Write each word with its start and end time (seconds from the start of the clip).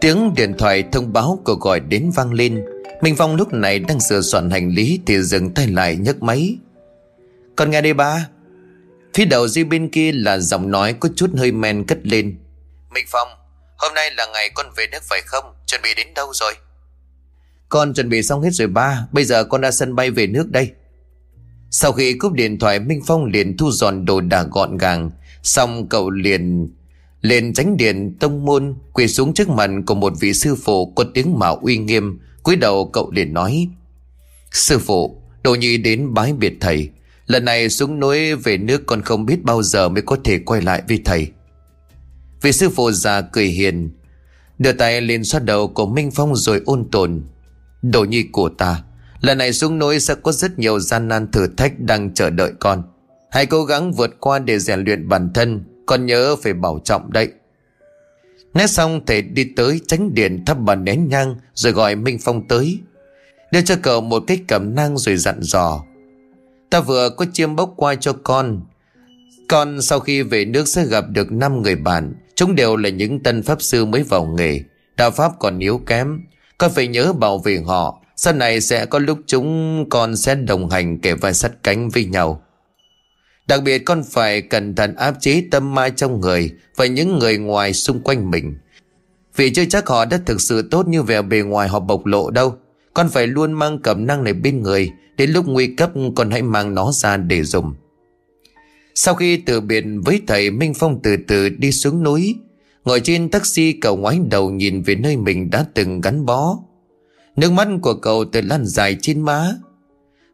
Tiếng 0.00 0.34
điện 0.34 0.54
thoại 0.58 0.84
thông 0.92 1.12
báo 1.12 1.40
cuộc 1.44 1.60
gọi 1.60 1.80
đến 1.80 2.10
vang 2.14 2.32
lên. 2.32 2.64
Minh 3.00 3.16
Phong 3.16 3.36
lúc 3.36 3.52
này 3.52 3.78
đang 3.78 4.00
sửa 4.00 4.20
soạn 4.20 4.50
hành 4.50 4.70
lý 4.70 5.00
Thì 5.06 5.22
dừng 5.22 5.54
tay 5.54 5.66
lại 5.66 5.96
nhấc 5.96 6.22
máy. 6.22 6.58
Con 7.56 7.70
nghe 7.70 7.80
đây 7.80 7.94
ba. 7.94 8.28
Phía 9.14 9.24
đầu 9.24 9.48
dây 9.48 9.64
bên 9.64 9.88
kia 9.88 10.12
là 10.12 10.38
giọng 10.38 10.70
nói 10.70 10.92
có 10.92 11.08
chút 11.16 11.30
hơi 11.36 11.52
men 11.52 11.86
cất 11.86 11.98
lên. 12.02 12.38
Minh 12.94 13.06
Phong, 13.08 13.28
Hôm 13.80 13.94
nay 13.94 14.10
là 14.16 14.26
ngày 14.26 14.50
con 14.54 14.66
về 14.76 14.86
nước 14.92 15.02
phải 15.02 15.20
không? 15.26 15.44
Chuẩn 15.66 15.82
bị 15.82 15.94
đến 15.96 16.06
đâu 16.14 16.32
rồi? 16.32 16.54
Con 17.68 17.94
chuẩn 17.94 18.08
bị 18.08 18.22
xong 18.22 18.42
hết 18.42 18.50
rồi, 18.52 18.68
ba. 18.68 19.06
Bây 19.12 19.24
giờ 19.24 19.44
con 19.44 19.60
ra 19.60 19.70
sân 19.70 19.94
bay 19.94 20.10
về 20.10 20.26
nước 20.26 20.50
đây. 20.50 20.70
Sau 21.70 21.92
khi 21.92 22.14
cúp 22.14 22.32
điện 22.32 22.58
thoại, 22.58 22.78
Minh 22.78 23.00
Phong 23.06 23.24
liền 23.24 23.56
thu 23.56 23.70
dọn 23.70 24.04
đồ 24.04 24.20
đạc 24.20 24.46
gọn 24.50 24.76
gàng, 24.76 25.10
Xong 25.42 25.88
cậu 25.88 26.10
liền 26.10 26.68
lên 27.22 27.52
tránh 27.52 27.76
điện, 27.76 28.16
tông 28.20 28.44
môn, 28.44 28.74
quỳ 28.92 29.08
xuống 29.08 29.34
trước 29.34 29.48
mặt 29.48 29.70
của 29.86 29.94
một 29.94 30.12
vị 30.20 30.32
sư 30.32 30.54
phụ 30.54 30.92
có 30.96 31.04
tiếng 31.14 31.38
mạo 31.38 31.56
uy 31.56 31.78
nghiêm, 31.78 32.18
cúi 32.42 32.56
đầu 32.56 32.90
cậu 32.92 33.10
liền 33.10 33.34
nói, 33.34 33.68
sư 34.52 34.78
phụ, 34.78 35.22
đồ 35.42 35.54
nhi 35.54 35.76
đến 35.76 36.14
bái 36.14 36.32
biệt 36.32 36.54
thầy. 36.60 36.90
Lần 37.26 37.44
này 37.44 37.70
xuống 37.70 38.00
núi 38.00 38.34
về 38.34 38.56
nước 38.56 38.86
còn 38.86 39.02
không 39.02 39.26
biết 39.26 39.42
bao 39.42 39.62
giờ 39.62 39.88
mới 39.88 40.02
có 40.02 40.16
thể 40.24 40.38
quay 40.38 40.62
lại 40.62 40.82
với 40.88 41.02
thầy. 41.04 41.28
Vị 42.42 42.52
sư 42.52 42.68
phụ 42.68 42.90
già 42.90 43.20
cười 43.20 43.46
hiền, 43.46 43.90
đưa 44.58 44.72
tay 44.72 45.00
lên 45.00 45.24
xoát 45.24 45.44
đầu 45.44 45.68
của 45.68 45.86
minh 45.86 46.10
phong 46.10 46.36
rồi 46.36 46.62
ôn 46.66 46.88
tồn, 46.92 47.22
đồ 47.82 48.04
nhi 48.04 48.22
của 48.32 48.48
ta, 48.48 48.82
lần 49.20 49.38
này 49.38 49.52
xuống 49.52 49.78
núi 49.78 50.00
sẽ 50.00 50.14
có 50.14 50.32
rất 50.32 50.58
nhiều 50.58 50.80
gian 50.80 51.08
nan 51.08 51.30
thử 51.30 51.46
thách 51.56 51.80
đang 51.80 52.14
chờ 52.14 52.30
đợi 52.30 52.52
con. 52.60 52.82
Hãy 53.30 53.46
cố 53.46 53.64
gắng 53.64 53.92
vượt 53.92 54.10
qua 54.20 54.38
để 54.38 54.58
rèn 54.58 54.84
luyện 54.84 55.08
bản 55.08 55.30
thân 55.34 55.64
con 55.90 56.06
nhớ 56.06 56.36
phải 56.36 56.52
bảo 56.52 56.80
trọng 56.84 57.12
đấy. 57.12 57.28
Nói 58.54 58.66
xong 58.68 59.00
thầy 59.06 59.22
đi 59.22 59.44
tới 59.56 59.80
tránh 59.86 60.14
điện 60.14 60.44
thắp 60.46 60.54
bàn 60.54 60.84
nén 60.84 61.08
nhang, 61.08 61.36
Rồi 61.54 61.72
gọi 61.72 61.96
Minh 61.96 62.18
Phong 62.20 62.48
tới, 62.48 62.78
Đưa 63.52 63.60
cho 63.62 63.76
cậu 63.82 64.00
một 64.00 64.22
cái 64.26 64.40
cầm 64.48 64.74
nang 64.74 64.98
rồi 64.98 65.16
dặn 65.16 65.38
dò. 65.40 65.84
Ta 66.70 66.80
vừa 66.80 67.10
có 67.10 67.26
chiêm 67.32 67.56
bốc 67.56 67.72
qua 67.76 67.94
cho 67.94 68.12
con. 68.12 68.60
Con 69.48 69.82
sau 69.82 70.00
khi 70.00 70.22
về 70.22 70.44
nước 70.44 70.68
sẽ 70.68 70.86
gặp 70.86 71.04
được 71.08 71.32
5 71.32 71.62
người 71.62 71.76
bạn. 71.76 72.14
Chúng 72.34 72.54
đều 72.54 72.76
là 72.76 72.88
những 72.88 73.22
tân 73.22 73.42
pháp 73.42 73.62
sư 73.62 73.84
mới 73.84 74.02
vào 74.02 74.24
nghề. 74.24 74.60
Đạo 74.96 75.10
pháp 75.10 75.32
còn 75.38 75.58
yếu 75.58 75.78
kém. 75.86 76.20
Con 76.58 76.70
phải 76.74 76.88
nhớ 76.88 77.12
bảo 77.12 77.38
vệ 77.38 77.58
họ. 77.66 78.02
Sau 78.16 78.34
này 78.34 78.60
sẽ 78.60 78.86
có 78.86 78.98
lúc 78.98 79.18
chúng 79.26 79.84
con 79.90 80.16
sẽ 80.16 80.34
đồng 80.34 80.70
hành 80.70 80.98
kể 80.98 81.14
vai 81.14 81.34
sắt 81.34 81.52
cánh 81.62 81.88
với 81.88 82.04
nhau. 82.04 82.42
Đặc 83.50 83.62
biệt 83.62 83.78
con 83.78 84.02
phải 84.02 84.42
cẩn 84.42 84.74
thận 84.74 84.94
áp 84.94 85.14
chế 85.20 85.44
tâm 85.50 85.74
ma 85.74 85.88
trong 85.88 86.20
người 86.20 86.50
Và 86.76 86.86
những 86.86 87.18
người 87.18 87.38
ngoài 87.38 87.72
xung 87.72 88.00
quanh 88.00 88.30
mình. 88.30 88.54
Vì 89.36 89.50
chưa 89.50 89.64
chắc 89.64 89.88
họ 89.88 90.04
đã 90.04 90.20
thực 90.26 90.40
sự 90.40 90.68
tốt 90.70 90.88
như 90.88 91.02
vẻ 91.02 91.22
bề 91.22 91.40
ngoài 91.40 91.68
họ 91.68 91.80
bộc 91.80 92.06
lộ 92.06 92.30
đâu, 92.30 92.54
Con 92.94 93.08
phải 93.08 93.26
luôn 93.26 93.52
mang 93.52 93.78
cẩm 93.78 94.06
năng 94.06 94.24
này 94.24 94.32
bên 94.32 94.62
người 94.62 94.90
Đến 95.16 95.30
lúc 95.30 95.48
nguy 95.48 95.66
cấp 95.66 95.90
con 96.16 96.30
hãy 96.30 96.42
mang 96.42 96.74
nó 96.74 96.92
ra 96.92 97.16
để 97.16 97.42
dùng. 97.42 97.74
Sau 98.94 99.14
khi 99.14 99.36
từ 99.36 99.60
biệt 99.60 99.84
với 100.04 100.22
thầy 100.26 100.50
Minh 100.50 100.74
Phong 100.74 101.00
từ 101.02 101.16
từ 101.28 101.48
đi 101.48 101.72
xuống 101.72 102.02
núi, 102.02 102.36
Ngồi 102.84 103.00
trên 103.00 103.30
taxi 103.30 103.72
cậu 103.72 103.96
ngoái 103.96 104.18
đầu 104.30 104.50
nhìn 104.50 104.82
về 104.82 104.94
nơi 104.94 105.16
mình 105.16 105.50
đã 105.50 105.64
từng 105.74 106.00
gắn 106.00 106.26
bó. 106.26 106.58
Nước 107.36 107.52
mắt 107.52 107.68
của 107.82 107.94
cậu 107.94 108.24
từ 108.24 108.40
lan 108.40 108.64
dài 108.66 108.96
trên 109.00 109.20
má. 109.20 109.54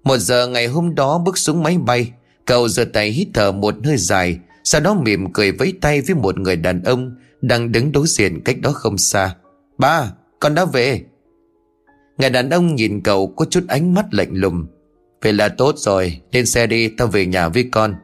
Một 0.05 0.17
giờ 0.17 0.49
ngày 0.49 0.67
hôm 0.67 0.95
đó 0.95 1.19
bước 1.19 1.39
xuống 1.39 1.63
máy 1.63 1.79
bay 1.79 2.13
Cậu 2.47 2.69
giơ 2.69 2.85
tay 2.85 3.11
hít 3.11 3.29
thở 3.35 3.53
một 3.53 3.75
hơi 3.85 3.97
dài 3.97 4.39
Sau 4.65 4.81
đó 4.81 4.95
mỉm 4.95 5.33
cười 5.33 5.53
vẫy 5.53 5.73
tay 5.81 6.01
với 6.01 6.15
một 6.15 6.39
người 6.39 6.57
đàn 6.57 6.83
ông 6.83 7.17
Đang 7.41 7.73
đứng 7.73 7.93
đối 7.93 8.07
diện 8.07 8.41
cách 8.45 8.61
đó 8.61 8.73
không 8.73 8.99
xa. 8.99 9.35
Ba, 9.79 10.13
con 10.41 10.55
đã 10.55 10.65
về. 10.65 11.01
Người 12.19 12.31
đàn 12.31 12.51
ông 12.51 12.75
nhìn 12.75 13.01
cậu 13.01 13.27
có 13.27 13.45
chút 13.45 13.65
ánh 13.69 13.95
mắt 13.95 14.07
lạnh 14.11 14.31
lùng. 14.33 14.67
Vậy 15.23 15.33
là 15.33 15.49
tốt 15.49 15.75
rồi 15.79 16.21
Lên 16.33 16.47
xe 16.47 16.67
đi 16.67 16.89
tao 16.89 17.09
về 17.09 17.27
nhà 17.27 17.49
với 17.49 17.69
con. 17.73 17.95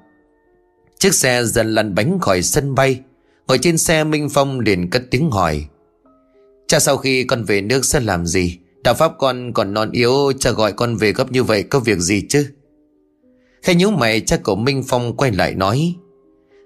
Chiếc 0.99 1.15
xe 1.15 1.45
dần 1.45 1.75
lăn 1.75 1.95
bánh 1.95 2.19
khỏi 2.21 2.43
sân 2.43 2.75
bay. 2.75 3.01
Ngồi 3.49 3.59
trên 3.59 3.79
xe 3.79 4.05
Minh 4.05 4.29
Phong 4.29 4.61
liền 4.61 4.91
cất 4.91 5.03
tiếng 5.11 5.31
hỏi. 5.31 5.67
Cha 6.67 6.79
sau 6.79 6.97
khi 6.97 7.25
con 7.25 7.45
về 7.45 7.61
nước 7.61 7.85
sẽ 7.85 8.01
làm 8.01 8.27
gì? 8.27 8.59
Đạo 8.85 8.95
pháp 8.95 9.13
con 9.19 9.53
còn 9.53 9.75
non 9.75 9.91
yếu 9.91 10.33
Cha 10.39 10.51
gọi 10.51 10.73
con 10.73 10.97
về 10.97 11.13
gấp 11.13 11.33
như 11.33 11.45
vậy 11.45 11.63
có 11.63 11.81
việc 11.81 11.99
gì 11.99 12.23
chứ? 12.29 12.47
Khai 13.63 13.75
nhíu 13.75 13.91
mày, 13.91 14.21
cha 14.21 14.37
cậu 14.37 14.57
Minh 14.57 14.83
Phong 14.89 15.17
quay 15.17 15.33
lại 15.33 15.55
nói, 15.55 15.95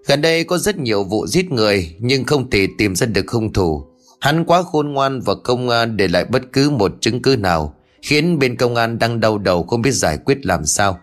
Gần 0.06 0.20
đây 0.22 0.44
có 0.44 0.58
rất 0.58 0.78
nhiều 0.78 1.04
vụ 1.04 1.26
giết 1.26 1.52
người, 1.52 1.94
Nhưng 1.98 2.24
không 2.24 2.50
thể 2.50 2.68
tìm 2.78 2.96
ra 2.96 3.06
được 3.06 3.30
hung 3.30 3.52
thủ. 3.52 3.84
Hắn 4.20 4.44
quá 4.44 4.62
khôn 4.62 4.92
ngoan 4.92 5.20
và 5.20 5.34
công 5.34 5.68
an 5.68 5.90
à, 5.90 5.92
để 5.96 6.08
lại 6.08 6.24
bất 6.24 6.42
cứ 6.52 6.70
một 6.70 6.92
chứng 7.00 7.22
cứ 7.22 7.36
nào, 7.36 7.74
Khiến 8.02 8.38
bên 8.38 8.56
công 8.56 8.74
an 8.74 8.98
đang 8.98 9.20
đau 9.20 9.38
đầu 9.38 9.62
không 9.62 9.82
biết 9.82 9.90
giải 9.90 10.18
quyết 10.24 10.46
làm 10.46 10.66
sao. 10.66 10.98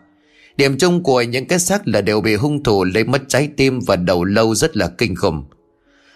Điểm 0.57 0.77
chung 0.77 1.03
của 1.03 1.21
những 1.21 1.45
cái 1.45 1.59
xác 1.59 1.87
là 1.87 2.01
đều 2.01 2.21
bị 2.21 2.35
hung 2.35 2.63
thủ 2.63 2.83
lấy 2.83 3.03
mất 3.03 3.21
trái 3.27 3.49
tim 3.57 3.79
và 3.79 3.95
đầu 3.95 4.23
lâu 4.23 4.55
rất 4.55 4.77
là 4.77 4.87
kinh 4.97 5.15
khủng. 5.15 5.43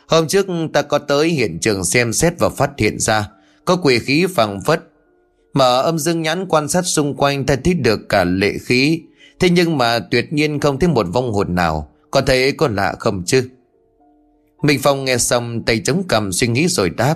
Hôm 0.08 0.28
trước 0.28 0.48
ta 0.74 0.82
có 0.82 0.98
tới 0.98 1.30
hiện 1.30 1.60
trường 1.60 1.84
xem 1.84 2.14
xét 2.14 2.34
và 2.40 2.50
phát 2.50 2.72
hiện 2.78 3.00
ra, 3.00 3.30
Có 3.66 3.76
quỷ 3.76 4.00
khí 4.00 4.26
phẳng 4.36 4.62
phất 4.62 4.84
Mở 5.54 5.82
âm 5.82 6.00
dương 6.00 6.22
nhãn 6.22 6.46
quan 6.48 6.68
sát 6.68 6.86
xung 6.86 7.16
quanh 7.16 7.46
ta 7.46 7.56
thấy 7.64 7.74
được 7.74 8.00
cả 8.10 8.24
lệ 8.24 8.54
khí 8.62 9.02
Thế 9.40 9.50
nhưng 9.50 9.78
mà 9.78 10.00
tuyệt 10.00 10.34
nhiên 10.34 10.60
không 10.60 10.80
thấy 10.80 10.90
một 10.90 11.08
vong 11.14 11.34
hồn 11.34 11.56
nào. 11.56 11.92
Có 12.12 12.22
thấy 12.22 12.52
có 12.52 12.68
lạ 12.68 12.96
không 13.00 13.24
chứ? 13.26 13.50
Minh 14.62 14.80
Phong 14.84 15.06
nghe 15.06 15.18
xong, 15.18 15.64
tay 15.64 15.82
chống 15.86 16.04
cầm 16.08 16.32
suy 16.32 16.48
nghĩ 16.48 16.68
rồi 16.68 16.90
đáp. 16.90 17.16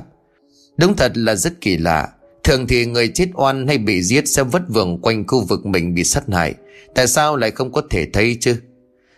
Đúng 0.77 0.95
thật 0.95 1.11
là 1.15 1.35
rất 1.35 1.61
kỳ 1.61 1.77
lạ. 1.77 2.09
Thường 2.43 2.67
thì 2.67 2.85
người 2.85 3.07
chết 3.07 3.27
oan 3.33 3.67
hay 3.67 3.77
bị 3.77 4.03
giết 4.03 4.27
sẽ 4.27 4.43
vất 4.43 4.61
vưởng 4.69 5.01
quanh 5.01 5.27
khu 5.27 5.45
vực 5.45 5.65
mình 5.65 5.93
bị 5.95 6.03
sát 6.03 6.23
hại. 6.31 6.53
Tại 6.95 7.07
sao 7.07 7.35
lại 7.35 7.51
không 7.51 7.71
có 7.71 7.81
thể 7.89 8.07
thấy 8.13 8.37
chứ? 8.39 8.55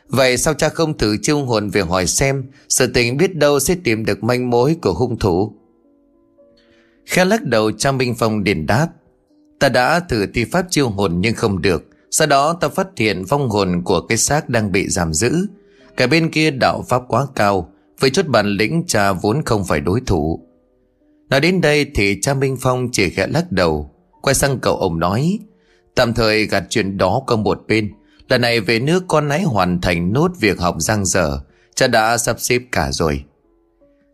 Vậy 0.08 0.38
sao 0.38 0.54
cha 0.54 0.70
không 0.70 0.98
thử 0.98 1.18
chiêu 1.22 1.46
hồn 1.46 1.70
về 1.70 1.82
hỏi 1.82 2.08
xem, 2.08 2.44
Sự 2.70 2.88
tình 2.88 3.18
biết 3.18 3.36
đâu 3.36 3.60
sẽ 3.60 3.76
tìm 3.84 4.06
được 4.06 4.24
manh 4.24 4.50
mối 4.50 4.76
của 4.82 4.94
hung 4.94 5.20
thủ? 5.20 5.54
Khẽ 7.06 7.26
lắc 7.26 7.44
đầu, 7.44 7.72
cha 7.72 7.92
Minh 7.92 8.16
Phong 8.18 8.44
điền 8.44 8.66
đáp. 8.66 8.88
Ta 9.60 9.70
đã 9.70 10.00
thử 10.00 10.26
thi 10.26 10.46
pháp 10.46 10.66
chiêu 10.70 10.90
hồn 10.90 11.22
nhưng 11.22 11.36
không 11.36 11.62
được 11.62 11.84
sau 12.14 12.28
đó 12.28 12.54
ta 12.54 12.70
phát 12.70 12.88
hiện 12.98 13.26
vong 13.26 13.50
hồn 13.50 13.82
của 13.86 14.02
cái 14.02 14.18
xác 14.18 14.50
đang 14.50 14.72
bị 14.72 14.88
giam 14.88 15.14
giữ. 15.14 15.48
Cả 15.98 16.08
bên 16.08 16.32
kia 16.32 16.52
đạo 16.52 16.86
pháp 16.90 17.02
quá 17.08 17.28
cao, 17.36 17.70
Với 18.00 18.10
chút 18.10 18.28
bản 18.28 18.48
lĩnh 18.48 18.84
cha 18.88 19.12
vốn 19.14 19.42
không 19.46 19.66
phải 19.66 19.80
đối 19.80 20.02
thủ. 20.06 20.40
Nói 21.30 21.40
đến 21.40 21.62
đây 21.62 21.86
thì 21.96 22.18
cha 22.22 22.34
Minh 22.34 22.58
Phong 22.62 22.90
chỉ 22.92 23.10
khẽ 23.10 23.28
lắc 23.28 23.52
đầu, 23.52 23.92
Quay 24.22 24.34
sang 24.34 24.60
cậu 24.60 24.76
ông 24.78 25.00
nói, 25.00 25.40
Tạm 25.96 26.14
thời 26.14 26.46
gạt 26.46 26.64
chuyện 26.70 26.98
đó 26.98 27.22
qua 27.28 27.38
một 27.38 27.64
bên. 27.68 27.92
Lần 28.30 28.42
này 28.42 28.60
về 28.60 28.80
nước 28.80 29.04
con 29.08 29.30
hãy 29.30 29.42
hoàn 29.42 29.82
thành 29.82 30.14
nốt 30.14 30.32
việc 30.40 30.60
học 30.60 30.76
giang 30.80 31.06
dở, 31.06 31.40
Cha 31.76 31.88
đã 31.88 32.18
sắp 32.18 32.40
xếp 32.40 32.62
cả 32.72 32.92
rồi. 32.92 33.24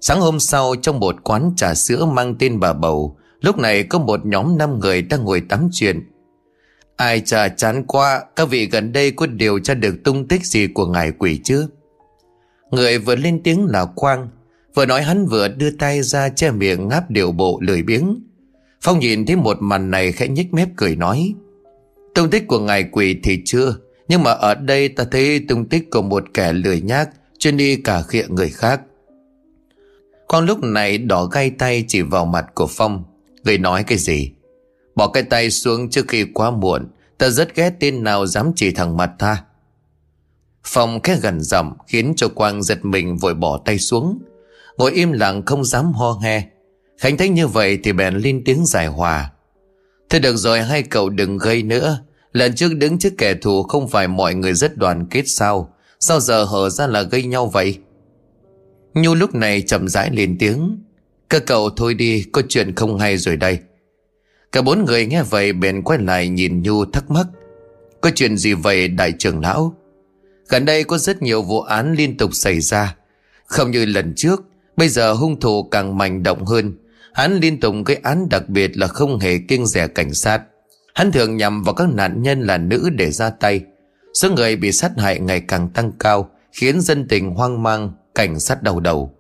Sáng 0.01 0.21
hôm 0.21 0.39
sau, 0.39 0.75
trong 0.81 0.99
một 0.99 1.15
quán 1.23 1.53
trà 1.57 1.73
sữa 1.73 2.05
mang 2.05 2.35
tên 2.39 2.59
bà 2.59 2.73
Bầu, 2.73 3.17
Lúc 3.41 3.57
này 3.57 3.83
có 3.83 3.99
một 3.99 4.25
nhóm 4.25 4.57
năm 4.57 4.79
người 4.79 5.01
đang 5.01 5.23
ngồi 5.23 5.41
tắm 5.41 5.69
chuyện. 5.71 6.03
Ai 6.99 7.21
chả 7.21 7.47
chán 7.47 7.83
qua 7.87 8.23
Các 8.35 8.49
vị 8.49 8.65
gần 8.65 8.93
đây 8.93 9.11
có 9.11 9.25
điều 9.25 9.59
tra 9.59 9.73
được 9.73 10.03
tung 10.03 10.27
tích 10.27 10.45
gì 10.45 10.67
của 10.67 10.85
ngài 10.85 11.11
quỷ 11.11 11.39
chưa 11.43 11.67
Người 12.71 12.97
vừa 12.97 13.15
lên 13.15 13.43
tiếng 13.43 13.65
là 13.65 13.85
Quang, 13.85 14.27
Vừa 14.75 14.85
nói 14.85 15.03
hắn 15.03 15.25
vừa 15.25 15.47
đưa 15.47 15.71
tay 15.71 16.01
ra 16.01 16.29
che 16.29 16.51
miệng 16.51 16.88
ngáp 16.88 17.11
điều 17.11 17.31
bộ 17.31 17.59
lười 17.61 17.83
biếng. 17.83 18.23
Phong 18.81 18.99
nhìn 18.99 19.25
thấy 19.25 19.35
một 19.35 19.57
màn 19.59 19.91
này 19.91 20.11
khẽ 20.11 20.27
nhếch 20.27 20.53
mép 20.53 20.67
cười 20.75 20.95
nói, 20.95 21.33
Tung 22.15 22.29
tích 22.29 22.47
của 22.47 22.59
ngài 22.59 22.83
quỷ 22.83 23.19
thì 23.23 23.41
chưa, 23.45 23.75
Nhưng 24.07 24.24
mà 24.24 24.31
ở 24.31 24.56
đây 24.56 24.89
ta 24.89 25.03
thấy 25.12 25.45
tung 25.47 25.69
tích 25.69 25.91
của 25.91 26.01
một 26.01 26.24
kẻ 26.33 26.53
lười 26.53 26.81
nhác, 26.81 27.09
Chuyên 27.39 27.57
đi 27.57 27.75
cả 27.75 28.01
khịa 28.01 28.25
người 28.29 28.50
khác. 28.50 28.81
Quang 30.27 30.45
lúc 30.45 30.63
này 30.63 30.97
đỏ 30.97 31.25
gai 31.25 31.50
tay 31.50 31.85
chỉ 31.88 32.01
vào 32.01 32.25
mặt 32.25 32.45
của 32.56 32.68
Phong 32.68 33.03
Người 33.44 33.57
nói 33.57 33.83
cái 33.83 33.97
gì? 33.97 34.31
Bỏ 35.00 35.07
cái 35.07 35.24
tay 35.24 35.50
xuống 35.50 35.90
trước 35.90 36.07
khi 36.07 36.25
quá 36.34 36.51
muộn, 36.51 36.88
Ta 37.18 37.30
rất 37.30 37.56
ghét 37.56 37.74
tên 37.80 38.04
nào 38.04 38.25
dám 38.25 38.51
chỉ 38.56 38.72
thẳng 38.72 38.98
mặt 38.98 39.12
ta. 39.19 39.44
Phong 40.63 41.01
khẽ 41.01 41.18
gần 41.22 41.42
giọng, 41.42 41.74
Khiến 41.88 42.13
cho 42.16 42.28
Quang 42.28 42.63
giật 42.63 42.86
mình 42.86 43.18
vội 43.18 43.34
bỏ 43.34 43.62
tay 43.66 43.80
xuống. 43.80 44.19
Ngồi 44.78 44.92
im 44.92 45.12
lặng 45.12 45.46
không 45.46 45.66
dám 45.66 45.94
ho 45.94 46.19
he 46.24 46.44
Khánh 46.98 47.18
thấy 47.18 47.30
như 47.30 47.48
vậy 47.48 47.80
thì 47.84 47.94
bèn 47.94 48.16
lên 48.16 48.42
tiếng 48.46 48.66
giải 48.66 48.88
hòa. 48.88 49.31
Thế 50.10 50.19
được 50.19 50.36
rồi, 50.36 50.62
hai 50.62 50.84
cậu 50.84 51.10
đừng 51.10 51.38
gây 51.38 51.63
nữa. 51.63 52.00
Lần 52.31 52.56
trước 52.56 52.74
đứng 52.75 53.00
trước 53.00 53.13
kẻ 53.18 53.34
thù 53.34 53.63
không 53.63 53.88
phải 53.88 54.07
mọi 54.07 54.36
người 54.36 54.54
rất 54.54 54.78
đoàn 54.78 55.06
kết 55.10 55.24
sao? 55.25 55.74
Sao 56.00 56.19
giờ 56.19 56.44
hở 56.44 56.69
ra 56.69 56.88
là 56.88 57.01
gây 57.01 57.24
nhau 57.24 57.48
vậy? 57.48 57.78
Nhu 58.94 59.16
lúc 59.16 59.36
này 59.36 59.62
chậm 59.62 59.88
rãi 59.88 60.10
lên 60.12 60.38
tiếng. 60.40 60.84
Các 61.30 61.44
cậu 61.46 61.69
thôi 61.69 61.94
đi, 61.94 62.25
Có 62.31 62.42
chuyện 62.50 62.75
không 62.75 62.98
hay 62.98 63.18
rồi 63.18 63.38
đây. 63.38 63.60
Cả 64.51 64.62
bốn 64.62 64.86
người 64.86 65.06
nghe 65.06 65.24
vậy 65.24 65.54
bèn 65.54 65.81
quay 65.81 66.00
lại 66.00 66.30
nhìn 66.30 66.62
Nhu 66.62 66.86
thắc 66.86 67.12
mắc. 67.12 67.28
Có 68.01 68.12
chuyện 68.16 68.38
gì 68.38 68.54
vậy, 68.54 68.88
đại 68.88 69.13
trưởng 69.19 69.40
lão? 69.40 69.74
Gần 70.50 70.66
đây 70.66 70.84
có 70.84 70.98
rất 70.98 71.22
nhiều 71.22 71.42
vụ 71.42 71.62
án 71.62 71.94
liên 71.94 72.18
tục 72.18 72.34
xảy 72.34 72.60
ra. 72.60 72.96
Không 73.46 73.72
như 73.72 73.86
lần 73.86 74.13
trước, 74.16 74.44
Bây 74.80 74.90
giờ 74.90 75.13
hung 75.13 75.40
thủ 75.40 75.63
càng 75.63 75.98
mạnh 75.98 76.24
động 76.24 76.46
hơn. 76.46 76.74
Hắn 77.13 77.40
liên 77.40 77.60
tục 77.60 77.75
gây 77.86 77.98
án 78.04 78.30
đặc 78.30 78.50
biệt 78.50 78.78
là 78.78 78.88
không 78.88 79.19
hề 79.19 79.38
kiêng 79.48 79.66
rẻ 79.66 79.88
cảnh 79.88 80.13
sát. 80.13 80.42
Hắn 80.94 81.12
thường 81.12 81.38
nhằm 81.38 81.63
vào 81.63 81.75
các 81.75 81.90
nạn 81.90 82.22
nhân 82.22 82.42
là 82.42 82.57
nữ 82.57 82.90
để 82.90 83.12
ra 83.12 83.30
tay. 83.30 83.62
Số 84.13 84.31
người 84.31 84.56
bị 84.56 84.72
sát 84.72 84.92
hại 84.98 85.19
ngày 85.19 85.42
càng 85.42 85.69
tăng 85.69 85.92
cao, 86.00 86.30
Khiến 86.51 86.81
dân 86.81 87.07
tình 87.07 87.30
hoang 87.30 87.63
mang, 87.63 87.94
Cảnh 88.16 88.40
sát 88.40 88.63
đau 88.63 88.80
đầu. 88.80 89.13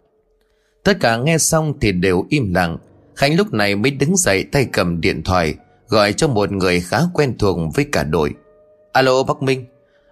Tất 0.83 0.97
cả 0.99 1.17
nghe 1.17 1.37
xong 1.37 1.73
thì 1.81 1.91
đều 1.91 2.25
im 2.29 2.53
lặng. 2.53 2.77
Khánh 3.19 3.37
lúc 3.37 3.53
này 3.53 3.75
mới 3.75 3.91
đứng 3.91 4.17
dậy 4.17 4.45
tay 4.51 4.67
cầm 4.73 5.01
điện 5.01 5.23
thoại 5.23 5.55
Gọi 5.87 6.13
cho 6.13 6.27
một 6.27 6.51
người 6.51 6.81
khá 6.81 6.97
quen 7.13 7.37
thuộc 7.37 7.57
với 7.75 7.85
cả 7.91 8.03
đội. 8.03 8.33
Alo 8.93 9.23
Bắc 9.23 9.41
Minh 9.41 9.65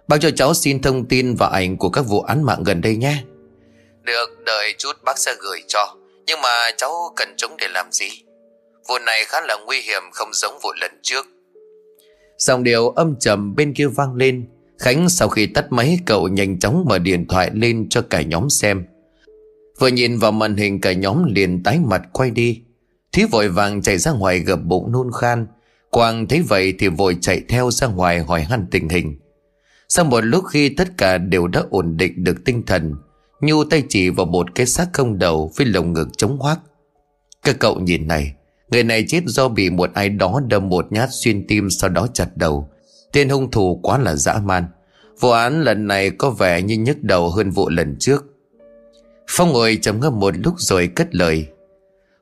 Bác 0.08 0.16
cho 0.20 0.30
cháu 0.30 0.54
xin 0.54 0.82
thông 0.82 1.08
tin 1.08 1.34
và 1.34 1.46
ảnh 1.46 1.76
của 1.76 1.90
các 1.90 2.02
vụ 2.02 2.20
án 2.20 2.42
mạng 2.42 2.62
gần 2.66 2.80
đây 2.80 2.96
nhé. 2.96 3.16
Được 4.02 4.26
đợi 4.46 4.74
chút 4.78 4.92
bác 5.04 5.18
sẽ 5.18 5.34
gửi 5.40 5.62
cho. 5.68 5.96
Nhưng 6.26 6.40
mà 6.40 6.70
cháu 6.76 7.12
cần 7.16 7.28
chúng 7.36 7.56
để 7.58 7.66
làm 7.70 7.92
gì? 7.92 8.08
Vụ 8.88 8.98
này 9.06 9.24
khá 9.26 9.40
là 9.40 9.56
nguy 9.66 9.80
hiểm 9.80 10.02
không 10.12 10.28
giống 10.32 10.58
vụ 10.62 10.70
lần 10.80 10.90
trước. 11.02 11.26
Dòng 12.38 12.64
điều 12.64 12.88
âm 12.88 13.16
trầm 13.20 13.54
bên 13.54 13.74
kia 13.74 13.86
vang 13.86 14.14
lên. 14.14 14.48
Khánh 14.78 15.08
sau 15.08 15.28
khi 15.28 15.46
tắt 15.46 15.64
máy 15.70 15.98
cậu 16.06 16.28
nhanh 16.28 16.58
chóng 16.58 16.84
mở 16.88 16.98
điện 16.98 17.26
thoại 17.28 17.50
lên 17.52 17.88
cho 17.88 18.02
cả 18.10 18.22
nhóm 18.22 18.50
xem. 18.50 18.86
Vừa 19.78 19.88
nhìn 19.88 20.18
vào 20.18 20.32
màn 20.32 20.56
hình 20.56 20.80
cả 20.80 20.92
nhóm 20.92 21.24
liền 21.34 21.62
tái 21.62 21.78
mặt 21.84 22.02
quay 22.12 22.30
đi 22.30 22.62
Thí 23.12 23.24
vội 23.24 23.48
vàng 23.48 23.82
chạy 23.82 23.98
ra 23.98 24.12
ngoài 24.12 24.38
gập 24.38 24.64
bụng 24.64 24.92
nôn 24.92 25.10
khan. 25.20 25.46
Quang 25.90 26.28
thấy 26.28 26.42
vậy 26.42 26.74
thì 26.78 26.88
vội 26.88 27.16
chạy 27.20 27.42
theo 27.48 27.70
ra 27.70 27.86
ngoài 27.86 28.20
hỏi 28.20 28.42
han 28.42 28.66
tình 28.70 28.88
hình. 28.88 29.18
Sau 29.88 30.04
một 30.04 30.20
lúc 30.20 30.44
khi 30.50 30.68
tất 30.68 30.88
cả 30.96 31.18
đều 31.18 31.46
đã 31.46 31.62
ổn 31.70 31.96
định 31.96 32.24
được 32.24 32.36
tinh 32.44 32.62
thần, 32.66 32.94
Nhu 33.40 33.64
tay 33.64 33.82
chỉ 33.88 34.10
vào 34.10 34.26
một 34.26 34.54
cái 34.54 34.66
xác 34.66 34.88
không 34.92 35.18
đầu 35.18 35.52
với 35.56 35.66
lồng 35.66 35.92
ngực 35.92 36.08
chống 36.16 36.38
hoác. 36.38 36.58
Các 37.42 37.56
cậu 37.58 37.80
nhìn 37.80 38.08
này, 38.08 38.34
Người 38.70 38.84
này 38.84 39.04
chết 39.08 39.22
do 39.26 39.48
bị 39.48 39.70
một 39.70 39.90
ai 39.94 40.08
đó 40.08 40.40
đâm 40.48 40.68
một 40.68 40.92
nhát 40.92 41.08
xuyên 41.12 41.46
tim 41.46 41.70
sau 41.70 41.90
đó 41.90 42.06
chặt 42.14 42.28
đầu. 42.36 42.68
Tên 43.12 43.28
hung 43.28 43.50
thủ 43.50 43.80
quá 43.82 43.98
là 43.98 44.14
dã 44.14 44.40
man. 44.44 44.64
Vụ 45.20 45.30
án 45.30 45.62
lần 45.62 45.86
này 45.86 46.10
có 46.10 46.30
vẻ 46.30 46.62
như 46.62 46.76
nhức 46.76 47.02
đầu 47.02 47.30
hơn 47.30 47.50
vụ 47.50 47.68
lần 47.68 47.96
trước. 47.98 48.24
Phong 49.30 49.52
ngồi 49.52 49.78
trầm 49.82 50.00
ngâm 50.00 50.20
một 50.20 50.34
lúc 50.38 50.54
rồi 50.56 50.86
cất 50.86 51.14
lời. 51.14 51.46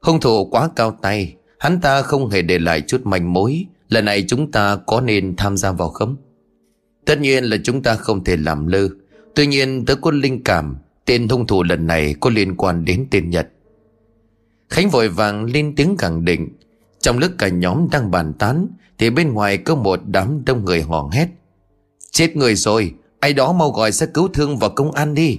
Hung 0.06 0.20
thủ 0.20 0.44
quá 0.44 0.70
cao 0.76 0.99
tay, 1.03 1.35
Hắn 1.58 1.81
ta 1.81 2.03
không 2.03 2.31
hề 2.31 2.43
để 2.43 2.58
lại 2.58 2.81
chút 2.81 3.06
manh 3.06 3.32
mối. 3.32 3.67
Lần 3.88 4.05
này 4.05 4.25
chúng 4.29 4.50
ta 4.50 4.76
có 4.87 5.00
nên 5.00 5.37
tham 5.37 5.56
gia 5.56 5.73
vào 5.73 5.88
không? 5.88 6.17
Tất 7.05 7.20
nhiên 7.20 7.44
là 7.44 7.56
chúng 7.64 7.82
ta 7.82 7.94
không 7.94 8.25
thể 8.25 8.37
làm 8.37 8.67
lơ. 8.67 8.88
Tuy 9.35 9.47
nhiên, 9.47 9.85
tớ 9.87 9.94
có 9.94 10.11
linh 10.11 10.44
cảm, 10.44 10.76
Tên 11.05 11.29
hung 11.29 11.47
thủ 11.47 11.62
lần 11.62 11.87
này 11.87 12.14
có 12.20 12.31
liên 12.31 12.56
quan 12.56 12.85
đến 12.85 13.06
tên 13.11 13.31
Nhật. 13.31 13.49
Khánh 14.69 14.91
vội 14.91 15.08
vàng 15.08 15.44
lên 15.44 15.75
tiếng 15.76 15.97
khẳng 15.97 16.25
định. 16.25 16.49
Trong 17.00 17.19
lúc 17.19 17.32
cả 17.38 17.49
nhóm 17.49 17.88
đang 17.91 18.11
bàn 18.11 18.32
tán, 18.32 18.67
Thì 18.99 19.11
bên 19.11 19.32
ngoài 19.32 19.59
có 19.59 19.75
một 19.75 20.00
đám 20.06 20.44
đông 20.44 20.64
người 20.64 20.82
hò 20.82 21.11
hét. 21.12 21.29
Chết 22.11 22.37
người 22.37 22.55
rồi, 22.55 22.94
Ai 23.20 23.32
đó 23.32 23.52
mau 23.52 23.70
gọi 23.70 23.93
xe 23.93 24.06
cứu 24.06 24.29
thương 24.29 24.56
vào 24.56 24.70
công 24.70 24.93
an 24.93 25.14
đi. 25.14 25.38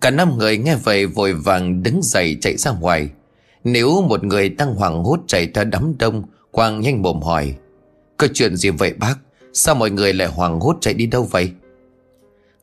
Cả 0.00 0.10
năm 0.10 0.38
người 0.38 0.58
nghe 0.58 0.76
vậy 0.76 1.06
vội 1.06 1.32
vàng 1.32 1.82
đứng 1.82 2.02
dậy 2.02 2.38
chạy 2.40 2.56
ra 2.56 2.70
ngoài. 2.70 3.10
Nếu 3.68 4.02
một 4.02 4.24
người 4.24 4.48
đang 4.48 4.74
hoảng 4.74 5.04
hốt 5.04 5.20
chạy 5.26 5.50
ra 5.54 5.64
đám 5.64 5.94
đông, 5.98 6.22
Quang 6.50 6.80
nhanh 6.80 7.02
mồm 7.02 7.22
hỏi, 7.22 7.54
Có 8.16 8.26
chuyện 8.34 8.56
gì 8.56 8.70
vậy, 8.70 8.92
bác? 8.92 9.14
Sao 9.52 9.74
mọi 9.74 9.90
người 9.90 10.12
lại 10.12 10.28
hoảng 10.28 10.60
hốt 10.60 10.76
chạy 10.80 10.94
đi 10.94 11.06
đâu 11.06 11.22
vậy? 11.22 11.50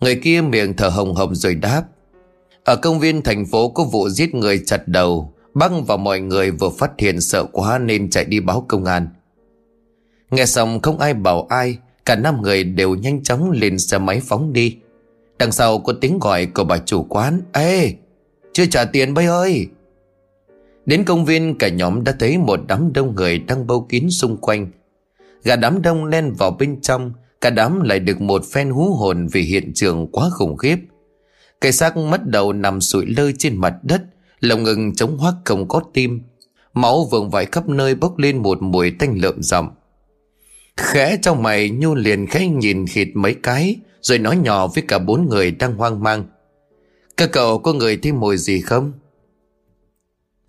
Người 0.01 0.15
kia 0.23 0.41
miệng 0.41 0.73
thở 0.73 0.89
hồng 0.89 1.15
hồng 1.15 1.35
rồi 1.35 1.55
đáp, 1.55 1.83
Ở 2.63 2.75
công 2.75 2.99
viên 2.99 3.21
thành 3.21 3.45
phố 3.45 3.69
có 3.69 3.83
vụ 3.83 4.09
giết 4.09 4.35
người 4.35 4.61
chặt 4.65 4.87
đầu, 4.87 5.33
Bác 5.53 5.71
và 5.87 5.97
mọi 5.97 6.19
người 6.19 6.51
vừa 6.51 6.69
phát 6.69 6.91
hiện 6.97 7.21
sợ 7.21 7.45
quá 7.51 7.79
nên 7.79 8.09
chạy 8.09 8.25
đi 8.25 8.39
báo 8.39 8.65
công 8.67 8.85
an. 8.85 9.07
Nghe 10.31 10.45
xong 10.45 10.81
không 10.81 10.99
ai 10.99 11.13
bảo 11.13 11.47
ai, 11.49 11.77
Cả 12.05 12.15
năm 12.15 12.41
người 12.41 12.63
đều 12.63 12.95
nhanh 12.95 13.23
chóng 13.23 13.51
lên 13.51 13.79
xe 13.79 13.97
máy 13.97 14.21
phóng 14.25 14.53
đi. 14.53 14.77
Đằng 15.39 15.51
sau 15.51 15.79
có 15.79 15.93
tiếng 16.01 16.19
gọi 16.19 16.45
của 16.45 16.63
bà 16.63 16.77
chủ 16.77 17.03
quán, 17.03 17.41
Ê, 17.53 17.93
chưa 18.53 18.65
trả 18.65 18.85
tiền 18.85 19.13
bây 19.13 19.25
ơi. 19.25 19.67
Đến 20.85 21.03
công 21.03 21.25
viên, 21.25 21.57
cả 21.57 21.69
nhóm 21.69 22.03
đã 22.03 22.15
thấy 22.19 22.37
một 22.37 22.59
đám 22.67 22.93
đông 22.93 23.15
người 23.15 23.39
đang 23.39 23.67
bâu 23.67 23.85
kín 23.89 24.09
xung 24.09 24.37
quanh 24.37 24.71
Gà 25.43 25.55
đám 25.55 25.81
đông 25.81 26.05
len 26.05 26.33
vào 26.33 26.51
bên 26.51 26.81
trong, 26.81 27.13
Cả 27.41 27.49
đám 27.49 27.81
lại 27.81 27.99
được 27.99 28.21
một 28.21 28.45
phen 28.51 28.69
hú 28.69 28.93
hồn 28.93 29.27
vì 29.31 29.41
hiện 29.41 29.71
trường 29.75 30.07
quá 30.11 30.29
khủng 30.29 30.57
khiếp 30.57 30.75
Cây 31.61 31.71
xác 31.71 31.97
mất 31.97 32.27
đầu 32.27 32.53
nằm 32.53 32.81
sụi 32.81 33.05
lơi 33.05 33.33
trên 33.37 33.57
mặt 33.57 33.73
đất, 33.83 34.01
Lồng 34.39 34.63
ngừng 34.63 34.95
chống 34.95 35.17
hoác 35.17 35.33
không 35.45 35.67
có 35.67 35.81
tim 35.93 36.21
Máu 36.73 37.07
vương 37.11 37.29
vãi 37.29 37.45
khắp 37.45 37.69
nơi 37.69 37.95
bốc 37.95 38.17
lên 38.17 38.37
một 38.37 38.61
mùi 38.61 38.91
tanh 38.91 39.17
lợm 39.21 39.43
rậm. 39.43 39.69
Khẽ 40.77 41.17
trong 41.21 41.43
mày 41.43 41.69
Nhu 41.69 41.95
liền 41.95 42.27
khẽ 42.27 42.47
nhìn 42.47 42.87
khịt 42.87 43.07
mấy 43.13 43.35
cái, 43.43 43.75
Rồi 44.01 44.19
nói 44.19 44.37
nhỏ 44.37 44.67
với 44.67 44.83
cả 44.87 44.99
bốn 44.99 45.29
người 45.29 45.51
đang 45.51 45.75
hoang 45.75 46.03
mang 46.03 46.25
Các 47.17 47.31
cậu 47.31 47.59
có 47.59 47.73
người 47.73 47.97
thấy 47.97 48.11
mùi 48.11 48.37
gì 48.37 48.61
không? 48.61 48.91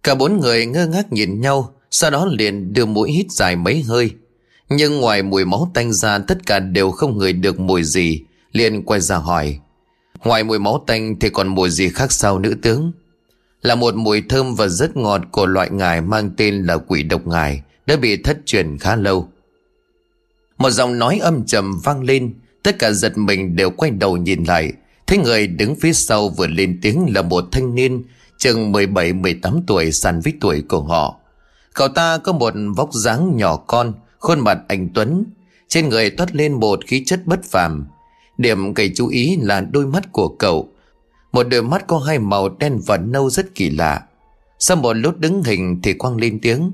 Cả 0.04 0.14
bốn 0.14 0.40
người 0.40 0.66
ngơ 0.66 0.86
ngác 0.86 1.12
nhìn 1.12 1.40
nhau, 1.40 1.70
Sau 1.90 2.10
đó 2.10 2.26
liền 2.30 2.72
đưa 2.72 2.86
mũi 2.86 3.12
hít 3.12 3.30
dài 3.30 3.56
mấy 3.56 3.82
hơi. 3.82 4.10
Nhưng 4.68 5.00
ngoài 5.00 5.22
mùi 5.22 5.44
máu 5.44 5.70
tanh 5.74 5.92
ra, 5.92 6.18
Tất 6.18 6.46
cả 6.46 6.58
đều 6.58 6.90
không 6.90 7.18
ngửi 7.18 7.32
được 7.32 7.60
mùi 7.60 7.84
gì. 7.84 8.20
Liền 8.52 8.82
quay 8.82 9.00
ra 9.00 9.16
hỏi, 9.16 9.58
Ngoài 10.24 10.44
mùi 10.44 10.58
máu 10.58 10.84
tanh 10.86 11.18
thì 11.20 11.30
còn 11.30 11.48
mùi 11.48 11.70
gì 11.70 11.88
khác 11.88 12.12
sao, 12.12 12.38
nữ 12.38 12.56
tướng? 12.62 12.92
Là 13.62 13.74
một 13.74 13.94
mùi 13.94 14.22
thơm 14.28 14.54
và 14.54 14.68
rất 14.68 14.96
ngọt 14.96 15.20
Của 15.32 15.46
loại 15.46 15.70
ngài 15.70 16.00
mang 16.00 16.30
tên 16.36 16.62
là 16.62 16.76
quỷ 16.76 17.02
độc 17.02 17.26
ngài 17.26 17.62
Đã 17.86 17.96
bị 17.96 18.16
thất 18.16 18.38
truyền 18.46 18.78
khá 18.78 18.96
lâu. 18.96 19.28
Một 20.58 20.70
giọng 20.70 20.98
nói 20.98 21.18
âm 21.22 21.46
trầm 21.46 21.80
vang 21.84 22.02
lên, 22.02 22.34
Tất 22.62 22.78
cả 22.78 22.92
giật 22.92 23.18
mình 23.18 23.56
đều 23.56 23.70
quay 23.70 23.90
đầu 23.90 24.16
nhìn 24.16 24.44
lại. 24.44 24.72
Thấy 25.06 25.18
người 25.18 25.46
đứng 25.46 25.76
phía 25.76 25.92
sau 25.92 26.28
vừa 26.28 26.46
lên 26.46 26.78
tiếng 26.82 27.06
là 27.14 27.22
một 27.22 27.44
thanh 27.52 27.74
niên 27.74 28.04
Chừng 28.38 28.72
17-18 28.72 29.60
tuổi 29.66 29.92
sàn 29.92 30.20
với 30.20 30.32
tuổi 30.40 30.62
của 30.68 30.80
họ. 30.82 31.16
Cậu 31.74 31.88
ta 31.88 32.18
có 32.18 32.32
một 32.32 32.54
vóc 32.76 32.90
dáng 32.92 33.36
nhỏ 33.36 33.56
con, 33.56 33.92
Khuôn 34.18 34.40
mặt 34.40 34.58
anh 34.68 34.88
Tuấn. 34.94 35.24
Trên 35.68 35.88
người 35.88 36.10
toát 36.10 36.34
lên 36.34 36.52
một 36.52 36.80
khí 36.86 37.04
chất 37.04 37.26
bất 37.26 37.44
phàm. 37.44 37.86
Điểm 38.38 38.74
gây 38.74 38.92
chú 38.94 39.08
ý 39.08 39.36
là 39.40 39.60
đôi 39.60 39.86
mắt 39.86 40.12
của 40.12 40.28
cậu. 40.28 40.68
Một 41.32 41.42
đôi 41.48 41.62
mắt 41.62 41.86
có 41.86 41.98
hai 41.98 42.18
màu 42.18 42.48
đen 42.48 42.80
và 42.86 42.96
nâu 42.96 43.30
rất 43.30 43.54
kỳ 43.54 43.70
lạ. 43.70 44.02
Sau 44.58 44.76
một 44.76 44.92
lúc 44.92 45.18
đứng 45.18 45.42
hình 45.42 45.80
thì 45.82 45.92
quang 45.92 46.16
lên 46.16 46.38
tiếng. 46.42 46.72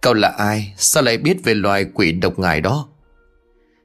Cậu 0.00 0.14
là 0.14 0.28
ai? 0.28 0.74
Sao 0.76 1.02
lại 1.02 1.18
biết 1.18 1.44
về 1.44 1.54
loài 1.54 1.84
quỷ 1.94 2.12
độc 2.12 2.38
ngài 2.38 2.60
đó? 2.60 2.88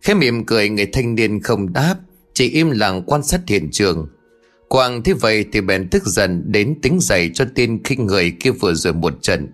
Khẽ 0.01 0.13
mỉm 0.13 0.45
cười 0.45 0.69
người 0.69 0.85
thanh 0.93 1.15
niên 1.15 1.41
không 1.41 1.73
đáp, 1.73 1.95
Chỉ 2.33 2.49
im 2.49 2.71
lặng 2.71 3.03
quan 3.05 3.23
sát 3.23 3.41
hiện 3.47 3.69
trường. 3.71 4.07
Quang 4.67 5.03
thế 5.03 5.13
vậy 5.13 5.45
thì 5.51 5.61
bèn 5.61 5.89
tức 5.89 6.03
giận 6.05 6.43
Đến 6.51 6.79
tính 6.81 6.97
giày 7.01 7.31
cho 7.33 7.45
tên 7.55 7.83
khinh 7.83 8.05
người 8.05 8.33
kia 8.39 8.51
vừa 8.51 8.73
rồi 8.73 8.93
một 8.93 9.13
trận, 9.21 9.47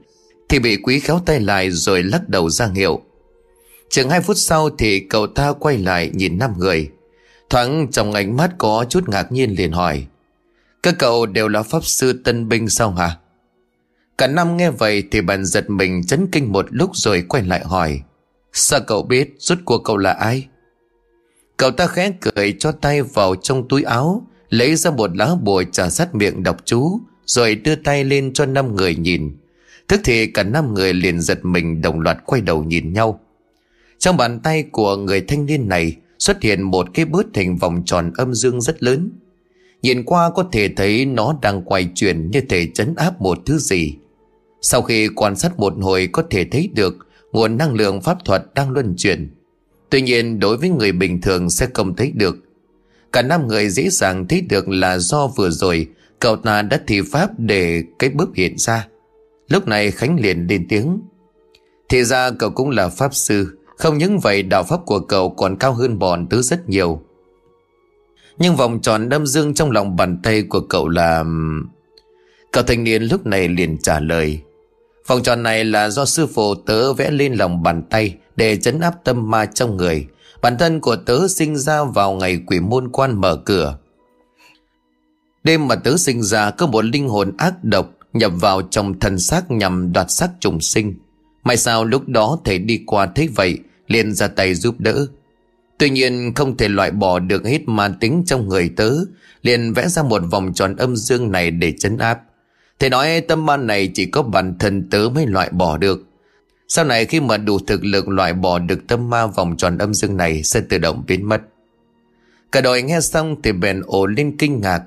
Thì 0.50 0.60
bị 0.60 0.78
quý 0.78 1.00
khéo 1.00 1.20
tay 1.26 1.40
lại 1.40 1.72
rồi 1.72 2.04
lắc 2.04 2.30
đầu 2.30 2.50
ra 2.50 2.70
hiệu. 2.76 3.02
Chừng 3.90 4.10
hai 4.10 4.22
phút 4.22 4.38
sau 4.38 4.70
thì 4.70 5.00
cậu 5.00 5.28
ta 5.28 5.54
quay 5.54 5.78
lại 5.78 6.12
nhìn 6.14 6.38
năm 6.38 6.54
người. 6.58 6.90
Thoáng 7.50 7.88
trong 7.92 8.14
ánh 8.14 8.38
mắt 8.38 8.52
có 8.58 8.86
chút 8.90 9.10
ngạc 9.10 9.32
nhiên 9.32 9.56
liền 9.58 9.72
hỏi, 9.72 10.06
Các 10.84 10.96
cậu 11.00 11.26
đều 11.26 11.48
là 11.48 11.64
pháp 11.64 11.86
sư 11.86 12.22
tân 12.24 12.50
binh 12.50 12.70
sao 12.70 12.92
hả? 12.92 13.18
Cả 14.18 14.28
năm 14.28 14.58
nghe 14.58 14.70
vậy 14.72 15.04
thì 15.12 15.22
bạn 15.22 15.46
giật 15.46 15.70
mình 15.70 16.04
chấn 16.08 16.28
kinh 16.32 16.52
một 16.52 16.66
lúc 16.70 16.92
rồi 16.94 17.22
quay 17.30 17.44
lại 17.44 17.64
hỏi, 17.66 18.02
Sao 18.54 18.80
cậu 18.88 19.04
biết 19.04 19.34
rốt 19.38 19.58
cuộc 19.66 19.78
cậu 19.84 19.98
là 19.98 20.12
ai? 20.12 20.48
Cậu 21.58 21.72
ta 21.72 21.88
khẽ 21.88 22.12
cười 22.22 22.56
cho 22.60 22.72
tay 22.72 23.02
vào 23.02 23.36
trong 23.36 23.68
túi 23.68 23.84
áo 23.84 24.28
Lấy 24.54 24.76
ra 24.76 24.92
một 24.92 25.18
lá 25.18 25.36
bùa 25.44 25.64
trà 25.72 25.90
sát 25.90 26.16
miệng 26.16 26.44
đọc 26.44 26.58
chú, 26.66 27.00
Rồi 27.26 27.56
đưa 27.56 27.76
tay 27.76 28.04
lên 28.04 28.34
cho 28.34 28.46
năm 28.46 28.76
người 28.76 28.96
nhìn 28.96 29.32
tức 29.88 30.02
thì 30.04 30.28
cả 30.28 30.44
năm 30.44 30.74
người 30.74 30.94
liền 30.94 31.22
giật 31.22 31.46
mình 31.46 31.82
đồng 31.82 32.00
loạt 32.00 32.18
quay 32.26 32.42
đầu 32.42 32.64
nhìn 32.64 32.94
nhau 32.94 33.20
Trong 34.00 34.18
bàn 34.18 34.40
tay 34.40 34.64
của 34.72 34.98
người 34.98 35.22
thanh 35.22 35.46
niên 35.46 35.70
này 35.70 35.96
Xuất 36.20 36.42
hiện 36.42 36.62
một 36.62 36.88
cái 36.94 37.06
bớt 37.06 37.26
hình 37.34 37.58
vòng 37.58 37.84
tròn 37.86 38.12
âm 38.16 38.34
dương 38.34 38.62
rất 38.62 38.84
lớn 38.84 39.12
Nhìn 39.82 40.04
qua 40.04 40.30
có 40.30 40.50
thể 40.52 40.70
thấy 40.76 41.06
nó 41.06 41.38
đang 41.42 41.62
quay 41.62 41.90
chuyển 41.96 42.32
như 42.32 42.42
thể 42.42 42.68
chấn 42.74 42.96
áp 42.96 43.22
một 43.22 43.40
thứ 43.46 43.58
gì 43.58 43.96
Sau 44.62 44.82
khi 44.82 45.08
quan 45.08 45.36
sát 45.36 45.60
một 45.60 45.74
hồi 45.82 46.10
có 46.12 46.24
thể 46.30 46.46
thấy 46.46 46.70
được 46.74 47.08
nguồn 47.32 47.58
năng 47.58 47.74
lượng 47.74 48.02
pháp 48.02 48.26
thuật 48.26 48.44
đang 48.56 48.72
luân 48.72 48.94
chuyển. 48.98 49.30
Tuy 49.90 50.02
nhiên 50.02 50.40
đối 50.40 50.58
với 50.58 50.70
người 50.70 50.92
bình 50.92 51.22
thường 51.22 51.50
sẽ 51.50 51.68
không 51.74 51.96
thấy 51.96 52.12
được. 52.16 52.36
Cả 53.14 53.22
năm 53.22 53.48
người 53.48 53.70
dễ 53.70 53.90
dàng 53.90 54.28
thấy 54.28 54.42
được 54.42 54.70
là 54.70 54.98
do 54.98 55.28
vừa 55.28 55.50
rồi, 55.50 55.88
cậu 56.20 56.36
ta 56.36 56.62
đã 56.62 56.80
thi 56.88 57.02
pháp 57.12 57.30
để 57.38 57.84
cái 58.00 58.10
bước 58.10 58.30
hiện 58.36 58.58
ra. 58.58 58.88
Lúc 59.48 59.68
này 59.68 59.92
Khánh 59.92 60.20
liền 60.20 60.48
lên 60.48 60.66
tiếng. 60.70 61.02
Thì 61.90 62.04
ra 62.04 62.32
cậu 62.32 62.50
cũng 62.50 62.70
là 62.70 62.90
pháp 62.90 63.16
sư. 63.16 63.58
Không 63.78 63.98
những 63.98 64.20
vậy 64.20 64.44
đạo 64.44 64.64
pháp 64.64 64.80
của 64.86 65.00
cậu 65.00 65.30
còn 65.30 65.56
cao 65.56 65.74
hơn 65.74 66.00
bọn 66.00 66.28
tứ 66.28 66.42
rất 66.42 66.70
nhiều. 66.70 67.02
Nhưng 68.38 68.56
vòng 68.56 68.80
tròn 68.82 69.10
đâm 69.10 69.26
dương 69.26 69.54
trong 69.54 69.72
lòng 69.72 69.96
bàn 69.96 70.20
tay 70.24 70.42
của 70.42 70.62
cậu 70.62 70.90
là... 70.90 71.24
Cậu 72.52 72.64
thanh 72.64 72.84
niên 72.84 73.04
lúc 73.04 73.26
này 73.26 73.48
liền 73.48 73.78
trả 73.78 74.00
lời 74.00 74.40
Vòng 75.08 75.24
tròn 75.24 75.44
này 75.44 75.64
là 75.64 75.90
do 75.90 76.06
sư 76.06 76.28
phụ 76.28 76.56
tớ 76.56 76.94
vẽ 76.94 77.12
lên 77.12 77.34
lòng 77.34 77.64
bàn 77.64 77.84
tay 77.90 78.16
Để 78.36 78.58
chấn 78.58 78.80
áp 78.80 78.94
tâm 79.04 79.30
ma 79.32 79.46
trong 79.46 79.78
người 79.78 80.08
Bản 80.44 80.58
thân 80.58 80.80
của 80.80 80.96
tớ 80.96 81.28
sinh 81.28 81.58
ra 81.58 81.84
vào 81.84 82.14
ngày 82.14 82.40
quỷ 82.48 82.60
môn 82.60 82.92
quan 82.92 83.22
mở 83.22 83.36
cửa 83.46 83.78
Đêm 85.44 85.68
mà 85.68 85.76
tớ 85.76 85.98
sinh 85.98 86.24
ra 86.24 86.52
có 86.52 86.68
một 86.68 86.86
linh 86.86 87.10
hồn 87.10 87.32
ác 87.38 87.64
độc 87.64 87.90
nhập 88.14 88.32
vào 88.36 88.62
trong 88.62 89.00
thân 89.00 89.20
xác 89.20 89.52
nhằm 89.52 89.94
đoạt 89.94 90.12
xác 90.12 90.30
trùng 90.40 90.62
sinh. 90.62 90.96
May 91.44 91.58
sao 91.58 91.86
lúc 91.86 92.08
đó 92.08 92.40
thầy 92.46 92.60
đi 92.60 92.84
qua 92.86 93.06
thấy 93.16 93.28
vậy, 93.28 93.60
liền 93.88 94.14
ra 94.14 94.28
tay 94.28 94.56
giúp 94.56 94.76
đỡ. 94.80 95.08
Tuy 95.78 95.90
nhiên 95.90 96.34
không 96.36 96.58
thể 96.58 96.68
loại 96.68 96.92
bỏ 96.92 97.20
được 97.20 97.46
hết 97.46 97.62
ma 97.68 97.96
tính 98.00 98.24
trong 98.26 98.50
người 98.50 98.70
tớ, 98.76 98.92
liền 99.42 99.74
vẽ 99.74 99.88
ra 99.88 100.04
một 100.04 100.22
vòng 100.32 100.54
tròn 100.54 100.76
âm 100.76 100.96
dương 100.96 101.32
này 101.32 101.52
để 101.52 101.74
chấn 101.80 101.98
áp. 101.98 102.20
Thầy 102.80 102.90
nói 102.90 103.22
tâm 103.22 103.46
ma 103.46 103.58
này 103.58 103.92
chỉ 103.94 104.06
có 104.06 104.22
bản 104.22 104.56
thân 104.60 104.90
tớ 104.90 105.10
mới 105.16 105.26
loại 105.26 105.50
bỏ 105.50 105.78
được. 105.78 106.08
Sau 106.76 106.86
này 106.86 107.06
khi 107.06 107.20
mà 107.20 107.38
đủ 107.38 107.60
thực 107.68 107.86
lực 107.86 108.10
loại 108.10 108.34
bỏ 108.34 108.60
được 108.60 108.80
tâm 108.88 109.10
ma 109.10 109.26
vòng 109.26 109.58
tròn 109.58 109.78
âm 109.78 109.94
dương 109.94 110.18
này 110.18 110.44
sẽ 110.44 110.62
tự 110.70 110.78
động 110.78 111.04
biến 111.08 111.30
mất. 111.30 111.42
Cả 112.52 112.62
đội 112.62 112.82
nghe 112.82 113.02
xong 113.02 113.42
thì 113.44 113.52
bèn 113.52 113.82
ổ 113.86 114.06
lên 114.06 114.38
kinh 114.38 114.62
ngạc. 114.62 114.84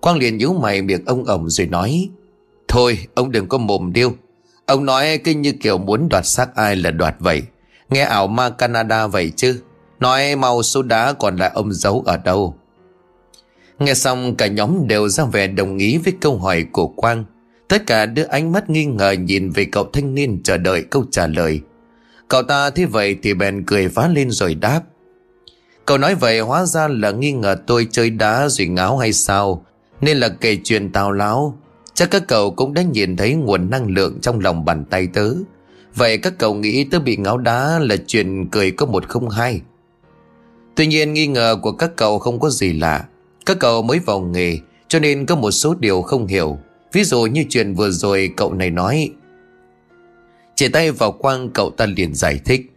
Quang 0.00 0.16
liền 0.16 0.36
nhíu 0.36 0.52
mày 0.52 0.82
miệng 0.82 1.04
ông 1.06 1.24
ổng 1.24 1.50
rồi 1.50 1.66
nói, 1.66 2.08
Thôi, 2.68 2.98
ông 3.14 3.32
đừng 3.32 3.48
có 3.48 3.58
mồm 3.58 3.92
điêu. 3.92 4.12
Ông 4.66 4.84
nói 4.84 5.18
kinh 5.18 5.42
như 5.42 5.52
kiểu 5.52 5.78
muốn 5.78 6.08
đoạt 6.08 6.26
xác 6.26 6.54
ai 6.54 6.76
là 6.76 6.90
đoạt 6.90 7.14
vậy. 7.18 7.42
Nghe 7.88 8.00
ảo 8.00 8.26
ma 8.26 8.50
Canada 8.50 9.06
vậy 9.06 9.32
chứ. 9.36 9.60
Nói 10.00 10.36
mau 10.36 10.62
số 10.62 10.82
đá 10.82 11.12
còn 11.12 11.36
lại 11.36 11.50
ông 11.54 11.72
giấu 11.72 12.02
ở 12.06 12.16
đâu. 12.16 12.54
Nghe 13.78 13.94
xong 13.94 14.34
cả 14.36 14.46
nhóm 14.46 14.88
đều 14.88 15.08
ra 15.08 15.24
vẻ 15.24 15.46
đồng 15.46 15.78
ý 15.78 15.98
với 15.98 16.12
câu 16.20 16.38
hỏi 16.38 16.64
của 16.72 16.86
Quang. 16.86 17.24
Tất 17.68 17.86
cả 17.86 18.06
đưa 18.06 18.24
ánh 18.24 18.52
mắt 18.52 18.70
nghi 18.70 18.84
ngờ 18.84 19.10
nhìn 19.10 19.50
về 19.50 19.64
cậu 19.64 19.90
thanh 19.92 20.14
niên 20.14 20.42
chờ 20.42 20.56
đợi 20.56 20.82
câu 20.82 21.04
trả 21.10 21.26
lời. 21.26 21.60
Cậu 22.28 22.42
ta 22.42 22.70
thế 22.70 22.84
vậy 22.84 23.16
thì 23.22 23.34
bèn 23.34 23.64
cười 23.66 23.88
phá 23.88 24.08
lên 24.08 24.30
rồi 24.30 24.54
đáp. 24.54 24.82
Cậu 25.86 25.98
nói 25.98 26.14
vậy 26.14 26.40
hóa 26.40 26.64
ra 26.64 26.88
là 26.88 27.10
nghi 27.10 27.32
ngờ 27.32 27.56
tôi 27.66 27.88
chơi 27.90 28.10
đá 28.10 28.48
rồi 28.48 28.66
ngáo 28.66 28.98
hay 28.98 29.12
sao? 29.12 29.64
Nên 30.00 30.16
là 30.16 30.28
kể 30.28 30.58
chuyện 30.64 30.92
tào 30.92 31.12
láo 31.12 31.58
Chắc 31.98 32.10
các 32.10 32.28
cậu 32.28 32.50
cũng 32.50 32.74
đã 32.74 32.82
nhìn 32.82 33.16
thấy 33.16 33.34
nguồn 33.34 33.70
năng 33.70 33.90
lượng 33.90 34.18
trong 34.22 34.40
lòng 34.40 34.64
bàn 34.64 34.84
tay 34.90 35.06
tớ. 35.06 35.32
Vậy 35.94 36.18
các 36.18 36.38
cậu 36.38 36.54
nghĩ 36.54 36.84
tớ 36.84 36.98
bị 36.98 37.16
ngáo 37.16 37.38
đá 37.38 37.78
là 37.78 37.96
chuyện 38.06 38.48
cười 38.50 38.70
có 38.70 38.86
một 38.86 39.08
không 39.08 39.28
hai? 39.28 39.60
Tuy 40.74 40.86
nhiên 40.86 41.12
nghi 41.12 41.26
ngờ 41.26 41.56
của 41.62 41.72
các 41.72 41.96
cậu 41.96 42.18
không 42.18 42.40
có 42.40 42.50
gì 42.50 42.72
lạ. 42.72 43.04
Các 43.46 43.56
cậu 43.60 43.82
mới 43.82 43.98
vào 43.98 44.20
nghề, 44.20 44.58
Cho 44.88 44.98
nên 44.98 45.26
có 45.26 45.36
một 45.36 45.50
số 45.50 45.74
điều 45.74 46.02
không 46.02 46.26
hiểu. 46.26 46.58
Ví 46.92 47.04
dụ 47.04 47.22
như 47.22 47.44
chuyện 47.48 47.74
vừa 47.74 47.90
rồi 47.90 48.32
cậu 48.36 48.54
này 48.54 48.70
nói 48.70 49.10
Chỉ 50.54 50.68
tay 50.68 50.90
vào 50.90 51.12
quang 51.12 51.50
cậu 51.50 51.70
ta 51.70 51.86
liền 51.86 52.14
giải 52.14 52.40
thích 52.44 52.72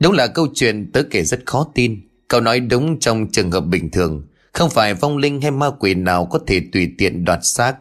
Đúng 0.00 0.12
là 0.12 0.26
câu 0.26 0.46
chuyện 0.54 0.92
tớ 0.92 1.02
kể 1.10 1.22
rất 1.22 1.40
khó 1.46 1.66
tin 1.74 2.00
Cậu 2.28 2.40
nói 2.40 2.60
đúng 2.60 2.98
trong 3.00 3.26
trường 3.32 3.50
hợp 3.50 3.60
bình 3.60 3.90
thường 3.90 4.26
Không 4.52 4.70
phải 4.70 4.94
vong 4.94 5.16
linh 5.16 5.40
hay 5.40 5.50
ma 5.50 5.70
quỷ 5.78 5.94
nào 5.94 6.26
có 6.26 6.38
thể 6.46 6.62
tùy 6.72 6.90
tiện 6.98 7.24
đoạt 7.24 7.38
xác 7.42 7.76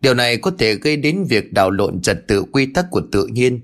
Điều 0.00 0.14
này 0.14 0.36
có 0.36 0.50
thể 0.58 0.74
gây 0.74 0.96
đến 0.96 1.24
việc 1.28 1.52
đảo 1.52 1.70
lộn 1.70 2.00
trật 2.00 2.28
tự 2.28 2.44
quy 2.52 2.66
tắc 2.66 2.86
của 2.90 3.02
tự 3.12 3.26
nhiên. 3.26 3.60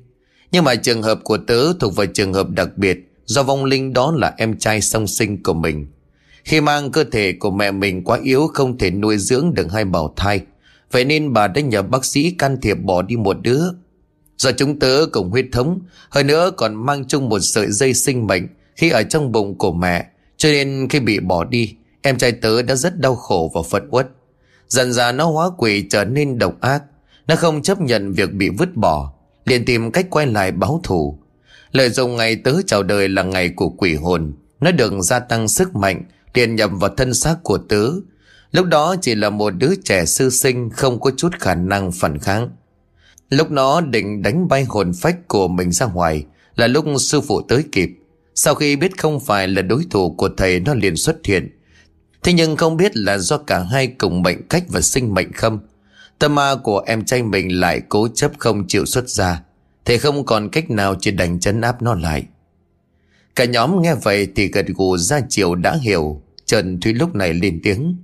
Nhưng 0.52 0.64
mà 0.64 0.74
trường 0.74 1.02
hợp 1.02 1.20
của 1.24 1.36
tớ 1.36 1.72
thuộc 1.80 1.96
về 1.96 2.06
trường 2.06 2.34
hợp 2.34 2.50
đặc 2.50 2.68
biệt, 2.76 2.98
do 3.24 3.42
vong 3.42 3.64
linh 3.64 3.92
đó 3.92 4.12
là 4.16 4.34
em 4.38 4.58
trai 4.58 4.80
song 4.80 5.06
sinh 5.06 5.42
của 5.42 5.54
mình. 5.54 5.86
Khi 6.44 6.60
mang 6.60 6.92
cơ 6.92 7.04
thể 7.04 7.32
của 7.32 7.50
mẹ 7.50 7.70
mình 7.70 8.04
quá 8.04 8.18
yếu 8.22 8.46
không 8.54 8.78
thể 8.78 8.90
nuôi 8.90 9.18
dưỡng 9.18 9.54
được 9.54 9.72
hai 9.72 9.84
bào 9.84 10.14
thai. 10.16 10.40
Vậy 10.92 11.04
nên 11.04 11.32
bà 11.32 11.48
đã 11.48 11.60
nhờ 11.60 11.82
bác 11.82 12.04
sĩ 12.04 12.30
can 12.30 12.60
thiệp 12.60 12.74
bỏ 12.74 13.02
đi 13.02 13.16
một 13.16 13.36
đứa. 13.42 13.62
Do 14.38 14.52
chúng 14.52 14.78
tớ 14.78 15.06
cùng 15.12 15.30
huyết 15.30 15.46
thống, 15.52 15.80
hơn 16.10 16.26
nữa 16.26 16.50
còn 16.56 16.74
mang 16.74 17.04
chung 17.08 17.28
một 17.28 17.40
sợi 17.40 17.66
dây 17.70 17.94
sinh 17.94 18.26
mệnh 18.26 18.46
khi 18.76 18.90
ở 18.90 19.02
trong 19.02 19.32
bụng 19.32 19.58
của 19.58 19.72
mẹ. 19.72 20.06
Cho 20.36 20.48
nên 20.48 20.88
khi 20.90 21.00
bị 21.00 21.20
bỏ 21.20 21.44
đi, 21.44 21.74
em 22.02 22.18
trai 22.18 22.32
tớ 22.32 22.62
đã 22.62 22.74
rất 22.74 23.00
đau 23.00 23.16
khổ 23.16 23.50
và 23.54 23.62
phật 23.70 23.82
uất. 23.90 24.08
Dần 24.72 24.92
ra 24.92 25.12
nó 25.12 25.24
hóa 25.24 25.50
quỷ 25.58 25.86
trở 25.90 26.04
nên 26.04 26.38
độc 26.38 26.60
ác 26.60 26.82
Nó 27.26 27.36
không 27.36 27.62
chấp 27.62 27.80
nhận 27.80 28.12
việc 28.12 28.32
bị 28.32 28.48
vứt 28.48 28.76
bỏ 28.76 29.12
liền 29.44 29.64
tìm 29.64 29.90
cách 29.90 30.06
quay 30.10 30.26
lại 30.26 30.52
báo 30.52 30.80
thù 30.82 31.18
Lợi 31.72 31.90
dụng 31.90 32.16
ngày 32.16 32.36
tớ 32.36 32.54
chào 32.66 32.82
đời 32.82 33.08
là 33.08 33.22
ngày 33.22 33.48
của 33.48 33.68
quỷ 33.68 33.94
hồn 33.94 34.32
Nó 34.60 34.70
được 34.70 34.92
gia 35.00 35.18
tăng 35.18 35.48
sức 35.48 35.74
mạnh 35.76 36.02
liền 36.34 36.54
nhập 36.54 36.70
vào 36.74 36.90
thân 36.96 37.14
xác 37.14 37.36
của 37.42 37.58
tớ 37.58 37.90
Lúc 38.52 38.66
đó 38.66 38.96
chỉ 39.02 39.14
là 39.14 39.30
một 39.30 39.50
đứa 39.50 39.74
trẻ 39.84 40.04
sư 40.04 40.30
sinh, 40.30 40.70
Không 40.70 41.00
có 41.00 41.10
chút 41.16 41.32
khả 41.40 41.54
năng 41.54 41.92
phản 41.92 42.18
kháng. 42.18 42.50
Lúc 43.30 43.50
nó 43.50 43.80
định 43.80 44.22
đánh 44.22 44.48
bay 44.48 44.64
hồn 44.64 44.92
phách 45.00 45.28
của 45.28 45.48
mình 45.48 45.72
ra 45.72 45.86
ngoài, 45.86 46.24
Là 46.56 46.66
lúc 46.66 46.84
sư 46.98 47.20
phụ 47.20 47.42
tới 47.42 47.64
kịp. 47.72 47.90
Sau 48.34 48.54
khi 48.54 48.76
biết 48.76 48.98
không 48.98 49.20
phải 49.20 49.48
là 49.48 49.62
đối 49.62 49.84
thủ 49.90 50.14
của 50.14 50.28
thầy, 50.36 50.60
Nó 50.60 50.74
liền 50.74 50.96
xuất 50.96 51.16
hiện. 51.24 51.58
Thế 52.22 52.32
nhưng 52.32 52.56
không 52.56 52.76
biết 52.76 52.96
là 52.96 53.18
do 53.18 53.38
cả 53.38 53.58
hai 53.62 53.86
cùng 53.86 54.22
mệnh 54.22 54.48
cách 54.48 54.64
và 54.68 54.80
sinh 54.80 55.14
mệnh 55.14 55.32
không. 55.32 55.58
Tâm 56.18 56.34
ma 56.34 56.54
của 56.54 56.82
em 56.86 57.04
trai 57.04 57.22
mình 57.22 57.60
lại 57.60 57.80
cố 57.88 58.08
chấp 58.14 58.32
không 58.38 58.66
chịu 58.68 58.86
xuất 58.86 59.08
ra. 59.08 59.42
Thế 59.84 59.98
không 59.98 60.26
còn 60.26 60.48
cách 60.48 60.70
nào 60.70 60.94
chỉ 61.00 61.10
đành 61.10 61.40
chấn 61.40 61.60
áp 61.60 61.82
nó 61.82 61.94
lại. 61.94 62.24
Cả 63.36 63.44
nhóm 63.44 63.82
nghe 63.82 63.94
vậy 63.94 64.28
thì 64.36 64.48
gật 64.48 64.66
gù 64.66 64.96
ra 64.96 65.20
chiều 65.28 65.54
đã 65.54 65.76
hiểu. 65.82 66.22
Trần 66.46 66.80
Thúy 66.80 66.94
lúc 66.94 67.14
này 67.14 67.34
lên 67.34 67.60
tiếng. 67.62 67.96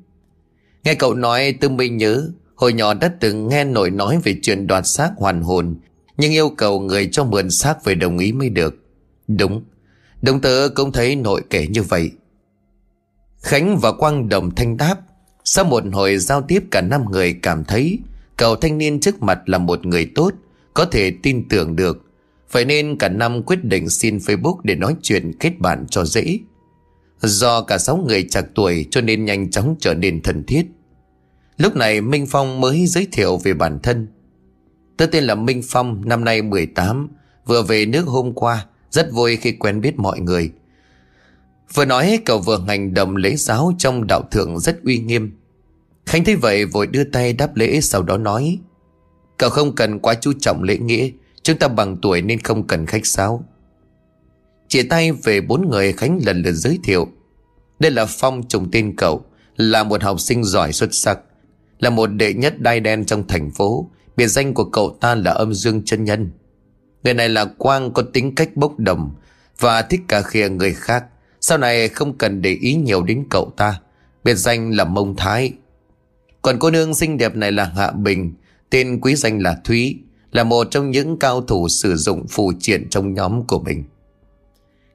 Nghe 0.89 0.95
cậu 0.95 1.15
nói 1.15 1.55
tôi 1.61 1.71
mới 1.71 1.89
nhớ, 1.89 2.31
Hồi 2.55 2.73
nhỏ 2.73 2.95
đã 2.95 3.11
từng 3.21 3.49
nghe 3.49 3.65
nội 3.65 3.91
nói 3.91 4.21
về 4.25 4.37
chuyện 4.43 4.67
đoạt 4.67 4.87
xác 4.87 5.11
hoàn 5.17 5.43
hồn, 5.43 5.77
Nhưng 6.17 6.33
yêu 6.33 6.49
cầu 6.49 6.81
người 6.81 7.09
cho 7.13 7.25
mượn 7.25 7.51
xác 7.51 7.85
về 7.85 7.95
đồng 7.95 8.19
ý 8.19 8.33
mới 8.33 8.49
được. 8.49 8.75
Đúng, 9.29 9.63
Đồng 10.23 10.41
tớ 10.41 10.69
cũng 10.75 10.93
thấy 10.93 11.17
nội 11.17 11.43
kể 11.51 11.67
như 11.67 11.83
vậy. 11.83 12.11
Khánh 13.43 13.79
và 13.79 13.93
Quang 13.93 14.29
đồng 14.29 14.55
thanh 14.55 14.77
đáp. 14.77 14.97
Sau 15.45 15.65
một 15.65 15.83
hồi 15.93 16.19
giao 16.19 16.43
tiếp, 16.43 16.65
cả 16.71 16.81
năm 16.81 17.05
người 17.11 17.33
cảm 17.43 17.65
thấy 17.65 17.99
Cậu 18.37 18.57
thanh 18.57 18.79
niên 18.79 19.01
trước 19.01 19.23
mặt 19.23 19.39
là 19.47 19.59
một 19.59 19.87
người 19.87 20.11
tốt, 20.15 20.33
Có 20.75 20.85
thể 20.85 21.13
tin 21.23 21.49
tưởng 21.49 21.77
được. 21.77 22.05
Vậy 22.53 22.65
nên 22.65 22.99
cả 22.99 23.09
năm 23.09 23.43
quyết 23.43 23.65
định 23.65 23.89
xin 23.89 24.17
Facebook 24.17 24.57
để 24.63 24.75
nói 24.75 24.97
chuyện 25.03 25.33
kết 25.41 25.59
bạn 25.59 25.87
cho 25.91 26.05
dễ. 26.05 26.39
Do 27.21 27.63
cả 27.63 27.79
sáu 27.79 27.97
người 27.97 28.23
chạc 28.23 28.45
tuổi 28.55 28.87
cho 28.91 29.01
nên 29.01 29.25
nhanh 29.25 29.51
chóng 29.51 29.77
trở 29.81 29.95
nên 29.95 30.23
thân 30.23 30.45
thiết. 30.47 30.67
Lúc 31.59 31.77
này 31.77 32.01
Minh 32.01 32.27
Phong 32.27 32.61
mới 32.61 32.87
giới 32.87 33.07
thiệu 33.13 33.37
về 33.37 33.55
bản 33.55 33.79
thân. 33.83 34.07
Tôi 34.97 35.09
tên 35.13 35.25
là 35.25 35.35
Minh 35.35 35.63
Phong, 35.65 36.09
năm 36.09 36.25
nay 36.25 36.43
18 36.43 37.09
Vừa 37.47 37.63
về 37.63 37.87
nước 37.87 38.07
hôm 38.07 38.33
qua 38.33 38.67
Rất 38.91 39.13
vui 39.13 39.37
khi 39.37 39.53
quen 39.53 39.81
biết 39.81 39.99
mọi 39.99 40.21
người. 40.21 40.53
Vừa 41.75 41.85
nói 41.85 42.21
cậu 42.25 42.39
vừa 42.39 42.65
hành 42.69 42.95
động 42.95 43.17
lễ 43.17 43.37
giáo 43.37 43.73
trong 43.79 44.07
đạo 44.07 44.23
thượng 44.31 44.59
rất 44.61 44.85
uy 44.85 44.99
nghiêm. 44.99 45.33
Khánh 46.07 46.25
thấy 46.25 46.37
vậy 46.37 46.65
vội 46.65 46.87
đưa 46.87 47.05
tay 47.05 47.33
đáp 47.33 47.57
lễ 47.57 47.81
sau 47.81 48.03
đó 48.03 48.17
nói 48.17 48.59
Cậu 49.39 49.51
không 49.51 49.75
cần 49.75 49.99
quá 49.99 50.15
chú 50.15 50.33
trọng 50.41 50.63
lễ 50.63 50.79
nghĩa 50.79 51.11
Chúng 51.43 51.59
ta 51.59 51.69
bằng 51.69 51.97
tuổi 52.03 52.23
nên 52.23 52.39
không 52.39 52.67
cần 52.67 52.87
khách 52.87 53.07
sáo. 53.07 53.45
Chỉ 54.69 54.83
tay 54.83 55.13
về 55.13 55.41
bốn 55.41 55.71
người 55.71 55.93
Khánh 55.93 56.19
lần 56.27 56.43
lượt 56.43 56.53
giới 56.53 56.79
thiệu 56.85 57.09
Đây 57.79 57.91
là 57.91 58.07
Phong 58.07 58.49
trùng 58.49 58.69
tên 58.73 58.97
cậu 58.97 59.25
Là 59.57 59.85
một 59.85 60.03
học 60.03 60.21
sinh 60.21 60.45
giỏi 60.45 60.73
xuất 60.73 60.95
sắc. 60.95 61.19
Là 61.79 61.91
một 61.91 62.07
đệ 62.07 62.35
nhất 62.35 62.61
đai 62.61 62.81
đen 62.81 63.05
trong 63.05 63.27
thành 63.27 63.51
phố. 63.51 63.91
Biệt 64.17 64.27
danh 64.27 64.55
của 64.55 64.65
cậu 64.65 64.97
ta 65.01 65.15
là 65.15 65.31
âm 65.31 65.55
dương 65.55 65.83
chân 65.85 66.05
nhân. 66.05 66.31
Người 67.05 67.15
này 67.15 67.29
là 67.29 67.45
Quang 67.45 67.93
có 67.93 68.03
tính 68.03 68.35
cách 68.35 68.57
bốc 68.57 68.79
đồng 68.79 69.15
Và 69.59 69.83
thích 69.83 70.01
cà 70.09 70.23
khịa 70.23 70.49
người 70.49 70.75
khác. 70.75 71.05
Sau 71.41 71.59
này 71.59 71.89
không 71.89 72.19
cần 72.19 72.43
để 72.43 72.51
ý 72.61 72.75
nhiều 72.75 73.03
đến 73.03 73.27
cậu 73.31 73.53
ta. 73.57 73.81
Biệt 74.25 74.35
danh 74.35 74.71
là 74.71 74.85
Mông 74.85 75.17
Thái. 75.17 75.53
Còn 76.43 76.59
cô 76.59 76.71
nương 76.71 76.95
xinh 76.95 77.19
đẹp 77.19 77.37
này 77.37 77.53
là 77.53 77.65
Hạ 77.65 77.91
Bình, 77.91 78.35
Tên 78.71 79.01
quý 79.01 79.15
danh 79.15 79.43
là 79.43 79.57
Thúy, 79.65 79.99
Là 80.33 80.45
một 80.45 80.67
trong 80.71 80.91
những 80.91 81.19
cao 81.19 81.41
thủ 81.41 81.69
sử 81.69 81.97
dụng 81.97 82.27
phù 82.29 82.53
triện 82.61 82.89
trong 82.91 83.15
nhóm 83.15 83.47
của 83.47 83.59
mình. 83.59 83.85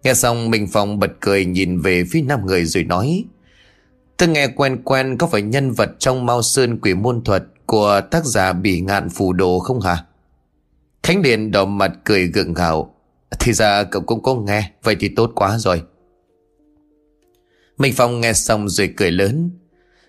Nghe 0.03 0.13
xong, 0.13 0.49
Minh 0.51 0.67
Phong 0.71 0.99
bật 0.99 1.11
cười 1.19 1.45
nhìn 1.45 1.79
về 1.79 2.03
phía 2.11 2.21
năm 2.21 2.45
người 2.45 2.65
rồi 2.65 2.83
nói 2.83 3.23
Tôi 4.23 4.29
nghe 4.29 4.47
quen 4.47 4.81
quen 4.83 5.17
có 5.17 5.27
phải 5.27 5.41
nhân 5.41 5.71
vật 5.71 5.89
trong 5.99 6.25
Mao 6.25 6.41
Sơn 6.41 6.79
quỷ 6.79 6.93
môn 6.93 7.23
thuật 7.23 7.43
Của 7.65 8.01
tác 8.11 8.25
giả 8.25 8.53
bỉ 8.53 8.81
ngạn 8.81 9.09
phù 9.09 9.33
đồ 9.33 9.59
không 9.59 9.81
hả? 9.81 10.05
Khánh 11.03 11.21
Điền 11.21 11.51
đỏ 11.51 11.65
mặt 11.65 11.91
cười 12.03 12.27
gượng 12.27 12.53
gạo 12.53 12.95
Thì 13.39 13.53
ra 13.53 13.83
cậu 13.83 14.01
cũng 14.01 14.23
có 14.23 14.35
nghe 14.35 14.71
Vậy 14.83 14.95
thì 14.99 15.09
tốt 15.15 15.31
quá 15.35 15.57
rồi 15.57 15.81
Minh 17.77 17.93
Phong 17.95 18.21
nghe 18.21 18.33
xong 18.33 18.69
rồi 18.69 18.93
cười 18.97 19.11
lớn. 19.11 19.51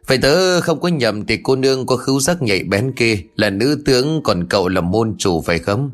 Vậy 0.07 0.19
tớ 0.19 0.61
không 0.61 0.81
có 0.81 0.89
nhầm 0.89 1.27
thì 1.27 1.39
cô 1.43 1.57
nương 1.57 1.87
có 1.87 1.97
khứu 1.97 2.21
giác 2.21 2.43
nhạy 2.43 2.65
bén 2.65 2.93
kia 2.93 3.19
là 3.37 3.51
nữ 3.51 3.83
tướng 3.85 4.21
còn 4.25 4.47
cậu 4.49 4.69
là 4.69 4.81
môn 4.81 5.15
chủ 5.19 5.43
phải 5.43 5.59
không? 5.59 5.91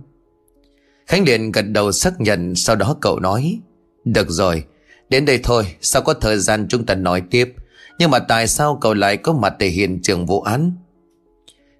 Khánh 1.06 1.24
điền 1.24 1.52
gật 1.52 1.62
đầu 1.62 1.92
xác 1.92 2.20
nhận 2.20 2.54
sau 2.54 2.76
đó 2.76 2.96
cậu 3.00 3.20
nói 3.20 3.58
Được 4.04 4.30
rồi, 4.30 4.64
đến 5.10 5.24
đây 5.24 5.40
thôi, 5.42 5.64
sao 5.80 6.02
có 6.02 6.14
thời 6.14 6.38
gian 6.38 6.66
chúng 6.68 6.86
ta 6.86 6.94
nói 6.94 7.22
tiếp 7.30 7.54
nhưng 8.00 8.10
mà 8.10 8.18
tại 8.18 8.46
sao 8.46 8.78
cậu 8.80 8.94
lại 8.94 9.16
có 9.16 9.32
mặt 9.32 9.54
tại 9.58 9.68
hiện 9.68 10.02
trường 10.02 10.26
vụ 10.26 10.40
án? 10.40 10.72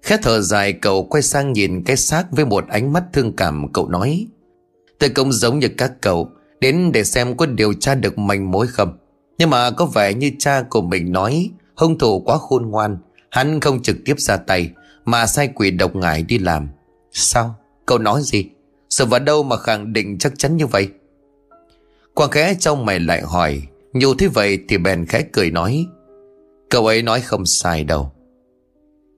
Khẽ 0.01 0.17
thở 0.21 0.41
dài, 0.41 0.73
cậu 0.73 1.03
quay 1.03 1.23
sang 1.23 1.53
nhìn 1.53 1.83
cái 1.83 1.97
xác 1.97 2.25
với 2.31 2.45
một 2.45 2.67
ánh 2.67 2.93
mắt 2.93 3.03
thương 3.13 3.35
cảm, 3.35 3.73
cậu 3.73 3.89
nói, 3.89 4.27
Tôi 4.99 5.09
cũng 5.09 5.31
giống 5.31 5.59
như 5.59 5.67
các 5.77 5.91
cậu, 6.01 6.29
Đến 6.59 6.91
để 6.91 7.03
xem 7.03 7.37
có 7.37 7.45
điều 7.45 7.73
tra 7.73 7.95
được 7.95 8.17
manh 8.17 8.51
mối 8.51 8.67
không 8.67 8.97
Nhưng 9.37 9.49
mà 9.49 9.71
có 9.71 9.85
vẻ 9.85 10.13
như 10.13 10.31
cha 10.39 10.63
của 10.69 10.81
mình 10.81 11.11
nói, 11.11 11.49
Hung 11.75 11.97
thủ 11.97 12.19
quá 12.19 12.37
khôn 12.37 12.69
ngoan, 12.69 12.97
Hắn 13.29 13.59
không 13.59 13.81
trực 13.81 13.97
tiếp 14.05 14.19
ra 14.19 14.37
tay, 14.37 14.69
Mà 15.05 15.25
sai 15.25 15.49
quỷ 15.55 15.71
độc 15.71 15.95
ngải 15.95 16.23
đi 16.23 16.37
làm 16.37 16.69
Sao? 17.11 17.55
Cậu 17.85 17.97
nói 17.97 18.21
gì? 18.23 18.49
Sự 18.89 19.05
vào 19.05 19.19
đâu 19.19 19.43
mà 19.43 19.57
khẳng 19.57 19.93
định 19.93 20.17
chắc 20.17 20.33
chắn 20.37 20.57
như 20.57 20.67
vậy? 20.67 20.89
Quang 22.13 22.31
khẽ 22.31 22.55
trong 22.59 22.85
mày 22.85 22.99
lại 22.99 23.21
hỏi, 23.21 23.61
Nhiều 23.93 24.15
thế 24.17 24.27
vậy 24.27 24.59
thì 24.69 24.77
bèn 24.77 25.05
khẽ 25.05 25.23
cười 25.31 25.51
nói 25.51 25.85
Cậu 26.71 26.87
ấy 26.87 27.01
nói 27.01 27.21
không 27.21 27.45
sai 27.45 27.83
đâu 27.83 28.11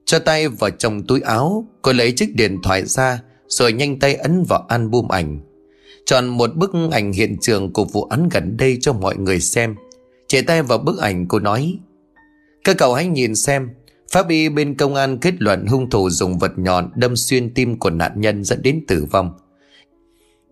Cho 0.04 0.18
tay 0.18 0.48
vào 0.48 0.70
trong 0.70 1.02
túi 1.06 1.20
áo, 1.20 1.66
Cô 1.82 1.92
lấy 1.92 2.12
chiếc 2.12 2.34
điện 2.34 2.58
thoại 2.62 2.84
ra, 2.84 3.22
Rồi 3.48 3.72
nhanh 3.72 3.98
tay 3.98 4.14
ấn 4.14 4.44
vào 4.48 4.66
album 4.68 5.08
ảnh 5.08 5.40
Chọn 6.06 6.26
một 6.26 6.56
bức 6.56 6.70
ảnh 6.92 7.12
hiện 7.12 7.36
trường 7.40 7.72
của 7.72 7.84
vụ 7.84 8.04
án 8.04 8.28
gần 8.28 8.56
đây 8.56 8.78
cho 8.80 8.92
mọi 8.92 9.16
người 9.16 9.40
xem 9.40 9.74
Chỉ 10.28 10.42
tay 10.42 10.62
vào 10.62 10.78
bức 10.78 10.98
ảnh, 10.98 11.28
cô 11.28 11.38
nói, 11.38 11.78
Các 12.64 12.76
cậu 12.78 12.94
hãy 12.94 13.06
nhìn 13.06 13.34
xem, 13.34 13.70
Pháp 14.10 14.28
y 14.28 14.48
bên 14.48 14.74
công 14.74 14.94
an 14.94 15.18
kết 15.18 15.34
luận 15.38 15.66
hung 15.66 15.90
thủ 15.90 16.10
dùng 16.10 16.38
vật 16.38 16.52
nhọn 16.56 16.90
đâm 16.94 17.16
xuyên 17.16 17.54
tim 17.54 17.78
của 17.78 17.90
nạn 17.90 18.12
nhân 18.16 18.44
dẫn 18.44 18.62
đến 18.62 18.84
tử 18.88 19.06
vong. 19.10 19.32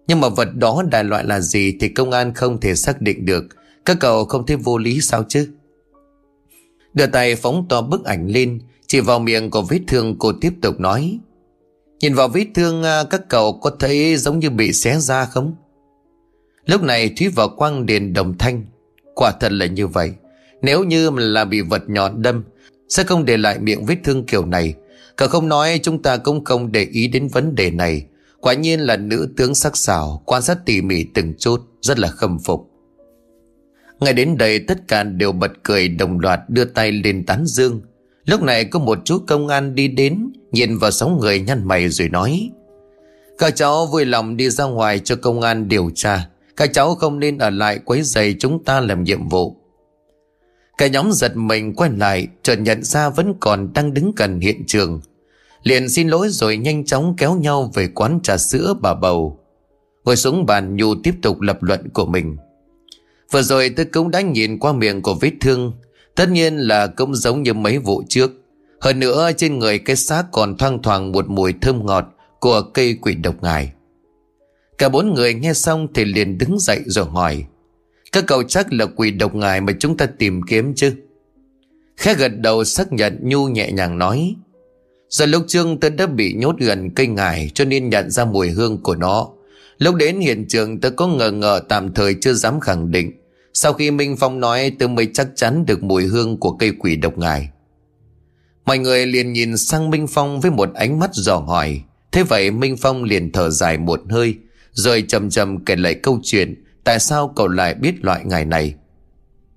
Nhưng 0.06 0.21
mà 0.21 0.28
vật 0.28 0.49
đó 0.54 0.82
đại 0.90 1.04
loại 1.04 1.25
là 1.25 1.40
gì 1.40 1.76
thì 1.80 1.88
công 1.88 2.11
an 2.11 2.35
không 2.35 2.61
thể 2.61 2.75
xác 2.75 3.00
định 3.00 3.26
được. 3.26 3.44
Các 3.85 3.97
cậu 4.00 4.25
không 4.25 4.47
thấy 4.47 4.56
vô 4.56 4.78
lý 4.78 5.00
sao 5.00 5.25
chứ? 5.28 5.49
Đưa 6.94 7.06
tay 7.06 7.37
phóng 7.37 7.66
to 7.68 7.82
bức 7.82 8.04
ảnh 8.04 8.26
lên, 8.26 8.61
chỉ 8.87 9.00
vào 9.00 9.18
miệng 9.18 9.50
của 9.50 9.62
vết 9.62 9.80
thương 9.88 10.16
cô 10.18 10.32
tiếp 10.40 10.52
tục 10.62 10.80
nói. 10.80 11.18
Nhìn 12.00 12.14
vào 12.14 12.28
vết 12.28 12.46
thương 12.54 12.82
à, 12.82 13.04
các 13.11 13.28
cậu 13.28 13.52
có 13.52 13.70
thấy 13.78 14.16
giống 14.16 14.38
như 14.38 14.50
bị 14.50 14.72
xé 14.72 14.99
ra 14.99 15.25
không? 15.25 15.54
Lúc 16.66 16.82
này 16.82 17.08
Thúy 17.16 17.28
và 17.28 17.49
quang 17.49 17.87
điền 17.87 18.12
đồng 18.12 18.38
thanh. 18.38 18.64
Quả 19.14 19.32
thật 19.40 19.52
là 19.52 19.66
như 19.66 19.87
vậy. 19.87 20.12
Nếu 20.62 20.84
như 20.84 21.11
là 21.11 21.44
bị 21.44 21.61
vật 21.61 21.82
nhọn 21.88 22.22
đâm 22.22 22.44
sẽ 22.88 23.04
không 23.04 23.25
để 23.25 23.37
lại 23.37 23.58
miệng 23.58 23.84
vết 23.84 23.96
thương 24.04 24.26
kiểu 24.26 24.46
này 24.46 24.75
Cả 25.16 25.26
không 25.26 25.49
nói 25.49 25.80
chúng 25.82 26.02
ta 26.02 26.16
cũng 26.16 26.44
không 26.44 26.72
để 26.72 26.84
ý 26.92 27.08
đến 27.08 27.28
vấn 27.28 27.54
đề 27.54 27.70
này 27.70 28.06
Quả 28.40 28.54
nhiên 28.54 28.80
là 28.80 28.96
nữ 28.96 29.28
tướng 29.37 29.54
sắc 29.54 29.76
sảo 29.76 30.22
Quan 30.26 30.42
sát 30.42 30.58
tỉ 30.66 30.82
mỉ 30.82 31.04
từng 31.14 31.34
chút 31.38 31.61
Rất 31.82 31.99
là 31.99 32.08
khâm 32.08 32.38
phục 32.38 32.72
ngay 34.02 34.12
đến 34.12 34.38
đây 34.38 34.59
tất 34.59 34.88
cả 34.88 35.02
đều 35.02 35.32
bật 35.32 35.52
cười 35.62 35.88
đồng 35.88 36.21
loạt 36.21 36.40
đưa 36.49 36.64
tay 36.64 36.92
lên 36.92 37.26
tán 37.26 37.47
dương. 37.47 37.80
Lúc 38.25 38.42
này 38.42 38.64
có 38.64 38.78
một 38.78 38.99
chú 39.04 39.18
công 39.26 39.49
an 39.49 39.75
đi 39.75 39.88
đến, 39.88 40.32
Nhìn 40.52 40.78
vào 40.78 40.90
sáu 40.90 41.09
người 41.09 41.40
nhăn 41.40 41.68
mày 41.68 41.88
rồi 41.88 42.09
nói, 42.09 42.50
Các 43.38 43.56
cháu 43.56 43.87
vui 43.87 44.04
lòng 44.04 44.37
đi 44.37 44.50
ra 44.50 44.64
ngoài 44.64 44.99
cho 44.99 45.16
công 45.16 45.40
an 45.40 45.68
điều 45.68 45.90
tra. 45.94 46.28
Các 46.56 46.71
cháu 46.73 46.94
không 46.94 47.18
nên 47.18 47.38
ở 47.38 47.50
lại 47.50 47.78
quấy 47.85 48.02
giày 48.02 48.35
chúng 48.38 48.64
ta 48.64 48.80
làm 48.80 49.04
nhiệm 49.04 49.28
vụ. 49.28 49.56
Cả 50.78 50.87
nhóm 50.87 51.12
giật 51.12 51.37
mình 51.37 51.75
quay 51.75 51.90
lại, 51.90 52.26
Chợt 52.42 52.56
nhận 52.56 52.85
ra 52.85 53.09
vẫn 53.09 53.35
còn 53.40 53.73
đang 53.73 53.94
đứng 53.94 54.12
gần 54.16 54.40
hiện 54.40 54.64
trường. 54.66 55.00
Liền 55.62 55.88
xin 55.88 56.09
lỗi 56.09 56.28
rồi 56.28 56.56
nhanh 56.56 56.85
chóng 56.85 57.14
kéo 57.18 57.35
nhau 57.35 57.71
về 57.75 57.88
quán 57.94 58.21
trà 58.23 58.37
sữa 58.37 58.75
bà 58.80 58.94
bầu. 58.94 59.38
Ngồi 60.04 60.16
xuống 60.16 60.47
bàn 60.47 60.76
Nhu 60.76 60.94
tiếp 60.94 61.14
tục 61.23 61.40
lập 61.40 61.62
luận 61.62 61.88
của 61.88 62.06
mình. 62.06 62.37
Vừa 63.32 63.42
rồi 63.42 63.70
tôi 63.76 63.86
cũng 63.86 64.10
đã 64.10 64.20
nhìn 64.20 64.58
qua 64.58 64.72
miệng 64.72 65.02
của 65.02 65.14
vết 65.14 65.32
thương. 65.40 65.72
Tất 66.14 66.28
nhiên 66.30 66.56
là 66.56 66.86
cũng 66.86 67.14
giống 67.14 67.42
như 67.42 67.54
mấy 67.54 67.78
vụ 67.78 68.02
trước. 68.08 68.30
Hơn 68.80 69.00
nữa, 69.00 69.30
trên 69.36 69.58
người 69.58 69.78
cái 69.78 69.97
xác 69.97 70.25
còn 70.32 70.56
thoang 70.56 70.82
thoảng 70.82 71.12
một 71.12 71.28
mùi 71.28 71.54
thơm 71.60 71.86
ngọt 71.86 72.04
Của 72.40 72.62
cây 72.62 72.99
quỷ 73.02 73.14
độc 73.14 73.34
ngài. 73.42 73.73
Cả 74.78 74.88
bốn 74.88 75.14
người 75.14 75.34
nghe 75.34 75.54
xong 75.54 75.88
thì 75.95 76.04
liền 76.04 76.38
đứng 76.38 76.58
dậy 76.58 76.80
rồi 76.86 77.04
hỏi, 77.04 77.45
các 78.12 78.25
cậu 78.26 78.42
chắc 78.42 78.73
là 78.73 78.86
quỷ 78.86 79.10
độc 79.10 79.34
ngài 79.34 79.60
mà 79.60 79.73
chúng 79.78 79.97
ta 79.97 80.06
tìm 80.06 80.42
kiếm 80.42 80.75
chứ? 80.75 80.92
Khẽ 81.97 82.14
gật 82.14 82.40
đầu 82.40 82.64
xác 82.64 82.92
nhận 82.92 83.18
Nhu 83.23 83.49
nhẹ 83.49 83.73
nhàng 83.73 83.99
nói 83.99 84.34
Giờ 85.08 85.26
lúc 85.26 85.45
trương 85.49 85.80
tôi 85.80 85.90
đã 85.90 86.06
bị 86.06 86.34
nhốt 86.34 86.56
gần 86.58 86.90
cây 86.90 87.06
ngài 87.06 87.50
Cho 87.54 87.64
nên 87.64 87.90
nhận 87.90 88.10
ra 88.10 88.25
mùi 88.25 88.50
hương 88.50 88.82
của 88.82 88.97
nó. 88.97 89.28
Lúc 89.78 89.95
đến 89.95 90.21
hiện 90.21 90.45
trường 90.49 90.80
tôi 90.80 90.90
có 90.90 91.06
ngờ 91.06 91.30
ngờ 91.30 91.60
tạm 91.68 91.95
thời 91.95 92.14
chưa 92.21 92.32
dám 92.32 92.60
khẳng 92.60 92.90
định. 92.90 93.22
Sau 93.54 93.73
khi 93.73 93.91
Minh 93.91 94.17
Phong 94.17 94.41
nói 94.41 94.73
tôi 94.78 94.88
mới 94.88 95.08
chắc 95.15 95.28
chắn 95.34 95.67
được 95.67 95.82
mùi 95.82 96.04
hương 96.04 96.36
của 96.36 96.52
cây 96.52 96.73
quỷ 96.78 96.97
độc 96.97 97.19
ngài. 97.19 97.49
Mọi 98.65 98.78
người 98.78 99.06
liền 99.06 99.32
nhìn 99.32 99.56
sang 99.56 99.91
Minh 99.91 100.06
Phong 100.06 100.41
với 100.41 100.50
một 100.50 100.75
ánh 100.75 100.99
mắt 100.99 101.10
dò 101.15 101.36
hỏi. 101.36 101.82
Thế 102.12 102.23
vậy 102.23 102.50
Minh 102.50 102.76
Phong 102.76 103.04
liền 103.04 103.32
thở 103.32 103.50
dài 103.50 103.78
một 103.78 104.00
hơi, 104.10 104.34
Rồi 104.73 105.04
chầm 105.08 105.30
chầm 105.30 105.65
kể 105.65 105.76
lại 105.76 105.95
câu 105.95 106.21
chuyện, 106.23 106.65
Tại 106.84 106.99
sao 106.99 107.32
cậu 107.36 107.49
lại 107.49 107.75
biết 107.75 108.04
loại 108.04 108.21
ngài 108.25 108.45
này. 108.45 108.75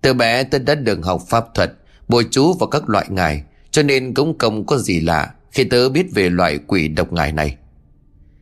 Từ 0.01 0.13
bé 0.13 0.43
tôi 0.43 0.59
đã 0.59 0.75
được 0.75 1.05
học 1.05 1.21
pháp 1.29 1.45
thuật, 1.53 1.73
Bồi 2.07 2.25
chú 2.31 2.53
vào 2.53 2.67
các 2.67 2.89
loại 2.89 3.05
ngài, 3.09 3.43
Cho 3.71 3.83
nên 3.83 4.13
cũng 4.13 4.37
không 4.37 4.65
có 4.65 4.77
gì 4.77 4.99
lạ 4.99 5.33
Khi 5.51 5.63
tớ 5.63 5.89
biết 5.89 6.05
về 6.13 6.29
loại 6.29 6.59
quỷ 6.67 6.87
độc 6.87 7.13
ngài 7.13 7.31
này. 7.31 7.57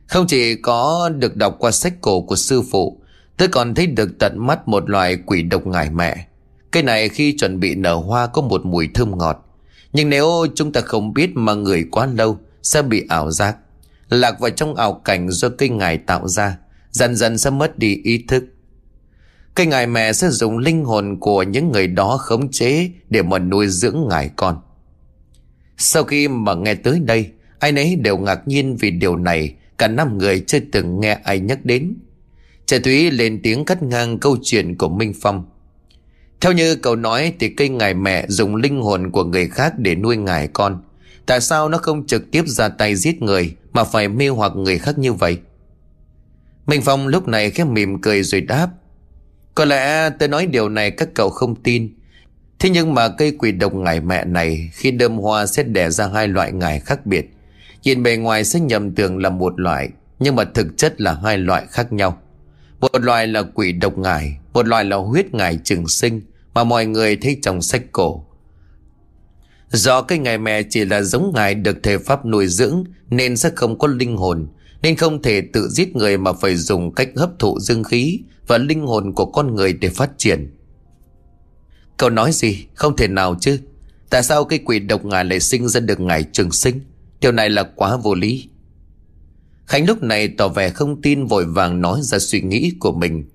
Không 0.08 0.28
chỉ 0.28 0.56
có 0.56 1.10
được 1.10 1.36
đọc 1.36 1.56
qua 1.60 1.72
sách 1.72 1.94
cổ 2.02 2.22
của 2.22 2.36
sư 2.36 2.62
phụ 2.72 3.03
tôi 3.38 3.48
còn 3.48 3.76
thấy 3.76 3.88
được 3.88 4.10
tận 4.20 4.48
mắt 4.48 4.68
một 4.68 4.90
loài 4.90 5.18
quỷ 5.26 5.42
độc 5.42 5.68
ngài 5.68 5.90
mẹ. 5.90 6.28
Cây 6.72 6.84
này 6.84 7.10
khi 7.10 7.38
chuẩn 7.38 7.60
bị 7.60 7.76
nở 7.76 7.96
hoa 7.96 8.28
có 8.28 8.42
một 8.42 8.66
mùi 8.66 8.90
thơm 8.94 9.18
ngọt. 9.18 9.46
Nhưng 9.94 10.10
nếu 10.10 10.28
chúng 10.56 10.72
ta 10.72 10.82
không 10.82 11.14
biết 11.14 11.30
mà 11.36 11.54
người 11.54 11.86
quá 11.92 12.06
lâu 12.06 12.38
Sẽ 12.64 12.82
bị 12.82 13.06
ảo 13.10 13.32
giác. 13.32 13.58
Lạc 14.10 14.40
vào 14.40 14.50
trong 14.50 14.76
ảo 14.76 14.94
cảnh 14.94 15.30
do 15.32 15.50
cây 15.50 15.70
ngài 15.70 15.98
tạo 15.98 16.28
ra 16.28 16.58
Dần 16.92 17.16
dần 17.16 17.38
sẽ 17.38 17.50
mất 17.50 17.80
đi 17.80 18.02
ý 18.04 18.26
thức. 18.28 18.44
Cây 19.56 19.66
ngài 19.66 19.88
mẹ 19.88 20.14
sẽ 20.14 20.30
dùng 20.30 20.58
linh 20.58 20.86
hồn 20.86 21.20
của 21.20 21.44
những 21.44 21.72
người 21.72 21.88
đó 21.88 22.18
khống 22.18 22.52
chế 22.52 22.90
để 23.10 23.22
mà 23.22 23.40
nuôi 23.40 23.68
dưỡng 23.68 24.08
ngài 24.10 24.30
con. 24.36 24.62
Sau 25.78 26.04
khi 26.04 26.28
mà 26.28 26.54
nghe 26.54 26.76
tới 26.76 27.00
đây, 27.00 27.32
ai 27.60 27.72
nấy 27.72 27.96
đều 27.96 28.18
ngạc 28.18 28.48
nhiên 28.48 28.78
vì 28.80 28.92
điều 28.92 29.16
này. 29.16 29.56
Cả 29.78 29.88
năm 29.88 30.18
người 30.18 30.44
chưa 30.48 30.60
từng 30.72 31.00
nghe 31.00 31.20
ai 31.24 31.40
nhắc 31.40 31.66
đến. 31.66 31.94
Trẻ 32.66 32.80
Thúy 32.80 33.12
lên 33.12 33.40
tiếng 33.44 33.66
cắt 33.66 33.84
ngang 33.84 34.20
câu 34.20 34.38
chuyện 34.44 34.78
của 34.78 34.90
Minh 34.90 35.14
Phong. 35.22 35.46
Theo 36.42 36.52
như 36.52 36.76
cậu 36.76 36.96
nói 36.96 37.34
thì 37.40 37.50
cây 37.50 37.70
ngài 37.70 37.94
mẹ 37.94 38.26
dùng 38.28 38.56
linh 38.56 38.82
hồn 38.82 39.12
của 39.12 39.24
người 39.24 39.48
khác 39.48 39.74
để 39.78 39.96
nuôi 39.96 40.18
ngài 40.18 40.48
con. 40.48 40.84
Tại 41.26 41.42
sao 41.42 41.70
nó 41.70 41.78
không 41.78 42.08
trực 42.08 42.32
tiếp 42.32 42.44
ra 42.48 42.70
tay 42.70 42.96
giết 42.96 43.22
người 43.22 43.56
mà 43.74 43.84
phải 43.84 44.08
mê 44.08 44.28
hoặc 44.28 44.56
người 44.56 44.78
khác 44.78 44.98
như 44.98 45.14
vậy? 45.14 45.38
Minh 46.68 46.82
Phong 46.82 47.08
lúc 47.08 47.28
này 47.28 47.52
khẽ 47.52 47.64
mỉm 47.64 48.02
cười 48.02 48.24
rồi 48.24 48.42
đáp. 48.42 48.70
Có 49.56 49.66
lẽ 49.66 50.10
tôi 50.10 50.30
nói 50.30 50.46
điều 50.46 50.70
này 50.70 50.92
các 50.92 51.10
cậu 51.14 51.30
không 51.30 51.56
tin 51.56 51.94
Thế 52.60 52.70
nhưng 52.70 52.94
mà 52.94 53.10
cây 53.10 53.32
quỷ 53.32 53.52
độc 53.52 53.76
ngải 53.76 54.02
mẹ 54.02 54.26
này 54.26 54.70
Khi 54.74 54.92
đơm 54.92 55.18
hoa 55.18 55.46
sẽ 55.46 55.64
đẻ 55.64 55.90
ra 55.90 56.08
hai 56.08 56.28
loại 56.28 56.52
ngải 56.52 56.80
khác 56.80 57.06
biệt 57.06 57.30
Nhìn 57.84 58.04
bề 58.04 58.18
ngoài 58.18 58.44
sẽ 58.44 58.60
nhầm 58.60 58.92
tưởng 58.92 59.18
là 59.18 59.30
một 59.30 59.60
loại, 59.60 59.90
Nhưng 60.20 60.36
mà 60.36 60.44
thực 60.44 60.78
chất 60.78 61.02
là 61.02 61.18
hai 61.24 61.38
loại 61.38 61.66
khác 61.70 61.94
nhau 61.94 62.23
một 62.84 63.04
loài 63.04 63.28
là 63.28 63.44
quỷ 63.54 63.72
độc 63.72 63.98
ngải, 63.98 64.38
Một 64.54 64.68
loài 64.68 64.86
là 64.86 64.96
huyết 64.96 65.34
ngải 65.34 65.60
trường 65.64 65.88
sinh 65.88 66.22
Mà 66.54 66.64
mọi 66.64 66.86
người 66.86 67.16
thấy 67.16 67.40
trong 67.42 67.62
sách 67.62 67.82
cổ 67.92 68.26
Do 69.70 70.02
cái 70.02 70.18
ngài 70.18 70.38
mẹ 70.38 70.64
chỉ 70.70 70.86
là 70.86 71.02
giống 71.02 71.32
ngài 71.36 71.56
được 71.56 71.78
thể 71.84 71.98
pháp 71.98 72.26
nuôi 72.26 72.48
dưỡng 72.48 72.84
Nên 73.10 73.38
sẽ 73.38 73.50
không 73.56 73.78
có 73.78 73.88
linh 73.88 74.18
hồn, 74.18 74.48
Nên 74.82 74.96
không 74.96 75.22
thể 75.22 75.42
tự 75.54 75.70
giết 75.70 75.96
người 75.96 76.18
mà 76.18 76.34
phải 76.34 76.56
dùng 76.56 76.94
cách 76.96 77.10
hấp 77.16 77.40
thụ 77.40 77.60
dương 77.60 77.84
khí 77.84 78.20
và 78.48 78.58
linh 78.58 78.82
hồn 78.82 79.14
của 79.14 79.26
con 79.26 79.56
người 79.56 79.74
để 79.74 79.90
phát 79.90 80.12
triển. 80.18 80.52
Cậu 81.98 82.10
nói 82.10 82.32
gì? 82.32 82.66
Không 82.74 82.96
thể 82.96 83.08
nào 83.08 83.36
chứ. 83.42 83.60
Tại 84.10 84.24
sao 84.24 84.46
cái 84.46 84.60
quỷ 84.66 84.80
độc 84.80 85.06
ngài 85.06 85.26
lại 85.26 85.40
sinh 85.40 85.68
ra 85.68 85.80
được 85.80 86.00
ngài 86.00 86.24
trường 86.24 86.52
sinh? 86.52 86.80
Điều 87.22 87.32
này 87.32 87.50
là 87.50 87.64
quá 87.64 87.98
vô 87.98 88.16
lý. 88.16 88.50
Khánh 89.66 89.86
lúc 89.86 90.04
này 90.04 90.28
tỏ 90.28 90.48
vẻ 90.48 90.70
không 90.70 91.02
tin 91.02 91.26
vội 91.26 91.46
vàng 91.46 91.82
nói 91.82 92.00
ra 92.02 92.20
suy 92.20 92.42
nghĩ 92.42 92.74
của 92.80 92.92
mình. 92.92 93.26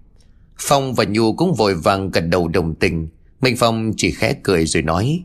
Phong 0.58 0.94
và 0.94 1.04
Nhu 1.04 1.32
cũng 1.32 1.54
vội 1.54 1.74
vàng 1.74 2.10
gật 2.10 2.20
đầu 2.20 2.48
đồng 2.48 2.74
tình. 2.74 3.08
Minh 3.40 3.56
Phong 3.56 3.92
chỉ 3.96 4.10
khẽ 4.10 4.34
cười 4.42 4.66
rồi 4.66 4.82
nói. 4.82 5.22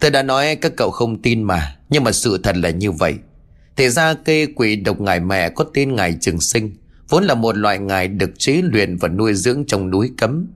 Tôi 0.00 0.10
đã 0.10 0.22
nói 0.22 0.56
các 0.56 0.72
cậu 0.76 0.90
không 0.90 1.22
tin 1.22 1.42
mà, 1.42 1.76
nhưng 1.88 2.04
mà 2.04 2.12
sự 2.12 2.38
thật 2.42 2.56
là 2.56 2.70
như 2.70 2.92
vậy. 2.92 3.14
Thì 3.76 3.88
ra 3.88 4.14
cây 4.14 4.46
quỷ 4.46 4.76
độc 4.76 5.00
ngài 5.00 5.20
mẹ 5.20 5.50
có 5.50 5.64
tên 5.74 5.94
ngài 5.94 6.16
trường 6.20 6.40
sinh 6.40 6.76
vốn 7.10 7.24
là 7.24 7.34
một 7.34 7.56
loại 7.56 7.78
ngài 7.78 8.08
được 8.08 8.30
chế 8.38 8.62
luyện 8.62 8.96
và 8.96 9.08
nuôi 9.08 9.34
dưỡng 9.34 9.64
trong 9.66 9.90
núi 9.90 10.10
cấm. 10.18 10.46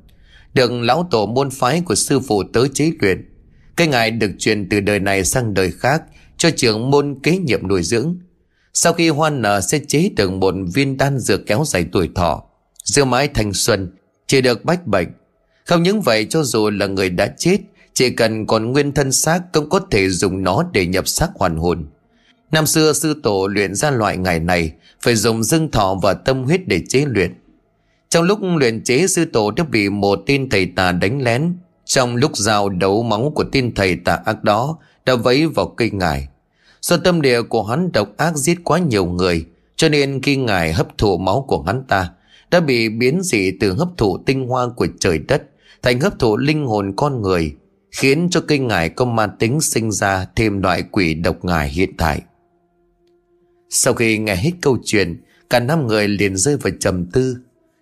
Được 0.55 0.73
lão 0.73 1.09
tổ 1.11 1.27
môn 1.27 1.51
phái 1.51 1.81
của 1.81 1.95
sư 1.95 2.21
phụ 2.21 2.43
tới 2.53 2.69
chế 2.75 2.93
luyện. 3.01 3.29
Cái 3.77 3.87
ngài 3.87 4.11
được 4.11 4.31
truyền 4.39 4.69
từ 4.69 4.81
đời 4.81 5.01
này 5.01 5.25
sang 5.25 5.55
đời 5.55 5.71
khác 5.71 6.03
cho 6.37 6.51
trưởng 6.51 6.91
môn 6.91 7.19
kế 7.23 7.39
nhiệm 7.39 7.69
nuôi 7.69 7.83
dưỡng. 7.83 8.17
Sau 8.75 8.93
khi 8.93 9.09
hoan 9.09 9.43
nở 9.43 9.61
sẽ 9.61 9.79
chế 9.89 10.11
được 10.17 10.33
một 10.33 10.55
viên 10.75 10.97
đan 10.97 11.19
dược 11.19 11.47
kéo 11.47 11.65
dài 11.67 11.87
tuổi 11.93 12.11
thọ, 12.15 12.43
giữ 12.85 13.05
mãi 13.05 13.29
thanh 13.29 13.53
xuân, 13.53 13.93
chỉ 14.27 14.41
được 14.41 14.65
bách 14.65 14.87
bệnh. 14.87 15.09
Không 15.65 15.83
những 15.83 16.01
vậy 16.01 16.27
cho 16.31 16.43
dù 16.43 16.71
là 16.71 16.87
người 16.87 17.11
đã 17.11 17.35
chết, 17.39 17.59
chỉ 17.95 18.11
cần 18.11 18.47
còn 18.47 18.73
nguyên 18.73 18.93
thân 18.93 19.13
xác 19.13 19.41
cũng 19.53 19.69
có 19.69 19.81
thể 19.91 20.09
dùng 20.09 20.43
nó 20.43 20.65
để 20.73 20.87
nhập 20.87 21.09
xác 21.09 21.29
hoàn 21.35 21.57
hồn. 21.57 21.87
Năm 22.55 22.67
xưa 22.67 22.93
sư 22.93 23.21
tổ 23.23 23.47
luyện 23.47 23.75
ra 23.75 23.91
loại 23.91 24.17
ngày 24.17 24.41
này 24.41 24.73
Phải 25.03 25.15
dùng 25.15 25.45
dương 25.45 25.71
thọ 25.71 25.95
và 26.03 26.15
tâm 26.15 26.45
huyết 26.45 26.69
để 26.69 26.83
chế 26.89 27.05
luyện 27.09 27.35
Trong 28.09 28.25
lúc 28.25 28.39
luyện 28.43 28.85
chế 28.85 29.07
sư 29.07 29.25
tổ 29.25 29.51
đã 29.51 29.65
bị 29.65 29.89
một 29.89 30.23
tên 30.27 30.49
thầy 30.49 30.67
tà 30.67 30.93
đánh 30.93 31.23
lén 31.23 31.57
Trong 31.85 32.17
lúc 32.17 32.37
giao 32.37 32.69
đấu 32.69 33.03
máu 33.03 33.33
của 33.35 33.45
tên 33.53 33.75
thầy 33.75 33.97
tà 33.97 34.19
ác 34.25 34.45
đó 34.45 34.79
Đã 35.07 35.15
vấy 35.15 35.47
vào 35.47 35.67
cây 35.67 35.91
ngải 35.91 36.29
Do 36.85 36.97
tâm 36.97 37.23
địa 37.23 37.43
của 37.43 37.63
hắn 37.63 37.93
độc 37.93 38.17
ác 38.17 38.37
giết 38.37 38.59
quá 38.65 38.79
nhiều 38.79 39.07
người, 39.07 39.47
Cho 39.77 39.89
nên 39.89 40.23
khi 40.23 40.37
ngài 40.37 40.73
hấp 40.73 40.99
thụ 40.99 41.19
máu 41.19 41.45
của 41.49 41.63
hắn 41.63 41.83
ta, 41.89 42.11
Đã 42.51 42.61
bị 42.61 42.89
biến 42.89 43.23
dị 43.23 43.51
từ 43.61 43.73
hấp 43.73 43.89
thụ 43.97 44.19
tinh 44.19 44.49
hoa 44.49 44.69
của 44.77 44.87
trời 45.01 45.19
đất 45.19 45.43
Thành 45.83 46.01
hấp 46.01 46.19
thụ 46.19 46.37
linh 46.37 46.67
hồn 46.67 46.93
con 46.97 47.23
người, 47.23 47.55
Khiến 47.91 48.29
cho 48.31 48.41
cây 48.41 48.59
ngải 48.59 48.89
có 48.89 49.05
ma 49.05 49.27
tính 49.27 49.61
sinh 49.61 49.93
ra 49.93 50.27
Thêm 50.37 50.63
loại 50.63 50.83
quỷ 50.83 51.15
độc 51.15 51.45
ngải 51.45 51.69
hiện 51.69 51.97
tại. 51.97 52.23
Sau 53.71 53.95
khi 53.95 54.19
nghe 54.19 54.37
hết 54.37 54.53
câu 54.63 54.79
chuyện, 54.85 55.23
Cả 55.51 55.61
năm 55.61 55.87
người 55.87 56.09
liền 56.09 56.37
rơi 56.37 56.57
vào 56.57 56.73
trầm 56.81 57.07
tư. 57.07 57.37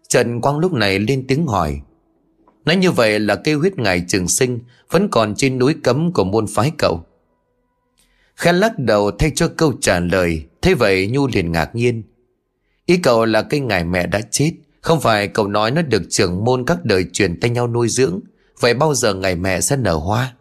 Trần 0.08 0.40
Quang 0.40 0.58
lúc 0.58 0.72
này 0.72 0.98
lên 0.98 1.24
tiếng 1.28 1.46
hỏi, 1.46 1.80
Nói 2.64 2.76
như 2.76 2.90
vậy 2.90 3.20
là 3.20 3.34
cây 3.34 3.54
huyết 3.54 3.78
ngài 3.78 4.04
trường 4.08 4.28
sinh 4.28 4.58
Vẫn 4.90 5.08
còn 5.08 5.34
trên 5.34 5.58
núi 5.58 5.74
cấm 5.82 6.12
của 6.12 6.24
môn 6.24 6.46
phái 6.54 6.72
cậu? 6.78 7.04
Khẽ 8.36 8.52
lắc 8.52 8.78
đầu 8.78 9.10
thay 9.10 9.32
cho 9.34 9.48
câu 9.48 9.72
trả 9.80 10.00
lời. 10.00 10.44
Thế 10.62 10.74
vậy 10.74 11.08
Nhu 11.08 11.26
liền 11.26 11.52
ngạc 11.52 11.74
nhiên. 11.74 12.02
Ý 12.86 12.96
cậu 12.96 13.24
là 13.24 13.42
cái 13.42 13.60
ngài 13.60 13.84
mẹ 13.84 14.06
đã 14.06 14.20
chết. 14.30 14.52
Không 14.80 15.00
phải 15.00 15.28
cậu 15.28 15.48
nói 15.48 15.70
nó 15.70 15.82
được 15.82 16.02
trưởng 16.10 16.44
môn 16.44 16.64
các 16.66 16.84
đời 16.84 17.06
truyền 17.12 17.40
tay 17.40 17.50
nhau 17.50 17.68
nuôi 17.68 17.88
dưỡng. 17.88 18.20
Vậy 18.60 18.74
bao 18.74 18.94
giờ 18.94 19.14
ngày 19.14 19.36
mẹ 19.36 19.60
sẽ 19.60 19.76
nở 19.76 19.94
hoa? 19.94 20.34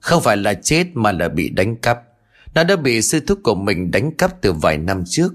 Không 0.00 0.22
phải 0.22 0.36
là 0.36 0.54
chết 0.54 0.86
mà 0.94 1.12
là 1.12 1.28
bị 1.28 1.50
đánh 1.50 1.76
cắp. 1.76 2.00
Nó 2.54 2.64
đã 2.64 2.76
bị 2.76 3.02
sư 3.02 3.20
thúc 3.20 3.38
của 3.42 3.54
mình 3.54 3.90
đánh 3.90 4.12
cắp 4.12 4.42
từ 4.42 4.52
vài 4.52 4.78
năm 4.78 5.02
trước. 5.06 5.34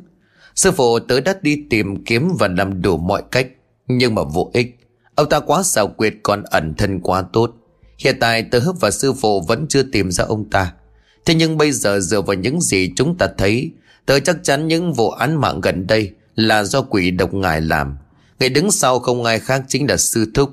Sư 0.55 0.71
phụ 0.71 0.99
tới 0.99 1.21
đã 1.21 1.35
đi 1.41 1.63
tìm 1.69 2.03
kiếm 2.03 2.31
và 2.39 2.47
làm 2.47 2.81
đủ 2.81 2.97
mọi 2.97 3.23
cách. 3.31 3.47
Nhưng 3.87 4.15
mà 4.15 4.23
vô 4.23 4.51
ích. 4.53 4.79
Ông 5.15 5.29
ta 5.29 5.39
quá 5.39 5.63
xảo 5.63 5.87
quyệt 5.87 6.13
còn 6.23 6.43
ẩn 6.43 6.73
thân 6.73 6.99
quá 6.99 7.23
tốt. 7.33 7.51
Hiện 7.97 8.17
tại 8.19 8.43
tớ 8.43 8.59
hấp 8.59 8.75
và 8.79 8.91
sư 8.91 9.13
phụ 9.13 9.41
vẫn 9.41 9.65
chưa 9.69 9.83
tìm 9.83 10.11
ra 10.11 10.23
ông 10.23 10.49
ta. 10.49 10.73
Thế 11.25 11.35
nhưng 11.35 11.57
bây 11.57 11.71
giờ 11.71 11.99
dựa 11.99 12.21
vào 12.21 12.33
những 12.33 12.61
gì 12.61 12.91
chúng 12.95 13.17
ta 13.17 13.27
thấy, 13.37 13.71
Tớ 14.05 14.19
chắc 14.19 14.43
chắn 14.43 14.67
những 14.67 14.93
vụ 14.93 15.09
án 15.09 15.41
mạng 15.41 15.61
gần 15.61 15.87
đây 15.87 16.11
Là 16.35 16.63
do 16.63 16.81
quỷ 16.81 17.11
độc 17.11 17.33
ngài 17.33 17.61
làm. 17.61 17.97
Người 18.39 18.49
đứng 18.49 18.71
sau 18.71 18.99
không 18.99 19.23
ai 19.23 19.39
khác 19.39 19.63
chính 19.67 19.89
là 19.89 19.97
sư 19.97 20.31
thúc. 20.33 20.49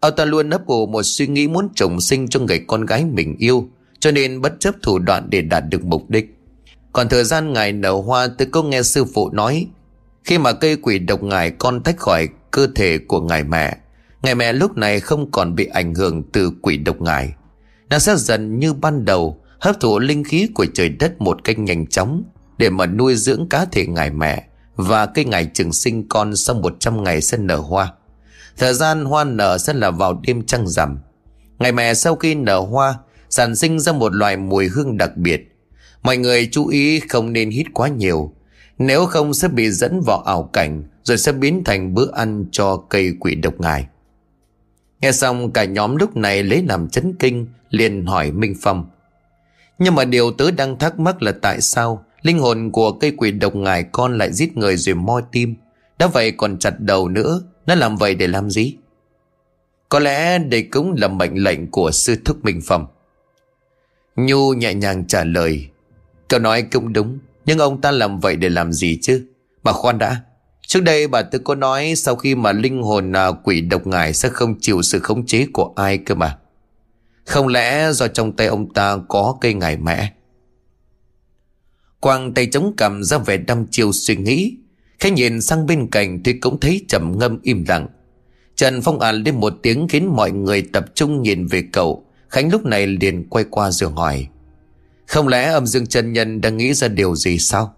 Ông 0.00 0.16
ta 0.16 0.24
luôn 0.24 0.50
ấp 0.50 0.66
ủ 0.66 0.86
một 0.86 1.02
suy 1.02 1.26
nghĩ 1.26 1.48
muốn 1.48 1.68
trồng 1.74 2.00
sinh 2.00 2.28
cho 2.28 2.40
người 2.40 2.64
con 2.66 2.86
gái 2.86 3.04
mình 3.04 3.36
yêu, 3.38 3.68
Cho 4.00 4.10
nên 4.10 4.40
bất 4.40 4.52
chấp 4.60 4.74
thủ 4.82 4.98
đoạn 4.98 5.30
để 5.30 5.42
đạt 5.42 5.64
được 5.68 5.84
mục 5.84 6.10
đích. 6.10 6.34
Còn 6.92 7.08
thời 7.08 7.24
gian 7.24 7.52
ngài 7.52 7.72
nở 7.72 7.92
hoa 7.92 8.28
tôi 8.38 8.48
có 8.50 8.62
nghe 8.62 8.82
sư 8.82 9.04
phụ 9.14 9.30
nói, 9.30 9.66
Khi 10.24 10.38
mà 10.38 10.52
cây 10.52 10.76
quỷ 10.76 10.98
độc 10.98 11.22
ngài, 11.22 11.50
con 11.50 11.82
tách 11.82 11.96
khỏi 11.98 12.28
cơ 12.50 12.68
thể 12.74 12.98
của 12.98 13.20
ngài 13.20 13.44
mẹ 13.44 13.76
Ngài 14.22 14.34
mẹ 14.34 14.52
lúc 14.52 14.76
này 14.76 15.00
không 15.00 15.30
còn 15.30 15.54
bị 15.54 15.66
ảnh 15.66 15.94
hưởng 15.94 16.22
từ 16.32 16.52
quỷ 16.62 16.76
độc 16.76 17.00
ngài. 17.00 17.32
Nó 17.90 17.98
sẽ 17.98 18.16
dần 18.16 18.58
như 18.58 18.72
ban 18.72 19.04
đầu 19.04 19.40
hấp 19.60 19.80
thụ 19.80 19.98
linh 19.98 20.24
khí 20.24 20.48
của 20.54 20.66
trời 20.74 20.88
đất 20.88 21.20
một 21.20 21.44
cách 21.44 21.58
nhanh 21.58 21.86
chóng, 21.86 22.22
để 22.58 22.70
mà 22.70 22.86
nuôi 22.86 23.14
dưỡng 23.14 23.48
cá 23.48 23.64
thể 23.64 23.86
ngài 23.86 24.10
mẹ 24.10 24.44
và 24.76 25.06
cây 25.06 25.24
ngài 25.24 25.50
trường 25.54 25.72
sinh 25.72 26.08
con 26.08 26.36
sau 26.36 26.56
100 26.56 27.04
ngày 27.04 27.20
sẽ 27.22 27.38
nở 27.38 27.56
hoa. 27.56 27.92
Thời 28.56 28.74
gian 28.74 29.04
hoa 29.04 29.24
nở 29.24 29.58
sẽ 29.58 29.72
là 29.72 29.90
vào 29.90 30.20
đêm 30.26 30.46
trăng 30.46 30.68
rằm. 30.68 30.98
Ngày 31.58 31.72
mẹ 31.72 31.94
sau 31.94 32.16
khi 32.16 32.34
nở 32.34 32.58
hoa, 32.58 32.94
sản 33.30 33.56
sinh 33.56 33.80
ra 33.80 33.92
một 33.92 34.14
loại 34.14 34.36
mùi 34.36 34.68
hương 34.68 34.96
đặc 34.96 35.16
biệt. 35.16 35.56
Mọi 36.02 36.16
người 36.16 36.48
chú 36.52 36.66
ý 36.66 37.00
không 37.00 37.32
nên 37.32 37.50
hít 37.50 37.66
quá 37.74 37.88
nhiều. 37.88 38.32
Nếu 38.78 39.06
không 39.06 39.34
sẽ 39.34 39.48
bị 39.48 39.70
dẫn 39.70 40.00
vào 40.00 40.18
ảo 40.18 40.50
cảnh, 40.52 40.84
rồi 41.02 41.18
sẽ 41.18 41.32
biến 41.32 41.62
thành 41.64 41.94
bữa 41.94 42.12
ăn 42.12 42.44
cho 42.50 42.76
cây 42.76 43.12
quỷ 43.20 43.34
độc 43.34 43.60
ngài. 43.60 43.86
Nghe 45.00 45.12
xong 45.12 45.52
cả 45.52 45.64
nhóm 45.64 45.96
lúc 45.96 46.16
này 46.16 46.42
lấy 46.42 46.62
làm 46.68 46.88
chấn 46.88 47.14
kinh, 47.18 47.46
liền 47.70 48.06
hỏi 48.06 48.30
Minh 48.30 48.54
Phong. 48.60 48.86
Nhưng 49.78 49.94
mà 49.94 50.04
điều 50.04 50.30
tớ 50.30 50.50
đang 50.50 50.78
thắc 50.78 50.98
mắc 50.98 51.22
là 51.22 51.32
tại 51.42 51.60
sao 51.60 52.04
linh 52.22 52.38
hồn 52.38 52.70
của 52.72 52.92
cây 52.92 53.12
quỷ 53.16 53.30
độc 53.30 53.56
ngài 53.56 53.82
con 53.92 54.18
lại 54.18 54.32
giết 54.32 54.56
người 54.56 54.76
rồi 54.76 54.94
moi 54.94 55.22
tim. 55.32 55.54
Đã 55.98 56.06
vậy 56.06 56.32
còn 56.32 56.58
chặt 56.58 56.80
đầu 56.80 57.08
nữa, 57.08 57.42
nó 57.66 57.74
làm 57.74 57.96
vậy 57.96 58.14
để 58.14 58.26
làm 58.26 58.50
gì? 58.50 58.76
Có 59.88 59.98
lẽ 59.98 60.38
đây 60.38 60.62
cũng 60.62 60.94
là 60.98 61.08
mệnh 61.08 61.34
lệnh 61.34 61.70
của 61.70 61.90
sư 61.90 62.16
thúc 62.24 62.44
Minh 62.44 62.60
Phẩm. 62.66 62.86
Nhu 64.16 64.52
nhẹ 64.52 64.74
nhàng 64.74 65.06
trả 65.06 65.24
lời. 65.24 65.68
Cậu 66.28 66.40
nói 66.40 66.62
cũng 66.62 66.92
đúng, 66.92 67.18
nhưng 67.46 67.58
ông 67.58 67.80
ta 67.80 67.90
làm 67.90 68.20
vậy 68.20 68.36
để 68.36 68.48
làm 68.48 68.72
gì 68.72 68.98
chứ? 69.02 69.26
bà 69.68 69.72
khoan 69.72 69.98
đã, 69.98 70.20
trước 70.66 70.80
đây 70.80 71.08
bà 71.08 71.22
tôi 71.22 71.40
có 71.44 71.54
nói 71.54 71.94
sau 71.96 72.16
khi 72.16 72.34
mà 72.34 72.52
linh 72.52 72.82
hồn 72.82 73.12
à, 73.12 73.26
quỷ 73.44 73.60
độc 73.60 73.86
ngài 73.86 74.14
sẽ 74.14 74.28
không 74.28 74.54
chịu 74.60 74.82
sự 74.82 74.98
khống 74.98 75.26
chế 75.26 75.46
của 75.52 75.72
ai 75.76 75.98
cơ 75.98 76.14
mà. 76.14 76.38
Không 77.28 77.46
lẽ 77.46 77.92
do 77.92 78.08
trong 78.08 78.32
tay 78.32 78.46
ông 78.46 78.72
ta 78.72 78.96
có 79.08 79.36
cây 79.40 79.54
ngải 79.54 79.76
mẹ? 79.76 80.12
Quang 82.00 82.34
tay 82.34 82.46
chống 82.52 82.72
cầm 82.76 83.04
ra 83.04 83.18
vẻ 83.18 83.36
đăm 83.36 83.66
chiêu 83.70 83.92
suy 83.92 84.16
nghĩ. 84.16 84.56
Khẽ 84.98 85.10
nhìn 85.10 85.40
sang 85.40 85.66
bên 85.66 85.90
cạnh 85.90 86.22
thì 86.22 86.32
cũng 86.32 86.60
thấy 86.60 86.84
trầm 86.88 87.18
ngâm 87.18 87.38
im 87.42 87.64
lặng. 87.68 87.86
Trần 88.56 88.82
Phong 88.82 89.00
ả 89.00 89.12
lên 89.12 89.40
một 89.40 89.54
tiếng 89.62 89.88
khiến 89.88 90.06
mọi 90.16 90.30
người 90.30 90.62
tập 90.62 90.84
trung 90.94 91.22
nhìn 91.22 91.46
về 91.46 91.62
cậu. 91.72 92.04
Khánh 92.28 92.50
lúc 92.50 92.64
này 92.64 92.86
liền 92.86 93.28
quay 93.28 93.44
qua 93.50 93.70
rồi 93.70 93.90
hỏi. 93.90 94.26
Không 95.06 95.28
lẽ 95.28 95.44
âm 95.44 95.66
dương 95.66 95.86
chân 95.86 96.12
nhân 96.12 96.40
đang 96.40 96.56
nghĩ 96.56 96.74
ra 96.74 96.88
điều 96.88 97.16
gì 97.16 97.38
sao? 97.38 97.74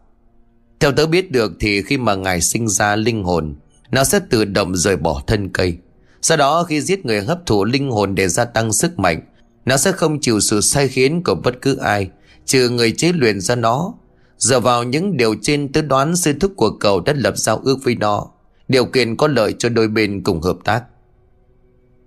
Theo 0.81 0.93
tớ 0.93 1.07
biết 1.07 1.31
được 1.31 1.53
thì 1.61 1.83
khi 1.83 1.99
mà 1.99 2.15
ngài 2.15 2.41
sinh 2.41 2.69
ra 2.69 2.97
linh 2.97 3.25
hồn, 3.25 3.55
Nó 3.91 4.05
sẽ 4.05 4.21
tự 4.31 4.45
động 4.45 4.77
rời 4.77 4.97
bỏ 4.97 5.23
thân 5.27 5.49
cây. 5.53 5.77
Sau 6.23 6.37
đó 6.37 6.65
khi 6.65 6.81
giết 6.81 7.07
người 7.07 7.21
hấp 7.21 7.47
thụ 7.47 7.65
linh 7.65 7.91
hồn 7.91 8.15
để 8.15 8.29
gia 8.29 8.45
tăng 8.45 8.73
sức 8.73 8.99
mạnh 8.99 9.21
nó 9.65 9.77
sẽ 9.77 9.93
không 9.93 10.21
chịu 10.21 10.41
sự 10.41 10.61
sai 10.61 10.89
khiến 10.89 11.23
của 11.25 11.35
bất 11.35 11.55
cứ 11.63 11.77
ai, 11.77 12.11
Trừ 12.45 12.69
người 12.69 12.93
chế 12.93 13.13
luyện 13.13 13.41
ra 13.41 13.55
nó. 13.55 13.95
Dựa 14.39 14.61
vào 14.61 14.85
những 14.85 15.17
điều 15.17 15.35
trên 15.43 15.73
tôi 15.73 15.83
đoán 15.83 16.17
sư 16.17 16.33
thúc 16.41 16.53
của 16.57 16.71
cậu 16.71 17.01
đã 17.01 17.13
lập 17.17 17.37
giao 17.37 17.61
ước 17.65 17.77
với 17.85 17.95
nó, 17.95 18.27
Điều 18.69 18.85
kiện 18.85 19.17
có 19.17 19.29
lợi 19.29 19.55
cho 19.59 19.69
đôi 19.69 19.89
bên 19.89 20.23
cùng 20.23 20.41
hợp 20.41 20.57
tác. 20.65 20.83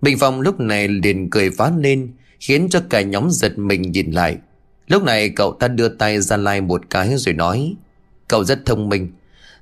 Bình 0.01 0.17
Phong 0.19 0.41
lúc 0.41 0.59
này 0.59 0.87
liền 0.87 1.29
cười 1.29 1.49
phá 1.49 1.71
lên, 1.77 2.11
Khiến 2.39 2.67
cho 2.69 2.81
cả 2.89 3.01
nhóm 3.01 3.29
giật 3.29 3.57
mình 3.57 3.81
nhìn 3.81 4.11
lại. 4.11 4.37
Lúc 4.87 5.03
này 5.03 5.29
cậu 5.29 5.53
ta 5.53 5.67
đưa 5.67 5.89
tay 5.89 6.21
ra 6.21 6.37
lai 6.37 6.61
một 6.61 6.81
cái 6.89 7.17
rồi 7.17 7.33
nói, 7.33 7.75
Cậu 8.27 8.43
rất 8.43 8.65
thông 8.65 8.89
minh. 8.89 9.11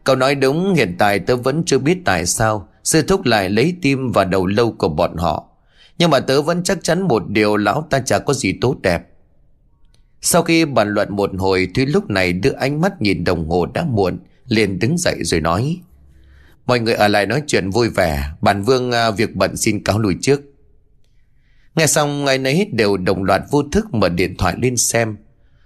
Cậu 0.03 0.15
nói 0.15 0.35
đúng, 0.35 0.73
hiện 0.73 0.95
tại 0.97 1.19
tớ 1.19 1.35
vẫn 1.35 1.63
chưa 1.65 1.79
biết 1.79 1.97
tại 2.05 2.25
sao 2.25 2.67
Sư 2.83 3.01
thúc 3.01 3.25
lại 3.25 3.49
lấy 3.49 3.75
tim 3.81 4.11
và 4.11 4.23
đầu 4.23 4.45
lâu 4.45 4.71
của 4.71 4.89
bọn 4.89 5.17
họ 5.17 5.50
nhưng 6.01 6.09
mà 6.09 6.19
tớ 6.19 6.41
vẫn 6.41 6.63
chắc 6.63 6.83
chắn 6.83 7.01
một 7.01 7.29
điều, 7.29 7.57
lão 7.57 7.87
ta 7.89 7.99
chả 7.99 8.19
có 8.19 8.33
gì 8.33 8.53
tốt 8.61 8.75
đẹp. 8.81 9.01
Sau 10.21 10.43
khi 10.43 10.65
bàn 10.65 10.89
luận 10.93 11.15
một 11.15 11.31
hồi, 11.37 11.67
Thúy 11.75 11.85
lúc 11.85 12.09
này 12.09 12.33
đưa 12.33 12.51
ánh 12.51 12.81
mắt 12.81 13.01
nhìn 13.01 13.23
đồng 13.23 13.49
hồ 13.49 13.65
đã 13.65 13.85
muộn, 13.85 14.19
liền 14.47 14.79
đứng 14.79 14.97
dậy 14.97 15.15
rồi 15.23 15.41
nói, 15.41 15.77
Mọi 16.65 16.79
người 16.79 16.93
ở 16.93 17.07
lại 17.07 17.25
nói 17.25 17.43
chuyện 17.47 17.69
vui 17.69 17.89
vẻ. 17.89 18.23
Bản 18.41 18.63
vương 18.63 18.91
à, 18.91 19.11
việc 19.11 19.35
bận 19.35 19.57
xin 19.57 19.83
cáo 19.83 19.99
lùi 19.99 20.15
trước. 20.21 20.41
Nghe 21.75 21.87
xong 21.87 22.25
ngày 22.25 22.37
nấy 22.37 22.69
đều 22.73 22.97
đồng 22.97 23.23
loạt 23.23 23.41
vô 23.51 23.63
thức 23.71 23.93
mở 23.93 24.09
điện 24.09 24.35
thoại 24.37 24.55
lên 24.61 24.77
xem. 24.77 25.17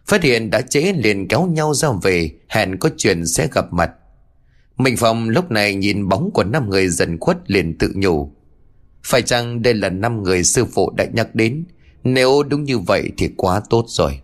Phát 0.06 0.24
hiện 0.24 0.50
đã 0.50 0.62
trễ 0.62 0.94
liền 0.96 1.28
kéo 1.28 1.46
nhau 1.46 1.74
ra 1.74 1.90
về, 2.04 2.30
Hẹn 2.48 2.78
có 2.78 2.90
chuyện 2.98 3.26
sẽ 3.26 3.48
gặp 3.52 3.74
mặt. 3.74 3.92
Minh 4.78 4.96
Phong 4.98 5.30
lúc 5.30 5.52
này 5.52 5.76
nhìn 5.76 6.10
bóng 6.10 6.32
của 6.34 6.44
năm 6.44 6.70
người 6.70 6.90
dần 6.90 7.20
khuất 7.20 7.52
liền 7.52 7.78
tự 7.78 7.92
nhủ 7.96 8.35
phải 9.06 9.22
chăng 9.22 9.62
đây 9.62 9.74
là 9.74 9.90
năm 9.90 10.24
người 10.24 10.44
sư 10.44 10.66
phụ 10.66 10.92
đã 10.98 11.06
nhắc 11.14 11.36
đến? 11.36 11.66
Nếu 12.04 12.44
đúng 12.44 12.64
như 12.64 12.80
vậy 12.80 13.12
thì 13.18 13.30
quá 13.38 13.62
tốt 13.70 13.86
rồi. 13.88 14.20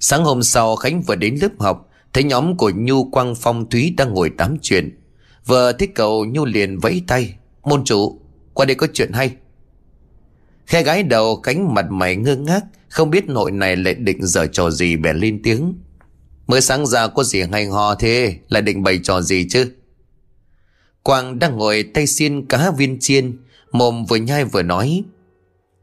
Sáng 0.00 0.24
hôm 0.24 0.42
sau, 0.42 0.76
Khánh 0.76 1.02
vừa 1.02 1.14
đến 1.14 1.38
lớp 1.42 1.48
học, 1.58 1.90
Thấy 2.12 2.24
nhóm 2.24 2.56
của 2.56 2.72
Nhu 2.76 3.04
Quang 3.10 3.34
Phong 3.34 3.70
Thúy 3.70 3.94
đang 3.96 4.14
ngồi 4.14 4.30
tám 4.30 4.56
chuyện. 4.62 5.00
Vừa 5.46 5.72
thấy 5.72 5.88
cậu 5.94 6.24
Nhu 6.24 6.44
liền 6.44 6.78
vẫy 6.78 7.02
tay, 7.06 7.34
Môn 7.62 7.84
chủ, 7.84 8.20
Qua 8.54 8.66
đây 8.66 8.74
có 8.74 8.86
chuyện 8.92 9.12
hay. 9.12 9.36
Khe 10.66 10.82
gái 10.82 11.02
đầu 11.02 11.36
cánh 11.36 11.74
mặt 11.74 11.86
mày 11.90 12.16
ngơ 12.16 12.36
ngác, 12.36 12.64
Không 12.88 13.10
biết 13.10 13.28
nội 13.28 13.50
này 13.50 13.76
lại 13.76 13.94
định 13.94 14.26
dở 14.26 14.46
trò 14.46 14.70
gì 14.70 14.96
bèn 14.96 15.16
lên 15.16 15.40
tiếng. 15.42 15.74
Mới 16.46 16.60
sáng 16.60 16.86
ra 16.86 17.06
có 17.06 17.22
gì 17.24 17.42
hay 17.52 17.66
ho 17.66 17.94
thế? 17.94 18.36
Lại 18.48 18.62
định 18.62 18.82
bày 18.82 19.00
trò 19.02 19.20
gì 19.20 19.46
chứ? 19.50 19.72
Quang 21.04 21.38
đang 21.38 21.56
ngồi 21.56 21.90
tay 21.94 22.06
xiên 22.06 22.46
cá 22.46 22.70
viên 22.70 22.98
chiên, 23.00 23.38
Mồm 23.72 24.04
vừa 24.04 24.16
nhai 24.16 24.44
vừa 24.44 24.62
nói. 24.62 25.04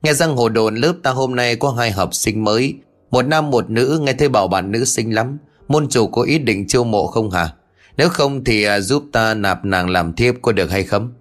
Nghe 0.02 0.14
rằng 0.14 0.36
hồ 0.36 0.50
đồn 0.50 0.76
lớp 0.76 0.94
ta 1.04 1.12
hôm 1.12 1.36
nay 1.36 1.56
có 1.56 1.72
hai 1.72 1.92
học 1.92 2.14
sinh 2.14 2.44
mới, 2.44 2.76
Một 3.12 3.22
nam 3.22 3.50
một 3.50 3.70
nữ, 3.70 4.00
nghe 4.04 4.14
thấy 4.14 4.30
bảo 4.30 4.48
bạn 4.48 4.72
nữ 4.72 4.86
xinh 4.86 5.16
lắm. 5.16 5.38
Môn 5.68 5.88
chủ 5.90 6.08
có 6.08 6.22
ý 6.22 6.40
định 6.40 6.68
chiêu 6.68 6.84
mộ 6.84 7.08
không 7.08 7.32
hả? 7.32 7.54
Nếu 7.98 8.10
không 8.10 8.44
thì 8.44 8.64
à, 8.64 8.80
giúp 8.80 9.04
ta 9.12 9.34
nạp 9.34 9.66
nàng 9.66 9.90
làm 9.90 10.14
thiếp 10.14 10.36
có 10.42 10.52
được 10.52 10.72
hay 10.72 10.84
không? 10.84 11.14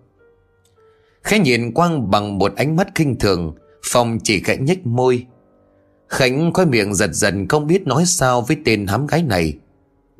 Khẽ 1.22 1.38
nhìn 1.38 1.72
Quang 1.74 2.10
bằng 2.10 2.38
một 2.38 2.56
ánh 2.56 2.76
mắt 2.76 2.88
kinh 2.94 3.18
thường 3.18 3.54
Phong 3.84 4.18
chỉ 4.24 4.40
khẽ 4.40 4.56
nhếch 4.56 4.86
môi. 4.86 5.26
Khánh 6.08 6.52
khói 6.52 6.66
miệng 6.66 6.94
giật 6.94 7.10
giật 7.12 7.34
không 7.48 7.66
biết 7.66 7.86
nói 7.86 8.06
sao 8.06 8.40
với 8.40 8.56
tên 8.64 8.86
hám 8.86 9.06
gái 9.06 9.22
này. 9.22 9.54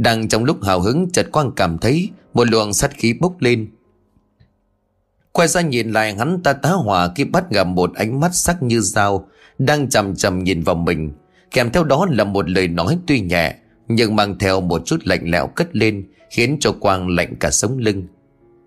Đang 0.03 0.29
trong 0.29 0.45
lúc 0.45 0.65
hào 0.65 0.81
hứng, 0.81 1.11
chợt 1.13 1.33
quang 1.33 1.53
cảm 1.53 1.79
thấy 1.79 2.09
một 2.35 2.49
luồng 2.51 2.73
sát 2.73 2.91
khí 2.95 3.15
bốc 3.21 3.41
lên. 3.41 3.69
Quay 5.33 5.49
ra 5.49 5.61
nhìn 5.61 5.91
lại, 5.91 6.15
hắn 6.15 6.43
ta 6.43 6.53
tá 6.53 6.71
hỏa 6.71 7.09
khi 7.15 7.25
bắt 7.25 7.51
gặp 7.51 7.67
một 7.67 7.95
ánh 7.95 8.21
mắt 8.21 8.35
sắc 8.35 8.63
như 8.63 8.81
dao, 8.81 9.29
đang 9.59 9.89
chầm 9.89 10.17
chầm 10.17 10.45
nhìn 10.45 10.63
vào 10.63 10.75
mình. 10.75 11.13
Kèm 11.51 11.71
theo 11.71 11.85
đó 11.85 12.07
là 12.11 12.25
một 12.25 12.51
lời 12.51 12.69
nói 12.69 12.99
tuy 13.07 13.21
nhẹ, 13.21 13.55
nhưng 13.89 14.17
mang 14.17 14.39
theo 14.39 14.61
một 14.61 14.83
chút 14.87 15.01
lạnh 15.05 15.31
lẽo 15.31 15.47
cất 15.47 15.77
lên, 15.77 16.09
khiến 16.31 16.57
cho 16.61 16.73
Quang 16.73 17.09
lạnh 17.09 17.35
cả 17.41 17.51
sống 17.51 17.79
lưng. 17.79 18.07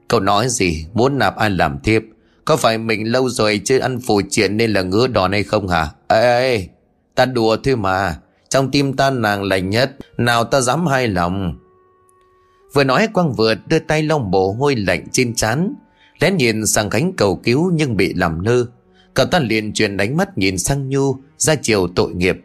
Cậu 0.08 0.20
nói 0.20 0.50
gì 0.50 0.86
muốn 0.94 1.18
nạp 1.18 1.36
ai 1.36 1.50
làm 1.50 1.80
thiếp 1.80 2.02
Có 2.46 2.56
phải 2.56 2.78
mình 2.78 3.12
lâu 3.12 3.30
rồi 3.30 3.62
chưa 3.66 3.80
ăn 3.80 4.00
phù 4.00 4.22
triện 4.30 4.58
nên 4.58 4.74
là 4.74 4.82
ngứa 4.82 5.08
đòn 5.08 5.32
hay 5.32 5.44
không 5.44 5.68
hả 5.68 5.88
Ê 6.08 6.22
ê, 6.22 6.68
Ta 7.16 7.26
đùa 7.26 7.58
thôi 7.64 7.76
mà 7.76 8.16
trong 8.54 8.72
tim 8.72 8.94
ta 8.94 9.10
nàng 9.10 9.44
lành 9.44 9.70
nhất, 9.70 9.92
Nào 10.18 10.44
ta 10.44 10.62
dám 10.62 10.88
hai 10.88 11.08
lòng? 11.08 11.58
Vừa 12.74 12.84
nói 12.84 13.08
Quang 13.14 13.34
vừa 13.34 13.56
đưa 13.68 13.80
tay 13.80 14.04
lau 14.04 14.20
mồ 14.20 14.52
hôi 14.52 14.76
lạnh 14.76 15.06
trên 15.12 15.36
trán, 15.36 15.74
Lén 16.20 16.38
nhìn 16.38 16.66
sang 16.66 16.90
Khánh 16.90 17.14
cầu 17.18 17.36
cứu 17.36 17.72
nhưng 17.74 17.98
bị 17.98 18.14
làm 18.14 18.44
nơ 18.44 18.66
Cậu 19.14 19.26
ta 19.26 19.40
liền 19.40 19.74
truyền 19.74 19.98
đánh 19.98 20.18
mắt 20.18 20.38
nhìn 20.38 20.58
sang 20.58 20.90
Nhu, 20.90 21.16
Ra 21.38 21.56
chiều 21.56 21.88
tội 21.96 22.14
nghiệp. 22.14 22.38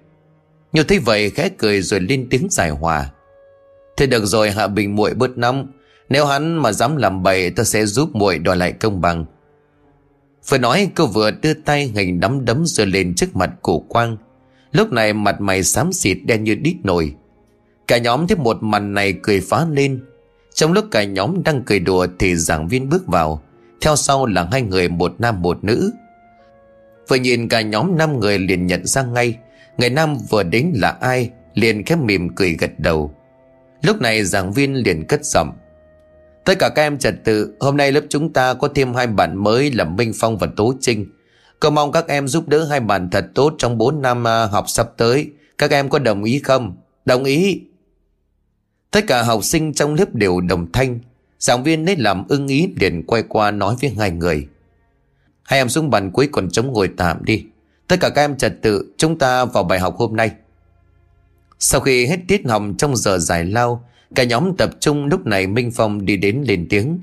Nhu 0.72 0.82
thấy 0.82 0.98
vậy 0.98 1.30
khẽ 1.30 1.48
cười 1.58 1.82
rồi 1.82 2.00
lên 2.00 2.26
tiếng 2.30 2.48
giải 2.50 2.70
hòa. 2.70 3.10
Thế 3.96 4.06
được 4.06 4.26
rồi 4.26 4.50
Hạ 4.50 4.66
Bình 4.66 4.96
muội 4.96 5.14
bớt 5.14 5.38
nóng. 5.38 5.66
Nếu 6.08 6.26
hắn 6.26 6.62
mà 6.62 6.72
dám 6.72 6.96
làm 6.96 7.22
bậy, 7.22 7.50
ta 7.50 7.64
sẽ 7.64 7.86
giúp 7.86 8.10
muội 8.14 8.38
đòi 8.38 8.56
lại 8.56 8.72
công 8.72 9.00
bằng. 9.00 9.24
Vừa 10.48 10.58
nói, 10.58 10.90
cô 10.96 11.06
vừa 11.06 11.30
đưa 11.30 11.54
tay 11.54 11.92
hình 11.94 12.20
nắm 12.20 12.44
đấm 12.44 12.66
rồi 12.66 12.86
lên 12.86 13.14
trước 13.14 13.36
mặt 13.36 13.50
của 13.62 13.78
Quang. 13.78 14.16
Lúc 14.72 14.92
này 14.92 15.12
mặt 15.12 15.40
mày 15.40 15.62
xám 15.62 15.92
xịt 15.92 16.18
đen 16.24 16.44
như 16.44 16.54
đít 16.54 16.76
nồi. 16.84 17.14
Cả 17.86 17.98
nhóm 17.98 18.26
thấy 18.26 18.36
một 18.36 18.62
màn 18.62 18.94
này 18.94 19.14
cười 19.22 19.40
phá 19.40 19.66
lên. 19.70 20.00
Trong 20.54 20.72
lúc 20.72 20.84
cả 20.90 21.04
nhóm 21.04 21.42
đang 21.44 21.62
cười 21.66 21.80
đùa 21.80 22.06
thì 22.18 22.36
giảng 22.36 22.68
viên 22.68 22.88
bước 22.88 23.06
vào. 23.06 23.42
Theo 23.80 23.96
sau 23.96 24.26
là 24.26 24.48
hai 24.52 24.62
người, 24.62 24.88
một 24.88 25.14
nam, 25.18 25.42
một 25.42 25.64
nữ. 25.64 25.92
Vừa 27.08 27.16
nhìn 27.16 27.48
cả 27.48 27.60
nhóm 27.60 27.96
năm 27.96 28.20
người 28.20 28.38
liền 28.38 28.66
nhận 28.66 28.86
ra 28.86 29.02
ngay, 29.02 29.36
Người 29.78 29.90
nam 29.90 30.16
vừa 30.30 30.42
đến 30.42 30.72
là 30.74 30.90
ai, 30.90 31.30
Liền 31.54 31.84
khép 31.84 31.98
mỉm 31.98 32.34
cười 32.34 32.52
gật 32.52 32.70
đầu. 32.78 33.14
Lúc 33.82 34.00
này 34.00 34.24
giảng 34.24 34.52
viên 34.52 34.74
liền 34.74 35.04
cất 35.06 35.24
giọng. 35.24 35.52
Tất 36.44 36.58
cả 36.58 36.68
các 36.68 36.82
em 36.82 36.98
trật 36.98 37.14
tự, 37.24 37.56
Hôm 37.60 37.76
nay 37.76 37.92
lớp 37.92 38.00
chúng 38.08 38.32
ta 38.32 38.54
có 38.54 38.68
thêm 38.74 38.94
hai 38.94 39.06
bạn 39.06 39.36
mới 39.36 39.72
là 39.72 39.84
Minh 39.84 40.12
Phong 40.14 40.38
và 40.38 40.46
Tố 40.56 40.74
Trinh. 40.80 41.06
Cô 41.60 41.70
mong 41.70 41.92
các 41.92 42.08
em 42.08 42.28
giúp 42.28 42.48
đỡ 42.48 42.64
hai 42.64 42.80
bạn 42.80 43.10
thật 43.10 43.26
tốt 43.34 43.54
Trong 43.58 43.78
4 43.78 44.02
năm 44.02 44.26
à, 44.26 44.46
học 44.46 44.64
sắp 44.68 44.88
tới. 44.96 45.30
Các 45.58 45.70
em 45.70 45.88
có 45.88 45.98
đồng 45.98 46.24
ý 46.24 46.38
không? 46.38 46.76
Đồng 47.04 47.24
ý. 47.24 47.60
Tất 48.90 49.04
cả 49.06 49.22
học 49.22 49.44
sinh 49.44 49.72
trong 49.72 49.94
lớp 49.94 50.14
đều 50.14 50.40
đồng 50.40 50.72
thanh. 50.72 50.98
Giảng 51.38 51.62
viên 51.62 51.84
nên 51.84 52.00
làm 52.00 52.24
ưng 52.28 52.48
ý, 52.48 52.68
liền 52.80 53.02
quay 53.06 53.22
qua 53.22 53.50
nói 53.50 53.76
với 53.80 53.90
hai 53.98 54.10
người. 54.10 54.48
Hai 55.42 55.58
em 55.58 55.68
xuống 55.68 55.90
bàn 55.90 56.10
cuối 56.10 56.28
còn 56.32 56.50
chống 56.50 56.72
ngồi 56.72 56.90
tạm 56.96 57.24
đi. 57.24 57.44
Tất 57.86 57.96
cả 58.00 58.08
các 58.08 58.22
em 58.22 58.36
trật 58.36 58.62
tự, 58.62 58.94
Chúng 58.96 59.18
ta 59.18 59.44
vào 59.44 59.64
bài 59.64 59.78
học 59.78 59.96
hôm 59.98 60.16
nay. 60.16 60.30
Sau 61.58 61.80
khi 61.80 62.06
hết 62.06 62.18
tiết 62.28 62.46
học, 62.48 62.62
trong 62.78 62.96
giờ 62.96 63.18
giải 63.18 63.44
lao, 63.44 63.84
Cả 64.14 64.24
nhóm 64.24 64.56
tập 64.56 64.70
trung, 64.80 65.06
lúc 65.06 65.26
này 65.26 65.46
Minh 65.46 65.70
Phong 65.74 66.04
đi 66.04 66.16
đến 66.16 66.44
lên 66.46 66.66
tiếng. 66.70 67.00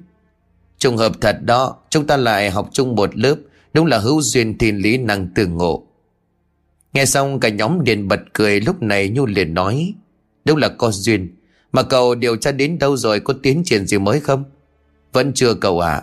Trùng 0.78 0.98
hợp 0.98 1.12
thật 1.22 1.38
đó, 1.42 1.76
Chúng 1.90 2.08
ta 2.08 2.18
lại 2.18 2.50
học 2.50 2.70
chung 2.72 2.96
một 2.96 3.18
lớp. 3.18 3.36
Đúng 3.76 3.86
là 3.86 3.98
hữu 3.98 4.22
duyên 4.22 4.58
thiên 4.58 4.78
lý 4.78 4.98
năng 4.98 5.28
tương 5.28 5.58
ngộ. 5.58 5.84
Nghe 6.94 7.06
xong, 7.06 7.40
cả 7.40 7.50
nhóm 7.50 7.80
liền 7.86 8.08
bật 8.08 8.20
cười. 8.34 8.62
Lúc 8.62 8.82
này 8.82 9.10
Nhu 9.10 9.26
liền 9.26 9.54
nói, 9.54 9.94
Đúng 10.46 10.58
là 10.58 10.70
có 10.70 10.92
duyên. 10.92 11.36
Mà 11.72 11.84
cậu 11.84 12.16
điều 12.16 12.36
tra 12.36 12.52
đến 12.52 12.80
đâu 12.80 12.98
rồi? 12.98 13.20
Có 13.20 13.34
tiến 13.44 13.64
triển 13.66 13.88
gì 13.88 13.98
mới 13.98 14.20
không? 14.20 14.44
Vẫn 15.14 15.34
chưa 15.34 15.54
cậu 15.54 15.80
ạ. 15.80 16.02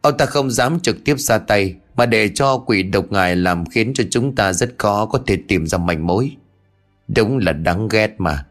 Ông 0.00 0.16
ta 0.16 0.26
không 0.26 0.50
dám 0.50 0.80
trực 0.80 1.04
tiếp 1.04 1.18
ra 1.18 1.38
tay, 1.38 1.74
Mà 1.96 2.06
để 2.06 2.28
cho 2.28 2.58
quỷ 2.58 2.82
độc 2.82 3.12
ngài 3.12 3.36
làm 3.36 3.66
khiến 3.66 3.92
cho 3.94 4.04
chúng 4.10 4.34
ta 4.34 4.52
rất 4.52 4.74
khó 4.78 5.06
có 5.06 5.20
thể 5.26 5.38
tìm 5.48 5.66
ra 5.66 5.78
manh 5.78 6.06
mối. 6.06 6.30
Đúng 7.08 7.38
là 7.38 7.52
đáng 7.52 7.88
ghét 7.88 8.14
mà. 8.18 8.44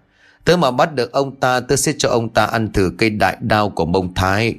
Tớ 0.45 0.57
mà 0.57 0.71
bắt 0.71 0.95
được 0.95 1.11
ông 1.11 1.35
ta, 1.35 1.59
Tớ 1.59 1.75
sẽ 1.75 1.93
cho 1.97 2.09
ông 2.09 2.29
ta 2.29 2.45
ăn 2.45 2.71
thử 2.73 2.91
cây 2.97 3.09
đại 3.09 3.37
đao 3.41 3.69
của 3.69 3.85
mông 3.85 4.13
thái. 4.13 4.55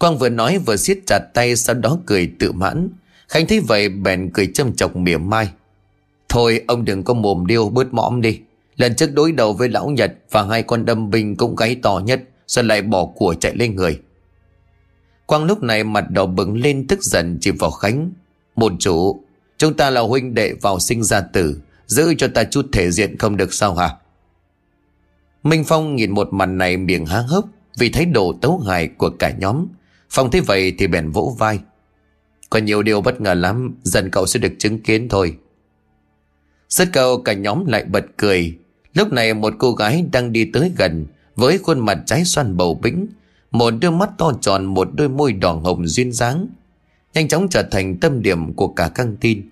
Quang 0.00 0.18
vừa 0.18 0.28
nói 0.28 0.58
vừa 0.58 0.76
siết 0.76 0.98
chặt 1.06 1.18
tay, 1.34 1.56
Sau 1.56 1.74
đó 1.74 1.98
cười 2.06 2.32
tự 2.38 2.52
mãn. 2.52 2.88
Khánh 3.28 3.46
thấy 3.46 3.60
vậy, 3.60 3.88
bèn 3.88 4.30
cười 4.34 4.46
châm 4.54 4.76
chọc 4.76 4.96
mỉa 4.96 5.16
mai. 5.16 5.50
Thôi, 6.28 6.64
ông 6.66 6.84
đừng 6.84 7.02
có 7.02 7.14
mồm 7.14 7.46
điêu, 7.46 7.68
bớt 7.68 7.94
mõm 7.94 8.20
đi. 8.20 8.40
Lần 8.76 8.96
trước 8.96 9.14
đối 9.14 9.32
đầu 9.32 9.52
với 9.52 9.68
lão 9.68 9.90
Nhật 9.90 10.12
Và 10.30 10.42
hai 10.42 10.62
con 10.62 10.84
đâm 10.84 11.10
binh 11.10 11.36
cũng 11.36 11.56
gáy 11.56 11.74
to 11.82 12.02
nhất 12.04 12.22
Rồi 12.46 12.64
lại 12.64 12.82
bỏ 12.82 13.04
của 13.16 13.34
chạy 13.34 13.56
lên 13.56 13.76
người? 13.76 14.00
Quang 15.26 15.44
lúc 15.44 15.62
này 15.62 15.84
mặt 15.84 16.10
đỏ 16.10 16.26
bừng 16.26 16.56
lên, 16.56 16.86
tức 16.86 17.02
giận 17.02 17.38
chỉ 17.40 17.50
vào 17.50 17.70
Khánh. 17.70 18.10
Một 18.56 18.72
chủ, 18.78 19.20
Chúng 19.58 19.74
ta 19.74 19.90
là 19.90 20.00
huynh 20.00 20.34
đệ 20.34 20.52
vào 20.60 20.80
sinh 20.80 21.02
ra 21.02 21.20
tử, 21.20 21.60
Giữ 21.86 22.14
cho 22.18 22.28
ta 22.34 22.44
chút 22.44 22.66
thể 22.72 22.90
diện 22.90 23.18
không 23.18 23.36
được 23.36 23.54
sao 23.54 23.74
hả? 23.74 23.90
Minh 25.42 25.64
Phong 25.64 25.96
nhìn 25.96 26.10
một 26.10 26.32
màn 26.32 26.58
này 26.58 26.76
miệng 26.76 27.06
há 27.06 27.18
hốc 27.18 27.44
Vì 27.78 27.90
thấy 27.90 28.04
độ 28.04 28.34
tấu 28.42 28.58
hài 28.58 28.88
của 28.88 29.10
cả 29.10 29.32
nhóm. 29.38 29.66
Phong 30.10 30.30
thấy 30.30 30.40
vậy 30.40 30.74
thì 30.78 30.86
bèn 30.86 31.10
vỗ 31.10 31.36
vai. 31.38 31.58
Còn 32.50 32.64
nhiều 32.64 32.82
điều 32.82 33.00
bất 33.00 33.20
ngờ 33.20 33.34
lắm 33.34 33.76
Dần 33.82 34.10
cậu 34.10 34.26
sẽ 34.26 34.40
được 34.40 34.52
chứng 34.58 34.78
kiến 34.78 35.08
thôi. 35.08 35.36
Rất 36.68 36.88
câu 36.92 37.22
cả 37.22 37.32
nhóm 37.32 37.66
lại 37.66 37.84
bật 37.84 38.04
cười. 38.16 38.58
Lúc 38.94 39.12
này 39.12 39.34
một 39.34 39.54
cô 39.58 39.72
gái 39.72 40.04
đang 40.12 40.32
đi 40.32 40.44
tới 40.44 40.72
gần 40.76 41.06
Với 41.36 41.58
khuôn 41.58 41.78
mặt 41.78 41.98
trái 42.06 42.24
xoan 42.24 42.56
bầu 42.56 42.74
bĩnh 42.74 43.06
Một 43.50 43.74
đôi 43.80 43.90
mắt 43.90 44.10
to 44.18 44.32
tròn 44.40 44.64
Một 44.64 44.88
đôi 44.94 45.08
môi 45.08 45.32
đỏ 45.32 45.52
hồng 45.52 45.86
duyên 45.86 46.12
dáng 46.12 46.46
Nhanh 47.14 47.28
chóng 47.28 47.48
trở 47.48 47.62
thành 47.62 47.96
tâm 47.96 48.22
điểm 48.22 48.54
của 48.54 48.68
cả 48.68 48.88
căng 48.94 49.16
tin. 49.16 49.48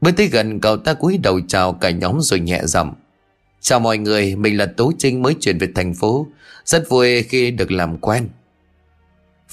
Bước 0.00 0.10
tới 0.16 0.26
gần 0.26 0.60
cậu 0.60 0.76
ta 0.76 0.94
cúi 0.94 1.18
đầu 1.18 1.40
chào 1.48 1.72
cả 1.72 1.90
nhóm 1.90 2.18
rồi 2.20 2.40
nhẹ 2.40 2.60
giọng 2.64 2.94
Chào 3.60 3.80
mọi 3.80 3.98
người, 3.98 4.36
mình 4.36 4.56
là 4.56 4.66
Tố 4.66 4.92
Trinh 4.98 5.22
mới 5.22 5.36
chuyển 5.40 5.58
về 5.58 5.68
thành 5.74 5.94
phố. 5.94 6.26
Rất 6.64 6.88
vui 6.88 7.22
khi 7.22 7.50
được 7.50 7.70
làm 7.70 7.98
quen. 7.98 8.28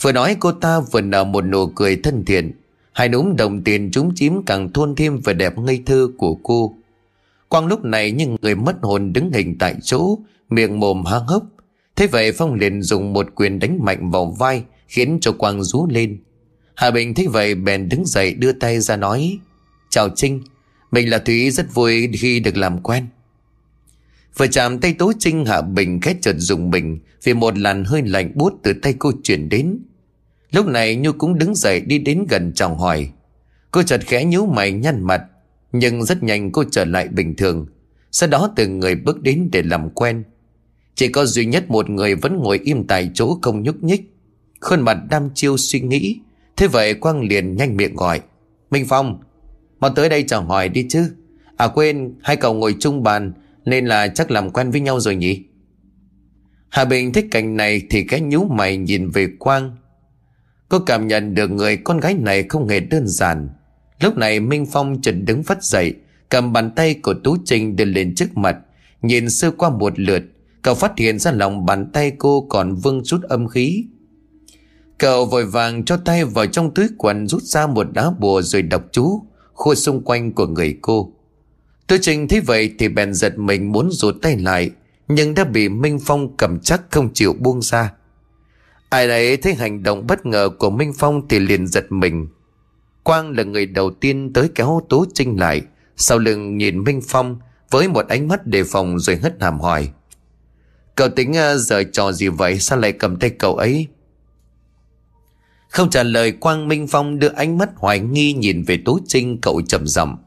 Vừa 0.02 0.12
nói 0.12 0.36
cô 0.40 0.52
ta 0.52 0.80
vừa 0.80 1.02
nở 1.02 1.24
một 1.24 1.46
nụ 1.46 1.68
cười 1.68 1.96
thân 1.96 2.26
thiện. 2.26 2.52
Hai 2.94 3.10
núm 3.10 3.36
đồng 3.36 3.64
tiền 3.64 3.90
chúng 3.92 4.16
chím 4.16 4.46
càng 4.46 4.74
thôn 4.74 4.96
thêm 4.96 5.20
vẻ 5.20 5.34
đẹp 5.34 5.58
ngây 5.58 5.84
thơ 5.86 6.08
của 6.18 6.36
cô. 6.36 6.78
Quang 7.50 7.68
lúc 7.68 7.84
này 7.84 8.12
những 8.12 8.36
người 8.42 8.56
mất 8.56 8.76
hồn 8.82 9.14
đứng 9.14 9.32
hình 9.32 9.58
tại 9.60 9.76
chỗ, 9.84 10.18
Miệng 10.50 10.80
mồm 10.80 11.06
há 11.06 11.18
hốc. 11.18 11.44
Thế 11.96 12.08
vậy 12.08 12.32
Phong 12.32 12.54
liền 12.54 12.82
dùng 12.82 13.14
một 13.14 13.36
quyền 13.36 13.60
đánh 13.60 13.80
mạnh 13.86 14.12
vào 14.12 14.26
vai, 14.26 14.64
Khiến 14.88 15.18
cho 15.22 15.32
Quang 15.32 15.64
rú 15.64 15.88
lên. 15.88 16.18
Hà 16.76 16.92
Bình 16.92 17.14
thấy 17.14 17.28
vậy 17.28 17.56
bèn 17.56 17.90
đứng 17.90 18.06
dậy 18.06 18.34
đưa 18.34 18.52
tay 18.52 18.80
ra 18.80 18.96
nói, 18.96 19.40
Chào 19.90 20.10
Trinh, 20.16 20.42
Mình 20.92 21.10
là 21.10 21.18
Thúy 21.18 21.52
rất 21.52 21.74
vui 21.74 22.10
khi 22.14 22.40
được 22.40 22.58
làm 22.58 22.82
quen. 22.82 23.06
Vừa 24.38 24.48
chạm 24.48 24.80
tay 24.80 24.94
Tố 24.94 25.14
Trinh 25.20 25.46
Hạ 25.46 25.62
Bình 25.62 26.02
khét 26.02 26.18
chợt 26.22 26.36
dùng 26.38 26.70
mình, 26.70 27.00
Vì 27.24 27.34
một 27.34 27.58
làn 27.58 27.84
hơi 27.84 28.02
lạnh 28.06 28.32
buốt 28.36 28.54
từ 28.64 28.74
tay 28.74 28.96
cô 29.00 29.12
chuyển 29.24 29.50
đến. 29.50 29.80
Lúc 30.52 30.66
này 30.66 30.96
Nhu 30.96 31.12
cũng 31.12 31.38
đứng 31.38 31.56
dậy 31.56 31.82
đi 31.82 32.00
đến 32.00 32.26
gần 32.30 32.52
chồng 32.56 32.78
hỏi. 32.78 33.10
Cô 33.72 33.84
chợt 33.84 34.02
khẽ 34.06 34.26
nhíu 34.26 34.46
mày 34.46 34.72
nhăn 34.72 35.04
mặt, 35.04 35.22
Nhưng 35.72 36.04
rất 36.04 36.24
nhanh 36.24 36.52
cô 36.52 36.64
trở 36.72 36.86
lại 36.86 37.08
bình 37.08 37.36
thường. 37.36 37.68
Sau 38.12 38.30
đó 38.30 38.54
từng 38.56 38.80
người 38.80 38.96
bước 38.96 39.22
đến 39.22 39.50
để 39.52 39.62
làm 39.62 39.90
quen. 39.90 40.24
Chỉ 40.96 41.08
có 41.08 41.26
duy 41.26 41.46
nhất 41.46 41.70
một 41.70 41.90
người 41.90 42.16
vẫn 42.16 42.38
ngồi 42.38 42.60
im 42.64 42.88
tại 42.88 43.12
chỗ 43.14 43.40
không 43.42 43.64
nhúc 43.64 43.84
nhích. 43.84 44.14
Khuôn 44.62 44.82
mặt 44.82 44.98
đam 45.10 45.30
chiêu 45.34 45.58
suy 45.58 45.80
nghĩ, 45.80 46.20
Thế 46.58 46.68
vậy 46.68 46.94
Quang 46.94 47.22
liền 47.22 47.56
nhanh 47.56 47.78
miệng 47.78 47.96
gọi. 47.96 48.22
Minh 48.72 48.86
Phong, 48.90 49.20
Mau 49.80 49.92
tới 49.96 50.10
đây 50.10 50.24
chào 50.28 50.42
hỏi 50.42 50.70
đi 50.70 50.86
chứ. 50.90 51.12
À 51.58 51.68
quên, 51.68 52.14
hai 52.22 52.36
cậu 52.36 52.54
ngồi 52.54 52.76
chung 52.80 53.04
bàn, 53.04 53.34
Nên 53.66 53.86
là 53.86 54.08
chắc 54.08 54.32
làm 54.32 54.50
quen 54.50 54.72
với 54.72 54.82
nhau 54.82 55.00
rồi 55.00 55.16
nhỉ? 55.16 55.44
Hà 56.70 56.86
Bình 56.86 57.14
thích 57.14 57.26
cảnh 57.32 57.58
này 57.58 57.82
Thì 57.90 58.04
cái 58.04 58.22
nhú 58.22 58.46
mày 58.46 58.78
nhìn 58.78 59.10
về 59.10 59.28
Quang. 59.40 59.76
Cô 60.70 60.80
cảm 60.80 61.08
nhận 61.08 61.36
được 61.36 61.52
người 61.52 61.78
con 61.78 62.00
gái 62.00 62.14
này 62.14 62.44
không 62.50 62.68
hề 62.68 62.80
đơn 62.80 63.08
giản 63.08 63.50
Lúc 64.00 64.18
này 64.18 64.40
Minh 64.40 64.66
Phong 64.72 65.02
chợt 65.02 65.12
đứng 65.12 65.44
phát 65.44 65.64
dậy 65.64 65.94
Cầm 66.30 66.54
bàn 66.54 66.72
tay 66.76 66.94
của 66.94 67.14
Tú 67.24 67.38
Trinh 67.46 67.76
đưa 67.76 67.86
lên 67.86 68.16
trước 68.16 68.38
mặt 68.38 68.58
Nhìn 69.02 69.30
sơ 69.30 69.52
qua 69.52 69.70
một 69.70 70.00
lượt 70.00 70.24
Cậu 70.62 70.76
phát 70.76 70.92
hiện 70.98 71.20
ra 71.20 71.32
lòng 71.32 71.66
bàn 71.66 71.92
tay 71.94 72.12
cô 72.18 72.48
còn 72.50 72.76
vương 72.76 73.02
chút 73.06 73.22
âm 73.24 73.48
khí 73.48 73.86
Cậu 74.98 75.26
vội 75.26 75.46
vàng 75.46 75.86
cho 75.86 75.98
tay 75.98 76.26
vào 76.26 76.46
trong 76.46 76.74
túi 76.74 76.88
quần 76.98 77.28
rút 77.28 77.44
ra 77.44 77.68
một 77.68 77.88
đá 77.94 78.12
bùa 78.20 78.42
rồi 78.42 78.62
đọc 78.62 78.84
chú 78.92 79.22
khô 79.58 79.76
xung 79.76 80.04
quanh 80.04 80.34
của 80.34 80.48
người 80.48 80.78
cô. 80.82 81.14
Tú 81.88 81.96
Trình 82.02 82.28
thấy 82.28 82.40
vậy 82.42 82.76
thì 82.80 82.88
bèn 82.88 83.14
giật 83.14 83.38
mình 83.38 83.72
muốn 83.72 83.92
rụt 83.92 84.16
tay 84.22 84.38
lại, 84.38 84.72
nhưng 85.08 85.34
đã 85.34 85.44
bị 85.44 85.70
Minh 85.70 86.00
Phong 86.06 86.38
cầm 86.38 86.60
chắc 86.60 86.82
không 86.90 87.14
chịu 87.14 87.34
buông 87.40 87.62
ra. 87.62 87.94
Ai 88.90 89.08
đấy 89.08 89.38
thấy 89.38 89.54
hành 89.54 89.84
động 89.84 90.08
bất 90.08 90.26
ngờ 90.26 90.50
của 90.60 90.70
Minh 90.70 90.94
Phong 90.98 91.28
thì 91.28 91.40
liền 91.40 91.68
giật 91.68 91.92
mình. 91.92 92.28
Quang 93.04 93.32
là 93.38 93.44
người 93.44 93.66
đầu 93.66 93.92
tiên 93.92 94.34
tới 94.34 94.50
kéo 94.56 94.82
Tố 94.90 95.06
Trinh 95.14 95.40
lại, 95.40 95.62
Sau 95.96 96.18
lưng 96.18 96.58
nhìn 96.58 96.84
Minh 96.84 97.02
Phong 97.08 97.40
Với 97.72 97.88
một 97.88 98.08
ánh 98.08 98.28
mắt 98.28 98.48
đề 98.48 98.64
phòng 98.64 99.00
rồi 99.00 99.16
hất 99.16 99.42
hàm 99.42 99.60
hỏi. 99.60 99.90
Cậu 100.96 101.10
tính 101.10 101.38
à, 101.38 101.56
giờ 101.56 101.84
trò 101.94 102.12
gì 102.12 102.28
vậy? 102.28 102.60
Sao 102.60 102.80
lại 102.80 102.92
cầm 102.92 103.16
tay 103.16 103.30
cậu 103.30 103.56
ấy? 103.56 103.88
Không 105.70 105.90
trả 105.90 106.04
lời 106.04 106.32
Quang 106.32 106.68
Minh 106.68 106.88
Phong 106.88 107.20
đưa 107.20 107.30
ánh 107.30 107.58
mắt 107.58 107.70
hoài 107.76 108.00
nghi 108.00 108.34
Nhìn 108.34 108.64
về 108.64 108.80
Tố 108.86 109.00
Trinh 109.08 109.42
cậu 109.42 109.62
trầm 109.62 109.88
giọng. 109.88 110.18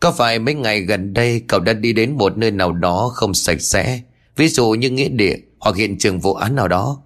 Có 0.00 0.12
phải 0.12 0.38
mấy 0.38 0.54
ngày 0.54 0.80
gần 0.80 1.14
đây 1.14 1.42
Cậu 1.48 1.60
đã 1.60 1.72
đi 1.72 1.92
đến 1.92 2.16
một 2.16 2.38
nơi 2.38 2.50
nào 2.50 2.72
đó 2.72 3.10
không 3.14 3.34
sạch 3.34 3.60
sẽ? 3.60 4.00
Ví 4.36 4.48
dụ 4.48 4.70
như 4.70 4.90
nghĩa 4.90 5.08
địa 5.08 5.36
Hoặc 5.58 5.76
hiện 5.76 5.98
trường 5.98 6.20
vụ 6.20 6.34
án 6.34 6.54
nào 6.54 6.68
đó. 6.68 7.02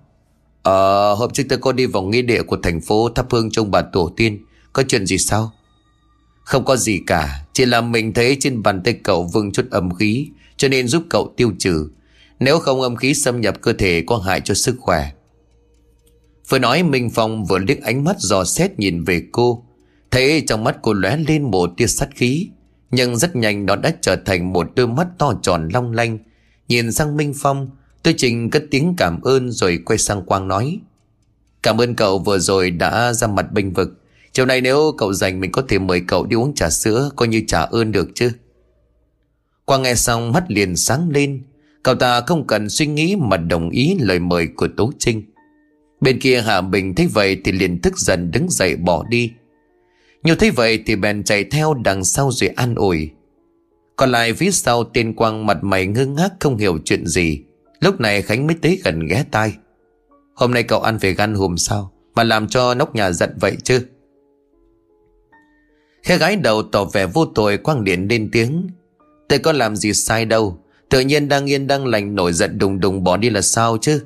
Ờ 0.62 1.14
hôm 1.14 1.30
trước 1.30 1.42
tôi 1.48 1.58
có 1.58 1.72
đi 1.72 1.86
vào 1.86 2.02
nghĩa 2.02 2.22
địa 2.22 2.42
của 2.42 2.56
thành 2.62 2.80
phố 2.80 3.08
Thắp 3.08 3.26
hương 3.30 3.50
trong 3.50 3.70
bà 3.70 3.82
tổ 3.82 4.12
tiên. 4.16 4.44
Có 4.72 4.82
chuyện 4.88 5.06
gì 5.06 5.18
sao? 5.18 5.52
Không 6.44 6.64
có 6.64 6.76
gì 6.76 7.00
cả, 7.06 7.44
Chỉ 7.52 7.64
là 7.64 7.80
mình 7.80 8.14
thấy 8.14 8.36
trên 8.40 8.62
bàn 8.62 8.82
tay 8.84 8.94
cậu 9.02 9.24
vương 9.24 9.52
chút 9.52 9.70
âm 9.70 9.94
khí, 9.94 10.28
Cho 10.56 10.68
nên 10.68 10.88
giúp 10.88 11.02
cậu 11.10 11.32
tiêu 11.36 11.52
trừ. 11.58 11.88
Nếu 12.40 12.58
không 12.58 12.80
âm 12.80 12.96
khí 12.96 13.14
xâm 13.14 13.40
nhập 13.40 13.54
cơ 13.60 13.72
thể 13.72 14.02
Có 14.06 14.16
hại 14.18 14.40
cho 14.40 14.54
sức 14.54 14.76
khỏe. 14.80 15.10
Vừa 16.48 16.58
nói, 16.58 16.82
Minh 16.82 17.10
Phong 17.10 17.44
vừa 17.44 17.58
liếc 17.58 17.82
ánh 17.82 18.04
mắt 18.04 18.16
dò 18.18 18.44
xét 18.44 18.78
nhìn 18.78 19.04
về 19.04 19.22
cô. 19.32 19.64
Thấy 20.10 20.44
trong 20.48 20.64
mắt 20.64 20.76
cô 20.82 20.92
lóe 20.92 21.16
lên 21.16 21.42
một 21.42 21.70
tia 21.76 21.86
sắt 21.86 22.08
khí, 22.14 22.48
Nhưng 22.90 23.16
rất 23.16 23.36
nhanh 23.36 23.66
nó 23.66 23.76
đã 23.76 23.92
trở 24.00 24.16
thành 24.16 24.52
một 24.52 24.66
đôi 24.76 24.86
mắt 24.86 25.06
to 25.18 25.34
tròn 25.42 25.68
long 25.72 25.92
lanh. 25.92 26.18
Nhìn 26.68 26.92
sang 26.92 27.16
Minh 27.16 27.32
Phong 27.36 27.70
Tôi 28.02 28.14
trình 28.16 28.50
cất 28.50 28.64
tiếng 28.70 28.94
cảm 28.96 29.20
ơn 29.20 29.50
rồi 29.50 29.78
quay 29.84 29.98
sang 29.98 30.22
Quang 30.22 30.48
nói, 30.48 30.80
Cảm 31.62 31.80
ơn 31.80 31.94
cậu 31.94 32.18
vừa 32.18 32.38
rồi 32.38 32.70
đã 32.70 33.12
ra 33.12 33.26
mặt 33.26 33.52
bênh 33.52 33.72
vực. 33.72 34.00
Chiều 34.32 34.46
nay 34.46 34.60
nếu 34.60 34.94
cậu 34.98 35.12
rảnh 35.12 35.40
mình 35.40 35.52
có 35.52 35.62
thể 35.68 35.78
mời 35.78 36.02
cậu 36.08 36.26
đi 36.26 36.36
uống 36.36 36.54
trà 36.54 36.70
sữa, 36.70 37.10
Coi 37.16 37.28
như 37.28 37.42
trả 37.46 37.60
ơn 37.60 37.92
được 37.92 38.08
chứ. 38.14 38.32
Quang 39.64 39.82
nghe 39.82 39.94
xong 39.94 40.32
mắt 40.32 40.44
liền 40.48 40.76
sáng 40.76 41.10
lên. 41.10 41.42
Cậu 41.82 41.94
ta 41.94 42.20
không 42.20 42.46
cần 42.46 42.68
suy 42.68 42.86
nghĩ 42.86 43.16
mà 43.16 43.36
đồng 43.36 43.70
ý 43.70 43.96
lời 44.00 44.18
mời 44.18 44.48
của 44.56 44.68
Tố 44.76 44.92
Trinh. 44.98 45.22
Bên 46.00 46.20
kia 46.20 46.40
Hạ 46.40 46.60
Bình 46.60 46.94
thấy 46.94 47.06
vậy 47.06 47.40
thì 47.44 47.52
liền 47.52 47.78
tức 47.82 47.98
giận 47.98 48.30
đứng 48.30 48.50
dậy 48.50 48.76
bỏ 48.76 49.04
đi. 49.08 49.32
Nhiều 50.22 50.34
thấy 50.36 50.50
vậy 50.50 50.82
thì 50.86 50.96
bèn 50.96 51.24
chạy 51.24 51.44
theo 51.44 51.74
đằng 51.74 52.04
sau 52.04 52.30
rồi 52.32 52.50
an 52.50 52.74
ủi. 52.74 53.10
Còn 53.96 54.10
lại 54.10 54.32
phía 54.32 54.50
sau, 54.50 54.84
tên 54.84 55.14
Quang 55.14 55.46
mặt 55.46 55.58
mày 55.64 55.86
ngơ 55.86 56.06
ngác 56.06 56.32
không 56.40 56.56
hiểu 56.56 56.78
chuyện 56.84 57.06
gì. 57.06 57.42
Lúc 57.80 58.00
này 58.00 58.22
Khánh 58.22 58.46
mới 58.46 58.56
tới 58.62 58.80
gần 58.84 59.06
ghé 59.06 59.24
tai. 59.30 59.56
Hôm 60.34 60.50
nay 60.50 60.62
cậu 60.62 60.80
ăn 60.80 60.98
về 60.98 61.14
gan 61.14 61.34
hùm 61.34 61.56
sao? 61.56 61.92
Mà 62.14 62.24
làm 62.24 62.48
cho 62.48 62.74
nóc 62.74 62.94
nhà 62.94 63.10
giận 63.10 63.30
vậy 63.40 63.56
chứ? 63.64 63.86
Khe 66.02 66.18
gái 66.18 66.36
đầu 66.36 66.62
tỏ 66.62 66.84
vẻ 66.84 67.06
vô 67.06 67.26
tội 67.26 67.56
quang 67.56 67.84
điện 67.84 68.06
lên 68.10 68.28
tiếng. 68.32 68.68
Tôi 69.28 69.38
có 69.38 69.52
làm 69.52 69.76
gì 69.76 69.92
sai 69.92 70.24
đâu? 70.24 70.58
Tự 70.88 71.00
nhiên 71.00 71.28
đang 71.28 71.50
yên 71.50 71.66
đang 71.66 71.86
lành 71.86 72.14
nổi 72.14 72.32
giận 72.32 72.58
đùng 72.58 72.80
đùng 72.80 73.04
bỏ 73.04 73.16
đi 73.16 73.30
là 73.30 73.40
sao 73.40 73.78
chứ? 73.80 74.02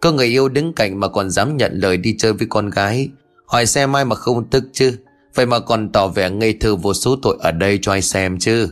Có 0.00 0.12
người 0.12 0.26
yêu 0.26 0.48
đứng 0.48 0.72
cạnh 0.72 1.00
mà 1.00 1.08
còn 1.08 1.30
dám 1.30 1.56
nhận 1.56 1.72
lời 1.74 1.96
đi 1.96 2.16
chơi 2.18 2.32
với 2.32 2.46
con 2.50 2.70
gái. 2.70 3.08
Hỏi 3.46 3.66
xem 3.66 3.96
ai 3.96 4.04
mà 4.04 4.16
không 4.16 4.50
tức 4.50 4.64
chứ? 4.72 4.98
Vậy 5.34 5.46
mà 5.46 5.58
còn 5.60 5.92
tỏ 5.92 6.08
vẻ 6.08 6.30
ngây 6.30 6.56
thơ 6.60 6.76
vô 6.76 6.94
số 6.94 7.16
tội 7.22 7.36
ở 7.40 7.50
đây 7.52 7.78
cho 7.82 7.92
ai 7.92 8.02
xem 8.02 8.38
chứ? 8.38 8.68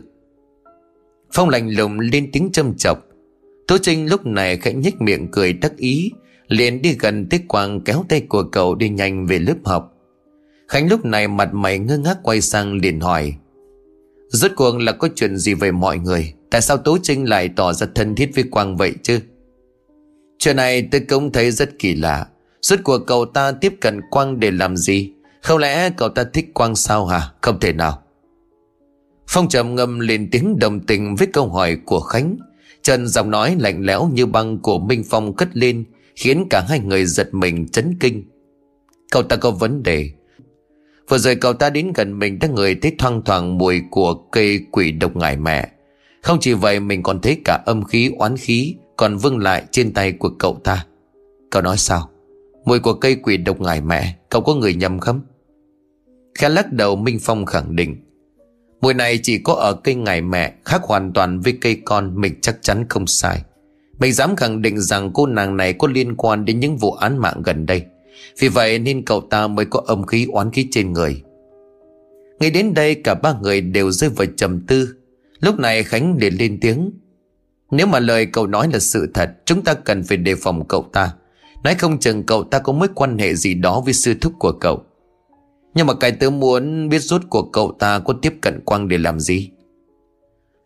Phong 1.33 1.49
lạnh 1.49 1.71
lùng 1.71 2.01
lên 2.01 2.31
tiếng 2.33 2.53
châm 2.53 2.77
chọc. 2.77 3.08
Tố 3.69 3.79
Trinh 3.79 4.11
lúc 4.11 4.27
này 4.27 4.57
khẽ 4.57 4.73
nhếch 4.73 5.01
miệng 5.01 5.29
cười 5.33 5.53
đắc 5.53 5.77
ý, 5.77 6.13
liền 6.49 6.83
đi 6.83 6.97
gần 7.01 7.27
tới 7.31 7.41
Quang 7.49 7.81
kéo 7.81 8.05
tay 8.09 8.21
của 8.21 8.43
cậu 8.43 8.75
đi 8.75 8.89
nhanh 8.89 9.27
về 9.27 9.39
lớp 9.39 9.57
học. 9.65 9.95
Khánh 10.69 10.89
lúc 10.89 11.05
này 11.05 11.29
mặt 11.29 11.55
mày 11.55 11.79
ngơ 11.79 11.99
ngác 11.99 12.19
quay 12.23 12.41
sang 12.41 12.73
liền 12.73 13.01
hỏi, 13.01 13.35
Rốt 14.29 14.51
cuộc 14.57 14.81
là 14.81 14.93
có 14.93 15.09
chuyện 15.15 15.37
gì 15.37 15.55
về 15.55 15.73
mọi 15.73 15.99
người? 15.99 16.35
Tại 16.51 16.61
sao 16.61 16.77
Tố 16.77 16.99
Trinh 17.03 17.29
lại 17.29 17.51
tỏ 17.57 17.73
ra 17.73 17.87
thân 17.95 18.15
thiết 18.15 18.31
với 18.35 18.45
Quang 18.51 18.77
vậy 18.77 18.95
chứ? 19.03 19.21
Chuyện 20.39 20.57
này 20.57 20.89
tôi 20.93 21.01
cũng 21.01 21.33
thấy 21.33 21.51
rất 21.51 21.79
kỳ 21.79 21.95
lạ. 21.95 22.27
Rốt 22.63 22.81
cuộc 22.85 22.99
cậu 23.07 23.25
ta 23.25 23.53
tiếp 23.53 23.75
cận 23.81 24.01
Quang 24.11 24.41
để 24.41 24.51
làm 24.51 24.77
gì? 24.77 25.13
Không 25.43 25.59
lẽ 25.59 25.91
cậu 25.91 26.09
ta 26.09 26.25
thích 26.25 26.55
Quang 26.55 26.77
sao 26.77 27.07
hả? 27.07 27.31
Không 27.41 27.61
thể 27.61 27.73
nào. 27.73 28.03
Phong 29.27 29.49
trầm 29.49 29.75
ngâm 29.75 30.01
lên 30.01 30.29
tiếng 30.33 30.59
đồng 30.59 30.81
tình 30.81 31.17
với 31.17 31.27
câu 31.27 31.49
hỏi 31.49 31.77
của 31.85 32.01
Khánh. 32.01 32.37
Trần 32.89 33.09
giọng 33.09 33.31
nói 33.31 33.57
lạnh 33.59 33.81
lẽo 33.85 34.11
như 34.13 34.27
băng 34.27 34.59
của 34.59 34.79
Minh 34.79 35.05
Phong 35.11 35.35
cất 35.35 35.57
lên, 35.57 35.85
Khiến 36.17 36.47
cả 36.51 36.65
hai 36.69 36.81
người 36.81 37.05
giật 37.05 37.35
mình 37.35 37.69
chấn 37.69 37.97
kinh. 38.01 38.25
Cậu 39.11 39.23
ta 39.23 39.37
có 39.37 39.51
vấn 39.51 39.83
đề. 39.83 40.11
Vừa 41.09 41.19
rồi 41.19 41.35
cậu 41.37 41.53
ta 41.53 41.71
đến 41.71 41.93
gần 41.95 42.19
mình 42.19 42.39
đã 42.39 42.49
người 42.49 42.75
thấy 42.75 42.95
thoang 42.99 43.23
thoảng 43.25 43.59
mùi 43.59 43.83
của 43.91 44.15
cây 44.15 44.67
quỷ 44.71 44.93
độc 44.93 45.17
ngải 45.17 45.37
mẹ. 45.37 45.69
Không 46.23 46.39
chỉ 46.41 46.53
vậy, 46.53 46.81
mình 46.81 47.03
còn 47.03 47.21
thấy 47.21 47.41
cả 47.45 47.63
âm 47.67 47.85
khí, 47.85 48.11
oán 48.19 48.37
khí 48.37 48.75
Còn 48.97 49.17
vương 49.17 49.39
lại 49.39 49.65
trên 49.71 49.93
tay 49.93 50.13
của 50.13 50.31
cậu 50.39 50.61
ta. 50.65 50.87
Cậu 51.51 51.63
nói 51.63 51.77
sao? 51.79 52.11
Mùi 52.65 52.79
của 52.79 52.95
cây 52.95 53.15
quỷ 53.15 53.37
độc 53.37 53.61
ngải 53.61 53.81
mẹ, 53.81 54.17
Cậu 54.31 54.41
có 54.43 54.55
người 54.55 54.75
nhầm 54.75 54.99
không? 54.99 55.21
Khẽ 56.35 56.49
lắc 56.49 56.73
đầu, 56.73 56.97
Minh 56.97 57.19
Phong 57.21 57.47
khẳng 57.47 57.77
định. 57.77 57.97
Mùi 58.81 58.95
này 58.95 59.21
chỉ 59.23 59.39
có 59.39 59.53
ở 59.53 59.75
cây 59.75 59.95
ngải 59.95 60.21
mẹ, 60.21 60.55
Khác 60.65 60.83
hoàn 60.83 61.13
toàn 61.13 61.41
với 61.41 61.59
cây 61.61 61.81
con, 61.85 62.21
Mình 62.21 62.35
chắc 62.41 62.59
chắn 62.63 62.85
không 62.89 63.07
sai. 63.07 63.43
Mình 63.99 64.13
dám 64.13 64.37
khẳng 64.37 64.63
định 64.63 64.81
rằng 64.81 65.11
cô 65.15 65.27
nàng 65.27 65.57
này 65.57 65.73
Có 65.73 65.89
liên 65.89 66.17
quan 66.17 66.45
đến 66.45 66.61
những 66.61 66.77
vụ 66.77 66.93
án 66.93 67.19
mạng 67.19 67.43
gần 67.45 67.67
đây. 67.67 67.83
Vì 68.39 68.49
vậy 68.49 68.79
nên 68.79 69.05
cậu 69.05 69.21
ta 69.21 69.49
mới 69.49 69.65
có 69.65 69.83
âm 69.87 70.07
khí 70.07 70.27
oán 70.33 70.51
khí 70.51 70.69
trên 70.71 70.93
người. 70.93 71.23
Ngay 72.41 72.51
đến 72.51 72.75
đây, 72.75 72.95
cả 72.95 73.15
ba 73.15 73.35
người 73.43 73.61
đều 73.61 73.91
rơi 73.91 74.11
vào 74.11 74.27
trầm 74.37 74.61
tư. 74.67 74.95
Lúc 75.41 75.59
này 75.59 75.83
Khánh 75.83 76.17
liền 76.21 76.35
lên 76.35 76.59
tiếng. 76.61 76.91
Nếu 77.71 77.87
mà 77.87 77.99
lời 77.99 78.27
cậu 78.27 78.47
nói 78.47 78.69
là 78.73 78.79
sự 78.79 79.11
thật, 79.15 79.31
Chúng 79.45 79.65
ta 79.65 79.75
cần 79.75 80.03
phải 80.03 80.17
đề 80.17 80.35
phòng 80.35 80.69
cậu 80.69 80.87
ta. 80.93 81.13
Nói 81.65 81.75
không 81.75 81.99
chừng 81.99 82.23
cậu 82.23 82.45
ta 82.45 82.59
có 82.59 82.73
mối 82.73 82.89
quan 82.95 83.19
hệ 83.19 83.35
gì 83.35 83.55
đó 83.55 83.81
với 83.81 83.93
sư 83.95 84.15
thúc 84.21 84.33
của 84.39 84.53
cậu 84.53 84.83
nhưng 85.79 85.87
mà 85.87 85.95
cái 85.95 86.13
tớ 86.13 86.31
muốn 86.31 86.89
biết 86.89 86.99
rốt 86.99 87.23
của 87.31 87.43
cậu 87.43 87.77
ta 87.79 87.99
có 87.99 88.15
tiếp 88.23 88.35
cận 88.41 88.61
Quang 88.65 88.89
để 88.89 88.99
làm 88.99 89.21
gì? 89.21 89.51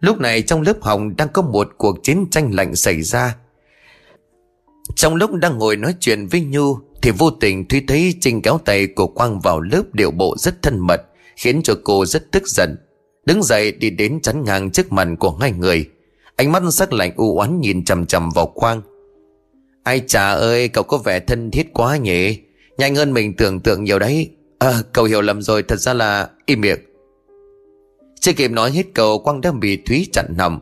Lúc 0.00 0.20
này 0.20 0.42
trong 0.42 0.62
lớp 0.62 0.76
học 0.82 1.00
đang 1.16 1.28
có 1.28 1.42
một 1.42 1.68
cuộc 1.78 2.02
chiến 2.02 2.26
tranh 2.30 2.54
lạnh 2.54 2.74
xảy 2.76 3.02
ra. 3.02 3.36
Trong 4.96 5.14
lúc 5.14 5.34
đang 5.34 5.58
ngồi 5.58 5.76
nói 5.76 5.94
chuyện 6.00 6.26
với 6.26 6.40
Nhu 6.40 6.76
Thì 7.02 7.10
vô 7.10 7.30
tình 7.30 7.68
Thúy 7.68 7.84
thấy 7.88 8.14
Trinh 8.20 8.42
kéo 8.42 8.58
tay 8.64 8.86
của 8.86 9.06
Quang 9.06 9.40
vào 9.40 9.60
lớp 9.60 9.82
điệu 9.92 10.10
bộ 10.10 10.36
rất 10.38 10.62
thân 10.62 10.78
mật, 10.78 11.02
Khiến 11.36 11.62
cho 11.62 11.74
cô 11.84 12.06
rất 12.06 12.32
tức 12.32 12.48
giận. 12.48 12.76
Đứng 13.26 13.42
dậy 13.42 13.72
đi 13.72 13.90
đến 13.90 14.20
chắn 14.22 14.44
ngang 14.44 14.70
trước 14.70 14.92
mặt 14.92 15.08
của 15.18 15.30
hai 15.30 15.52
người. 15.52 15.88
Ánh 16.36 16.52
mắt 16.52 16.62
sắc 16.70 16.92
lạnh 16.92 17.12
u 17.16 17.38
oán 17.38 17.60
nhìn 17.60 17.84
chầm 17.84 18.06
chầm 18.06 18.30
vào 18.30 18.46
Quang. 18.46 18.82
Ai 19.82 20.00
chà 20.06 20.30
ơi, 20.30 20.68
cậu 20.68 20.84
có 20.84 20.98
vẻ 20.98 21.20
thân 21.20 21.50
thiết 21.50 21.66
quá 21.72 21.96
nhỉ? 21.96 22.38
Nhanh 22.78 22.94
hơn 22.94 23.12
mình 23.12 23.36
tưởng 23.36 23.60
tượng 23.60 23.84
nhiều 23.84 23.98
đấy. 23.98 24.30
À 24.62 24.82
cậu 24.92 25.04
hiểu 25.04 25.20
lầm 25.20 25.42
rồi, 25.42 25.62
thật 25.62 25.76
ra 25.76 25.94
là 25.94 26.28
im 26.46 26.60
miệng. 26.60 26.78
Chưa 28.20 28.32
kịp 28.32 28.50
nói 28.50 28.70
hết 28.70 28.86
cậu 28.94 29.18
Quang 29.18 29.40
đã 29.40 29.52
bị 29.52 29.76
Thúy 29.76 30.08
chặn 30.12 30.26
nằm. 30.36 30.60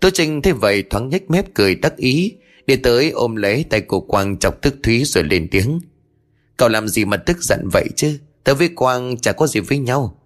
Tô 0.00 0.10
Trinh 0.14 0.42
thấy 0.42 0.52
vậy 0.52 0.84
thoáng 0.90 1.08
nhếch 1.08 1.30
mép 1.30 1.54
cười 1.54 1.74
đắc 1.74 1.96
ý, 1.96 2.34
Đi 2.66 2.76
tới 2.76 3.10
ôm 3.10 3.36
lấy 3.36 3.64
tay 3.70 3.80
của 3.80 4.00
Quang 4.00 4.36
chọc 4.36 4.62
tức 4.62 4.74
Thúy 4.82 5.04
rồi 5.04 5.24
lên 5.24 5.48
tiếng. 5.50 5.80
Cậu 6.56 6.68
làm 6.68 6.88
gì 6.88 7.04
mà 7.04 7.16
tức 7.16 7.42
giận 7.42 7.68
vậy 7.72 7.88
chứ? 7.96 8.18
Tớ 8.44 8.54
với 8.54 8.68
Quang 8.68 9.16
chả 9.16 9.32
có 9.32 9.46
gì 9.46 9.60
với 9.60 9.78
nhau. 9.78 10.20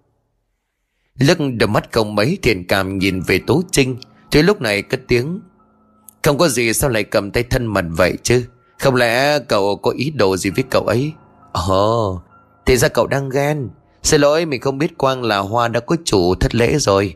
Lức 1.19 1.37
đôi 1.57 1.67
mắt 1.67 1.91
không 1.91 2.15
mấy 2.15 2.37
thiện 2.41 2.67
cảm 2.67 2.97
nhìn 2.97 3.21
về 3.21 3.39
Tố 3.47 3.63
Trinh, 3.71 3.97
Thúy 4.31 4.43
lúc 4.43 4.61
này 4.61 4.81
cất 4.81 4.99
tiếng. 5.07 5.39
Không 6.23 6.37
có 6.37 6.47
gì 6.47 6.73
sao 6.73 6.89
lại 6.89 7.03
cầm 7.03 7.31
tay 7.31 7.43
thân 7.43 7.65
mật 7.65 7.85
vậy 7.89 8.17
chứ? 8.23 8.45
Không 8.79 8.95
lẽ 8.95 9.39
cậu 9.39 9.75
có 9.75 9.91
ý 9.91 10.09
đồ 10.09 10.37
gì 10.37 10.49
với 10.49 10.63
cậu 10.69 10.83
ấy? 10.83 11.11
Ồ 11.51 12.21
thì 12.65 12.77
ra 12.77 12.87
cậu 12.87 13.07
đang 13.07 13.29
ghen. 13.29 13.69
Xin 14.03 14.21
lỗi, 14.21 14.45
mình 14.45 14.61
không 14.61 14.77
biết 14.77 14.97
Quang 14.97 15.23
là 15.23 15.37
Hoa 15.37 15.67
đã 15.67 15.79
có 15.79 15.95
chủ 16.05 16.35
thất 16.35 16.55
lễ 16.55 16.77
rồi. 16.77 17.15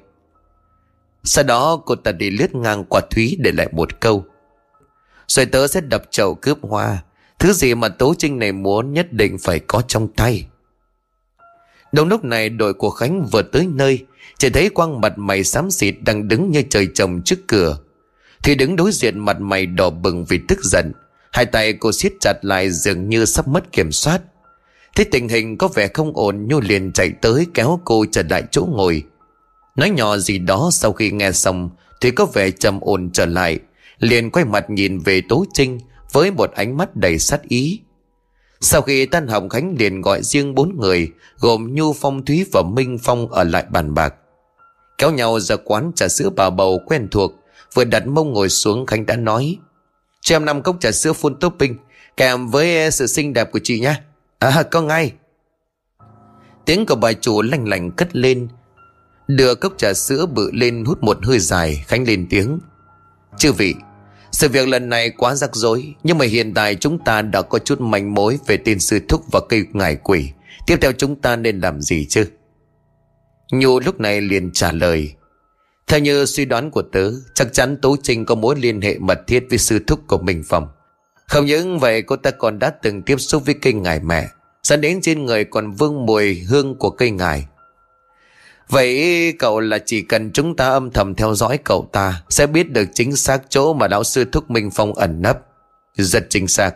Sau 1.23 1.43
đó, 1.43 1.81
cô 1.85 1.95
ta 1.95 2.11
đi 2.11 2.29
lướt 2.29 2.55
ngang 2.55 2.85
qua 2.85 3.01
Thúy 3.09 3.37
để 3.39 3.51
lại 3.51 3.67
một 3.71 3.99
câu. 3.99 4.25
Rồi 5.27 5.45
tớ 5.45 5.67
sẽ 5.67 5.81
đập 5.81 6.03
chậu 6.11 6.35
cướp 6.35 6.57
Hoa. 6.61 7.03
Thứ 7.39 7.53
gì 7.53 7.75
mà 7.75 7.89
Tố 7.89 8.13
Trinh 8.17 8.39
này 8.39 8.51
muốn 8.51 8.93
nhất 8.93 9.13
định 9.13 9.37
phải 9.37 9.59
có 9.59 9.81
trong 9.87 10.07
tay. 10.07 10.47
Đồng 11.91 12.07
lúc 12.07 12.23
này, 12.23 12.49
đội 12.49 12.73
của 12.73 12.89
Khánh 12.89 13.25
vừa 13.31 13.41
tới 13.41 13.67
nơi. 13.73 14.05
Chỉ 14.37 14.49
thấy 14.49 14.69
Quang 14.69 15.01
mặt 15.01 15.13
mày 15.17 15.43
xám 15.43 15.71
xịt 15.71 15.95
đang 16.01 16.27
đứng 16.27 16.51
như 16.51 16.63
trời 16.69 16.87
trồng 16.93 17.21
trước 17.25 17.39
cửa. 17.47 17.77
Thì 18.43 18.55
đứng 18.55 18.75
đối 18.75 18.91
diện 18.91 19.19
mặt 19.19 19.39
mày 19.39 19.65
đỏ 19.65 19.89
bừng 19.89 20.25
vì 20.25 20.39
tức 20.47 20.59
giận. 20.63 20.91
Hai 21.31 21.45
tay 21.45 21.73
cô 21.73 21.91
siết 21.91 22.13
chặt 22.19 22.33
lại 22.41 22.71
dường 22.71 23.09
như 23.09 23.25
sắp 23.25 23.47
mất 23.47 23.71
kiểm 23.71 23.91
soát. 23.91 24.21
Thấy 24.97 25.05
tình 25.05 25.29
hình 25.29 25.57
có 25.57 25.67
vẻ 25.67 25.87
không 25.87 26.11
ổn, 26.15 26.47
Nhu 26.47 26.59
liền 26.61 26.93
chạy 26.93 27.11
tới 27.21 27.47
kéo 27.53 27.79
cô 27.85 28.05
trở 28.11 28.23
lại 28.29 28.43
chỗ 28.51 28.67
ngồi. 28.71 29.03
Nói 29.75 29.89
nhỏ 29.89 30.17
gì 30.17 30.37
đó 30.37 30.69
sau 30.71 30.93
khi 30.93 31.11
nghe 31.11 31.31
xong, 31.31 31.69
Thì 32.01 32.11
có 32.11 32.25
vẻ 32.25 32.51
trầm 32.51 32.79
ổn 32.79 33.09
trở 33.13 33.25
lại. 33.25 33.59
Liền 33.99 34.29
quay 34.29 34.45
mặt 34.45 34.69
nhìn 34.69 34.99
về 34.99 35.21
Tố 35.29 35.45
Trinh 35.53 35.79
Với 36.11 36.31
một 36.31 36.51
ánh 36.51 36.77
mắt 36.77 36.95
đầy 36.95 37.19
sát 37.19 37.41
ý. 37.43 37.79
Sau 38.61 38.81
khi 38.81 39.05
tan 39.05 39.27
học 39.27 39.43
Khánh 39.49 39.75
liền 39.79 40.01
gọi 40.01 40.23
riêng 40.23 40.55
bốn 40.55 40.79
người, 40.79 41.11
Gồm 41.39 41.75
Nhu 41.75 41.93
Phong 41.93 42.25
Thúy 42.25 42.45
và 42.53 42.61
Minh 42.61 42.97
Phong 43.03 43.31
ở 43.31 43.43
lại 43.43 43.65
bàn 43.69 43.93
bạc. 43.93 44.13
Kéo 44.97 45.11
nhau 45.11 45.39
ra 45.39 45.55
quán 45.55 45.91
trà 45.95 46.07
sữa 46.07 46.29
bà 46.29 46.49
bầu 46.49 46.81
quen 46.85 47.07
thuộc, 47.11 47.31
Vừa 47.73 47.83
đặt 47.83 48.07
mông 48.07 48.33
ngồi 48.33 48.49
xuống 48.49 48.85
Khánh 48.85 49.05
đã 49.05 49.15
nói, 49.15 49.57
Cho 50.21 50.35
em 50.35 50.45
năm 50.45 50.61
cốc 50.61 50.77
trà 50.79 50.91
sữa 50.91 51.11
full 51.21 51.35
topping, 51.35 51.75
Kèm 52.17 52.47
với 52.47 52.91
sự 52.91 53.07
xinh 53.07 53.33
đẹp 53.33 53.51
của 53.51 53.59
chị 53.63 53.79
nhé 53.79 53.95
À 54.39 54.63
có 54.71 54.81
ngay. 54.81 55.13
Tiếng 56.65 56.85
của 56.85 56.95
bà 56.95 57.13
chủ 57.13 57.41
lanh 57.41 57.67
lành 57.67 57.91
cất 57.91 58.15
lên. 58.15 58.47
Đưa 59.27 59.55
cốc 59.55 59.73
trà 59.77 59.93
sữa 59.93 60.25
bự 60.25 60.51
lên 60.53 60.85
hút 60.85 61.03
một 61.03 61.17
hơi 61.25 61.39
dài, 61.39 61.83
Khánh 61.87 62.07
lên 62.07 62.27
tiếng. 62.29 62.59
Chư 63.37 63.51
vị, 63.51 63.75
Sự 64.31 64.49
việc 64.49 64.67
lần 64.67 64.89
này 64.89 65.09
quá 65.09 65.35
rắc 65.35 65.55
rối, 65.55 65.93
Nhưng 66.03 66.17
mà 66.17 66.25
hiện 66.25 66.53
tại 66.53 66.75
chúng 66.75 66.99
ta 67.03 67.21
đã 67.21 67.41
có 67.41 67.59
chút 67.59 67.81
manh 67.81 68.13
mối 68.13 68.39
Về 68.47 68.57
tên 68.57 68.79
sư 68.79 68.99
thúc 69.09 69.21
và 69.31 69.39
cây 69.49 69.65
ngải 69.73 69.95
quỷ. 69.95 70.29
Tiếp 70.67 70.77
theo 70.81 70.91
chúng 70.91 71.21
ta 71.21 71.35
nên 71.35 71.59
làm 71.59 71.81
gì 71.81 72.05
chứ? 72.05 72.25
Nhu 73.51 73.79
lúc 73.79 73.99
này 73.99 74.21
liền 74.21 74.51
trả 74.53 74.71
lời. 74.71 75.13
Theo 75.87 75.99
như 75.99 76.25
suy 76.25 76.45
đoán 76.45 76.71
của 76.71 76.81
tớ, 76.81 77.11
Chắc 77.33 77.53
chắn 77.53 77.77
Tố 77.81 77.97
Trinh 78.03 78.25
có 78.25 78.35
mối 78.35 78.55
liên 78.59 78.81
hệ 78.81 78.97
mật 78.99 79.19
thiết 79.27 79.45
với 79.49 79.57
sư 79.57 79.79
thúc 79.87 79.99
của 80.07 80.17
mình 80.17 80.43
phòng. 80.43 80.67
Không 81.27 81.45
những 81.45 81.79
vậy, 81.79 82.01
cô 82.01 82.15
ta 82.15 82.31
còn 82.31 82.59
đã 82.59 82.69
từng 82.69 83.01
tiếp 83.01 83.17
xúc 83.17 83.45
với 83.45 83.55
cây 83.61 83.73
ngải 83.73 83.99
mẹ, 83.99 84.27
Dẫn 84.63 84.81
đến 84.81 84.99
trên 85.01 85.25
người 85.25 85.45
còn 85.45 85.71
vương 85.71 86.05
mùi 86.05 86.39
hương 86.39 86.75
của 86.75 86.89
cây 86.89 87.11
ngải. 87.11 87.47
Vậy 88.69 89.33
cậu 89.39 89.59
là 89.59 89.77
chỉ 89.85 90.01
cần 90.01 90.31
chúng 90.31 90.55
ta 90.55 90.69
âm 90.69 90.91
thầm 90.91 91.15
theo 91.15 91.35
dõi 91.35 91.57
cậu 91.57 91.89
ta, 91.91 92.23
Sẽ 92.29 92.47
biết 92.47 92.71
được 92.71 92.85
chính 92.93 93.15
xác 93.15 93.41
chỗ 93.49 93.73
mà 93.73 93.87
lão 93.87 94.03
sư 94.03 94.25
Thúc 94.31 94.51
Minh 94.51 94.69
Phong 94.71 94.93
ẩn 94.93 95.21
nấp. 95.21 95.39
Rất 95.95 96.27
chính 96.29 96.47
xác. 96.47 96.75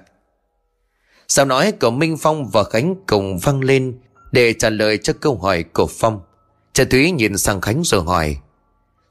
Sao 1.27 1.45
nói, 1.45 1.73
cậu 1.79 1.91
Minh 1.91 2.17
Phong 2.17 2.49
và 2.49 2.63
Khánh 2.63 2.95
cùng 3.07 3.37
văng 3.37 3.61
lên 3.61 3.99
Để 4.31 4.53
trả 4.53 4.69
lời 4.69 4.97
cho 4.97 5.13
câu 5.13 5.37
hỏi 5.37 5.63
của 5.63 5.87
Phong. 5.99 6.21
Trần 6.73 6.89
Thúy 6.89 7.11
nhìn 7.11 7.37
sang 7.37 7.61
Khánh 7.61 7.81
rồi 7.85 8.03
hỏi, 8.03 8.37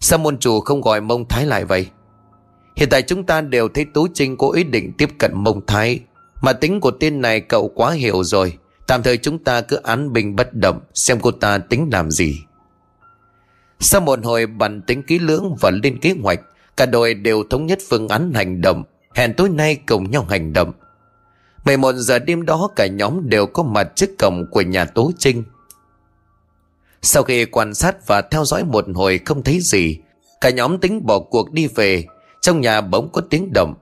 Sao 0.01 0.18
môn 0.18 0.38
chủ 0.38 0.61
không 0.61 0.80
gọi 0.80 1.01
mông 1.01 1.28
Thái 1.28 1.47
lại 1.47 1.64
vậy? 1.64 1.86
Hiện 2.77 2.89
tại 2.91 3.03
chúng 3.03 3.27
ta 3.27 3.41
đều 3.41 3.68
thấy 3.68 3.85
Tú 3.85 4.09
Trinh 4.14 4.37
có 4.37 4.51
ý 4.51 4.64
định 4.64 4.93
tiếp 4.99 5.09
cận 5.18 5.31
mông 5.35 5.66
Thái. 5.66 6.01
Mà 6.41 6.53
tính 6.53 6.81
của 6.81 6.91
tên 6.91 7.21
này 7.21 7.41
cậu 7.41 7.68
quá 7.68 7.93
hiểu 7.93 8.25
rồi. 8.25 8.59
Tạm 8.87 9.03
thời 9.03 9.16
chúng 9.16 9.45
ta 9.45 9.61
cứ 9.61 9.77
án 9.77 10.12
bình 10.12 10.37
bất 10.37 10.55
động 10.55 10.81
Xem 10.95 11.18
cô 11.21 11.31
ta 11.31 11.59
tính 11.59 11.89
làm 11.93 12.11
gì. 12.11 12.41
Sau 13.81 14.01
một 14.01 14.25
hồi 14.25 14.47
bàn 14.47 14.83
tính 14.83 15.03
kỹ 15.03 15.18
lưỡng 15.18 15.57
và 15.61 15.71
lên 15.71 15.99
kế 15.99 16.14
hoạch, 16.23 16.41
cả 16.77 16.87
đội 16.87 17.14
đều 17.14 17.45
thống 17.51 17.66
nhất 17.66 17.79
phương 17.89 18.09
án 18.09 18.33
hành 18.35 18.61
động, 18.61 18.85
hẹn 19.14 19.35
tối 19.35 19.49
nay 19.49 19.79
cùng 19.87 20.11
nhau 20.11 20.27
hành 20.29 20.53
động. 20.53 20.73
11 21.64 21.93
giờ 21.97 22.18
đêm 22.18 22.45
đó 22.45 22.68
cả 22.77 22.87
nhóm 22.87 23.29
đều 23.29 23.47
có 23.47 23.62
mặt 23.62 23.93
trước 23.95 24.11
cổng 24.18 24.47
của 24.51 24.61
nhà 24.61 24.85
Tố 24.85 25.12
Trinh. 25.18 25.45
Sau 27.03 27.23
khi 27.23 27.45
quan 27.45 27.75
sát 27.75 28.07
và 28.07 28.23
theo 28.23 28.45
dõi 28.45 28.64
một 28.64 28.85
hồi 28.95 29.21
không 29.25 29.43
thấy 29.43 29.61
gì, 29.61 29.99
cả 30.41 30.51
nhóm 30.51 30.79
tính 30.79 31.07
bỏ 31.07 31.18
cuộc 31.18 31.53
đi 31.53 31.66
về, 31.66 32.05
trong 32.41 32.61
nhà 32.61 32.80
bỗng 32.80 33.12
có 33.12 33.22
tiếng 33.30 33.53
động. 33.53 33.74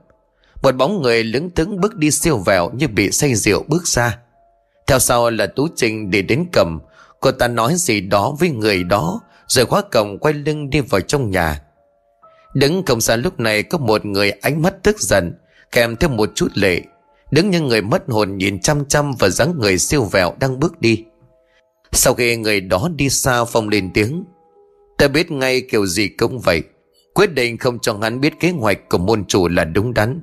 Một 0.61 0.75
bóng 0.75 1.01
người 1.01 1.23
lững 1.23 1.49
thững 1.49 1.81
bước 1.81 1.95
đi 1.95 2.11
siêu 2.11 2.37
vẹo 2.37 2.71
như 2.73 2.87
bị 2.87 3.11
say 3.11 3.35
rượu 3.35 3.63
bước 3.67 3.87
ra. 3.87 4.17
Theo 4.87 4.99
sau 4.99 5.29
là 5.29 5.45
Tú 5.45 5.67
Trinh 5.75 6.11
đi 6.11 6.21
đến 6.21 6.45
cầm, 6.51 6.79
cô 7.19 7.31
ta 7.31 7.47
nói 7.47 7.73
gì 7.75 8.01
đó 8.01 8.35
với 8.39 8.49
người 8.49 8.83
đó 8.83 9.21
rồi 9.47 9.65
khóa 9.65 9.81
cổng 9.81 10.19
quay 10.19 10.33
lưng 10.33 10.69
đi 10.69 10.79
vào 10.79 11.01
trong 11.01 11.31
nhà. 11.31 11.61
Đứng 12.53 12.83
cổng 12.83 13.01
xa 13.01 13.15
lúc 13.15 13.39
này 13.39 13.63
có 13.63 13.77
một 13.77 14.05
người 14.05 14.31
ánh 14.31 14.61
mắt 14.61 14.73
tức 14.83 14.99
giận 14.99 15.33
Kèm 15.71 15.95
theo 15.95 16.09
một 16.09 16.29
chút 16.35 16.47
lệ. 16.53 16.81
Đứng 17.31 17.49
như 17.49 17.61
người 17.61 17.81
mất 17.81 18.03
hồn 18.07 18.37
nhìn 18.37 18.59
chăm 18.59 18.85
chăm 18.85 19.13
Và 19.19 19.29
dáng 19.29 19.53
người 19.59 19.77
siêu 19.77 20.03
vẹo 20.03 20.35
đang 20.39 20.59
bước 20.59 20.81
đi. 20.81 21.03
Sau 21.91 22.13
khi 22.13 22.35
người 22.35 22.61
đó 22.61 22.89
đi 22.95 23.09
xa 23.09 23.45
Phong 23.45 23.69
lên 23.69 23.89
tiếng 23.93 24.23
Ta 24.97 25.07
biết 25.07 25.31
ngay 25.31 25.61
kiểu 25.61 25.85
gì 25.85 26.07
cũng 26.07 26.39
vậy. 26.39 26.63
Quyết 27.19 27.33
định 27.33 27.57
không 27.57 27.79
cho 27.79 27.97
hắn 28.01 28.21
biết 28.21 28.39
kế 28.39 28.51
hoạch 28.51 28.89
của 28.89 28.97
môn 28.97 29.25
chủ 29.25 29.47
là 29.47 29.63
đúng 29.63 29.93
đắn. 29.93 30.21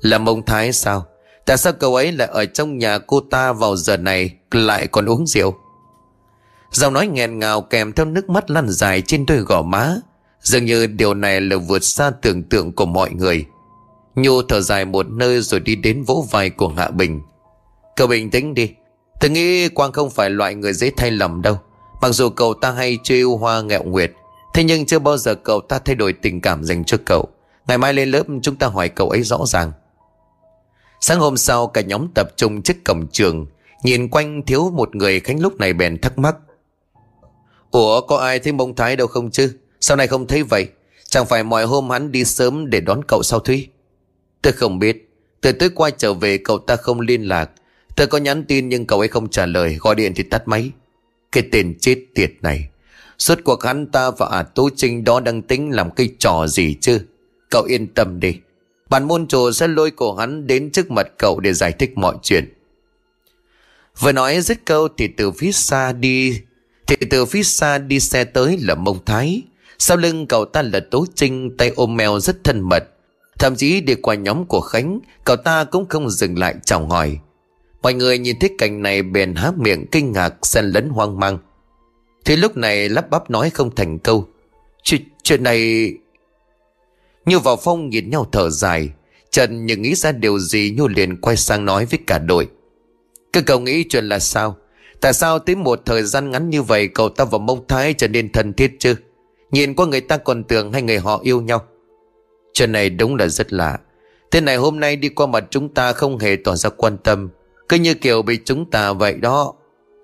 Là 0.00 0.18
mông 0.18 0.44
thái 0.44 0.72
sao? 0.72 1.06
Tại 1.46 1.56
sao 1.56 1.72
cậu 1.72 1.94
ấy 1.94 2.12
lại 2.12 2.28
ở 2.28 2.44
trong 2.44 2.78
nhà 2.78 2.98
cô 2.98 3.20
ta 3.20 3.52
vào 3.52 3.76
giờ 3.76 3.96
này 3.96 4.36
Lại 4.50 4.86
còn 4.86 5.06
uống 5.06 5.26
rượu? 5.26 5.54
Giọng 6.70 6.92
nói 6.92 7.06
nghẹn 7.06 7.38
ngào 7.38 7.60
kèm 7.60 7.92
theo 7.92 8.06
nước 8.06 8.30
mắt 8.30 8.50
lăn 8.50 8.68
dài 8.68 9.02
trên 9.02 9.26
đôi 9.26 9.38
gò 9.38 9.62
má. 9.62 9.96
Dường 10.40 10.64
như 10.64 10.86
điều 10.86 11.14
này 11.14 11.40
là 11.40 11.56
vượt 11.56 11.84
xa 11.84 12.10
tưởng 12.10 12.42
tượng 12.42 12.72
của 12.72 12.86
mọi 12.86 13.10
người. 13.10 13.44
Nhu 14.14 14.42
thở 14.42 14.60
dài 14.60 14.84
một 14.84 15.06
nơi 15.08 15.40
rồi 15.40 15.60
đi 15.60 15.76
đến 15.76 16.04
vỗ 16.04 16.26
vai 16.30 16.50
của 16.50 16.68
Hạ 16.68 16.90
Bình. 16.90 17.20
Cậu 17.96 18.06
bình 18.06 18.30
tĩnh 18.30 18.54
đi. 18.54 18.70
Tôi 19.20 19.30
nghĩ 19.30 19.68
Quang 19.68 19.92
không 19.92 20.10
phải 20.10 20.30
loại 20.30 20.54
người 20.54 20.72
dễ 20.72 20.90
thay 20.96 21.10
lầm 21.10 21.42
đâu. 21.42 21.58
Mặc 22.00 22.08
dù 22.12 22.28
cậu 22.28 22.54
ta 22.54 22.70
hay 22.70 22.98
chơi 23.02 23.22
hoa 23.22 23.62
nghẹo 23.62 23.82
nguyệt 23.82 24.12
Thế 24.54 24.64
nhưng 24.64 24.86
chưa 24.86 24.98
bao 24.98 25.16
giờ 25.16 25.34
cậu 25.34 25.60
ta 25.60 25.78
thay 25.78 25.94
đổi 25.94 26.12
tình 26.12 26.40
cảm 26.40 26.64
dành 26.64 26.84
cho 26.84 26.98
cậu. 27.04 27.28
Ngày 27.66 27.78
mai 27.78 27.94
lên 27.94 28.10
lớp, 28.10 28.26
chúng 28.42 28.56
ta 28.56 28.66
hỏi 28.66 28.88
cậu 28.88 29.10
ấy 29.10 29.22
rõ 29.22 29.38
ràng. 29.46 29.72
Sáng 31.00 31.20
hôm 31.20 31.36
sau, 31.36 31.66
cả 31.66 31.80
nhóm 31.80 32.08
tập 32.14 32.28
trung 32.36 32.62
trước 32.62 32.84
cổng 32.84 33.06
trường. 33.12 33.46
Nhìn 33.82 34.08
quanh 34.08 34.42
thiếu 34.46 34.70
một 34.70 34.96
người 34.96 35.20
Khánh 35.20 35.40
lúc 35.40 35.56
này 35.56 35.72
bèn 35.72 36.00
thắc 36.00 36.18
mắc. 36.18 36.36
Ủa, 37.70 38.00
có 38.00 38.16
ai 38.16 38.38
thấy 38.38 38.52
mông 38.52 38.76
thái 38.76 38.96
đâu 38.96 39.06
không 39.06 39.30
chứ? 39.30 39.56
Sao 39.80 39.96
này 39.96 40.06
không 40.06 40.26
thấy 40.26 40.42
vậy? 40.42 40.68
Chẳng 41.04 41.26
phải 41.26 41.44
mọi 41.44 41.64
hôm 41.64 41.90
hắn 41.90 42.12
đi 42.12 42.24
sớm 42.24 42.70
để 42.70 42.80
đón 42.80 43.04
cậu 43.04 43.22
sao 43.22 43.40
Thúy? 43.40 43.68
Tôi 44.42 44.52
không 44.52 44.78
biết. 44.78 45.10
Từ 45.40 45.52
tới 45.52 45.70
qua 45.70 45.90
trở 45.90 46.14
về, 46.14 46.38
cậu 46.38 46.58
ta 46.58 46.76
không 46.76 47.00
liên 47.00 47.22
lạc. 47.22 47.50
Tôi 47.96 48.06
có 48.06 48.18
nhắn 48.18 48.44
tin 48.44 48.68
nhưng 48.68 48.86
cậu 48.86 48.98
ấy 48.98 49.08
không 49.08 49.30
trả 49.30 49.46
lời. 49.46 49.76
Gọi 49.80 49.94
điện 49.94 50.12
thì 50.16 50.22
tắt 50.22 50.48
máy. 50.48 50.70
Cái 51.32 51.44
tên 51.52 51.78
chết 51.80 52.04
tiệt 52.14 52.30
này. 52.42 52.68
Suốt 53.18 53.38
cuộc 53.44 53.64
hắn 53.64 53.86
ta 53.86 54.10
và 54.10 54.26
à 54.26 54.42
Tố 54.42 54.70
Trinh 54.76 55.04
đó 55.04 55.20
đang 55.20 55.42
tính 55.42 55.70
làm 55.70 55.90
cái 55.90 56.08
trò 56.18 56.46
gì 56.46 56.76
chứ? 56.80 57.00
Cậu 57.50 57.62
yên 57.62 57.86
tâm 57.94 58.20
đi. 58.20 58.36
Bản 58.90 59.08
môn 59.08 59.26
chủ 59.26 59.52
sẽ 59.52 59.68
lôi 59.68 59.90
cổ 59.90 60.14
hắn 60.14 60.46
đến 60.46 60.70
trước 60.70 60.90
mặt 60.90 61.06
cậu 61.18 61.40
để 61.40 61.52
giải 61.52 61.72
thích 61.72 61.98
mọi 61.98 62.16
chuyện. 62.22 62.54
Vừa 63.98 64.12
nói 64.12 64.40
dứt 64.40 64.58
câu 64.64 64.88
thì 64.98 65.08
từ 65.08 65.30
phía 65.30 65.52
xa 65.52 65.92
đi, 65.92 66.40
thì 66.86 66.96
từ 67.10 67.24
phía 67.24 67.42
xa 67.42 67.78
đi 67.78 68.00
xe 68.00 68.24
tới 68.24 68.58
là 68.60 68.74
mông 68.74 69.04
thái. 69.04 69.42
Sau 69.78 69.96
lưng 69.96 70.26
cậu 70.26 70.44
ta 70.44 70.62
là 70.62 70.80
Tố 70.90 71.06
Trinh, 71.14 71.56
Tay 71.56 71.72
ôm 71.76 71.96
mèo 71.96 72.20
rất 72.20 72.44
thân 72.44 72.60
mật. 72.60 72.84
Thậm 73.38 73.56
chí 73.56 73.80
đi 73.80 73.94
qua 73.94 74.14
nhóm 74.14 74.44
của 74.44 74.60
Khánh, 74.60 75.00
Cậu 75.24 75.36
ta 75.36 75.64
cũng 75.64 75.88
không 75.88 76.10
dừng 76.10 76.38
lại 76.38 76.54
chào 76.64 76.86
hỏi. 76.86 77.18
Mọi 77.82 77.94
người 77.94 78.18
nhìn 78.18 78.36
thấy 78.40 78.50
cảnh 78.58 78.82
này 78.82 79.02
bèn 79.02 79.34
há 79.34 79.52
miệng 79.56 79.86
kinh 79.92 80.12
ngạc, 80.12 80.34
xen 80.42 80.64
lẫn 80.64 80.88
hoang 80.88 81.20
mang 81.20 81.38
thế 82.24 82.36
lúc 82.36 82.56
này 82.56 82.88
lắp 82.88 83.10
bắp 83.10 83.30
nói 83.30 83.50
không 83.50 83.74
thành 83.74 83.98
câu 83.98 84.28
Chuyện, 84.82 85.02
chuyện 85.22 85.42
này... 85.42 85.92
Như 87.26 87.38
vào 87.38 87.56
phong 87.56 87.88
nhìn 87.88 88.10
nhau 88.10 88.26
thở 88.32 88.50
dài 88.50 88.90
Trần 89.30 89.66
nhưng 89.66 89.82
nghĩ 89.82 89.94
ra 89.94 90.12
điều 90.12 90.38
gì 90.38 90.74
Nhu 90.76 90.88
liền 90.88 91.20
quay 91.20 91.36
sang 91.36 91.64
nói 91.64 91.86
với 91.86 91.98
cả 92.06 92.18
đội 92.18 92.48
Các 93.32 93.44
cậu 93.46 93.60
nghĩ 93.60 93.84
chuyện 93.88 94.08
là 94.08 94.18
sao 94.18 94.56
Tại 95.00 95.12
sao 95.12 95.38
tới 95.38 95.56
một 95.56 95.82
thời 95.86 96.02
gian 96.02 96.30
ngắn 96.30 96.50
như 96.50 96.62
vậy 96.62 96.88
cậu 96.88 97.08
ta 97.08 97.24
và 97.24 97.38
mông 97.38 97.64
thái 97.68 97.94
trở 97.94 98.08
nên 98.08 98.32
thân 98.32 98.52
thiết 98.52 98.76
chứ? 98.78 98.94
Nhìn 99.50 99.74
qua 99.74 99.86
người 99.86 100.00
ta 100.00 100.16
còn 100.16 100.44
tưởng 100.44 100.72
hai 100.72 100.82
người 100.82 100.98
họ 100.98 101.20
yêu 101.22 101.40
nhau. 101.40 101.64
Chuyện 102.52 102.72
này 102.72 102.90
đúng 102.90 103.16
là 103.16 103.26
rất 103.28 103.52
lạ. 103.52 103.78
Thế 104.30 104.40
này 104.40 104.56
hôm 104.56 104.80
nay 104.80 104.96
đi 104.96 105.08
qua 105.08 105.26
mặt 105.26 105.44
chúng 105.50 105.74
ta 105.74 105.92
không 105.92 106.18
hề 106.18 106.36
tỏ 106.44 106.56
ra 106.56 106.70
quan 106.70 106.98
tâm. 106.98 107.28
Cứ 107.68 107.76
như 107.76 107.94
kiểu 107.94 108.22
bị 108.22 108.38
chúng 108.44 108.70
ta 108.70 108.92
vậy 108.92 109.14
đó. 109.14 109.54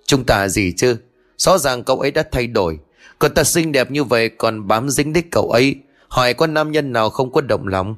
Chúng 0.07 0.25
ta 0.25 0.49
gì 0.49 0.73
chứ? 0.77 0.97
Rõ 1.45 1.59
ràng 1.59 1.85
cậu 1.85 2.01
ấy 2.01 2.11
đã 2.11 2.25
thay 2.33 2.47
đổi. 2.47 2.79
Cậu 3.19 3.31
ta 3.31 3.45
xinh 3.45 3.73
đẹp 3.73 3.91
như 3.91 4.05
vậy 4.05 4.29
còn 4.29 4.69
bám 4.69 4.91
dính 4.91 5.13
đích 5.13 5.31
cậu 5.31 5.51
ấy. 5.51 5.77
Hỏi 6.09 6.35
có 6.35 6.47
nam 6.47 6.73
nhân 6.73 6.93
nào 6.93 7.11
không 7.11 7.33
có 7.33 7.41
động 7.41 7.69
lòng? 7.69 7.97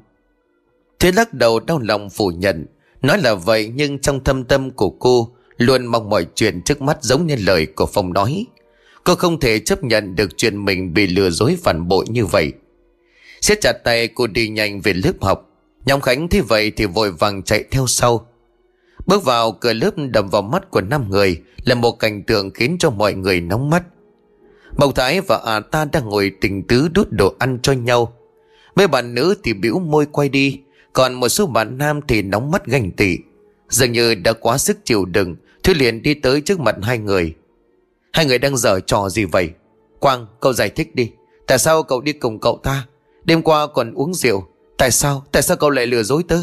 Thế 0.99 1.13
lắc 1.13 1.35
đầu 1.35 1.61
đau 1.61 1.79
lòng 1.79 2.11
phủ 2.11 2.29
nhận. 2.29 2.67
Nói 3.03 3.19
là 3.19 3.35
vậy 3.35 3.73
nhưng 3.75 3.99
trong 3.99 4.25
thâm 4.25 4.45
tâm 4.45 4.71
của 4.71 4.91
cô 4.91 5.31
Luôn 5.57 5.87
mong 5.87 6.11
mọi 6.11 6.27
chuyện 6.35 6.63
trước 6.63 6.83
mắt 6.83 6.99
giống 7.03 7.27
như 7.27 7.37
lời 7.39 7.67
của 7.67 7.87
Phong 7.87 8.13
nói 8.13 8.47
Cô 9.05 9.15
không 9.15 9.41
thể 9.41 9.59
chấp 9.59 9.85
nhận 9.85 10.17
được 10.17 10.37
chuyện 10.37 10.65
mình 10.65 10.95
bị 10.95 11.07
lừa 11.07 11.31
dối 11.31 11.59
phản 11.63 11.89
bội 11.89 12.05
như 12.09 12.27
vậy 12.27 12.53
siết 13.41 13.59
chặt 13.61 13.73
tay 13.73 14.09
cô 14.09 14.27
đi 14.27 14.49
nhanh 14.49 14.81
về 14.81 14.93
lớp 14.93 15.13
học 15.21 15.51
Nhóm 15.85 16.01
Khánh 16.01 16.29
thấy 16.29 16.41
vậy 16.41 16.71
thì 16.71 16.87
vội 16.87 17.13
vàng 17.13 17.43
chạy 17.43 17.65
theo 17.71 17.87
sau 17.87 18.27
Bước 19.07 19.25
vào 19.25 19.53
cửa 19.53 19.73
lớp 19.73 19.91
đầm 19.97 20.29
vào 20.29 20.43
mắt 20.43 20.71
của 20.71 20.81
năm 20.81 21.11
người 21.11 21.43
Là 21.65 21.75
một 21.75 21.93
cảnh 21.93 22.23
tượng 22.23 22.51
khiến 22.51 22.77
cho 22.79 22.91
mọi 22.91 23.15
người 23.15 23.41
nóng 23.41 23.71
mắt. 23.71 23.83
Mộc 24.77 24.95
Thái 24.95 25.21
và 25.21 25.41
à 25.45 25.61
ta 25.61 25.85
đang 25.85 26.09
ngồi 26.09 26.33
tình 26.41 26.63
tứ 26.63 26.89
đút 26.89 27.09
đồ 27.11 27.35
ăn 27.39 27.59
cho 27.63 27.73
nhau. 27.73 28.13
Mấy 28.77 28.87
bạn 28.89 29.15
nữ 29.15 29.35
thì 29.43 29.53
biểu 29.53 29.79
môi 29.79 30.07
quay 30.07 30.29
đi, 30.29 30.61
Còn 30.93 31.15
một 31.15 31.29
số 31.29 31.47
bạn 31.47 31.79
nam 31.79 32.01
thì 32.09 32.23
nóng 32.23 32.51
mắt 32.51 32.67
ganh 32.67 32.91
tị. 32.91 33.19
Dường 33.69 33.93
như 33.93 34.15
đã 34.15 34.33
quá 34.33 34.59
sức 34.59 34.79
chịu 34.85 35.05
đựng 35.05 35.37
thứ 35.63 35.75
liền 35.75 36.03
đi 36.03 36.15
tới 36.15 36.41
trước 36.41 36.61
mặt 36.61 36.77
hai 36.83 36.99
người. 36.99 37.35
Hai 38.13 38.27
người 38.27 38.39
đang 38.39 38.57
dở 38.57 38.81
trò 38.81 39.09
gì 39.09 39.25
vậy? 39.25 39.51
Quang, 40.01 40.27
cậu 40.41 40.53
giải 40.53 40.69
thích 40.69 40.95
đi. 40.95 41.11
Tại 41.47 41.59
sao 41.59 41.83
cậu 41.83 42.01
đi 42.01 42.13
cùng 42.13 42.41
cậu 42.41 42.61
ta? 42.63 42.87
Đêm 43.25 43.43
qua 43.43 43.67
còn 43.67 43.95
uống 43.95 44.15
rượu. 44.15 44.47
Tại 44.79 44.91
sao? 44.91 45.25
Tại 45.33 45.43
sao 45.43 45.57
cậu 45.57 45.71
lại 45.71 45.87
lừa 45.87 46.03
dối 46.03 46.23
tớ? 46.29 46.39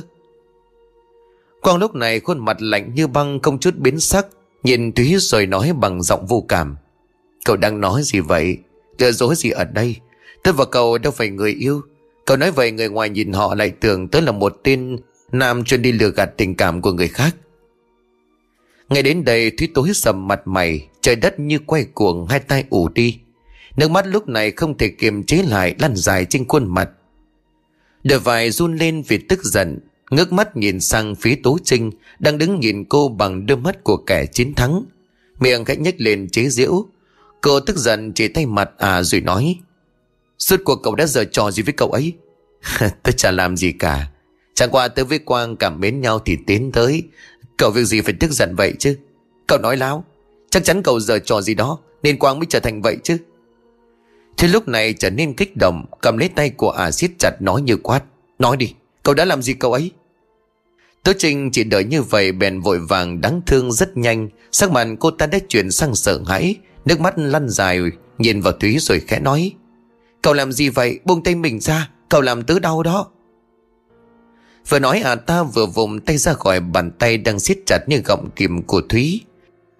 Quang 1.64 1.78
lúc 1.78 1.96
này 1.96 2.20
khuôn 2.20 2.46
mặt 2.46 2.58
lạnh 2.62 2.96
như 2.96 3.08
băng, 3.08 3.40
Không 3.40 3.60
chút 3.60 3.76
biến 3.78 4.00
sắc, 4.00 4.28
Nhìn 4.64 4.92
Thúy 4.92 5.16
rồi 5.20 5.46
nói 5.46 5.74
bằng 5.80 6.04
giọng 6.04 6.26
vô 6.28 6.46
cảm. 6.48 6.76
Cậu 7.46 7.58
đang 7.58 7.82
nói 7.82 8.02
gì 8.04 8.20
vậy? 8.20 8.58
Tựa 8.98 9.12
dối 9.12 9.36
gì 9.36 9.50
ở 9.50 9.64
đây? 9.64 9.96
Tớ 10.44 10.52
và 10.52 10.66
cậu 10.66 10.98
đâu 10.98 11.12
phải 11.12 11.30
người 11.30 11.52
yêu. 11.52 11.82
Cậu 12.26 12.38
nói 12.38 12.52
vậy 12.52 12.72
người 12.72 12.90
ngoài 12.90 13.10
nhìn 13.10 13.34
họ 13.34 13.56
lại 13.56 13.70
tưởng 13.70 14.08
tớ 14.08 14.22
là 14.22 14.32
một 14.32 14.60
tên 14.64 14.98
Nam 15.32 15.64
chuyên 15.64 15.82
đi 15.82 15.92
lừa 15.92 16.10
gạt 16.10 16.30
tình 16.38 16.56
cảm 16.56 16.82
của 16.82 16.92
người 16.92 17.08
khác. 17.08 17.36
Ngay 18.90 19.04
đến 19.04 19.26
đây, 19.26 19.52
Thúy 19.52 19.68
tối 19.74 19.90
sầm 19.94 20.28
mặt 20.28 20.42
mày, 20.46 20.88
Trời 21.02 21.16
đất 21.16 21.40
như 21.40 21.60
quay 21.60 21.86
cuồng, 21.94 22.28
hai 22.28 22.40
tay 22.40 22.66
ủ 22.70 22.90
đi. 22.90 23.20
Nước 23.78 23.92
mắt 23.92 24.08
lúc 24.08 24.28
này 24.28 24.52
không 24.52 24.78
thể 24.78 24.90
kiềm 24.90 25.24
chế 25.24 25.44
lại, 25.48 25.76
Lăn 25.80 25.96
dài 25.96 26.26
trên 26.26 26.48
khuôn 26.48 26.74
mặt. 26.74 26.90
Đôi 28.04 28.20
vai 28.20 28.52
run 28.52 28.78
lên 28.78 29.04
vì 29.08 29.18
tức 29.18 29.44
giận. 29.44 29.80
Ngước 30.16 30.34
mắt 30.34 30.58
nhìn 30.58 30.80
sang 30.80 31.16
phía 31.16 31.36
Tố 31.44 31.58
Trinh, 31.64 31.92
Đang 32.20 32.38
đứng 32.38 32.60
nhìn 32.60 32.86
cô 32.86 33.10
bằng 33.10 33.46
đôi 33.46 33.58
mắt 33.58 33.84
của 33.84 33.98
kẻ 33.98 34.26
chiến 34.26 34.54
thắng. 34.54 34.86
Miệng 35.40 35.66
khẽ 35.66 35.76
nhếch 35.76 36.02
lên 36.02 36.30
chế 36.30 36.50
giễu. 36.50 36.86
Cô 37.42 37.60
tức 37.60 37.78
giận 37.78 38.14
chỉ 38.14 38.28
tay 38.28 38.46
mặt 38.46 38.70
à 38.78 39.04
rồi 39.04 39.22
nói, 39.22 39.56
Suốt 40.40 40.62
cuộc 40.66 40.76
cậu 40.84 40.96
đã 40.96 41.06
giờ 41.06 41.24
trò 41.32 41.52
gì 41.52 41.64
với 41.64 41.74
cậu 41.74 41.92
ấy? 41.92 42.14
Tớ 43.04 43.12
chả 43.12 43.32
làm 43.32 43.58
gì 43.58 43.72
cả. 43.72 44.08
Chẳng 44.54 44.70
qua 44.72 44.88
tớ 44.88 45.06
với 45.06 45.20
Quang 45.20 45.56
cảm 45.56 45.80
mến 45.80 46.02
nhau 46.02 46.20
thì 46.20 46.38
tiến 46.48 46.72
tới. 46.72 47.04
Cậu 47.58 47.72
việc 47.72 47.84
gì 47.84 48.02
phải 48.02 48.14
tức 48.20 48.32
giận 48.32 48.56
vậy 48.56 48.74
chứ? 48.80 48.98
Cậu 49.48 49.60
nói 49.60 49.78
láo, 49.78 50.04
Chắc 50.50 50.64
chắn 50.64 50.84
cậu 50.84 51.00
giờ 51.00 51.20
trò 51.20 51.42
gì 51.42 51.54
đó, 51.54 51.80
Nên 52.04 52.20
Quang 52.20 52.40
mới 52.40 52.46
trở 52.50 52.60
thành 52.60 52.82
vậy 52.82 52.98
chứ. 53.04 53.18
Thế 54.38 54.48
lúc 54.48 54.68
này 54.68 54.94
trở 54.94 55.10
nên 55.10 55.34
kích 55.34 55.58
động, 55.58 55.86
Cầm 56.02 56.18
lấy 56.18 56.30
tay 56.30 56.50
của 56.50 56.72
ả 56.72 56.92
siết 56.92 57.12
chặt 57.20 57.42
nói 57.42 57.62
như 57.62 57.78
quát, 57.78 58.04
Nói 58.40 58.58
đi, 58.58 58.74
cậu 59.04 59.16
đã 59.16 59.26
làm 59.26 59.42
gì 59.42 59.54
cậu 59.54 59.74
ấy? 59.74 59.92
Tố 61.04 61.14
Trinh 61.18 61.52
chỉ 61.52 61.64
đợi 61.64 61.84
như 61.84 62.02
vậy, 62.02 62.32
bèn 62.32 62.62
vội 62.62 62.80
vàng 62.80 63.22
đáng 63.22 63.42
thương 63.46 63.72
rất 63.72 63.98
nhanh. 63.98 64.30
Sắc 64.52 64.72
mặt 64.72 64.88
cô 65.00 65.12
ta 65.12 65.26
đã 65.26 65.40
chuyển 65.50 65.72
sang 65.72 65.96
sợ 65.96 66.20
hãi, 66.28 66.56
Nước 66.86 67.00
mắt 67.00 67.14
lăn 67.18 67.50
dài, 67.50 67.80
Nhìn 68.18 68.42
vào 68.42 68.54
Thúy 68.54 68.78
rồi 68.80 69.00
khẽ 69.00 69.20
nói, 69.20 69.52
Cậu 70.22 70.34
làm 70.34 70.52
gì 70.52 70.70
vậy? 70.70 71.00
Buông 71.06 71.24
tay 71.24 71.36
mình 71.36 71.60
ra, 71.60 71.90
Cậu 72.10 72.22
làm 72.22 72.44
tứ 72.44 72.60
đau 72.60 72.84
đó. 72.84 73.08
Vừa 74.70 74.80
nói 74.80 75.00
à 75.00 75.16
ta 75.16 75.44
vừa 75.44 75.66
vùng 75.66 76.00
tay 76.00 76.18
ra 76.18 76.34
khỏi 76.34 76.60
bàn 76.60 76.92
tay 76.92 77.18
đang 77.18 77.40
siết 77.40 77.58
chặt 77.66 77.80
như 77.88 78.02
gọng 78.06 78.30
kìm 78.36 78.62
của 78.64 78.82
Thúy. 78.90 79.22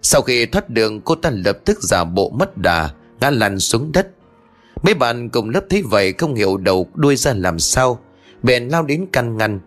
Sau 0.02 0.22
khi 0.22 0.46
thoát 0.46 0.70
đường, 0.70 1.00
cô 1.00 1.14
ta 1.14 1.30
lập 1.30 1.58
tức 1.64 1.82
giả 1.82 2.04
bộ 2.04 2.30
mất 2.30 2.58
đà, 2.58 2.90
Ngã 3.20 3.30
lăn 3.30 3.58
xuống 3.58 3.92
đất. 3.92 4.08
Mấy 4.82 4.94
bạn 4.94 5.28
cùng 5.28 5.50
lớp 5.50 5.64
thấy 5.70 5.82
vậy 5.82 6.12
không 6.12 6.34
hiểu 6.34 6.56
đầu 6.56 6.88
đuôi 6.94 7.16
ra 7.16 7.32
làm 7.32 7.58
sao, 7.58 8.00
Bèn 8.42 8.68
lao 8.68 8.82
đến 8.82 9.06
căn 9.12 9.36
ngăn. 9.36 9.60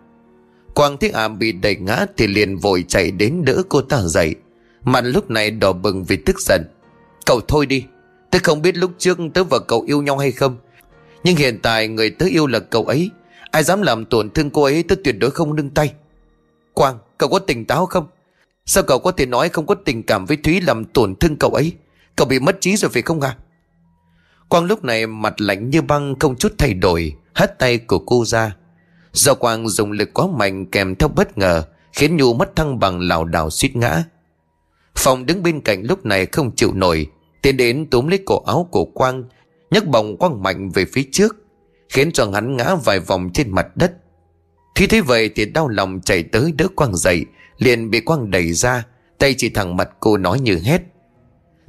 Quang 0.78 0.98
thấy 0.98 1.10
ảm 1.10 1.38
bị 1.38 1.52
đẩy 1.52 1.76
ngã 1.76 2.06
thì 2.16 2.26
liền 2.26 2.56
vội 2.56 2.84
chạy 2.88 3.10
đến 3.10 3.44
đỡ 3.44 3.62
cô 3.68 3.82
ta 3.82 4.00
dậy. 4.02 4.34
Mặt 4.84 5.00
lúc 5.00 5.30
này 5.30 5.50
đỏ 5.50 5.72
bừng 5.72 6.04
vì 6.04 6.16
tức 6.16 6.40
giận. 6.40 6.62
Cậu 7.26 7.40
thôi 7.48 7.66
đi 7.66 7.84
tớ 8.30 8.38
không 8.42 8.62
biết 8.62 8.76
lúc 8.76 8.90
trước 8.98 9.18
tớ 9.34 9.44
và 9.44 9.58
cậu 9.58 9.82
yêu 9.82 10.02
nhau 10.02 10.18
hay 10.18 10.32
không, 10.32 10.56
Nhưng 11.24 11.36
hiện 11.36 11.58
tại 11.62 11.88
người 11.88 12.10
tớ 12.10 12.26
yêu 12.26 12.46
là 12.46 12.58
cậu 12.58 12.84
ấy. 12.84 13.10
Ai 13.50 13.62
dám 13.62 13.82
làm 13.82 14.04
tổn 14.04 14.30
thương 14.30 14.50
cô 14.50 14.62
ấy, 14.62 14.82
tớ 14.82 14.94
tuyệt 15.04 15.14
đối 15.18 15.30
không 15.30 15.56
nâng 15.56 15.70
tay. 15.70 15.92
Quang, 16.74 16.98
cậu 17.18 17.28
có 17.28 17.38
tỉnh 17.38 17.64
táo 17.64 17.86
không? 17.86 18.06
Sao 18.66 18.82
cậu 18.82 18.98
có 18.98 19.12
thể 19.12 19.26
nói 19.26 19.48
không 19.48 19.66
có 19.66 19.74
tình 19.74 20.02
cảm 20.02 20.26
với 20.26 20.36
Thúy 20.36 20.60
làm 20.60 20.84
tổn 20.84 21.14
thương 21.14 21.36
cậu 21.36 21.50
ấy? 21.50 21.72
Cậu 22.16 22.26
bị 22.26 22.38
mất 22.40 22.60
trí 22.60 22.76
rồi 22.76 22.90
phải 22.90 23.02
không 23.02 23.20
à 23.20 23.36
Quang 24.48 24.64
lúc 24.64 24.84
này 24.84 25.06
mặt 25.06 25.40
lạnh 25.40 25.70
như 25.70 25.82
băng, 25.82 26.18
không 26.18 26.36
chút 26.36 26.52
thay 26.58 26.74
đổi, 26.74 27.14
Hất 27.34 27.58
tay 27.58 27.78
của 27.78 27.98
cô 27.98 28.24
ra. 28.24 28.56
Do 29.12 29.34
Quang 29.34 29.68
dùng 29.68 29.92
lực 29.92 30.14
quá 30.14 30.26
mạnh 30.26 30.66
kèm 30.66 30.94
theo 30.94 31.08
bất 31.08 31.38
ngờ, 31.38 31.64
Khiến 31.92 32.16
Nhu 32.16 32.34
mất 32.34 32.56
thăng 32.56 32.78
bằng 32.78 33.00
lảo 33.00 33.24
đảo 33.24 33.50
suýt 33.50 33.76
ngã. 33.76 34.04
Phòng 34.94 35.26
đứng 35.26 35.42
bên 35.42 35.60
cạnh 35.60 35.82
lúc 35.82 36.06
này 36.06 36.26
không 36.26 36.56
chịu 36.56 36.72
nổi, 36.74 37.06
Tiến 37.42 37.56
đến 37.56 37.86
túm 37.90 38.06
lấy 38.06 38.18
cổ 38.26 38.42
áo 38.46 38.68
của 38.70 38.84
Quang, 38.84 39.24
nhấc 39.70 39.86
bồng 39.86 40.16
Quang 40.16 40.42
mạnh 40.42 40.70
về 40.70 40.84
phía 40.92 41.02
trước, 41.12 41.36
Khiến 41.88 42.12
cho 42.12 42.30
hắn 42.30 42.56
ngã 42.56 42.74
vài 42.74 43.00
vòng 43.00 43.30
trên 43.34 43.50
mặt 43.50 43.66
đất. 43.74 43.92
Khi 44.74 44.86
thấy 44.86 45.00
vậy 45.00 45.30
thì 45.34 45.44
đau 45.44 45.68
lòng 45.68 46.00
chạy 46.04 46.22
tới 46.22 46.52
đỡ 46.52 46.68
Quang 46.76 46.96
dậy, 46.96 47.24
Liền 47.58 47.90
bị 47.90 48.00
Quang 48.00 48.30
đẩy 48.30 48.52
ra, 48.52 48.84
Tay 49.18 49.34
chỉ 49.38 49.48
thẳng 49.48 49.76
mặt 49.76 49.88
cô 50.00 50.16
nói 50.16 50.40
như 50.40 50.58
hét. 50.64 50.82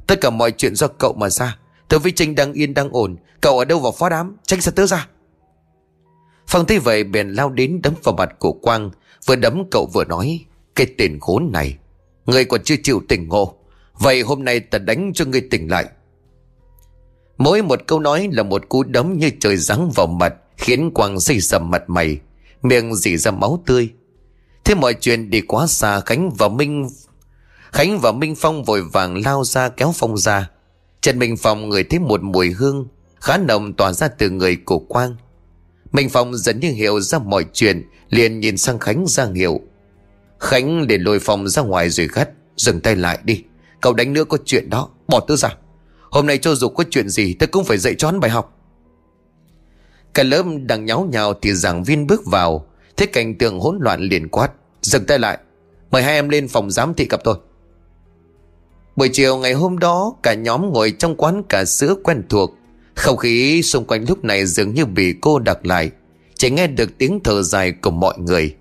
Tất 0.06 0.20
cả 0.20 0.30
mọi 0.30 0.52
chuyện 0.52 0.74
do 0.74 0.88
cậu 0.88 1.12
mà 1.12 1.30
ra, 1.30 1.58
Tớ 1.88 1.98
với 1.98 2.12
Trinh 2.12 2.34
đang 2.34 2.52
yên 2.52 2.74
đang 2.74 2.90
ổn, 2.92 3.16
Cậu 3.40 3.58
ở 3.58 3.64
đâu 3.64 3.78
vào 3.78 3.92
phó 3.92 4.08
đám? 4.08 4.36
Tránh 4.46 4.60
xa 4.60 4.70
tớ 4.70 4.86
ra. 4.86 5.08
Phong 6.50 6.66
thấy 6.66 6.78
vậy 6.78 7.04
bèn 7.04 7.28
lao 7.28 7.50
đến 7.50 7.80
đấm 7.82 7.94
vào 8.02 8.14
mặt 8.14 8.38
của 8.38 8.52
Quang, 8.52 8.90
Vừa 9.26 9.36
đấm 9.36 9.62
cậu 9.70 9.86
vừa 9.94 10.04
nói, 10.04 10.44
Cái 10.74 10.86
tên 10.98 11.18
khốn 11.20 11.50
này, 11.52 11.78
Người 12.26 12.44
còn 12.44 12.62
chưa 12.64 12.74
chịu 12.82 13.02
tỉnh 13.08 13.28
ngộ, 13.28 13.54
Vậy 13.98 14.20
hôm 14.20 14.44
nay 14.44 14.60
ta 14.60 14.78
đánh 14.78 15.12
cho 15.14 15.24
ngươi 15.24 15.40
tỉnh 15.40 15.70
lại. 15.70 15.84
Mỗi 17.38 17.62
một 17.62 17.80
câu 17.86 18.00
nói 18.00 18.28
là 18.32 18.42
một 18.42 18.68
cú 18.68 18.82
đấm 18.82 19.18
như 19.18 19.30
trời 19.40 19.56
giáng 19.56 19.90
vào 19.90 20.06
mặt, 20.06 20.34
Khiến 20.56 20.90
Quang 20.90 21.20
xây 21.20 21.40
sầm 21.40 21.70
mặt 21.70 21.82
mày, 21.86 22.18
Miệng 22.62 22.94
dỉ 22.94 23.16
ra 23.16 23.30
máu 23.30 23.62
tươi. 23.66 23.88
Thế 24.64 24.74
mọi 24.74 24.94
chuyện 24.94 25.30
đi 25.30 25.40
quá 25.40 25.66
xa, 25.66 26.00
Khánh 26.00 26.30
và 26.38 26.48
Minh, 26.48 26.88
Khánh 27.72 27.98
và 27.98 28.12
Minh 28.12 28.34
Phong 28.38 28.64
vội 28.64 28.82
vàng 28.82 29.22
lao 29.24 29.44
ra 29.44 29.68
kéo 29.68 29.92
Phong 29.94 30.18
ra. 30.18 30.50
Trần 31.00 31.18
Minh 31.18 31.36
Phong 31.36 31.68
người 31.68 31.84
thấy 31.84 31.98
một 31.98 32.22
mùi 32.22 32.50
hương 32.50 32.86
Khá 33.20 33.36
nồng 33.36 33.72
tỏa 33.72 33.92
ra 33.92 34.08
từ 34.08 34.30
người 34.30 34.56
của 34.56 34.78
Quang. 34.78 35.16
Minh 35.92 36.08
Phong 36.08 36.36
dần 36.36 36.60
như 36.60 36.70
hiểu 36.70 37.00
ra 37.00 37.18
mọi 37.18 37.44
chuyện, 37.52 37.88
Liền 38.08 38.40
nhìn 38.40 38.56
sang 38.56 38.78
Khánh 38.78 39.04
ra 39.08 39.26
hiệu 39.34 39.60
Khánh 40.40 40.86
để 40.86 40.98
lôi 40.98 41.18
Phong 41.20 41.48
ra 41.48 41.62
ngoài 41.62 41.90
rồi 41.90 42.08
gắt, 42.12 42.28
Dừng 42.56 42.80
tay 42.80 42.96
lại 42.96 43.18
đi. 43.24 43.44
Cậu 43.80 43.92
đánh 43.92 44.12
nữa 44.12 44.24
có 44.24 44.38
chuyện 44.44 44.70
đó, 44.70 44.88
Bỏ 45.08 45.20
tớ 45.20 45.36
ra. 45.36 45.56
Hôm 46.10 46.26
nay 46.26 46.38
cho 46.38 46.54
dù 46.54 46.68
có 46.68 46.84
chuyện 46.90 47.08
gì, 47.08 47.34
Tớ 47.34 47.46
cũng 47.46 47.64
phải 47.64 47.78
dạy 47.78 47.94
cho 47.98 48.08
hắn 48.08 48.20
bài 48.20 48.30
học. 48.30 48.56
Cả 50.14 50.22
lớp 50.22 50.42
đang 50.62 50.84
nháo 50.84 51.08
nhào 51.12 51.34
Thì 51.34 51.52
giảng 51.52 51.84
viên 51.84 52.06
bước 52.06 52.26
vào. 52.26 52.66
Thế 52.96 53.06
cảnh 53.06 53.38
tượng 53.38 53.60
hỗn 53.60 53.78
loạn 53.80 54.00
liền 54.00 54.28
quát, 54.28 54.52
Dừng 54.82 55.06
tay 55.06 55.18
lại, 55.18 55.38
Mời 55.90 56.02
hai 56.02 56.14
em 56.14 56.28
lên 56.28 56.48
phòng 56.48 56.70
giám 56.70 56.94
thị 56.94 57.06
gặp 57.10 57.20
tôi. 57.24 57.36
Buổi 58.96 59.10
chiều 59.12 59.36
ngày 59.36 59.52
hôm 59.52 59.78
đó, 59.78 60.14
Cả 60.22 60.34
nhóm 60.34 60.72
ngồi 60.72 60.90
trong 60.98 61.16
quán 61.16 61.42
cà 61.48 61.64
sữa 61.64 61.94
quen 62.04 62.22
thuộc. 62.28 62.54
Không 62.94 63.16
khí 63.16 63.62
xung 63.62 63.84
quanh 63.84 64.04
lúc 64.08 64.24
này 64.24 64.46
dường 64.46 64.74
như 64.74 64.86
bị 64.86 65.14
cô 65.20 65.38
đặt 65.38 65.66
lại. 65.66 65.90
Chỉ 66.34 66.50
nghe 66.50 66.66
được 66.66 66.98
tiếng 66.98 67.20
thở 67.24 67.42
dài 67.42 67.72
của 67.72 67.90
mọi 67.90 68.18
người. 68.18 68.54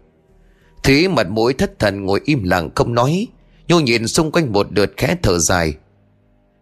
Thúy 0.83 1.07
mặt 1.07 1.29
mũi 1.29 1.53
thất 1.53 1.79
thần 1.79 2.05
ngồi 2.05 2.21
im 2.25 2.43
lặng 2.43 2.69
không 2.75 2.93
nói. 2.93 3.27
Nhu 3.67 3.79
nhìn 3.79 4.07
xung 4.07 4.31
quanh 4.31 4.51
một 4.51 4.71
đợt 4.71 4.91
khẽ 4.97 5.17
thở 5.23 5.39
dài. 5.39 5.73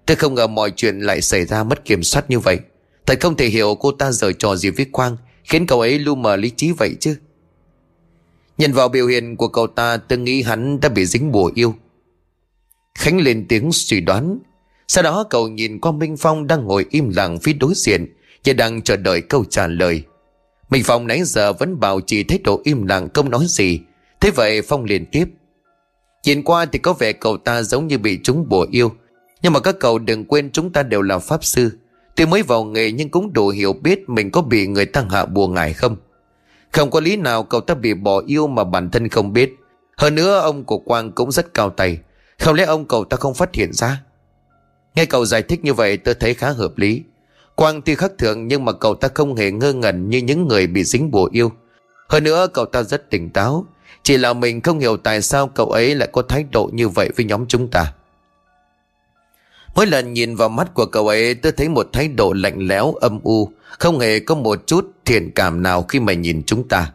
Tôi 0.05 0.17
không 0.17 0.35
ngờ 0.35 0.47
mọi 0.47 0.71
chuyện 0.71 0.99
lại 0.99 1.21
xảy 1.21 1.45
ra 1.45 1.63
mất 1.63 1.85
kiểm 1.85 2.03
soát 2.03 2.29
như 2.29 2.39
vậy. 2.39 2.59
Thật 3.05 3.19
không 3.21 3.37
thể 3.37 3.47
hiểu 3.47 3.75
cô 3.79 3.91
ta 3.91 4.11
giở 4.11 4.31
trò 4.31 4.55
gì 4.55 4.69
với 4.69 4.85
Quang, 4.91 5.17
Khiến 5.43 5.65
cậu 5.65 5.79
ấy 5.81 5.99
lu 5.99 6.15
mờ 6.15 6.35
lý 6.35 6.49
trí 6.49 6.71
vậy 6.71 6.95
chứ. 6.99 7.17
Nhìn 8.57 8.73
vào 8.73 8.89
biểu 8.89 9.07
hiện 9.07 9.35
của 9.35 9.47
cậu 9.47 9.67
ta, 9.67 9.97
Tôi 9.97 10.19
nghĩ 10.19 10.41
hắn 10.41 10.79
đã 10.79 10.89
bị 10.89 11.05
dính 11.05 11.31
bùa 11.31 11.51
yêu. 11.55 11.75
Khánh 12.95 13.21
lên 13.21 13.45
tiếng 13.49 13.71
suy 13.71 14.01
đoán. 14.01 14.39
Sau 14.87 15.03
đó 15.03 15.23
cậu 15.29 15.47
nhìn 15.47 15.79
qua 15.79 15.91
Minh 15.91 16.17
Phong 16.17 16.47
đang 16.47 16.65
ngồi 16.65 16.85
im 16.89 17.09
lặng 17.15 17.39
phía 17.39 17.53
đối 17.53 17.73
diện 17.75 18.13
Và 18.45 18.53
đang 18.53 18.81
chờ 18.81 18.95
đợi 18.95 19.21
câu 19.21 19.45
trả 19.49 19.67
lời. 19.67 20.03
Minh 20.69 20.83
Phong 20.85 21.07
nãy 21.07 21.23
giờ 21.23 21.53
vẫn 21.53 21.79
bảo 21.79 22.01
chỉ 22.01 22.23
thấy 22.23 22.39
độ 22.43 22.61
im 22.63 22.87
lặng, 22.87 23.09
không 23.13 23.29
nói 23.29 23.45
gì. 23.47 23.79
Thế 24.19 24.31
vậy 24.31 24.61
Phong 24.61 24.83
liền 24.83 25.05
tiếp. 25.05 25.25
Nhìn 26.23 26.43
qua 26.43 26.65
thì 26.65 26.79
có 26.79 26.93
vẻ 26.93 27.11
cậu 27.13 27.37
ta 27.37 27.61
giống 27.61 27.87
như 27.87 27.97
bị 27.97 28.19
chúng 28.23 28.49
bùa 28.49 28.67
yêu. 28.71 28.91
Nhưng 29.41 29.53
mà 29.53 29.59
các 29.59 29.75
cậu 29.79 29.99
đừng 29.99 30.25
quên 30.25 30.51
chúng 30.51 30.73
ta 30.73 30.83
đều 30.83 31.01
là 31.01 31.19
pháp 31.19 31.45
sư. 31.45 31.71
Tuy 32.15 32.25
mới 32.25 32.43
vào 32.43 32.63
nghề 32.63 32.91
nhưng 32.91 33.09
cũng 33.09 33.33
đủ 33.33 33.49
hiểu 33.49 33.73
biết 33.73 34.09
Mình 34.09 34.31
có 34.31 34.41
bị 34.41 34.67
người 34.67 34.85
ta 34.85 35.05
hạ 35.09 35.25
bùa 35.25 35.47
ngài 35.47 35.73
không. 35.73 35.97
Không 36.71 36.91
có 36.91 36.99
lý 36.99 37.15
nào 37.15 37.43
cậu 37.43 37.61
ta 37.61 37.73
bị 37.73 37.93
bỏ 37.93 38.21
yêu 38.27 38.47
mà 38.47 38.63
bản 38.63 38.89
thân 38.89 39.09
không 39.09 39.33
biết. 39.33 39.53
Hơn 39.97 40.15
nữa 40.15 40.39
ông 40.39 40.63
của 40.63 40.77
Quang 40.77 41.11
cũng 41.11 41.31
rất 41.31 41.53
cao 41.53 41.69
tay. 41.69 41.99
Không 42.39 42.55
lẽ 42.55 42.63
ông 42.63 42.87
cậu 42.87 43.05
ta 43.05 43.17
không 43.17 43.33
phát 43.33 43.55
hiện 43.55 43.73
ra? 43.73 44.01
Nghe 44.97 45.05
cậu 45.05 45.25
giải 45.25 45.41
thích 45.41 45.63
như 45.63 45.73
vậy, 45.73 45.97
tôi 45.97 46.15
thấy 46.15 46.33
khá 46.33 46.49
hợp 46.49 46.77
lý. 46.77 47.03
Quang 47.55 47.81
tuy 47.81 47.95
khắc 47.95 48.11
thường, 48.17 48.47
nhưng 48.47 48.65
mà 48.65 48.71
cậu 48.71 48.95
ta 48.95 49.07
không 49.13 49.35
hề 49.35 49.51
ngơ 49.51 49.73
ngẩn 49.73 50.09
như 50.09 50.17
những 50.17 50.47
người 50.47 50.67
bị 50.67 50.83
dính 50.83 51.11
bùa 51.11 51.29
yêu. 51.31 51.51
Hơn 52.09 52.23
nữa, 52.23 52.47
cậu 52.53 52.65
ta 52.65 52.83
rất 52.83 53.09
tỉnh 53.09 53.29
táo. 53.29 53.65
Chỉ 54.03 54.17
là 54.17 54.33
mình 54.33 54.61
không 54.61 54.79
hiểu 54.79 54.97
tại 54.97 55.21
sao 55.21 55.47
cậu 55.47 55.69
ấy 55.69 55.95
lại 55.95 56.09
có 56.11 56.21
thái 56.21 56.45
độ 56.51 56.69
như 56.73 56.89
vậy 56.89 57.09
với 57.15 57.25
nhóm 57.25 57.45
chúng 57.47 57.67
ta. 57.67 57.93
Mỗi 59.75 59.87
lần 59.87 60.13
nhìn 60.13 60.35
vào 60.35 60.49
mắt 60.49 60.73
của 60.73 60.85
cậu 60.85 61.07
ấy, 61.07 61.35
tôi 61.35 61.51
thấy 61.51 61.69
một 61.69 61.89
thái 61.93 62.07
độ 62.07 62.33
lạnh 62.33 62.67
lẽo, 62.67 62.93
âm 62.93 63.19
u. 63.23 63.51
Không 63.79 63.99
hề 63.99 64.19
có 64.19 64.35
một 64.35 64.67
chút 64.67 64.91
thiện 65.05 65.31
cảm 65.35 65.63
nào 65.63 65.83
khi 65.83 65.99
mà 65.99 66.13
nhìn 66.13 66.43
chúng 66.45 66.67
ta. 66.67 66.91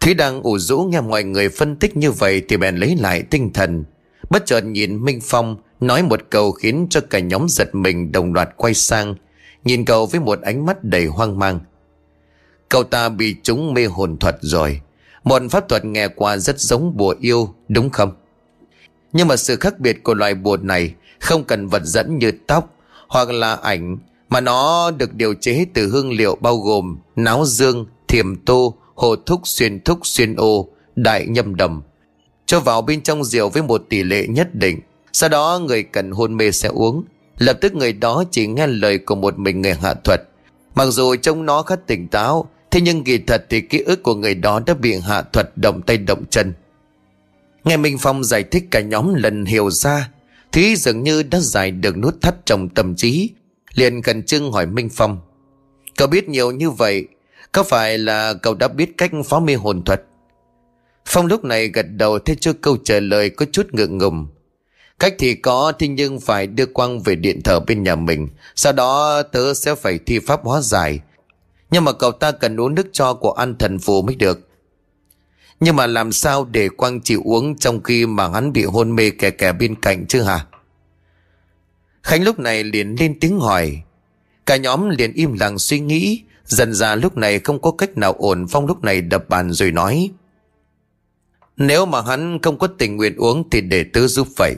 Thúy 0.00 0.14
đang 0.14 0.42
ủ 0.42 0.58
rũ 0.58 0.88
nghe 0.92 1.00
mọi 1.00 1.24
người 1.24 1.48
phân 1.48 1.76
tích 1.76 1.96
như 1.96 2.10
vậy 2.10 2.42
thì 2.48 2.56
bèn 2.56 2.76
lấy 2.76 2.96
lại 3.00 3.22
tinh 3.22 3.52
thần. 3.52 3.84
Bất 4.30 4.46
chợt 4.46 4.60
nhìn 4.60 5.04
Minh 5.04 5.18
Phong 5.22 5.56
nói 5.80 6.02
một 6.02 6.20
câu 6.30 6.52
khiến 6.52 6.86
cho 6.90 7.00
cả 7.10 7.18
nhóm 7.18 7.46
giật 7.48 7.74
mình 7.74 8.12
đồng 8.12 8.34
loạt 8.34 8.48
quay 8.56 8.74
sang 8.74 9.14
Nhìn 9.64 9.84
cậu 9.84 10.06
với 10.06 10.20
một 10.20 10.42
ánh 10.42 10.66
mắt 10.66 10.84
đầy 10.84 11.06
hoang 11.06 11.38
mang 11.38 11.60
Cậu 12.68 12.84
ta 12.84 13.08
bị 13.08 13.36
chúng 13.42 13.74
mê 13.74 13.84
hồn 13.84 14.18
thuật 14.18 14.36
rồi 14.40 14.80
Một 15.24 15.42
pháp 15.50 15.68
thuật 15.68 15.84
nghe 15.84 16.08
qua 16.08 16.36
rất 16.36 16.60
giống 16.60 16.96
bùa 16.96 17.14
yêu 17.20 17.54
đúng 17.68 17.90
không? 17.90 18.12
Nhưng 19.12 19.28
mà 19.28 19.36
sự 19.36 19.56
khác 19.56 19.78
biệt 19.78 20.02
của 20.02 20.14
loại 20.14 20.34
bùa 20.34 20.56
này 20.56 20.94
không 21.20 21.44
cần 21.44 21.68
vật 21.68 21.82
dẫn 21.84 22.18
như 22.18 22.32
tóc 22.46 22.74
hoặc 23.08 23.30
là 23.30 23.54
ảnh 23.54 23.98
Mà 24.28 24.40
nó 24.40 24.90
được 24.90 25.14
điều 25.14 25.34
chế 25.34 25.66
từ 25.74 25.88
hương 25.88 26.12
liệu 26.12 26.36
bao 26.40 26.56
gồm 26.56 26.98
náo 27.16 27.44
dương, 27.46 27.86
thiềm 28.08 28.36
tô, 28.44 28.74
hồ 28.94 29.16
thúc 29.16 29.40
xuyên 29.44 29.80
thúc 29.80 29.98
xuyên 30.02 30.34
ô, 30.34 30.68
đại 30.96 31.26
nhâm 31.26 31.56
đầm. 31.56 31.82
Cho 32.46 32.60
vào 32.60 32.82
bên 32.82 33.00
trong 33.00 33.24
rượu 33.24 33.48
với 33.48 33.62
một 33.62 33.84
tỷ 33.88 34.02
lệ 34.02 34.26
nhất 34.26 34.54
định. 34.54 34.80
Sau 35.12 35.28
đó 35.28 35.60
người 35.66 35.82
cần 35.82 36.10
hôn 36.10 36.36
mê 36.36 36.50
sẽ 36.50 36.68
uống. 36.68 37.04
Lập 37.38 37.58
tức 37.60 37.74
người 37.74 37.92
đó 37.92 38.24
chỉ 38.30 38.46
nghe 38.46 38.66
lời 38.66 38.98
của 38.98 39.14
một 39.14 39.38
mình 39.38 39.62
người 39.62 39.74
hạ 39.74 39.94
thuật. 39.94 40.22
Mặc 40.74 40.86
dù 40.86 41.16
trông 41.16 41.46
nó 41.46 41.62
khá 41.62 41.76
tỉnh 41.76 42.08
táo, 42.08 42.48
thế 42.70 42.80
nhưng 42.80 43.04
kỳ 43.04 43.18
thật 43.18 43.46
thì 43.48 43.60
ký 43.60 43.78
ức 43.78 44.02
của 44.02 44.14
người 44.14 44.34
đó 44.34 44.60
đã 44.66 44.74
bị 44.74 44.94
hạ 44.94 45.22
thuật 45.22 45.50
động 45.56 45.82
tay 45.82 45.96
động 45.96 46.24
chân. 46.30 46.52
Nghe 47.64 47.76
Minh 47.76 47.98
Phong 47.98 48.24
giải 48.24 48.42
thích 48.42 48.64
cả 48.70 48.80
nhóm 48.80 49.14
lần 49.14 49.44
hiểu 49.44 49.70
ra, 49.70 50.08
Thúy 50.52 50.76
dường 50.76 51.02
như 51.02 51.22
đã 51.22 51.40
giải 51.40 51.70
được 51.70 51.96
nút 51.96 52.20
thắt 52.20 52.34
trong 52.46 52.68
tâm 52.68 52.94
trí, 52.96 53.30
liền 53.74 54.02
khẩn 54.02 54.22
trương 54.22 54.52
hỏi 54.52 54.66
Minh 54.66 54.88
Phong. 54.92 55.18
Cậu 55.96 56.08
biết 56.08 56.28
nhiều 56.28 56.50
như 56.50 56.70
vậy, 56.70 57.08
có 57.52 57.62
phải 57.62 57.98
là 57.98 58.34
cậu 58.34 58.54
đã 58.54 58.68
biết 58.68 58.96
cách 58.96 59.10
phá 59.26 59.40
mê 59.40 59.54
hồn 59.54 59.82
thuật? 59.84 60.02
Phong 61.06 61.26
lúc 61.26 61.44
này 61.44 61.68
gật 61.68 61.86
đầu 61.90 62.18
thế 62.18 62.34
cho 62.34 62.52
câu 62.60 62.76
trả 62.84 63.00
lời 63.00 63.30
có 63.30 63.46
chút 63.52 63.66
ngượng 63.72 63.98
ngùng. 63.98 64.26
Cách 64.98 65.14
thì 65.18 65.34
có, 65.34 65.72
thế 65.78 65.88
nhưng 65.88 66.20
phải 66.20 66.46
đưa 66.46 66.66
Quang 66.66 67.00
về 67.00 67.14
điện 67.14 67.42
thờ 67.42 67.60
bên 67.60 67.82
nhà 67.82 67.94
mình. 67.94 68.28
Sau 68.54 68.72
đó, 68.72 69.22
tớ 69.22 69.54
sẽ 69.54 69.74
phải 69.74 69.98
thi 70.06 70.18
pháp 70.18 70.40
hóa 70.44 70.60
giải. 70.60 71.00
Nhưng 71.70 71.84
mà 71.84 71.92
cậu 71.92 72.12
ta 72.12 72.30
cần 72.30 72.60
uống 72.60 72.74
nước 72.74 72.86
cho 72.92 73.14
của 73.14 73.32
ăn 73.32 73.58
thần 73.58 73.78
phù 73.78 74.02
mới 74.02 74.14
được. 74.14 74.48
Nhưng 75.60 75.76
mà 75.76 75.86
làm 75.86 76.12
sao 76.12 76.44
để 76.44 76.68
Quang 76.68 77.00
chịu 77.00 77.22
uống 77.24 77.56
Trong 77.56 77.82
khi 77.82 78.06
mà 78.06 78.28
hắn 78.28 78.52
bị 78.52 78.64
hôn 78.64 78.96
mê 78.96 79.10
kè 79.10 79.30
kè 79.30 79.52
bên 79.52 79.74
cạnh 79.74 80.06
chứ 80.06 80.22
hả? 80.22 80.46
Khánh 82.02 82.22
lúc 82.22 82.38
này 82.38 82.64
liền 82.64 82.96
lên 83.00 83.20
tiếng 83.20 83.38
hỏi. 83.38 83.82
Cả 84.46 84.56
nhóm 84.56 84.88
liền 84.88 85.12
im 85.12 85.32
lặng 85.32 85.58
suy 85.58 85.80
nghĩ. 85.80 86.22
Dần 86.44 86.74
ra 86.74 86.94
lúc 86.94 87.16
này 87.16 87.38
không 87.38 87.62
có 87.62 87.70
cách 87.70 87.98
nào 87.98 88.12
ổn, 88.12 88.46
Phong 88.50 88.66
lúc 88.66 88.84
này 88.84 89.00
đập 89.00 89.28
bàn 89.28 89.52
rồi 89.52 89.72
nói. 89.72 90.10
Nếu 91.56 91.86
mà 91.86 92.02
hắn 92.02 92.38
không 92.42 92.58
có 92.58 92.66
tình 92.66 92.96
nguyện 92.96 93.16
uống 93.16 93.50
Thì 93.50 93.60
để 93.60 93.84
tớ 93.84 94.06
giúp 94.06 94.28
vậy. 94.36 94.56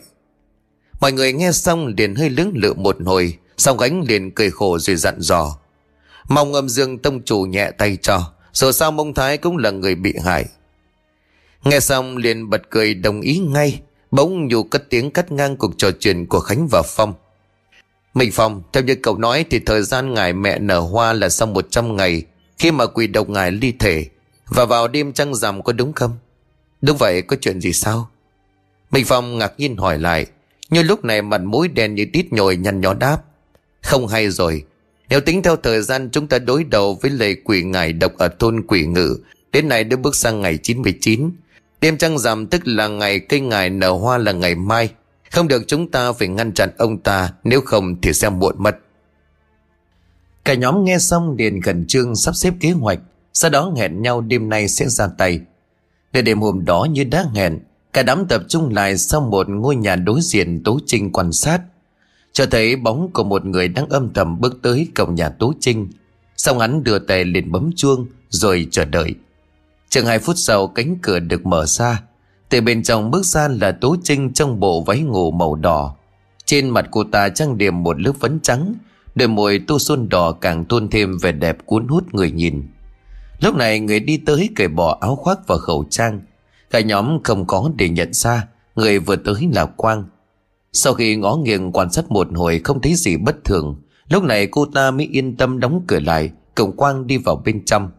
Mọi 1.01 1.13
người 1.13 1.33
nghe 1.33 1.53
xong 1.53 1.95
liền 1.97 2.15
hơi 2.15 2.31
lưỡng 2.31 2.53
lự 2.55 2.75
một 2.75 2.97
hồi 3.05 3.39
Xong 3.61 3.77
gánh 3.77 4.03
liền 4.09 4.31
cười 4.31 4.51
khổ 4.51 4.79
rồi 4.79 4.97
dặn 4.97 5.15
dò. 5.21 5.57
Mong 6.29 6.53
âm 6.53 6.69
dương 6.69 6.99
tông 6.99 7.23
chủ 7.23 7.43
nhẹ 7.43 7.71
tay 7.79 7.99
cho, 8.03 8.33
Dù 8.53 8.73
sao 8.73 8.93
mông 8.93 9.15
thái 9.15 9.39
cũng 9.39 9.57
là 9.57 9.71
người 9.71 9.95
bị 9.95 10.15
hại. 10.25 10.45
Nghe 11.65 11.81
xong 11.81 12.17
liền 12.17 12.51
bật 12.51 12.63
cười 12.71 12.95
đồng 12.95 13.21
ý 13.21 13.39
ngay, 13.39 13.81
Bỗng 14.11 14.49
nhủ 14.49 14.63
cất 14.63 14.91
tiếng 14.91 15.11
cắt 15.11 15.33
ngang 15.33 15.57
cuộc 15.57 15.79
trò 15.79 15.91
chuyện 16.01 16.27
của 16.27 16.41
Khánh 16.41 16.69
và 16.71 16.83
Phong. 16.83 17.15
Minh 18.15 18.31
Phong, 18.33 18.63
Theo 18.73 18.83
như 18.83 18.95
cậu 18.95 19.19
nói 19.19 19.45
thì 19.51 19.59
thời 19.59 19.83
gian 19.83 20.15
ngài 20.15 20.33
mẹ 20.33 20.59
nở 20.59 20.81
hoa 20.81 21.13
là 21.13 21.29
sau 21.29 21.49
100 21.49 21.97
ngày, 21.97 22.23
Khi 22.59 22.71
mà 22.71 22.87
quỷ 22.87 23.07
độc 23.07 23.29
ngài 23.29 23.53
ly 23.53 23.73
thể, 23.79 24.07
Và 24.49 24.65
vào 24.65 24.89
đêm 24.89 25.13
trăng 25.13 25.35
rằm 25.35 25.63
có 25.63 25.73
đúng 25.73 25.93
không? 25.93 26.19
Đúng 26.81 26.97
vậy, 26.97 27.23
có 27.23 27.37
chuyện 27.41 27.61
gì 27.61 27.73
sao? 27.73 28.11
Minh 28.91 29.05
Phong 29.07 29.39
ngạc 29.39 29.53
nhiên 29.59 29.77
hỏi 29.77 29.99
lại 29.99 30.27
như 30.71 30.83
lúc 30.83 31.05
này 31.05 31.23
mặt 31.23 31.41
mũi 31.41 31.69
đen 31.69 31.95
như 31.95 32.07
tít 32.13 32.33
nhồi 32.33 32.57
nhăn 32.57 32.81
nhó 32.81 32.95
đáp. 32.95 33.19
Không 33.83 34.07
hay 34.07 34.31
rồi. 34.31 34.65
Nếu 35.09 35.21
tính 35.21 35.43
theo 35.43 35.57
thời 35.57 35.83
gian, 35.83 36.09
chúng 36.13 36.27
ta 36.27 36.39
đối 36.39 36.65
đầu 36.65 36.99
với 37.03 37.11
lệ 37.11 37.35
quỷ 37.45 37.63
ngài 37.63 37.93
độc 37.93 38.13
ở 38.19 38.29
thôn 38.39 38.63
quỷ 38.67 38.87
ngự. 38.87 39.17
Đến 39.53 39.69
nay 39.69 39.85
đã 39.85 39.97
bước 39.97 40.15
sang 40.15 40.41
ngày 40.41 40.59
99 40.63 41.31
Đêm 41.81 41.97
trăng 41.99 42.19
rằm 42.19 42.47
tức 42.47 42.61
là 42.65 42.89
ngày 42.89 43.21
cây 43.21 43.41
ngài 43.41 43.71
nở 43.71 43.91
hoa 43.91 44.19
là 44.19 44.33
ngày 44.33 44.55
mai. 44.55 44.89
Không 45.31 45.49
được 45.49 45.63
chúng 45.67 45.91
ta 45.91 46.13
phải 46.13 46.29
ngăn 46.29 46.53
chặn 46.53 46.71
ông 46.79 46.99
ta, 46.99 47.33
Nếu 47.45 47.61
không 47.61 48.01
thì 48.01 48.13
sẽ 48.13 48.31
muộn 48.31 48.55
mất. 48.59 48.77
Cả 50.45 50.55
nhóm 50.55 50.85
nghe 50.85 50.99
xong 50.99 51.37
liền 51.39 51.63
khẩn 51.63 51.87
trương 51.87 52.17
sắp 52.17 52.35
xếp 52.35 52.55
kế 52.61 52.71
hoạch, 52.71 52.99
Sau 53.33 53.51
đó 53.51 53.73
hẹn 53.77 54.03
nhau 54.03 54.21
đêm 54.21 54.49
nay 54.49 54.69
sẽ 54.69 54.89
ra 54.89 55.09
tay. 55.19 55.41
Để 56.13 56.23
đêm 56.23 56.41
hôm 56.41 56.65
đó 56.65 56.87
như 56.91 57.05
đã 57.05 57.25
hẹn 57.35 57.59
Cả 57.93 58.03
đám 58.03 58.27
tập 58.27 58.43
trung 58.49 58.75
lại 58.75 58.99
sau 58.99 59.21
một 59.21 59.49
ngôi 59.49 59.77
nhà 59.77 59.97
đối 59.97 60.21
diện 60.21 60.63
Tố 60.65 60.79
Trinh 60.87 61.13
quan 61.13 61.33
sát. 61.33 61.61
Cho 62.33 62.47
thấy 62.47 62.77
bóng 62.77 63.11
của 63.13 63.25
một 63.25 63.45
người 63.45 63.69
đang 63.69 63.89
âm 63.89 64.13
thầm 64.13 64.41
bước 64.41 64.59
tới 64.63 64.89
cổng 64.95 65.15
nhà 65.15 65.29
Tố 65.29 65.53
Trinh. 65.61 65.89
Xong 66.37 66.59
hắn 66.59 66.85
đưa 66.85 66.99
tay 66.99 67.25
liền 67.25 67.53
bấm 67.53 67.71
chuông, 67.77 68.07
Rồi 68.29 68.69
chờ 68.71 68.85
đợi. 68.85 69.15
Chừng 69.89 70.07
hai 70.07 70.19
phút 70.19 70.37
sau, 70.39 70.69
cánh 70.69 70.97
cửa 71.03 71.19
được 71.19 71.47
mở 71.47 71.67
ra. 71.67 72.03
Từ 72.49 72.61
bên 72.61 72.83
trong 72.83 73.11
bước 73.11 73.25
ra 73.25 73.49
là 73.49 73.73
Tố 73.73 73.97
Trinh 74.03 74.33
trong 74.33 74.61
bộ 74.61 74.83
váy 74.83 75.01
ngủ 75.01 75.31
màu 75.31 75.55
đỏ. 75.55 75.97
Trên 76.45 76.69
mặt 76.69 76.87
cô 76.91 77.05
ta 77.05 77.29
trang 77.29 77.59
điểm 77.59 77.83
một 77.83 78.01
lớp 78.01 78.13
phấn 78.21 78.41
trắng, 78.41 78.75
Đôi 79.15 79.29
môi 79.29 79.61
tô 79.67 79.79
xuân 79.79 80.09
đỏ 80.09 80.33
càng 80.33 80.65
tôn 80.65 80.89
thêm 80.89 81.19
vẻ 81.19 81.33
đẹp 81.33 81.67
cuốn 81.67 81.89
hút 81.89 82.15
người 82.15 82.31
nhìn. 82.31 82.63
Lúc 83.41 83.57
này 83.57 83.81
người 83.81 84.01
đi 84.01 84.17
tới 84.17 84.49
cởi 84.57 84.69
bỏ 84.69 84.99
áo 85.01 85.17
khoác 85.17 85.39
và 85.47 85.59
khẩu 85.59 85.85
trang. 85.91 86.21
Cả 86.71 86.81
nhóm 86.81 87.23
không 87.25 87.47
có 87.47 87.71
để 87.77 87.89
nhận 87.89 88.13
ra, 88.13 88.49
Người 88.75 88.99
vừa 88.99 89.17
tới 89.17 89.49
là 89.53 89.65
Quang. 89.65 90.05
Sau 90.73 90.95
khi 90.95 91.17
ngó 91.17 91.37
nghiêng 91.37 91.73
quan 91.73 91.93
sát 91.93 92.11
một 92.11 92.29
hồi 92.35 92.61
Không 92.65 92.81
thấy 92.81 92.95
gì 92.95 93.17
bất 93.17 93.45
thường, 93.45 93.83
Lúc 94.09 94.25
này 94.25 94.47
cô 94.47 94.67
ta 94.67 94.91
mới 94.91 95.07
yên 95.07 95.37
tâm 95.37 95.61
đóng 95.61 95.85
cửa 95.87 96.01
lại, 96.01 96.31
Cùng 96.55 96.77
Quang 96.77 97.07
đi 97.07 97.17
vào 97.17 97.43
bên 97.45 97.65
trong. 97.65 97.91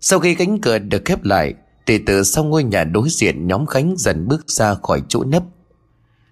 Sau 0.00 0.18
khi 0.18 0.34
cánh 0.34 0.60
cửa 0.60 0.78
được 0.78 1.02
khép 1.04 1.24
lại, 1.24 1.54
Thì 1.86 1.98
từ 1.98 2.22
sau 2.22 2.44
ngôi 2.44 2.64
nhà 2.64 2.84
đối 2.84 3.08
diện 3.08 3.46
Nhóm 3.46 3.66
Khánh 3.66 3.94
dần 3.98 4.28
bước 4.28 4.50
ra 4.50 4.74
khỏi 4.74 5.02
chỗ 5.08 5.24
nấp. 5.24 5.42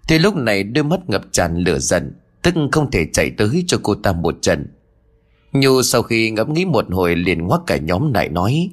Thì 0.09 0.18
lúc 0.18 0.36
này 0.36 0.62
đôi 0.62 0.84
mắt 0.84 1.00
ngập 1.06 1.22
tràn 1.32 1.56
lửa 1.56 1.78
giận, 1.78 2.12
Tức 2.42 2.54
không 2.72 2.90
thể 2.90 3.06
chạy 3.12 3.30
tới 3.30 3.64
cho 3.66 3.78
cô 3.82 3.94
ta 3.94 4.12
một 4.12 4.34
trận. 4.42 4.66
Nhu 5.52 5.82
sau 5.82 6.02
khi 6.02 6.30
ngẫm 6.30 6.52
nghĩ 6.52 6.64
một 6.64 6.84
hồi 6.90 7.16
liền 7.16 7.42
ngoắc 7.42 7.61
cả 7.66 7.76
nhóm 7.76 8.12
lại 8.12 8.28
nói 8.28 8.70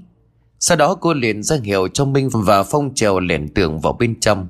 sau 0.60 0.78
đó 0.78 0.96
cô 0.96 1.14
liền 1.14 1.44
ra 1.44 1.58
hiệu 1.64 1.88
cho 1.88 2.06
Minh 2.06 2.30
và 2.34 2.64
Phong 2.64 2.94
trèo 2.96 3.20
lẻn 3.20 3.48
tường 3.54 3.80
vào 3.80 3.94
bên 3.94 4.20
trong. 4.20 4.48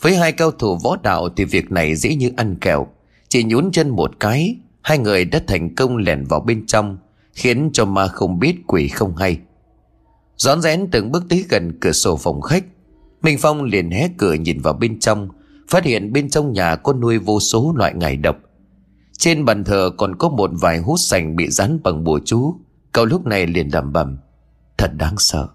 Với 0.00 0.16
hai 0.16 0.32
cao 0.32 0.50
thủ 0.50 0.78
võ 0.84 0.96
đạo 1.02 1.28
thì 1.36 1.44
việc 1.44 1.72
này 1.72 1.94
dễ 1.94 2.14
như 2.14 2.30
ăn 2.36 2.56
kẹo. 2.60 2.86
Chỉ 3.28 3.44
nhún 3.44 3.70
chân 3.72 3.90
một 3.90 4.20
cái, 4.20 4.56
hai 4.82 4.98
người 4.98 5.24
đã 5.24 5.40
thành 5.46 5.74
công 5.74 5.96
lẻn 5.96 6.24
vào 6.24 6.40
bên 6.40 6.66
trong, 6.66 6.98
khiến 7.32 7.70
cho 7.72 7.84
ma 7.84 8.06
không 8.08 8.38
biết 8.38 8.56
quỷ 8.66 8.88
không 8.88 9.16
hay. 9.16 9.38
Rón 10.36 10.62
rén 10.62 10.88
từng 10.90 11.12
bước 11.12 11.24
tới 11.28 11.44
gần 11.48 11.78
cửa 11.80 11.92
sổ 11.92 12.16
phòng 12.16 12.40
khách. 12.40 12.64
Minh 13.22 13.38
Phong 13.40 13.62
liền 13.62 13.90
hé 13.90 14.08
cửa 14.18 14.34
nhìn 14.34 14.60
vào 14.60 14.72
bên 14.74 15.00
trong, 15.00 15.28
phát 15.68 15.84
hiện 15.84 16.12
bên 16.12 16.30
trong 16.30 16.52
nhà 16.52 16.76
có 16.76 16.92
nuôi 16.92 17.18
vô 17.18 17.40
số 17.40 17.74
loại 17.76 17.94
ngải 17.94 18.16
độc. 18.16 18.36
Trên 19.18 19.44
bàn 19.44 19.64
thờ 19.64 19.90
còn 19.96 20.16
có 20.16 20.28
một 20.28 20.50
vài 20.60 20.78
hút 20.78 21.00
sành 21.00 21.36
bị 21.36 21.50
dán 21.50 21.78
bằng 21.82 22.04
bùa 22.04 22.20
chú. 22.24 22.54
Cậu 22.92 23.04
lúc 23.04 23.26
này 23.26 23.46
liền 23.46 23.68
lẩm 23.68 23.92
bẩm 23.92 24.18
Thật 24.78 24.90
đáng 24.96 25.14
sợ. 25.18 25.48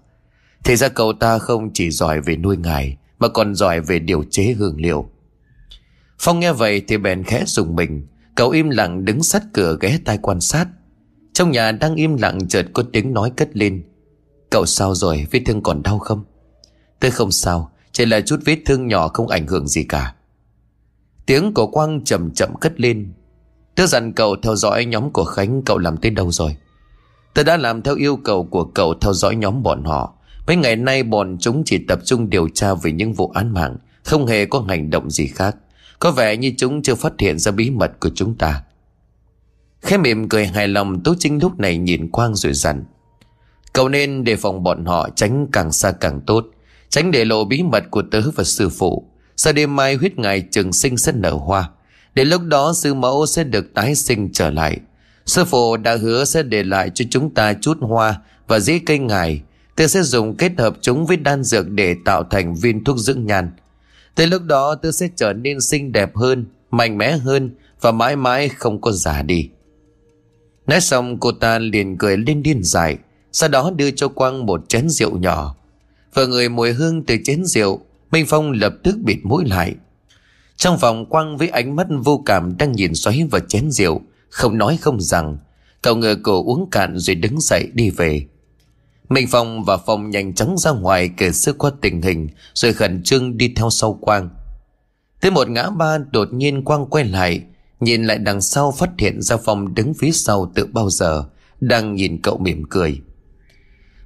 Thì 0.64 0.76
ra 0.76 0.88
cậu 0.88 1.12
ta 1.12 1.38
không 1.38 1.70
chỉ 1.74 1.90
giỏi 1.90 2.20
về 2.20 2.36
nuôi 2.36 2.56
ngài, 2.56 2.96
Mà 3.18 3.28
còn 3.28 3.54
giỏi 3.54 3.80
về 3.80 3.98
điều 3.98 4.24
chế 4.30 4.54
hương 4.58 4.80
liệu. 4.80 5.10
Phong 6.18 6.40
nghe 6.40 6.52
vậy 6.52 6.82
thì 6.88 6.96
bèn 6.96 7.24
khẽ 7.24 7.44
dùng 7.46 7.76
mình. 7.76 8.06
Cậu 8.34 8.50
im 8.50 8.70
lặng 8.70 9.04
đứng 9.04 9.22
sát 9.22 9.42
cửa 9.52 9.76
ghé 9.80 9.98
tai 10.04 10.18
quan 10.22 10.40
sát. 10.40 10.66
Trong 11.32 11.50
nhà 11.50 11.72
đang 11.72 11.94
im 11.94 12.16
lặng 12.16 12.48
chợt 12.48 12.66
có 12.72 12.82
tiếng 12.92 13.14
nói 13.14 13.32
cất 13.36 13.56
lên. 13.56 13.84
Cậu 14.50 14.66
sao 14.66 14.94
rồi? 14.94 15.26
Vết 15.30 15.40
thương 15.46 15.62
còn 15.62 15.82
đau 15.82 15.98
không? 15.98 16.24
Tôi 17.00 17.10
không 17.10 17.32
sao, 17.32 17.70
Chỉ 17.92 18.06
là 18.06 18.20
chút 18.20 18.40
vết 18.44 18.58
thương 18.66 18.86
nhỏ 18.86 19.08
không 19.08 19.28
ảnh 19.28 19.46
hưởng 19.46 19.68
gì 19.68 19.84
cả. 19.84 20.14
Tiếng 21.26 21.54
của 21.54 21.66
Quang 21.66 22.04
chậm 22.04 22.30
chậm 22.30 22.56
cất 22.60 22.80
lên. 22.80 23.12
Tớ 23.74 23.86
dặn 23.86 24.12
cậu 24.12 24.36
theo 24.42 24.56
dõi 24.56 24.84
nhóm 24.84 25.10
của 25.10 25.24
Khánh, 25.24 25.62
Cậu 25.62 25.78
làm 25.78 25.96
tới 25.96 26.10
đâu 26.10 26.32
rồi? 26.32 26.56
Tôi 27.34 27.44
đã 27.44 27.56
làm 27.56 27.82
theo 27.82 27.94
yêu 27.94 28.16
cầu 28.16 28.44
của 28.44 28.64
cậu 28.64 28.94
theo 28.94 29.12
dõi 29.12 29.36
nhóm 29.36 29.62
bọn 29.62 29.84
họ. 29.84 30.14
Mấy 30.46 30.56
ngày 30.56 30.76
nay 30.76 31.02
bọn 31.02 31.36
chúng 31.40 31.62
chỉ 31.66 31.78
tập 31.88 31.98
trung 32.04 32.30
điều 32.30 32.48
tra 32.48 32.74
về 32.74 32.92
những 32.92 33.12
vụ 33.12 33.30
án 33.34 33.54
mạng, 33.54 33.76
không 34.04 34.26
hề 34.26 34.46
có 34.46 34.64
hành 34.68 34.90
động 34.90 35.10
gì 35.10 35.26
khác. 35.26 35.56
Có 35.98 36.10
vẻ 36.10 36.36
như 36.36 36.52
chúng 36.58 36.82
chưa 36.82 36.94
phát 36.94 37.12
hiện 37.18 37.38
ra 37.38 37.52
bí 37.52 37.70
mật 37.70 38.00
của 38.00 38.10
chúng 38.14 38.34
ta. 38.34 38.62
Khẽ 39.82 39.96
mỉm 39.96 40.28
cười 40.28 40.46
hài 40.46 40.68
lòng 40.68 41.02
Tố 41.02 41.14
Trinh 41.18 41.38
lúc 41.42 41.60
này 41.60 41.78
nhìn 41.78 42.10
Quang 42.10 42.34
rồi 42.34 42.52
dặn. 42.52 42.84
Cậu 43.72 43.88
nên 43.88 44.24
đề 44.24 44.36
phòng 44.36 44.62
bọn 44.62 44.84
họ 44.84 45.08
tránh 45.16 45.46
càng 45.52 45.72
xa 45.72 45.92
càng 45.92 46.20
tốt. 46.20 46.46
Tránh 46.88 47.10
để 47.10 47.24
lộ 47.24 47.44
bí 47.44 47.62
mật 47.62 47.84
của 47.90 48.02
tớ 48.10 48.20
và 48.34 48.44
sư 48.44 48.68
phụ. 48.68 49.10
Sau 49.36 49.52
đêm 49.52 49.76
mai 49.76 49.94
huyết 49.94 50.18
ngài 50.18 50.40
trường 50.50 50.72
sinh 50.72 50.96
sẽ 50.96 51.12
nở 51.12 51.30
hoa. 51.30 51.70
Để 52.14 52.24
lúc 52.24 52.42
đó 52.42 52.72
sư 52.72 52.94
mẫu 52.94 53.26
sẽ 53.26 53.44
được 53.44 53.74
tái 53.74 53.94
sinh 53.94 54.30
trở 54.32 54.50
lại. 54.50 54.78
Sư 55.28 55.44
phụ 55.44 55.76
đã 55.76 55.96
hứa 55.96 56.24
sẽ 56.24 56.42
để 56.42 56.62
lại 56.62 56.90
cho 56.94 57.04
chúng 57.10 57.34
ta 57.34 57.54
chút 57.54 57.78
hoa 57.80 58.20
và 58.46 58.60
dĩ 58.60 58.78
cây 58.78 58.98
ngài. 58.98 59.42
Tôi 59.76 59.88
sẽ 59.88 60.02
dùng 60.02 60.36
kết 60.36 60.52
hợp 60.58 60.76
chúng 60.80 61.06
với 61.06 61.16
đan 61.16 61.44
dược 61.44 61.70
để 61.70 61.96
tạo 62.04 62.24
thành 62.24 62.54
viên 62.54 62.84
thuốc 62.84 62.98
dưỡng 62.98 63.26
nhan. 63.26 63.50
Tới 64.14 64.26
lúc 64.26 64.42
đó 64.42 64.74
tôi 64.74 64.92
sẽ 64.92 65.08
trở 65.16 65.32
nên 65.32 65.60
xinh 65.60 65.92
đẹp 65.92 66.16
hơn, 66.16 66.46
mạnh 66.70 66.98
mẽ 66.98 67.16
hơn 67.16 67.50
và 67.80 67.92
mãi 67.92 68.16
mãi 68.16 68.48
không 68.48 68.80
có 68.80 68.92
già 68.92 69.22
đi. 69.22 69.48
Nói 70.66 70.80
xong 70.80 71.20
cô 71.20 71.32
ta 71.32 71.58
liền 71.58 71.98
cười 71.98 72.16
lên 72.16 72.42
điên 72.42 72.60
dài, 72.64 72.98
sau 73.32 73.48
đó 73.48 73.70
đưa 73.76 73.90
cho 73.90 74.08
Quang 74.08 74.46
một 74.46 74.68
chén 74.68 74.88
rượu 74.88 75.18
nhỏ. 75.18 75.56
Vừa 76.14 76.26
người 76.26 76.48
mùi 76.48 76.72
hương 76.72 77.04
từ 77.04 77.16
chén 77.24 77.44
rượu, 77.44 77.80
Minh 78.10 78.26
Phong 78.28 78.52
lập 78.52 78.74
tức 78.82 78.96
bịt 78.98 79.18
mũi 79.22 79.44
lại. 79.46 79.74
Trong 80.56 80.78
phòng 80.78 81.06
Quang 81.06 81.36
với 81.36 81.48
ánh 81.48 81.76
mắt 81.76 81.86
vô 82.04 82.22
cảm 82.26 82.56
đang 82.58 82.72
nhìn 82.72 82.94
xoáy 82.94 83.24
vào 83.30 83.40
chén 83.48 83.70
rượu, 83.70 84.02
không 84.28 84.58
nói 84.58 84.78
không 84.80 85.00
rằng, 85.00 85.38
Cậu 85.82 85.96
ngựa 85.96 86.14
cổ 86.14 86.44
uống 86.44 86.70
cạn 86.70 86.98
rồi 86.98 87.16
đứng 87.16 87.40
dậy 87.40 87.68
đi 87.74 87.90
về. 87.90 88.26
Minh 89.08 89.26
Phong 89.30 89.64
và 89.64 89.76
Phong 89.76 90.10
nhanh 90.10 90.34
chóng 90.34 90.58
ra 90.58 90.70
ngoài 90.70 91.10
kể 91.16 91.32
sơ 91.32 91.52
qua 91.52 91.70
tình 91.80 92.02
hình, 92.02 92.28
Rồi 92.54 92.72
khẩn 92.72 93.02
trương 93.02 93.36
đi 93.36 93.52
theo 93.56 93.70
sau 93.70 93.98
Quang. 94.00 94.30
Tới 95.20 95.30
một 95.30 95.48
ngã 95.48 95.70
ba 95.70 95.98
đột 95.98 96.32
nhiên 96.32 96.64
Quang 96.64 96.86
quay 96.86 97.04
lại, 97.04 97.42
Nhìn 97.80 98.04
lại 98.04 98.18
đằng 98.18 98.40
sau 98.40 98.72
phát 98.72 98.90
hiện 98.98 99.22
ra 99.22 99.36
Phong 99.36 99.74
đứng 99.74 99.94
phía 99.94 100.12
sau 100.12 100.52
từ 100.54 100.66
bao 100.66 100.90
giờ, 100.90 101.24
Đang 101.60 101.94
nhìn 101.94 102.22
cậu 102.22 102.38
mỉm 102.38 102.64
cười. 102.70 103.00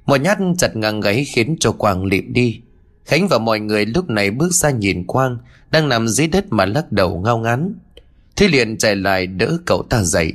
Một 0.05 0.21
nhát 0.21 0.37
chặt 0.57 0.75
ngang 0.75 0.99
gáy 0.99 1.25
khiến 1.25 1.55
cho 1.59 1.71
Quang 1.71 2.05
lịm 2.05 2.33
đi. 2.33 2.61
Khánh 3.05 3.27
và 3.27 3.37
mọi 3.37 3.59
người 3.59 3.85
lúc 3.85 4.09
này 4.09 4.31
bước 4.31 4.53
ra 4.53 4.71
nhìn 4.71 5.07
Quang, 5.07 5.37
Đang 5.71 5.89
nằm 5.89 6.07
dưới 6.07 6.27
đất 6.27 6.45
mà 6.49 6.65
lắc 6.65 6.91
đầu 6.91 7.21
ngao 7.21 7.37
ngán. 7.37 7.73
Thế 8.35 8.47
liền 8.47 8.77
chạy 8.77 8.95
lại 8.95 9.27
đỡ 9.27 9.57
cậu 9.65 9.83
ta 9.83 10.03
dậy. 10.03 10.33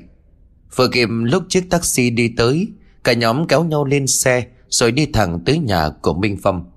Vừa 0.77 0.89
kịp 0.89 1.09
lúc 1.11 1.43
chiếc 1.49 1.71
taxi 1.71 2.11
đi 2.11 2.33
tới, 2.37 2.69
Cả 3.05 3.13
nhóm 3.13 3.47
kéo 3.47 3.65
nhau 3.65 3.85
lên 3.85 4.07
xe, 4.07 4.47
Rồi 4.69 4.93
đi 4.93 5.07
thẳng 5.07 5.41
tới 5.47 5.59
nhà 5.59 5.91
của 6.03 6.15
Minh 6.15 6.37
Phong. 6.43 6.71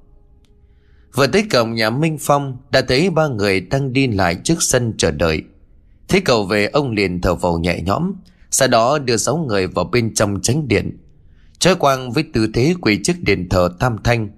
Vừa 1.16 1.28
tới 1.28 1.44
cổng 1.52 1.74
nhà 1.74 1.90
Minh 1.90 2.18
Phong, 2.20 2.58
Đã 2.72 2.82
thấy 2.82 3.10
ba 3.10 3.28
người 3.28 3.62
đang 3.62 3.94
đi 3.94 4.08
lại 4.08 4.36
trước 4.44 4.64
sân 4.64 4.94
chờ 4.98 5.12
đợi. 5.12 5.44
Thấy 6.08 6.22
cậu 6.22 6.46
về, 6.46 6.66
ông 6.66 6.92
liền 6.92 7.22
thở 7.22 7.36
vào 7.36 7.60
nhẹ 7.60 7.82
nhõm, 7.82 8.14
Sau 8.52 8.68
đó 8.68 9.00
đưa 9.00 9.18
sáu 9.18 9.38
người 9.38 9.68
vào 9.68 9.86
bên 9.86 10.14
trong 10.14 10.42
tránh 10.42 10.68
điện. 10.68 10.98
Trói 11.60 11.76
quang 11.76 12.12
với 12.12 12.24
tư 12.34 12.48
thế 12.54 12.74
quỳ 12.82 13.00
trước 13.04 13.14
điện 13.20 13.48
thờ 13.50 13.70
tam 13.80 13.98
thanh. 14.04 14.30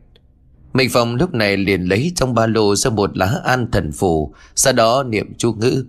Minh 0.74 0.90
Phong 0.92 1.16
lúc 1.16 1.34
này 1.34 1.58
liền 1.58 1.82
lấy 1.82 2.12
trong 2.16 2.34
ba 2.34 2.48
lô 2.48 2.76
ra 2.76 2.90
một 2.90 3.18
lá 3.18 3.40
an 3.46 3.72
thần 3.72 3.92
phù, 3.92 4.34
Sau 4.56 4.74
đó 4.74 5.04
niệm 5.04 5.34
chú 5.38 5.54
ngữ. 5.54 5.86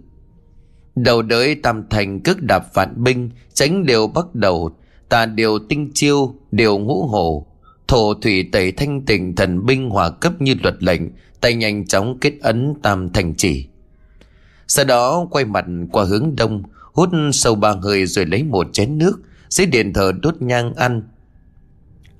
Đầu 0.96 1.22
đới 1.22 1.54
tam 1.54 1.82
thành 1.90 2.20
cước 2.20 2.42
đạp 2.42 2.74
vạn 2.74 3.04
binh, 3.04 3.30
Tránh 3.54 3.86
đều 3.86 4.06
bắt 4.06 4.34
đầu. 4.34 4.76
Tà 5.08 5.26
điều 5.26 5.58
tinh 5.58 5.90
chiêu 5.94 6.34
Điều 6.50 6.78
ngũ 6.78 7.06
hổ. 7.06 7.46
Thổ 7.88 8.14
thủy 8.14 8.48
tẩy 8.52 8.72
thanh 8.72 9.02
tình 9.02 9.36
thần 9.36 9.66
binh 9.66 9.90
hòa 9.90 10.10
cấp 10.10 10.32
như 10.42 10.54
luật 10.62 10.82
lệnh, 10.82 11.00
Tay 11.40 11.54
nhanh 11.54 11.86
chóng 11.86 12.18
kết 12.20 12.32
ấn 12.42 12.74
tam 12.82 13.12
thành 13.12 13.34
chỉ. 13.34 13.66
Sau 14.68 14.84
đó 14.84 15.26
quay 15.30 15.44
mặt 15.44 15.64
qua 15.92 16.04
hướng 16.04 16.36
đông, 16.36 16.62
Hút 16.92 17.08
sâu 17.32 17.54
ba 17.54 17.74
hơi 17.82 18.06
rồi 18.06 18.26
lấy 18.26 18.42
một 18.42 18.66
chén 18.72 18.98
nước 18.98 19.20
Dưới 19.48 19.66
điện 19.66 19.92
thờ 19.92 20.12
đốt 20.22 20.42
nhang 20.42 20.74
ăn. 20.74 21.02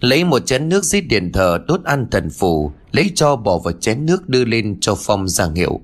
Lấy 0.01 0.25
một 0.25 0.47
chén 0.47 0.69
nước 0.69 0.85
dưới 0.85 1.01
điện 1.01 1.33
thờ 1.33 1.59
đốt 1.69 1.85
ăn 1.85 2.07
thần 2.11 2.31
phù, 2.31 2.73
Lấy 2.93 3.11
cho 3.15 3.37
bỏ 3.37 3.59
vào 3.59 3.73
chén 3.73 4.07
nước 4.07 4.29
đưa 4.29 4.45
lên 4.45 4.77
cho 4.81 4.95
Phong 4.99 5.29
giảng 5.29 5.55
hiệu. 5.55 5.81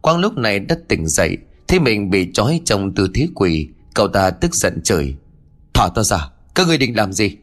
Quang 0.00 0.18
lúc 0.18 0.36
này 0.38 0.58
đã 0.58 0.76
tỉnh 0.88 1.06
dậy 1.06 1.38
Thấy 1.74 1.80
mình 1.80 2.10
bị 2.10 2.32
trói 2.32 2.60
trong 2.64 2.94
tư 2.94 3.08
thế 3.14 3.28
quỷ, 3.34 3.68
Cậu 3.94 4.08
ta 4.08 4.30
tức 4.30 4.54
giận 4.54 4.80
trời. 4.84 5.14
Thả 5.74 5.88
ta 5.94 6.02
ra, 6.02 6.28
Các 6.54 6.66
người 6.66 6.78
định 6.78 6.96
làm 6.96 7.12
gì? 7.12 7.36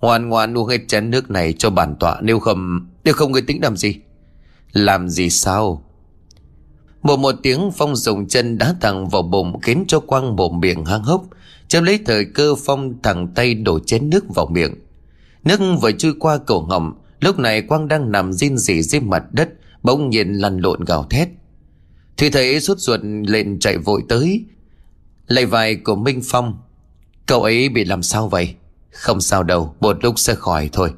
Ngoan 0.00 0.28
ngoan 0.28 0.58
uống 0.58 0.68
hết 0.68 0.78
chén 0.88 1.10
nước 1.10 1.30
này 1.30 1.52
cho 1.52 1.70
bản 1.70 1.96
tọa, 2.00 2.20
Nếu 2.22 2.38
không 2.38 2.88
Nếu 3.04 3.14
không 3.14 3.32
người 3.32 3.42
tính 3.42 3.62
làm 3.62 3.76
gì? 3.76 3.94
Làm 4.72 5.08
gì 5.08 5.30
sao? 5.30 5.84
Một 7.02 7.16
một 7.16 7.34
tiếng 7.42 7.70
Phong 7.76 7.96
dùng 7.96 8.28
chân 8.28 8.58
đá 8.58 8.74
thẳng 8.80 9.08
vào 9.08 9.22
bụng 9.22 9.60
Khiến 9.60 9.84
cho 9.88 10.00
Quang 10.00 10.36
bụng 10.36 10.60
miệng 10.60 10.84
hang 10.84 11.02
hốc, 11.02 11.24
Chấm 11.68 11.84
lấy 11.84 11.98
thời 12.06 12.24
cơ 12.24 12.54
Phong 12.66 13.02
thẳng 13.02 13.28
tay 13.34 13.54
đổ 13.54 13.78
chén 13.78 14.10
nước 14.10 14.24
vào 14.34 14.46
miệng. 14.46 14.74
Nước 15.44 15.60
vừa 15.82 15.92
trôi 15.92 16.14
qua 16.20 16.38
cổ 16.38 16.60
họng 16.60 16.92
Lúc 17.20 17.38
này 17.38 17.62
Quang 17.62 17.88
đang 17.88 18.12
nằm 18.12 18.32
rên 18.32 18.58
rỉ 18.58 18.82
dưới 18.82 19.00
mặt 19.00 19.24
đất, 19.32 19.48
Bỗng 19.82 20.10
nhiên 20.10 20.32
lăn 20.32 20.58
lộn 20.58 20.84
gào 20.84 21.04
thét. 21.10 21.28
Thùy 22.16 22.30
thấy 22.30 22.60
sốt 22.60 22.78
ruột 22.78 23.00
lên 23.02 23.58
chạy 23.58 23.78
vội 23.78 24.02
tới. 24.08 24.44
Lấy 25.26 25.46
vai 25.46 25.76
của 25.76 25.96
Minh 25.96 26.20
Phong. 26.24 26.58
Cậu 27.26 27.42
ấy 27.42 27.68
bị 27.68 27.84
làm 27.84 28.02
sao 28.02 28.28
vậy? 28.28 28.54
Không 28.90 29.20
sao 29.20 29.42
đâu 29.42 29.74
Một 29.80 30.04
lúc 30.04 30.18
sẽ 30.18 30.34
khỏi 30.34 30.70
thôi. 30.72 30.90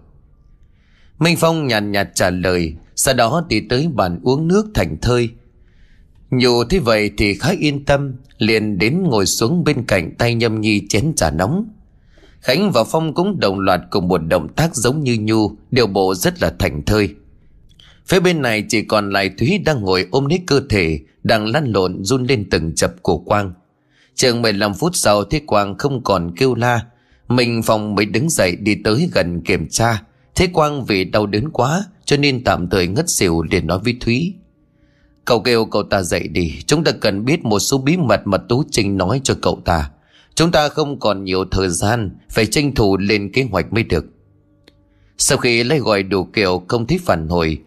Minh 1.19 1.37
Phong 1.37 1.67
nhàn 1.67 1.93
nhạt, 1.93 2.07
nhạt 2.07 2.15
trả 2.15 2.31
lời 2.31 2.75
Sau 2.95 3.15
đó 3.15 3.47
đi 3.49 3.61
tới 3.61 3.89
bàn 3.95 4.21
uống 4.23 4.49
nước 4.49 4.67
thành 4.75 4.97
thơi. 5.03 5.31
Dù 6.31 6.65
thế 6.65 6.79
vậy 6.79 7.11
thì 7.17 7.35
khá 7.35 7.49
yên 7.59 7.85
tâm 7.85 8.15
Liền 8.39 8.79
đến 8.79 9.03
ngồi 9.03 9.27
xuống 9.27 9.65
bên 9.65 9.85
cạnh 9.85 10.15
tay 10.19 10.35
nhâm 10.35 10.61
nhi 10.61 10.83
chén 10.89 11.15
trà 11.17 11.31
nóng. 11.31 11.69
Khánh 12.41 12.71
và 12.73 12.85
Phong 12.85 13.15
cũng 13.15 13.41
đồng 13.41 13.59
loạt 13.59 13.81
cùng 13.91 14.09
một 14.09 14.19
động 14.19 14.49
tác 14.49 14.77
giống 14.77 15.01
như 15.01 15.17
Nhu 15.21 15.51
Điều 15.71 15.87
bộ 15.87 16.15
rất 16.15 16.43
là 16.43 16.55
thành 16.59 16.83
thơi. 16.85 17.15
Phía 18.09 18.21
bên 18.21 18.43
này 18.43 18.65
chỉ 18.69 18.83
còn 18.83 19.11
lại 19.11 19.31
Thúy 19.39 19.59
đang 19.65 19.81
ngồi 19.81 20.07
ôm 20.11 20.27
lấy 20.27 20.41
cơ 20.47 20.61
thể, 20.71 21.01
Đang 21.23 21.47
lăn 21.47 21.73
lộn 21.73 22.05
run 22.05 22.25
lên 22.25 22.51
từng 22.51 22.75
chập 22.75 22.95
của 23.03 23.19
Quang. 23.19 23.53
Chừng 24.15 24.43
15 24.43 24.75
phút 24.75 24.97
sau 24.97 25.25
thấy 25.25 25.41
Quang 25.47 25.79
không 25.79 26.03
còn 26.05 26.35
kêu 26.37 26.55
la. 26.55 26.81
Mình 27.29 27.63
phòng 27.63 27.95
mới 27.95 28.07
đứng 28.07 28.31
dậy 28.31 28.57
đi 28.57 28.75
tới 28.85 29.09
gần 29.13 29.41
kiểm 29.41 29.69
tra. 29.69 30.03
Thế 30.35 30.47
Quang 30.47 30.85
vì 30.85 31.05
đau 31.05 31.27
đớn 31.27 31.51
quá, 31.51 31.85
Cho 32.05 32.17
nên 32.17 32.45
tạm 32.45 32.69
thời 32.71 32.87
ngất 32.87 33.11
xỉu 33.11 33.43
để 33.43 33.61
nói 33.61 33.79
với 33.85 33.97
Thúy. 34.01 34.35
Cậu 35.25 35.41
kêu 35.41 35.65
cậu 35.65 35.83
ta 35.83 36.03
dậy 36.03 36.29
đi, 36.29 36.55
Chúng 36.67 36.85
ta 36.85 36.93
cần 36.93 37.25
biết 37.25 37.45
một 37.45 37.59
số 37.59 37.79
bí 37.79 37.97
mật 37.97 38.21
mà 38.25 38.39
Tú 38.39 38.65
Trinh 38.71 38.97
nói 38.97 39.21
cho 39.25 39.35
cậu 39.43 39.63
ta. 39.65 39.91
Chúng 40.35 40.51
ta 40.51 40.69
không 40.69 41.01
còn 41.01 41.25
nhiều 41.25 41.45
thời 41.51 41.69
gian, 41.69 42.11
Phải 42.31 42.47
tranh 42.47 42.75
thủ 42.75 42.97
lên 42.97 43.33
kế 43.33 43.43
hoạch 43.43 43.73
mới 43.73 43.85
được. 43.85 44.05
Sau 45.19 45.39
khi 45.39 45.65
lấy 45.65 45.79
gọi 45.79 46.03
đủ 46.03 46.25
kiểu 46.25 46.63
không 46.69 46.87
thấy 46.87 46.99
phản 46.99 47.29
hồi 47.29 47.59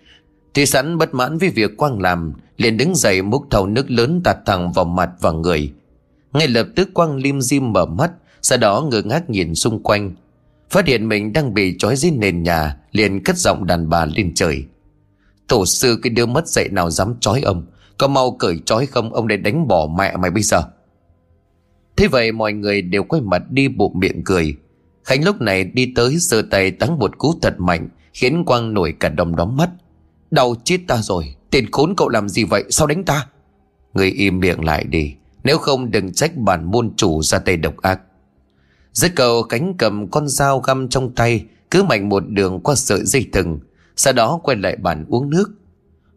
thì 0.53 0.65
sẵn 0.65 0.97
bất 0.97 1.13
mãn 1.13 1.37
với 1.37 1.49
việc 1.49 1.77
Quang 1.77 2.01
làm, 2.01 2.33
liền 2.57 2.77
đứng 2.77 2.95
dậy 2.95 3.21
múc 3.21 3.43
thầu 3.49 3.67
nước 3.67 3.91
lớn 3.91 4.21
tạt 4.23 4.37
thẳng 4.45 4.71
vào 4.71 4.85
mặt 4.85 5.09
và 5.19 5.31
người. 5.31 5.73
Ngay 6.33 6.47
lập 6.47 6.67
tức 6.75 6.89
Quang 6.93 7.15
lim 7.15 7.41
dim 7.41 7.73
mở 7.73 7.85
mắt, 7.85 8.11
Sau 8.41 8.57
đó 8.57 8.81
ngơ 8.81 9.01
ngác 9.01 9.29
nhìn 9.29 9.55
xung 9.55 9.83
quanh. 9.83 10.15
Phát 10.69 10.87
hiện 10.87 11.09
mình 11.09 11.33
đang 11.33 11.53
bị 11.53 11.75
trói 11.79 11.95
dưới 11.95 12.11
nền 12.11 12.43
nhà, 12.43 12.77
Liền 12.91 13.23
cất 13.23 13.37
giọng 13.37 13.65
đàn 13.65 13.89
bà 13.89 14.05
lên 14.05 14.33
trời. 14.35 14.65
Tổ 15.47 15.65
sư, 15.65 15.99
cái 16.03 16.09
đứa 16.09 16.25
mất 16.25 16.47
dậy 16.47 16.69
nào 16.71 16.89
dám 16.89 17.13
trói 17.19 17.41
ông? 17.41 17.65
Có 17.97 18.07
mau 18.07 18.31
cởi 18.31 18.59
trói 18.65 18.85
không? 18.85 19.13
Ông 19.13 19.27
để 19.27 19.37
đánh 19.37 19.67
bỏ 19.67 19.87
mẹ 19.97 20.17
mày 20.17 20.31
bây 20.31 20.43
giờ. 20.43 20.63
Thế 21.95 22.07
vậy 22.07 22.31
mọi 22.31 22.53
người 22.53 22.81
đều 22.81 23.03
quay 23.03 23.21
mặt 23.21 23.41
đi 23.49 23.67
bụng 23.67 23.99
miệng 23.99 24.23
cười. 24.23 24.55
Khánh 25.03 25.23
lúc 25.23 25.41
này 25.41 25.63
đi 25.63 25.93
tới 25.95 26.19
sơ 26.19 26.41
tay 26.41 26.71
tắng 26.71 26.99
một 26.99 27.17
cú 27.17 27.33
thật 27.41 27.59
mạnh, 27.59 27.89
Khiến 28.13 28.45
Quang 28.45 28.73
nổi 28.73 28.93
cả 28.99 29.09
đồng 29.09 29.35
đóm 29.35 29.57
mắt. 29.57 29.69
Đau 30.31 30.55
chết 30.63 30.77
ta 30.87 30.97
rồi. 31.01 31.35
Tiền 31.49 31.71
khốn 31.71 31.93
cậu 31.97 32.09
làm 32.09 32.29
gì 32.29 32.43
vậy? 32.43 32.63
Sao 32.69 32.87
đánh 32.87 33.03
ta? 33.03 33.27
Người 33.93 34.11
im 34.11 34.39
miệng 34.39 34.65
lại 34.65 34.83
đi. 34.83 35.15
Nếu 35.43 35.57
không, 35.57 35.91
đừng 35.91 36.13
trách 36.13 36.37
bản 36.37 36.71
môn 36.71 36.95
chủ 36.95 37.21
ra 37.21 37.39
tay 37.39 37.57
độc 37.57 37.77
ác. 37.81 37.99
Dứt 38.93 39.11
cầu 39.15 39.43
cánh 39.43 39.73
cầm 39.77 40.07
con 40.07 40.27
dao 40.27 40.59
găm 40.59 40.89
trong 40.89 41.15
tay, 41.15 41.45
Cứ 41.71 41.83
mạnh 41.83 42.09
một 42.09 42.23
đường 42.27 42.59
qua 42.59 42.75
sợi 42.75 43.05
dây 43.05 43.29
thừng, 43.33 43.59
Sau 43.95 44.13
đó 44.13 44.39
quay 44.43 44.57
lại 44.57 44.75
bàn 44.75 45.05
uống 45.09 45.29
nước. 45.29 45.51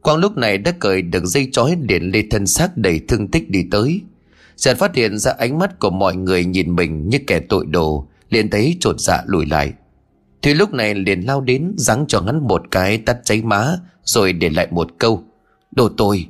Quang 0.02 0.18
lúc 0.18 0.36
này 0.36 0.58
đã 0.58 0.72
cởi 0.78 1.02
được 1.02 1.24
dây 1.24 1.48
chói 1.52 1.76
liền 1.88 2.10
lê 2.10 2.22
thân 2.30 2.46
xác 2.46 2.76
đầy 2.76 3.00
thương 3.08 3.28
tích 3.28 3.50
đi 3.50 3.64
tới. 3.70 4.00
Giật 4.56 4.78
phát 4.78 4.94
hiện 4.94 5.18
ra 5.18 5.32
ánh 5.38 5.58
mắt 5.58 5.78
của 5.78 5.90
mọi 5.90 6.16
người 6.16 6.44
nhìn 6.44 6.76
mình 6.76 7.08
như 7.08 7.18
kẻ 7.26 7.40
tội 7.48 7.66
đồ, 7.66 8.08
liền 8.30 8.50
thấy 8.50 8.76
trột 8.80 9.00
dạ 9.00 9.22
lùi 9.26 9.46
lại. 9.46 9.72
Thì 10.44 10.54
lúc 10.54 10.72
này 10.72 10.94
liền 10.94 11.20
lao 11.20 11.40
đến 11.40 11.72
giáng 11.76 12.04
cho 12.08 12.20
hắn 12.20 12.48
một 12.48 12.62
cái 12.70 12.98
tắt 12.98 13.16
cháy 13.24 13.42
má, 13.42 13.76
Rồi 14.02 14.32
để 14.32 14.50
lại 14.50 14.68
một 14.70 14.88
câu, 14.98 15.24
Đồ 15.70 15.88
tôi. 15.96 16.26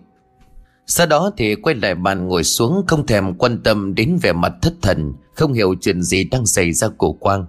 Sau 0.87 1.07
đó 1.07 1.31
thì 1.37 1.55
quay 1.55 1.77
lại 1.77 1.95
bàn 1.95 2.29
ngồi 2.29 2.45
xuống, 2.45 2.85
Không 2.87 3.07
thèm 3.07 3.35
quan 3.35 3.63
tâm 3.63 3.95
đến 3.95 4.19
vẻ 4.23 4.33
mặt 4.33 4.53
thất 4.63 4.75
thần, 4.83 5.13
Không 5.35 5.53
hiểu 5.53 5.75
chuyện 5.81 6.03
gì 6.03 6.25
đang 6.25 6.47
xảy 6.47 6.73
ra 6.73 6.89
của 6.89 7.13
Quang. 7.13 7.47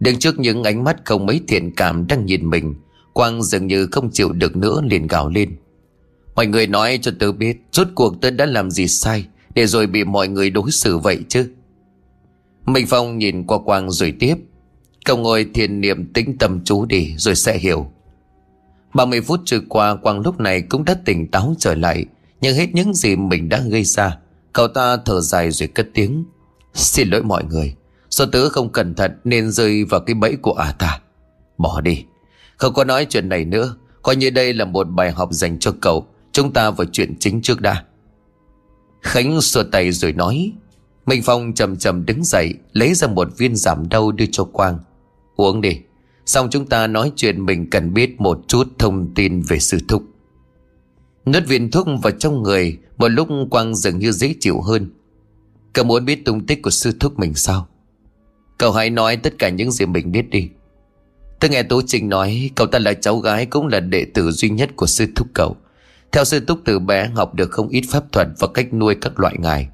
Đứng 0.00 0.18
trước 0.18 0.38
những 0.38 0.62
ánh 0.64 0.84
mắt 0.84 0.96
không 1.04 1.26
mấy 1.26 1.40
thiện 1.48 1.74
cảm 1.76 2.06
đang 2.06 2.26
nhìn 2.26 2.50
mình, 2.50 2.74
Quang 3.12 3.42
dường 3.42 3.66
như 3.66 3.86
không 3.86 4.10
chịu 4.10 4.32
được 4.32 4.56
nữa 4.56 4.80
liền 4.84 5.06
gào 5.06 5.28
lên. 5.28 5.56
Mọi 6.34 6.46
người 6.46 6.66
nói 6.66 6.98
cho 7.02 7.12
tớ 7.18 7.32
biết, 7.32 7.56
Rốt 7.72 7.88
cuộc 7.94 8.20
tớ 8.20 8.30
đã 8.30 8.46
làm 8.46 8.70
gì 8.70 8.88
sai 8.88 9.26
Để 9.54 9.66
rồi 9.66 9.86
bị 9.86 10.04
mọi 10.04 10.28
người 10.28 10.50
đối 10.50 10.70
xử 10.70 10.98
vậy 10.98 11.20
chứ? 11.28 11.50
Minh 12.66 12.86
Phong 12.88 13.18
nhìn 13.18 13.46
qua 13.46 13.58
Quang 13.58 13.90
rồi 13.90 14.14
tiếp 14.20 14.36
Cậu 15.04 15.16
ngồi 15.16 15.46
thiền 15.54 15.80
niệm 15.80 16.12
tĩnh 16.12 16.38
tâm 16.38 16.64
chú 16.64 16.84
đi, 16.84 17.14
Rồi 17.16 17.34
sẽ 17.34 17.58
hiểu. 17.58 17.90
30 18.94 19.20
phút 19.20 19.40
trôi 19.44 19.62
qua, 19.68 19.96
Quang 19.96 20.20
lúc 20.20 20.40
này 20.40 20.62
cũng 20.62 20.84
đã 20.84 20.96
tỉnh 21.04 21.30
táo 21.30 21.54
trở 21.58 21.74
lại, 21.74 22.04
Nhưng 22.40 22.56
hết 22.56 22.74
những 22.74 22.94
gì 22.94 23.16
mình 23.16 23.48
đã 23.48 23.60
gây 23.70 23.84
ra, 23.84 24.18
Cậu 24.52 24.68
ta 24.68 24.96
thở 24.96 25.20
dài 25.20 25.50
rồi 25.50 25.68
cất 25.68 25.88
tiếng. 25.94 26.24
Xin 26.74 27.08
lỗi 27.08 27.22
mọi 27.22 27.44
người, 27.44 27.74
Do 28.08 28.26
tớ 28.26 28.48
không 28.48 28.72
cẩn 28.72 28.94
thận 28.94 29.12
nên 29.24 29.50
rơi 29.50 29.84
vào 29.84 30.00
cái 30.00 30.14
bẫy 30.14 30.36
của 30.36 30.52
ả 30.52 30.72
ta. 30.72 31.00
Bỏ 31.58 31.80
đi. 31.80 32.04
Không 32.56 32.74
có 32.74 32.84
nói 32.84 33.06
chuyện 33.10 33.28
này 33.28 33.44
nữa, 33.44 33.76
Coi 34.02 34.16
như 34.16 34.30
đây 34.30 34.54
là 34.54 34.64
một 34.64 34.84
bài 34.84 35.10
học 35.10 35.28
dành 35.32 35.58
cho 35.58 35.74
cậu. 35.80 36.06
Chúng 36.32 36.52
ta 36.52 36.70
vào 36.70 36.86
chuyện 36.92 37.14
chính 37.18 37.42
trước 37.42 37.60
đã. 37.60 37.84
Khánh 39.02 39.40
xua 39.40 39.62
tay 39.62 39.92
rồi 39.92 40.12
nói. 40.12 40.52
Minh 41.06 41.22
Phong 41.24 41.54
chậm 41.54 41.76
chậm 41.76 42.06
đứng 42.06 42.24
dậy, 42.24 42.54
Lấy 42.72 42.94
ra 42.94 43.08
một 43.08 43.28
viên 43.38 43.56
giảm 43.56 43.88
đau 43.88 44.12
đưa 44.12 44.26
cho 44.32 44.44
Quang. 44.44 44.78
Uống 45.36 45.60
đi. 45.60 45.78
Xong 46.26 46.48
chúng 46.50 46.66
ta 46.66 46.86
nói 46.86 47.12
chuyện 47.16 47.46
mình 47.46 47.70
cần 47.70 47.94
biết 47.94 48.20
một 48.20 48.40
chút 48.48 48.68
thông 48.78 49.14
tin 49.14 49.42
về 49.42 49.58
sư 49.58 49.78
thúc. 49.88 50.02
Nuốt 51.26 51.46
viên 51.46 51.70
thuốc 51.70 51.86
vào 52.02 52.12
trong 52.18 52.42
người, 52.42 52.78
Một 52.96 53.08
lúc 53.08 53.28
Quang 53.50 53.74
dường 53.74 53.98
như 53.98 54.12
dễ 54.12 54.34
chịu 54.40 54.60
hơn. 54.60 54.90
Cậu 55.72 55.84
muốn 55.84 56.04
biết 56.04 56.24
tung 56.24 56.46
tích 56.46 56.62
của 56.62 56.70
sư 56.70 56.92
thúc 57.00 57.18
mình 57.18 57.34
sao? 57.34 57.68
Cậu 58.58 58.72
hãy 58.72 58.90
nói 58.90 59.16
tất 59.16 59.34
cả 59.38 59.48
những 59.48 59.70
gì 59.70 59.86
mình 59.86 60.12
biết 60.12 60.30
đi. 60.30 60.48
Tôi 61.40 61.50
nghe 61.50 61.62
Tố 61.62 61.82
Trinh 61.86 62.08
nói, 62.08 62.50
Cậu 62.54 62.66
ta 62.66 62.78
là 62.78 62.92
cháu 62.92 63.18
gái 63.18 63.46
cũng 63.46 63.66
là 63.66 63.80
đệ 63.80 64.04
tử 64.04 64.30
duy 64.30 64.48
nhất 64.48 64.70
của 64.76 64.86
sư 64.86 65.06
thúc 65.16 65.28
cậu. 65.34 65.56
Theo 66.12 66.24
sư 66.24 66.40
thúc 66.40 66.60
từ 66.64 66.78
bé, 66.78 67.10
học 67.14 67.34
được 67.34 67.50
không 67.50 67.68
ít 67.68 67.82
pháp 67.88 68.12
thuật 68.12 68.28
Và 68.38 68.48
cách 68.54 68.74
nuôi 68.74 68.94
các 69.00 69.20
loại 69.20 69.34
ngài. 69.38 69.68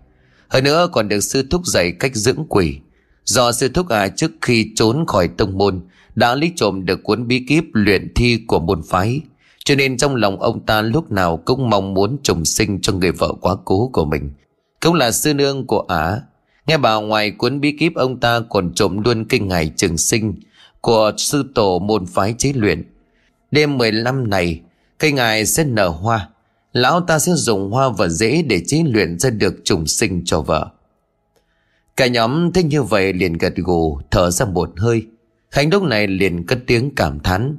Hơn 0.48 0.64
nữa 0.64 0.88
còn 0.92 1.08
được 1.08 1.20
sư 1.20 1.46
thúc 1.50 1.66
dạy 1.66 1.92
cách 1.92 2.16
dưỡng 2.16 2.44
quỷ. 2.48 2.78
Do 3.28 3.52
sư 3.52 3.68
thúc 3.68 3.88
à 3.88 4.08
trước 4.08 4.30
khi 4.42 4.72
trốn 4.76 5.04
khỏi 5.06 5.28
tông 5.28 5.58
môn 5.58 5.80
Đã 6.14 6.34
lấy 6.34 6.52
trộm 6.56 6.84
được 6.84 7.02
cuốn 7.02 7.28
bí 7.28 7.44
kíp 7.48 7.64
luyện 7.72 8.14
thi 8.14 8.38
của 8.46 8.60
môn 8.60 8.82
phái 8.88 9.20
Cho 9.64 9.74
nên 9.74 9.96
trong 9.96 10.14
lòng 10.14 10.40
ông 10.40 10.66
ta 10.66 10.82
lúc 10.82 11.12
nào 11.12 11.36
cũng 11.36 11.70
mong 11.70 11.94
muốn 11.94 12.16
trùng 12.22 12.44
sinh 12.44 12.80
cho 12.80 12.92
người 12.92 13.12
vợ 13.12 13.32
quá 13.40 13.54
cố 13.64 13.90
của 13.92 14.04
mình 14.04 14.30
Cũng 14.80 14.94
là 14.94 15.10
sư 15.10 15.34
nương 15.34 15.66
của 15.66 15.80
ả 15.80 16.20
Nghe 16.66 16.78
bảo 16.78 17.02
ngoài 17.02 17.30
cuốn 17.30 17.60
bí 17.60 17.72
kíp 17.72 17.94
ông 17.94 18.20
ta 18.20 18.40
còn 18.48 18.72
trộm 18.74 19.02
luôn 19.04 19.24
kinh 19.24 19.48
ngài 19.48 19.72
trường 19.76 19.98
sinh 19.98 20.34
của 20.80 21.12
sư 21.16 21.44
tổ 21.54 21.78
môn 21.78 22.06
phái 22.06 22.34
chế 22.38 22.52
luyện. 22.56 22.82
Đêm 23.50 23.78
15 23.78 24.30
này, 24.30 24.60
cây 24.98 25.12
ngài 25.12 25.46
sẽ 25.46 25.64
nở 25.64 25.88
hoa. 25.88 26.28
Lão 26.72 27.00
ta 27.00 27.18
sẽ 27.18 27.32
dùng 27.34 27.70
hoa 27.70 27.88
và 27.88 28.08
rễ 28.08 28.42
để 28.42 28.62
chế 28.66 28.82
luyện 28.86 29.18
ra 29.18 29.30
được 29.30 29.54
trùng 29.64 29.86
sinh 29.86 30.22
cho 30.24 30.40
vợ. 30.40 30.68
Cả 31.98 32.06
nhóm 32.06 32.52
thấy 32.52 32.62
như 32.62 32.82
vậy 32.82 33.12
liền 33.12 33.32
gật 33.32 33.56
gù, 33.56 33.98
thở 34.10 34.30
ra 34.30 34.46
một 34.46 34.70
hơi. 34.76 35.06
Khánh 35.50 35.70
lúc 35.70 35.82
này 35.82 36.06
liền 36.06 36.46
cất 36.46 36.58
tiếng 36.66 36.94
cảm 36.94 37.20
thán. 37.20 37.56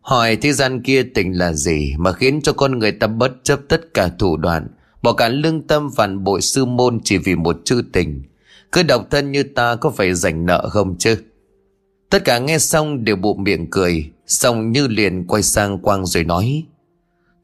Hỏi 0.00 0.36
thế 0.36 0.52
gian 0.52 0.82
kia 0.82 1.02
tình 1.14 1.38
là 1.38 1.52
gì 1.52 1.94
mà 1.98 2.12
khiến 2.12 2.40
cho 2.42 2.52
con 2.52 2.78
người 2.78 2.92
ta 2.92 3.06
bất 3.06 3.32
chấp 3.42 3.60
tất 3.68 3.94
cả 3.94 4.08
thủ 4.18 4.36
đoạn, 4.36 4.68
bỏ 5.02 5.12
cả 5.12 5.28
lương 5.28 5.66
tâm 5.66 5.90
phản 5.96 6.24
bội 6.24 6.40
sư 6.40 6.64
môn 6.64 7.00
chỉ 7.04 7.18
vì 7.18 7.34
một 7.34 7.56
chữ 7.64 7.82
tình. 7.92 8.22
Cứ 8.72 8.82
độc 8.82 9.06
thân 9.10 9.32
như 9.32 9.42
ta 9.42 9.76
có 9.76 9.90
phải 9.90 10.14
rảnh 10.14 10.46
nợ 10.46 10.68
không 10.68 10.98
chứ? 10.98 11.16
Tất 12.10 12.24
cả 12.24 12.38
nghe 12.38 12.58
xong 12.58 13.04
đều 13.04 13.16
bụng 13.16 13.42
miệng 13.42 13.70
cười 13.70 14.10
Xong 14.26 14.72
như 14.72 14.88
liền 14.88 15.26
quay 15.26 15.42
sang 15.42 15.78
Quang 15.78 16.06
rồi 16.06 16.24
nói 16.24 16.64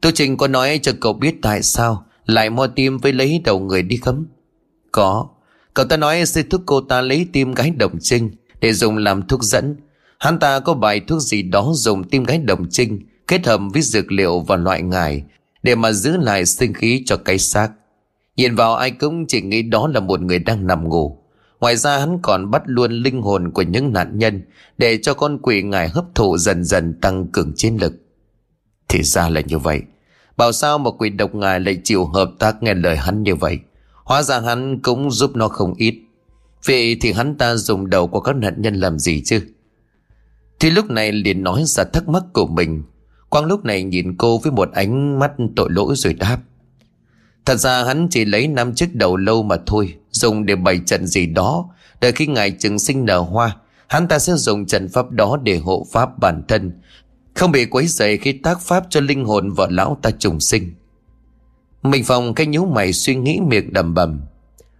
Tô 0.01 0.09
Trình 0.13 0.37
có 0.37 0.47
nói 0.47 0.79
cho 0.81 0.91
cậu 1.01 1.13
biết 1.13 1.35
tại 1.41 1.63
sao 1.63 2.05
Lại 2.25 2.49
mo 2.49 2.67
tim 2.67 2.97
với 2.97 3.13
lấy 3.13 3.41
đầu 3.45 3.59
người 3.59 3.81
đi 3.81 3.97
khấm 3.97 4.25
Có 4.91 5.27
Cậu 5.73 5.85
ta 5.85 5.97
nói 5.97 6.25
sẽ 6.25 6.43
thúc 6.43 6.61
cô 6.65 6.81
ta 6.81 7.01
lấy 7.01 7.27
tim 7.33 7.53
gái 7.53 7.69
đồng 7.69 7.99
trinh 7.99 8.31
Để 8.59 8.73
dùng 8.73 8.97
làm 8.97 9.27
thuốc 9.27 9.43
dẫn 9.43 9.75
Hắn 10.19 10.39
ta 10.39 10.59
có 10.59 10.73
bài 10.73 10.99
thuốc 11.07 11.21
gì 11.21 11.41
đó 11.41 11.71
dùng 11.73 12.03
tim 12.03 12.23
gái 12.23 12.37
đồng 12.37 12.69
trinh 12.69 12.99
Kết 13.27 13.45
hợp 13.45 13.61
với 13.73 13.81
dược 13.81 14.11
liệu 14.11 14.39
và 14.39 14.55
loại 14.55 14.81
ngải 14.81 15.23
Để 15.63 15.75
mà 15.75 15.91
giữ 15.91 16.17
lại 16.17 16.45
sinh 16.45 16.73
khí 16.73 17.03
cho 17.05 17.17
cái 17.17 17.39
xác 17.39 17.69
Nhìn 18.35 18.55
vào 18.55 18.75
ai 18.75 18.91
cũng 18.91 19.25
chỉ 19.27 19.41
nghĩ 19.41 19.61
đó 19.61 19.87
là 19.87 19.99
một 19.99 20.21
người 20.21 20.39
đang 20.39 20.67
nằm 20.67 20.89
ngủ 20.89 21.23
Ngoài 21.63 21.77
ra 21.77 21.99
hắn 21.99 22.19
còn 22.21 22.51
bắt 22.51 22.61
luôn 22.65 22.91
linh 22.91 23.21
hồn 23.21 23.51
của 23.51 23.61
những 23.61 23.93
nạn 23.93 24.17
nhân 24.17 24.41
để 24.77 24.97
cho 24.97 25.13
con 25.13 25.39
quỷ 25.41 25.63
ngài 25.63 25.89
hấp 25.89 26.05
thụ 26.15 26.37
dần 26.37 26.63
dần 26.63 26.99
tăng 27.01 27.27
cường 27.27 27.53
chiến 27.55 27.77
lực. 27.81 27.93
Thì 28.87 29.03
ra 29.03 29.29
là 29.29 29.41
như 29.41 29.57
vậy. 29.57 29.81
Bảo 30.37 30.51
sao 30.51 30.77
mà 30.77 30.91
quỷ 30.91 31.09
độc 31.09 31.35
ngài 31.35 31.59
lại 31.59 31.77
chịu 31.83 32.05
hợp 32.05 32.31
tác 32.39 32.63
nghe 32.63 32.73
lời 32.73 32.97
hắn 32.97 33.23
như 33.23 33.35
vậy. 33.35 33.59
Hóa 34.03 34.23
ra 34.23 34.39
hắn 34.39 34.81
cũng 34.81 35.11
giúp 35.11 35.35
nó 35.35 35.47
không 35.47 35.73
ít. 35.73 35.95
Vậy 36.65 36.97
thì 37.01 37.11
hắn 37.11 37.35
ta 37.37 37.55
dùng 37.55 37.89
đầu 37.89 38.07
của 38.07 38.19
các 38.19 38.35
nạn 38.35 38.61
nhân 38.61 38.75
làm 38.75 38.99
gì 38.99 39.21
chứ? 39.25 39.41
Thì 40.59 40.69
lúc 40.69 40.89
này 40.89 41.11
liền 41.11 41.43
nói 41.43 41.63
ra 41.65 41.83
thắc 41.83 42.07
mắc 42.07 42.23
của 42.33 42.47
mình. 42.47 42.83
Quang 43.29 43.45
lúc 43.45 43.65
này 43.65 43.83
nhìn 43.83 44.17
cô 44.17 44.37
với 44.37 44.51
một 44.51 44.69
ánh 44.73 45.19
mắt 45.19 45.31
tội 45.55 45.69
lỗi 45.71 45.93
rồi 45.97 46.13
đáp. 46.13 46.37
Thật 47.45 47.55
ra 47.55 47.83
hắn 47.83 48.07
chỉ 48.11 48.25
lấy 48.25 48.47
năm 48.47 48.73
chiếc 48.75 48.95
đầu 48.95 49.17
lâu 49.17 49.43
mà 49.43 49.55
thôi, 49.65 49.95
Dùng 50.11 50.45
để 50.45 50.55
bày 50.55 50.79
trận 50.85 51.07
gì 51.07 51.25
đó 51.25 51.69
Đợi 52.01 52.11
khi 52.11 52.27
ngài 52.27 52.51
trừng 52.51 52.79
sinh 52.79 53.05
nở 53.05 53.19
hoa, 53.19 53.57
Hắn 53.87 54.07
ta 54.07 54.19
sẽ 54.19 54.33
dùng 54.33 54.65
trận 54.65 54.89
pháp 54.89 55.11
đó 55.11 55.37
để 55.43 55.57
hộ 55.57 55.87
pháp 55.91 56.19
bản 56.19 56.43
thân 56.47 56.71
Không 57.33 57.51
bị 57.51 57.65
quấy 57.65 57.87
rầy 57.87 58.17
khi 58.17 58.31
tác 58.31 58.61
pháp 58.61 58.85
cho 58.89 58.99
linh 58.99 59.25
hồn 59.25 59.51
vợ 59.51 59.67
lão 59.69 59.97
ta 60.01 60.11
trùng 60.11 60.39
sinh 60.39 60.73
mình 61.83 62.03
phòng 62.03 62.33
cái 62.33 62.47
nhíu 62.47 62.65
mày 62.65 62.93
suy 62.93 63.15
nghĩ 63.15 63.39
miệng 63.47 63.73
đầm 63.73 63.93
bầm. 63.93 64.21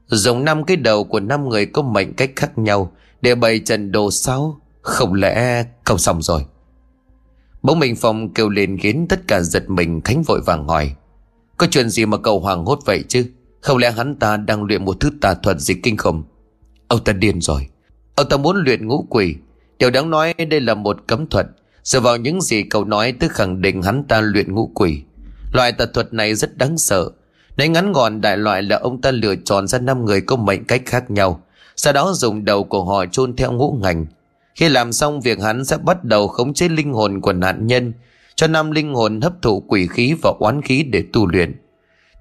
Dùng 0.08 0.45
năm 0.45 0.64
cái 0.64 0.78
đầu 0.78 1.04
của 1.04 1.20
năm 1.20 1.49
người 1.49 1.66
có 1.66 1.82
mệnh 1.82 2.14
cách 2.14 2.32
khác 2.36 2.58
nhau, 2.58 2.91
Để 3.22 3.36
bày 3.36 3.60
trần 3.60 3.91
đồ 3.91 4.12
sao 4.12 4.60
Không 4.82 5.14
lẽ 5.14 5.66
không 5.84 5.97
xong 5.97 6.22
rồi? 6.22 6.45
Bỗng 7.62 7.80
mình 7.80 7.95
phòng 7.95 8.34
kêu 8.34 8.49
lên 8.49 8.78
khiến 8.78 9.06
tất 9.10 9.28
cả 9.28 9.41
giật 9.41 9.70
mình, 9.70 10.01
Khánh 10.01 10.24
vội 10.24 10.41
vàng 10.45 10.68
hỏi, 10.68 10.95
có 11.58 11.68
chuyện 11.72 11.89
gì 11.89 12.06
mà 12.06 12.18
cậu 12.18 12.39
hoàng 12.39 12.66
hốt 12.66 12.80
vậy 12.86 13.04
chứ? 13.08 13.26
Không 13.62 13.78
lẽ 13.78 13.91
hắn 13.91 14.16
ta 14.16 14.38
đang 14.38 14.64
luyện 14.64 14.86
một 14.86 14.99
thứ 14.99 15.12
tà 15.22 15.34
thuật 15.34 15.60
gì 15.60 15.74
kinh 15.84 15.97
khủng? 15.97 16.24
Ông 16.88 17.04
ta 17.04 17.14
điên 17.14 17.41
rồi. 17.41 17.68
Ông 18.16 18.30
ta 18.30 18.38
muốn 18.38 18.58
luyện 18.66 18.88
ngũ 18.88 19.06
quỷ. 19.10 19.36
Điều 19.80 19.89
đáng 19.89 20.10
nói 20.10 20.34
đây 20.34 20.62
là 20.62 20.74
một 20.74 20.97
cấm 21.08 21.28
thuật. 21.28 21.47
Dựa 21.84 21.99
vào 21.99 22.18
những 22.18 22.41
gì 22.41 22.64
cậu 22.64 22.86
nói, 22.86 23.12
tức 23.12 23.32
khẳng 23.32 23.62
định 23.62 23.82
hắn 23.82 24.04
ta 24.04 24.22
luyện 24.22 24.54
ngũ 24.54 24.72
quỷ. 24.76 25.01
Loại 25.54 25.72
tà 25.72 25.86
thuật 25.93 26.14
này 26.14 26.36
rất 26.36 26.58
đáng 26.58 26.78
sợ 26.78 27.10
Nói 27.58 27.68
ngắn 27.68 27.91
gọn 27.91 28.22
đại 28.22 28.38
loại 28.38 28.62
là 28.62 28.78
ông 28.78 29.01
ta 29.01 29.12
lựa 29.12 29.36
chọn 29.45 29.68
ra 29.68 29.80
năm 29.80 30.06
người 30.06 30.22
có 30.22 30.36
mệnh 30.36 30.66
cách 30.66 30.82
khác 30.86 31.12
nhau 31.12 31.43
Sau 31.76 31.93
đó 31.93 32.12
dùng 32.16 32.45
đầu 32.45 32.64
của 32.64 32.84
họ 32.84 33.06
chôn 33.06 33.36
theo 33.36 33.51
ngũ 33.51 33.78
ngành 33.82 34.06
Khi 34.56 34.70
làm 34.70 34.93
xong 34.93 35.22
việc, 35.22 35.41
hắn 35.41 35.66
sẽ 35.66 35.78
bắt 35.78 36.04
đầu 36.04 36.28
khống 36.28 36.54
chế 36.54 36.70
linh 36.70 36.93
hồn 36.93 37.22
của 37.22 37.34
nạn 37.34 37.68
nhân, 37.68 37.93
cho 38.36 38.47
năm 38.47 38.72
linh 38.72 38.93
hồn 38.93 39.22
hấp 39.22 39.41
thụ 39.41 39.60
quỷ 39.60 39.88
khí 39.88 40.16
và 40.22 40.32
oán 40.39 40.62
khí 40.62 40.84
để 40.84 41.04
tu 41.14 41.28
luyện. 41.28 41.56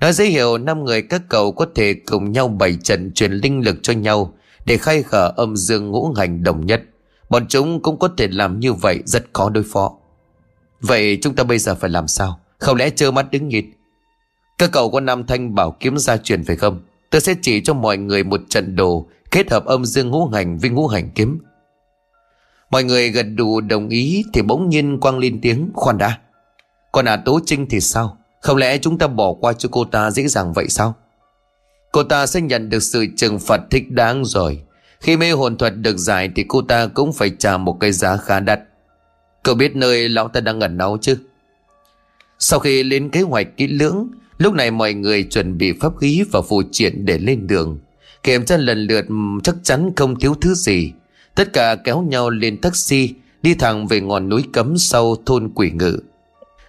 Nói 0.01 0.13
dễ 0.13 0.25
hiểu, 0.25 0.59
năm 0.59 0.85
người 0.85 1.03
các 1.03 1.23
cậu 1.29 1.53
có 1.53 1.67
thể 1.75 1.95
cùng 1.95 2.33
nhau 2.33 2.49
bày 2.49 2.79
trận 2.83 3.13
truyền 3.13 3.33
linh 3.33 3.65
lực 3.65 3.77
cho 3.83 3.93
nhau 3.93 4.35
để 4.65 4.77
khai 4.77 5.03
khở 5.03 5.33
âm 5.37 5.57
dương 5.57 5.91
ngũ 5.91 6.13
hành 6.17 6.43
đồng 6.43 6.67
nhất. 6.67 6.83
Bọn 7.29 7.47
chúng 7.49 7.83
cũng 7.83 7.99
có 7.99 8.09
thể 8.17 8.29
làm 8.29 8.61
như 8.61 8.73
vậy, 8.73 8.99
rất 9.05 9.25
khó 9.33 9.51
đối 9.51 9.65
phó. 9.73 9.93
Vậy 10.81 11.19
chúng 11.23 11.35
ta 11.35 11.45
bây 11.45 11.59
giờ 11.59 11.75
phải 11.75 11.91
làm 11.91 12.09
sao? 12.09 12.42
Không 12.63 12.77
lẽ 12.77 12.91
trơ 12.91 13.11
mắt 13.11 13.31
đứng 13.31 13.49
nhìn? 13.49 13.73
Các 14.59 14.71
cậu 14.73 14.91
có 14.91 15.01
năm 15.01 15.27
thanh 15.27 15.55
bảo 15.55 15.77
kiếm 15.81 15.99
gia 15.99 16.17
truyền 16.17 16.45
phải 16.45 16.57
không? 16.57 16.81
Tôi 17.11 17.21
sẽ 17.21 17.35
chỉ 17.43 17.61
cho 17.61 17.75
mọi 17.75 17.97
người 17.99 18.25
một 18.25 18.41
trận 18.49 18.77
đồ 18.77 19.07
kết 19.31 19.51
hợp 19.51 19.65
âm 19.65 19.85
dương 19.85 20.11
ngũ 20.11 20.27
hành 20.27 20.59
với 20.59 20.71
ngũ 20.71 20.87
hành 20.87 21.11
kiếm. 21.15 21.39
Mọi 22.71 22.85
người 22.85 23.11
gật 23.11 23.23
đủ 23.23 23.61
đồng 23.61 23.89
ý 23.89 24.25
thì 24.33 24.43
bỗng 24.43 24.69
nhiên 24.69 25.01
quang 25.01 25.19
lên 25.19 25.41
tiếng, 25.41 25.71
khoan 25.75 25.99
đã. 25.99 26.19
Còn 26.93 27.05
à 27.05 27.17
Tố 27.17 27.41
Trinh 27.47 27.67
thì 27.71 27.81
sao? 27.81 28.17
Không 28.41 28.57
lẽ 28.57 28.79
chúng 28.79 28.99
ta 28.99 29.07
bỏ 29.07 29.33
qua 29.33 29.53
cho 29.53 29.69
cô 29.73 29.85
ta 29.85 30.11
dễ 30.11 30.29
dàng 30.29 30.53
vậy 30.53 30.69
sao? 30.69 30.95
Cô 31.93 32.03
ta 32.03 32.27
sẽ 32.27 32.41
nhận 32.41 32.69
được 32.69 32.83
sự 32.83 33.07
trừng 33.17 33.39
phạt 33.39 33.61
thích 33.71 33.91
đáng 33.91 34.25
rồi. 34.25 34.63
Khi 35.01 35.17
mê 35.17 35.31
hồn 35.31 35.57
thuật 35.57 35.77
được 35.77 35.97
giải 35.97 36.31
thì 36.37 36.45
cô 36.49 36.63
ta 36.63 36.87
cũng 36.87 37.13
phải 37.13 37.31
trả 37.39 37.57
một 37.57 37.77
cái 37.81 37.93
giá 37.93 38.17
khá 38.17 38.41
đắt. 38.41 38.61
Cậu 39.43 39.55
biết 39.55 39.77
nơi 39.77 40.09
lão 40.09 40.29
ta 40.29 40.41
đang 40.41 40.61
ẩn 40.61 40.77
náu 40.77 40.99
chứ? 41.01 41.19
Sau 42.45 42.61
khi 42.61 42.83
lên 42.83 43.09
kế 43.09 43.21
hoạch 43.21 43.57
kỹ 43.57 43.67
lưỡng, 43.67 44.09
lúc 44.39 44.55
này 44.55 44.71
mọi 44.71 44.95
người 44.95 45.23
chuẩn 45.23 45.59
bị 45.59 45.73
pháp 45.81 45.93
khí 46.01 46.25
và 46.33 46.43
phù 46.43 46.63
triện 46.73 47.05
để 47.05 47.19
lên 47.19 47.47
đường. 47.47 47.79
Kiểm 48.23 48.45
tra 48.45 48.57
lần 48.57 48.87
lượt 48.87 49.05
chắc 49.43 49.55
chắn 49.63 49.93
không 49.97 50.21
thiếu 50.21 50.35
thứ 50.41 50.55
gì. 50.55 50.93
Tất 51.35 51.53
cả 51.53 51.77
kéo 51.85 52.03
nhau 52.03 52.31
lên 52.31 52.61
taxi 52.61 53.15
Đi 53.43 53.55
thẳng 53.55 53.87
về 53.87 54.01
ngọn 54.01 54.29
núi 54.29 54.45
cấm 54.53 54.79
sau 54.79 55.17
thôn 55.27 55.51
quỷ 55.55 55.71
ngự 55.71 55.99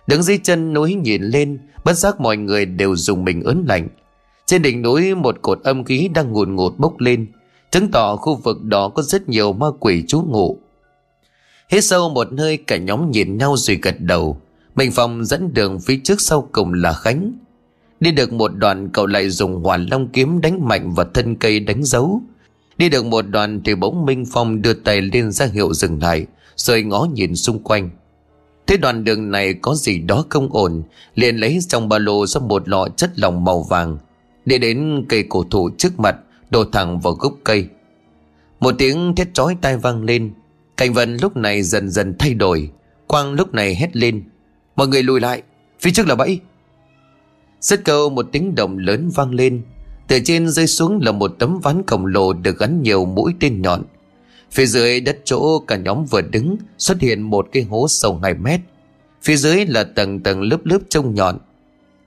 Đứng 0.07 0.23
dưới 0.23 0.39
chân 0.43 0.73
núi 0.73 0.93
nhìn 0.93 1.23
lên 1.23 1.59
Bất 1.85 1.93
giác 1.93 2.19
mọi 2.19 2.37
người 2.37 2.65
đều 2.65 2.95
dùng 2.95 3.25
mình 3.25 3.43
ớn 3.43 3.65
lạnh 3.67 3.87
Trên 4.45 4.61
đỉnh 4.61 4.81
núi 4.81 5.15
một 5.15 5.41
cột 5.41 5.59
âm 5.63 5.83
khí 5.83 6.09
đang 6.13 6.31
ngùn 6.31 6.55
ngụt 6.55 6.73
bốc 6.77 6.99
lên 6.99 7.27
Chứng 7.71 7.91
tỏ 7.91 8.15
khu 8.15 8.35
vực 8.35 8.63
đó 8.63 8.89
có 8.89 9.01
rất 9.01 9.29
nhiều 9.29 9.53
ma 9.53 9.67
quỷ 9.79 10.03
trú 10.07 10.21
ngụ 10.21 10.57
Hết 11.69 11.81
sâu 11.81 12.09
một 12.09 12.27
hơi 12.37 12.57
cả 12.57 12.77
nhóm 12.77 13.11
nhìn 13.11 13.37
nhau 13.37 13.55
rồi 13.57 13.79
gật 13.81 13.95
đầu 13.99 14.41
mình 14.75 14.91
phong 14.91 15.25
dẫn 15.25 15.53
đường 15.53 15.79
phía 15.79 15.99
trước 16.03 16.21
sau 16.21 16.49
cùng 16.51 16.73
là 16.73 16.93
Khánh. 16.93 17.33
Đi 17.99 18.11
được 18.11 18.33
một 18.33 18.51
đoạn, 18.55 18.89
cậu 18.89 19.05
lại 19.05 19.29
dùng 19.29 19.63
hoàn 19.63 19.85
long 19.85 20.07
kiếm 20.07 20.41
đánh 20.41 20.67
mạnh 20.67 20.93
vào 20.93 21.05
thân 21.13 21.35
cây 21.35 21.59
đánh 21.59 21.83
dấu. 21.83 22.21
Đi 22.77 22.89
được 22.89 23.05
một 23.05 23.21
đoạn 23.21 23.61
thì 23.65 23.75
bỗng 23.75 24.05
Minh 24.05 24.25
Phong 24.31 24.61
đưa 24.61 24.73
tay 24.73 25.01
lên 25.01 25.31
ra 25.31 25.45
hiệu 25.45 25.73
dừng 25.73 26.01
lại, 26.01 26.25
Rồi 26.55 26.83
ngó 26.83 27.07
nhìn 27.13 27.35
xung 27.35 27.63
quanh. 27.63 27.89
Thế 28.67 28.77
đoạn 28.77 29.03
đường 29.03 29.31
này 29.31 29.53
có 29.53 29.75
gì 29.75 29.99
đó 29.99 30.25
không 30.29 30.53
ổn, 30.53 30.83
liền 31.15 31.35
lấy 31.35 31.59
trong 31.67 31.89
ba 31.89 31.97
lô 31.97 32.25
ra 32.25 32.39
một 32.39 32.69
lọ 32.69 32.87
chất 32.97 33.19
lỏng 33.19 33.43
màu 33.43 33.63
vàng 33.63 33.97
Đi 34.45 34.57
đến 34.57 35.05
cây 35.09 35.23
cổ 35.29 35.43
thụ 35.43 35.69
trước 35.77 35.99
mặt, 35.99 36.15
Đổ 36.49 36.63
thẳng 36.71 36.99
vào 36.99 37.13
gốc 37.13 37.33
cây. 37.43 37.67
Một 38.59 38.75
tiếng 38.77 39.15
thét 39.15 39.33
chói 39.33 39.57
tai 39.61 39.77
vang 39.77 40.03
lên, 40.03 40.33
Cảnh 40.77 40.93
vật 40.93 41.09
lúc 41.21 41.37
này 41.37 41.63
dần 41.63 41.89
dần 41.89 42.15
thay 42.19 42.33
đổi, 42.33 42.69
Quang 43.07 43.33
lúc 43.33 43.53
này 43.53 43.75
hét 43.75 43.95
lên. 43.95 44.23
Mọi 44.75 44.87
người 44.87 45.03
lùi 45.03 45.19
lại 45.19 45.41
Phía 45.79 45.91
trước 45.91 46.07
là 46.07 46.15
bẫy 46.15 46.39
Rất 47.61 47.85
câu 47.85 48.09
một 48.09 48.25
tiếng 48.31 48.55
động 48.55 48.77
lớn 48.77 49.09
vang 49.15 49.31
lên 49.31 49.63
từ 50.07 50.19
trên 50.25 50.49
rơi 50.49 50.67
xuống 50.67 50.99
là 51.01 51.11
một 51.11 51.35
tấm 51.39 51.59
ván 51.59 51.81
khổng 51.87 52.05
lồ 52.05 52.33
được 52.33 52.59
gắn 52.59 52.81
nhiều 52.81 53.05
mũi 53.05 53.33
tên 53.39 53.61
nhọn. 53.61 53.83
Phía 54.51 54.65
dưới 54.65 54.99
đất 54.99 55.19
chỗ 55.25 55.59
cả 55.59 55.77
nhóm 55.77 56.05
vừa 56.05 56.21
đứng 56.21 56.57
xuất 56.77 57.01
hiện 57.01 57.21
một 57.21 57.47
cái 57.51 57.63
hố 57.63 57.87
sâu 57.87 58.19
2 58.23 58.33
mét. 58.33 58.59
Phía 59.21 59.35
dưới 59.35 59.65
là 59.65 59.83
tầng 59.83 60.19
tầng 60.19 60.41
lớp 60.41 60.65
lớp 60.65 60.79
trông 60.89 61.15
nhọn. 61.15 61.37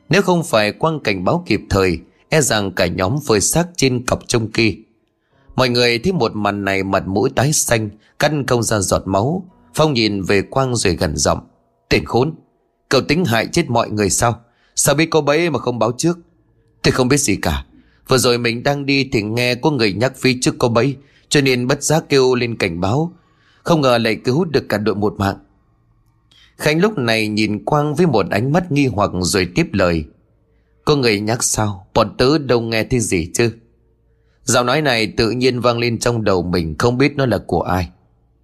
Nếu 0.09 0.23
không 0.23 0.45
phải 0.45 0.73
quang 0.73 1.01
cảnh 1.01 1.25
báo 1.25 1.45
kịp 1.47 1.61
thời, 1.71 1.99
E 2.29 2.41
rằng 2.41 2.73
cả 2.73 2.87
nhóm 2.87 3.17
phơi 3.27 3.41
xác 3.41 3.67
trên 3.77 4.07
cọc 4.07 4.29
trông 4.29 4.51
kia 4.51 4.75
Mọi 5.57 5.69
người 5.69 5.99
thấy 5.99 6.13
một 6.13 6.37
màn 6.37 6.65
này 6.65 6.83
mặt 6.83 7.07
mũi 7.07 7.31
tái 7.37 7.53
xanh 7.53 7.91
Căn 8.19 8.45
công 8.45 8.63
ra 8.63 8.81
giọt 8.81 9.03
máu 9.05 9.45
Phong 9.75 9.93
nhìn 9.93 10.23
về 10.23 10.43
Quang 10.43 10.77
rồi 10.77 10.97
gần 10.97 11.17
giọng 11.17 11.41
Tên 11.89 12.05
khốn 12.05 12.35
Cậu 12.89 13.01
tính 13.01 13.25
hại 13.25 13.47
chết 13.53 13.71
mọi 13.71 13.91
người 13.91 14.11
sao? 14.11 14.41
Sao 14.75 14.95
biết 14.95 15.07
cô 15.11 15.21
bấy 15.21 15.51
mà 15.51 15.59
không 15.59 15.79
báo 15.79 15.93
trước? 15.99 16.19
Tôi 16.83 16.93
không 16.93 17.09
biết 17.09 17.17
gì 17.17 17.37
cả. 17.37 17.65
Vừa 18.09 18.19
rồi 18.19 18.39
mình 18.39 18.63
đang 18.63 18.87
đi 18.87 19.09
thì 19.13 19.23
nghe 19.23 19.55
có 19.55 19.71
người 19.71 19.93
nhắc 19.93 20.13
phía 20.17 20.39
trước 20.41 20.55
cô 20.59 20.69
bấy, 20.69 20.97
Cho 21.29 21.41
nên 21.41 21.67
bất 21.67 21.83
giác 21.83 22.05
kêu 22.09 22.35
lên 22.35 22.57
cảnh 22.57 22.81
báo. 22.81 23.13
Không 23.63 23.81
ngờ 23.81 23.99
lại 23.99 24.17
cứu 24.25 24.45
được 24.45 24.69
cả 24.69 24.79
đội 24.79 24.95
một 24.95 25.15
mạng. 25.19 25.37
Khánh 26.57 26.81
lúc 26.81 26.99
này 26.99 27.29
nhìn 27.29 27.65
Quang 27.65 27.95
với 27.95 28.07
một 28.07 28.27
ánh 28.31 28.53
mắt 28.53 28.73
nghi 28.73 28.87
hoặc 28.87 29.11
rồi 29.21 29.49
tiếp 29.55 29.67
lời. 29.73 30.05
Có 30.85 30.97
người 30.97 31.21
nhắc 31.21 31.45
sao? 31.45 31.87
Bọn 31.95 32.15
tớ 32.19 32.39
đâu 32.39 32.61
nghe 32.61 32.85
thấy 32.85 33.01
gì 33.01 33.31
chứ? 33.35 33.53
Giọng 34.45 34.67
nói 34.67 34.83
này 34.83 35.07
tự 35.17 35.31
nhiên 35.31 35.61
vang 35.61 35.79
lên 35.79 35.99
trong 35.99 36.25
đầu 36.25 36.43
mình, 36.43 36.75
Không 36.79 36.99
biết 36.99 37.17
nó 37.17 37.27
là 37.27 37.39
của 37.39 37.63
ai. 37.63 37.89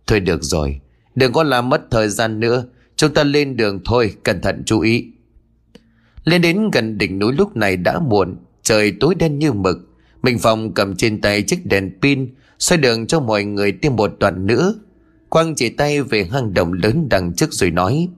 Thôi 0.07 0.21
được 0.21 0.43
rồi, 0.43 0.81
Đừng 1.15 1.33
có 1.33 1.43
làm 1.43 1.69
mất 1.69 1.83
thời 1.91 2.09
gian 2.09 2.41
nữa. 2.41 2.65
Chúng 3.03 3.15
ta 3.15 3.25
lên 3.25 3.57
đường 3.57 3.81
thôi, 3.85 4.15
Cẩn 4.23 4.41
thận 4.41 4.63
chú 4.67 4.81
ý. 4.81 5.07
Lên 6.25 6.43
đến 6.43 6.71
gần 6.73 6.99
đỉnh 6.99 7.19
núi 7.19 7.33
lúc 7.33 7.57
này 7.57 7.77
đã 7.77 7.99
muộn, 7.99 8.37
Trời 8.63 8.93
tối 9.01 9.15
đen 9.15 9.39
như 9.39 9.53
mực. 9.53 9.79
Minh 10.23 10.39
Phong 10.39 10.75
cầm 10.75 10.97
trên 10.97 11.21
tay 11.21 11.43
chiếc 11.43 11.67
đèn 11.67 11.91
pin 12.03 12.35
xoay 12.59 12.79
đường 12.79 13.07
cho 13.07 13.21
mọi 13.21 13.45
người 13.45 13.73
thêm 13.83 13.97
một 13.97 14.13
đoạn 14.21 14.47
nữa 14.47 14.75
Quang 15.29 15.55
chỉ 15.55 15.69
tay 15.69 16.03
về 16.03 16.25
hang 16.25 16.55
động 16.55 16.73
lớn 16.73 17.07
đằng 17.11 17.33
trước 17.35 17.53
rồi 17.53 17.71
nói, 17.71 18.09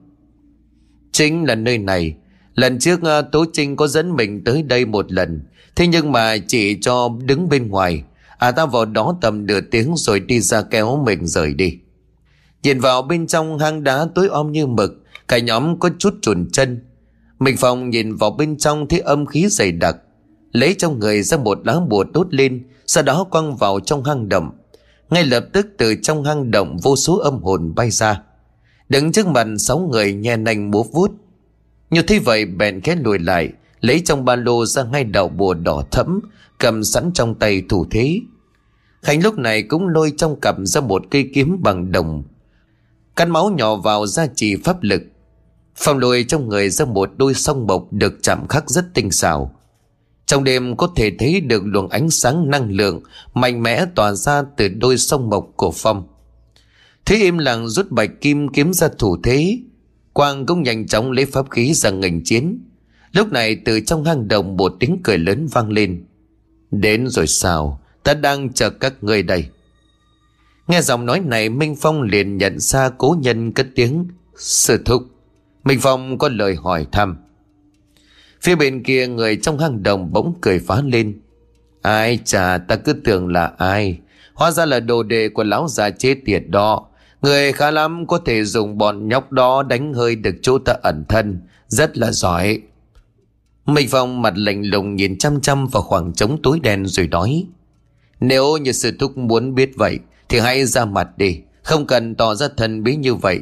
Chính 1.11 1.45
là 1.45 1.55
nơi 1.55 1.77
này. 1.77 2.15
Lần 2.55 2.79
trước 2.79 3.03
à, 3.03 3.21
Tố 3.21 3.45
Trinh 3.53 3.75
có 3.75 3.87
dẫn 3.87 4.15
mình 4.15 4.43
tới 4.43 4.63
đây 4.63 4.85
một 4.85 5.11
lần. 5.11 5.41
Thế 5.75 5.87
nhưng 5.87 6.11
mà 6.11 6.37
chỉ 6.47 6.77
cho 6.81 7.09
đứng 7.25 7.49
bên 7.49 7.67
ngoài. 7.67 8.03
À 8.37 8.51
ta 8.51 8.65
vào 8.65 8.85
đó 8.85 9.17
tầm 9.21 9.45
nửa 9.45 9.61
tiếng 9.61 9.93
rồi 9.95 10.19
đi 10.19 10.39
ra 10.39 10.61
kéo 10.61 11.03
mình 11.05 11.27
rời 11.27 11.53
đi. 11.53 11.77
Nhìn 12.65 12.79
vào 12.79 13.01
bên 13.01 13.27
trong 13.27 13.59
hang 13.59 13.83
đá 13.83 14.07
tối 14.15 14.27
om 14.27 14.51
như 14.51 14.67
mực, 14.67 14.91
Cả 15.27 15.39
nhóm 15.39 15.79
có 15.79 15.89
chút 15.99 16.13
chuồn 16.21 16.49
chân. 16.51 16.83
Mình 17.39 17.57
phòng 17.57 17.89
nhìn 17.89 18.15
vào 18.15 18.31
bên 18.31 18.57
trong 18.57 18.87
thấy 18.87 18.99
âm 18.99 19.25
khí 19.25 19.47
dày 19.49 19.71
đặc, 19.71 19.97
Lấy 20.51 20.75
trong 20.77 20.99
người 20.99 21.21
ra 21.21 21.37
một 21.37 21.67
lá 21.67 21.79
bùa 21.89 22.03
đốt 22.13 22.33
lên, 22.33 22.67
Sau 22.85 23.03
đó 23.03 23.23
quăng 23.23 23.55
vào 23.55 23.79
trong 23.79 24.03
hang 24.03 24.29
động. 24.29 24.51
Ngay 25.09 25.25
lập 25.25 25.45
tức 25.53 25.67
từ 25.77 25.95
trong 26.01 26.23
hang 26.23 26.51
động 26.51 26.77
Vô 26.83 26.95
số 26.95 27.17
âm 27.17 27.43
hồn 27.43 27.75
bay 27.75 27.91
ra. 27.91 28.21
Đứng 28.89 29.11
trước 29.11 29.27
mặt 29.27 29.47
sáu 29.59 29.79
người 29.79 30.13
nhe 30.13 30.37
nành 30.37 30.71
múa 30.71 30.83
vút 30.83 31.11
Như 31.89 32.01
thế 32.01 32.19
vậy, 32.19 32.45
bèn 32.45 32.81
khẽ 32.81 32.95
lùi 32.95 33.19
lại, 33.19 33.49
Lấy 33.81 34.01
trong 34.05 34.25
ba 34.25 34.35
lô 34.35 34.65
ra 34.65 34.83
ngay 34.83 35.03
đạo 35.03 35.27
bùa 35.27 35.53
đỏ 35.53 35.83
thẫm, 35.91 36.19
Cầm 36.59 36.83
sẵn 36.83 37.11
trong 37.13 37.35
tay 37.35 37.63
thủ 37.69 37.85
thế. 37.91 38.19
Khánh 39.01 39.23
lúc 39.23 39.37
này 39.37 39.63
cũng 39.63 39.87
lôi 39.87 40.13
trong 40.17 40.39
cặp 40.39 40.55
ra 40.63 40.81
một 40.81 41.03
cây 41.11 41.29
kiếm 41.33 41.57
bằng 41.63 41.91
đồng 41.91 42.23
Cắn 43.15 43.29
máu 43.29 43.49
nhỏ 43.49 43.75
vào 43.75 44.07
gia 44.07 44.27
trì 44.27 44.55
pháp 44.55 44.83
lực 44.83 45.01
Phong 45.75 45.97
lùi 45.97 46.23
trong 46.23 46.49
người 46.49 46.69
ra 46.69 46.85
một 46.85 47.09
đôi 47.17 47.33
song 47.33 47.67
bộc 47.67 47.87
được 47.91 48.13
chạm 48.21 48.47
khắc 48.47 48.69
rất 48.69 48.85
tinh 48.93 49.11
xảo 49.11 49.55
trong 50.25 50.43
đêm 50.43 50.77
có 50.77 50.93
thể 50.95 51.11
thấy 51.19 51.41
được 51.41 51.63
luồng 51.65 51.89
ánh 51.89 52.09
sáng 52.09 52.49
năng 52.49 52.71
lượng 52.71 53.01
mạnh 53.33 53.63
mẽ 53.63 53.85
tỏa 53.95 54.11
ra 54.13 54.43
từ 54.57 54.67
đôi 54.67 54.97
sông 54.97 55.29
bộc 55.29 55.47
của 55.55 55.71
Phong. 55.75 56.07
Thế 57.05 57.15
im 57.15 57.37
lặng 57.37 57.69
rút 57.69 57.91
bạch 57.91 58.09
kim 58.21 58.47
kiếm 58.49 58.73
ra 58.73 58.87
thủ 58.97 59.17
thế. 59.23 59.59
Quang 60.13 60.45
cũng 60.45 60.63
nhanh 60.63 60.87
chóng 60.87 61.11
lấy 61.11 61.25
pháp 61.25 61.49
khí 61.49 61.73
ra 61.73 61.89
ngành 61.89 62.23
chiến. 62.23 62.59
Lúc 63.11 63.31
này 63.31 63.55
từ 63.65 63.79
trong 63.79 64.03
hang 64.03 64.27
động 64.27 64.57
một 64.57 64.73
tiếng 64.79 64.99
cười 65.03 65.17
lớn 65.17 65.47
vang 65.51 65.71
lên. 65.71 66.05
Đến 66.71 67.07
rồi 67.07 67.27
sao? 67.27 67.81
Ta 68.03 68.13
đang 68.13 68.53
chờ 68.53 68.69
các 68.69 69.03
người 69.03 69.23
đây. 69.23 69.45
Nghe 70.67 70.81
giọng 70.81 71.05
nói 71.05 71.19
này, 71.19 71.49
Minh 71.49 71.75
Phong 71.75 72.01
liền 72.01 72.37
nhận 72.37 72.59
ra 72.59 72.89
cố 72.89 73.15
nhân 73.19 73.51
cất 73.51 73.67
tiếng. 73.75 74.07
Sư 74.37 74.81
thúc. 74.85 75.03
Minh 75.63 75.79
Phong 75.81 76.17
có 76.17 76.29
lời 76.29 76.55
hỏi 76.55 76.87
thăm. 76.91 77.17
Phía 78.41 78.55
bên 78.55 78.83
kia 78.83 79.07
người 79.07 79.35
trong 79.35 79.59
hang 79.59 79.83
động 79.83 80.13
bỗng 80.13 80.33
cười 80.41 80.59
phá 80.59 80.81
lên. 80.85 81.19
Ai 81.81 82.19
chà, 82.25 82.57
ta 82.57 82.75
cứ 82.75 82.93
tưởng 82.93 83.27
là 83.27 83.51
ai. 83.57 83.99
Hóa 84.33 84.51
ra 84.51 84.65
là 84.65 84.79
đồ 84.79 85.03
đề 85.03 85.29
của 85.29 85.43
lão 85.43 85.67
già 85.67 85.89
chế 85.89 86.13
tiệt 86.13 86.43
đó. 86.47 86.85
Người 87.21 87.51
khá 87.51 87.71
lắm 87.71 88.07
có 88.07 88.17
thể 88.17 88.43
dùng 88.43 88.77
bọn 88.77 89.07
nhóc 89.07 89.31
đó 89.31 89.63
đánh 89.63 89.93
hơi 89.93 90.15
được 90.15 90.35
chỗ 90.41 90.57
ta 90.57 90.73
ẩn 90.83 91.05
thân. 91.09 91.41
Rất 91.67 91.97
là 91.97 92.11
giỏi. 92.11 92.61
Minh 93.65 93.87
Phong 93.91 94.21
mặt 94.21 94.33
lạnh 94.37 94.63
lùng 94.65 94.95
nhìn 94.95 95.17
chăm 95.17 95.41
chăm 95.41 95.67
vào 95.67 95.83
khoảng 95.83 96.13
trống 96.13 96.37
tối 96.43 96.59
đen 96.63 96.85
rồi 96.85 97.07
nói. 97.07 97.45
Nếu 98.19 98.57
như 98.57 98.71
sư 98.71 98.91
thúc 98.99 99.17
muốn 99.17 99.55
biết 99.55 99.71
vậy 99.75 99.99
thì 100.29 100.39
hãy 100.39 100.65
ra 100.65 100.85
mặt 100.85 101.07
đi. 101.17 101.39
Không 101.63 101.87
cần 101.87 102.15
tỏ 102.15 102.35
ra 102.35 102.47
thần 102.57 102.83
bí 102.83 102.95
như 102.95 103.15
vậy. 103.15 103.39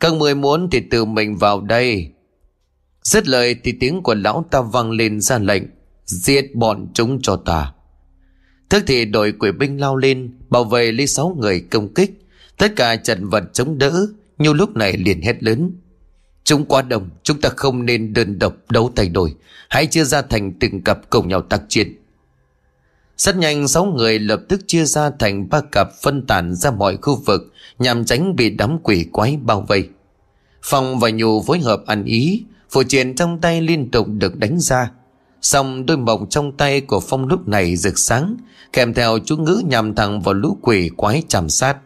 Các 0.00 0.12
người 0.12 0.34
muốn 0.34 0.70
thì 0.70 0.80
tự 0.90 1.04
mình 1.04 1.36
vào 1.36 1.60
đây. 1.60 2.12
Dứt 3.02 3.28
lời 3.28 3.56
thì 3.64 3.72
tiếng 3.80 4.02
của 4.02 4.14
lão 4.14 4.44
ta 4.50 4.60
vang 4.60 4.90
lên 4.90 5.20
ra 5.20 5.38
lệnh, 5.38 5.62
Giết 6.04 6.54
bọn 6.54 6.88
chúng 6.94 7.22
cho 7.22 7.36
ta. 7.36 7.72
Thức 8.70 8.84
thì 8.86 9.04
đội 9.04 9.32
quỷ 9.32 9.52
binh 9.52 9.80
lao 9.80 9.96
lên, 9.96 10.38
Bảo 10.48 10.64
vệ 10.64 10.92
lấy 10.92 11.06
sáu 11.06 11.36
người 11.40 11.60
công 11.60 11.94
kích. 11.94 12.10
Tất 12.58 12.72
cả 12.76 12.96
trận 12.96 13.28
vật 13.28 13.44
chống 13.52 13.78
đỡ 13.78 14.06
Nhiều 14.38 14.54
lúc 14.54 14.76
này 14.76 14.96
liền 14.96 15.22
hét 15.22 15.42
lớn. 15.42 15.72
Chúng 16.44 16.64
quá 16.64 16.82
đông, 16.82 17.08
Chúng 17.22 17.40
ta 17.40 17.48
không 17.56 17.86
nên 17.86 18.12
đơn 18.12 18.38
độc 18.38 18.54
đấu 18.70 18.92
tay 18.94 19.08
đôi. 19.08 19.34
Hãy 19.68 19.86
chia 19.86 20.04
ra 20.04 20.22
thành 20.22 20.52
từng 20.60 20.82
cặp 20.82 21.10
cùng 21.10 21.28
nhau 21.28 21.42
tác 21.42 21.62
chiến. 21.68 21.99
Rất 23.20 23.36
nhanh, 23.36 23.68
sáu 23.68 23.84
người 23.84 24.18
lập 24.18 24.40
tức 24.48 24.60
chia 24.66 24.84
ra 24.84 25.10
thành 25.18 25.48
ba 25.48 25.60
cặp 25.72 25.88
phân 26.02 26.26
tán 26.26 26.54
ra 26.54 26.70
mọi 26.70 26.96
khu 26.96 27.16
vực, 27.26 27.52
Nhằm 27.78 28.04
tránh 28.04 28.36
bị 28.36 28.50
đám 28.50 28.78
quỷ 28.82 29.06
quái 29.12 29.36
bao 29.36 29.64
vây. 29.68 29.88
Phong 30.62 30.98
và 30.98 31.10
Nhu 31.10 31.42
phối 31.42 31.58
hợp 31.58 31.82
ăn 31.86 32.04
ý 32.04 32.44
Phù 32.70 32.82
triện 32.82 33.14
trong 33.14 33.40
tay 33.40 33.60
liên 33.60 33.90
tục 33.90 34.06
được 34.08 34.36
đánh 34.36 34.60
ra. 34.60 34.90
Xong, 35.42 35.86
đôi 35.86 35.96
mộng 35.96 36.26
trong 36.28 36.52
tay 36.52 36.80
của 36.80 37.00
Phong 37.00 37.26
lúc 37.26 37.48
này 37.48 37.76
rực 37.76 37.98
sáng, 37.98 38.36
Kèm 38.72 38.94
theo 38.94 39.18
chú 39.24 39.36
ngữ 39.36 39.62
nhằm 39.68 39.94
thẳng 39.94 40.20
vào 40.20 40.34
lũ 40.34 40.58
quỷ 40.62 40.90
quái 40.96 41.22
chạm 41.28 41.48
sát. 41.48 41.76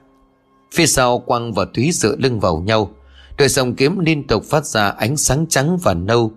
Phía 0.75 0.87
sau, 0.87 1.19
Quang 1.19 1.53
và 1.53 1.67
Thúy 1.75 1.91
dựa 1.93 2.17
lưng 2.17 2.41
vào 2.41 2.61
nhau. 2.61 2.91
Đôi 3.39 3.49
song 3.49 3.75
kiếm 3.75 3.99
liên 3.99 4.27
tục 4.27 4.45
phát 4.45 4.67
ra 4.67 4.89
ánh 4.89 5.17
sáng 5.17 5.47
trắng 5.49 5.79
và 5.83 5.95
nâu. 5.95 6.33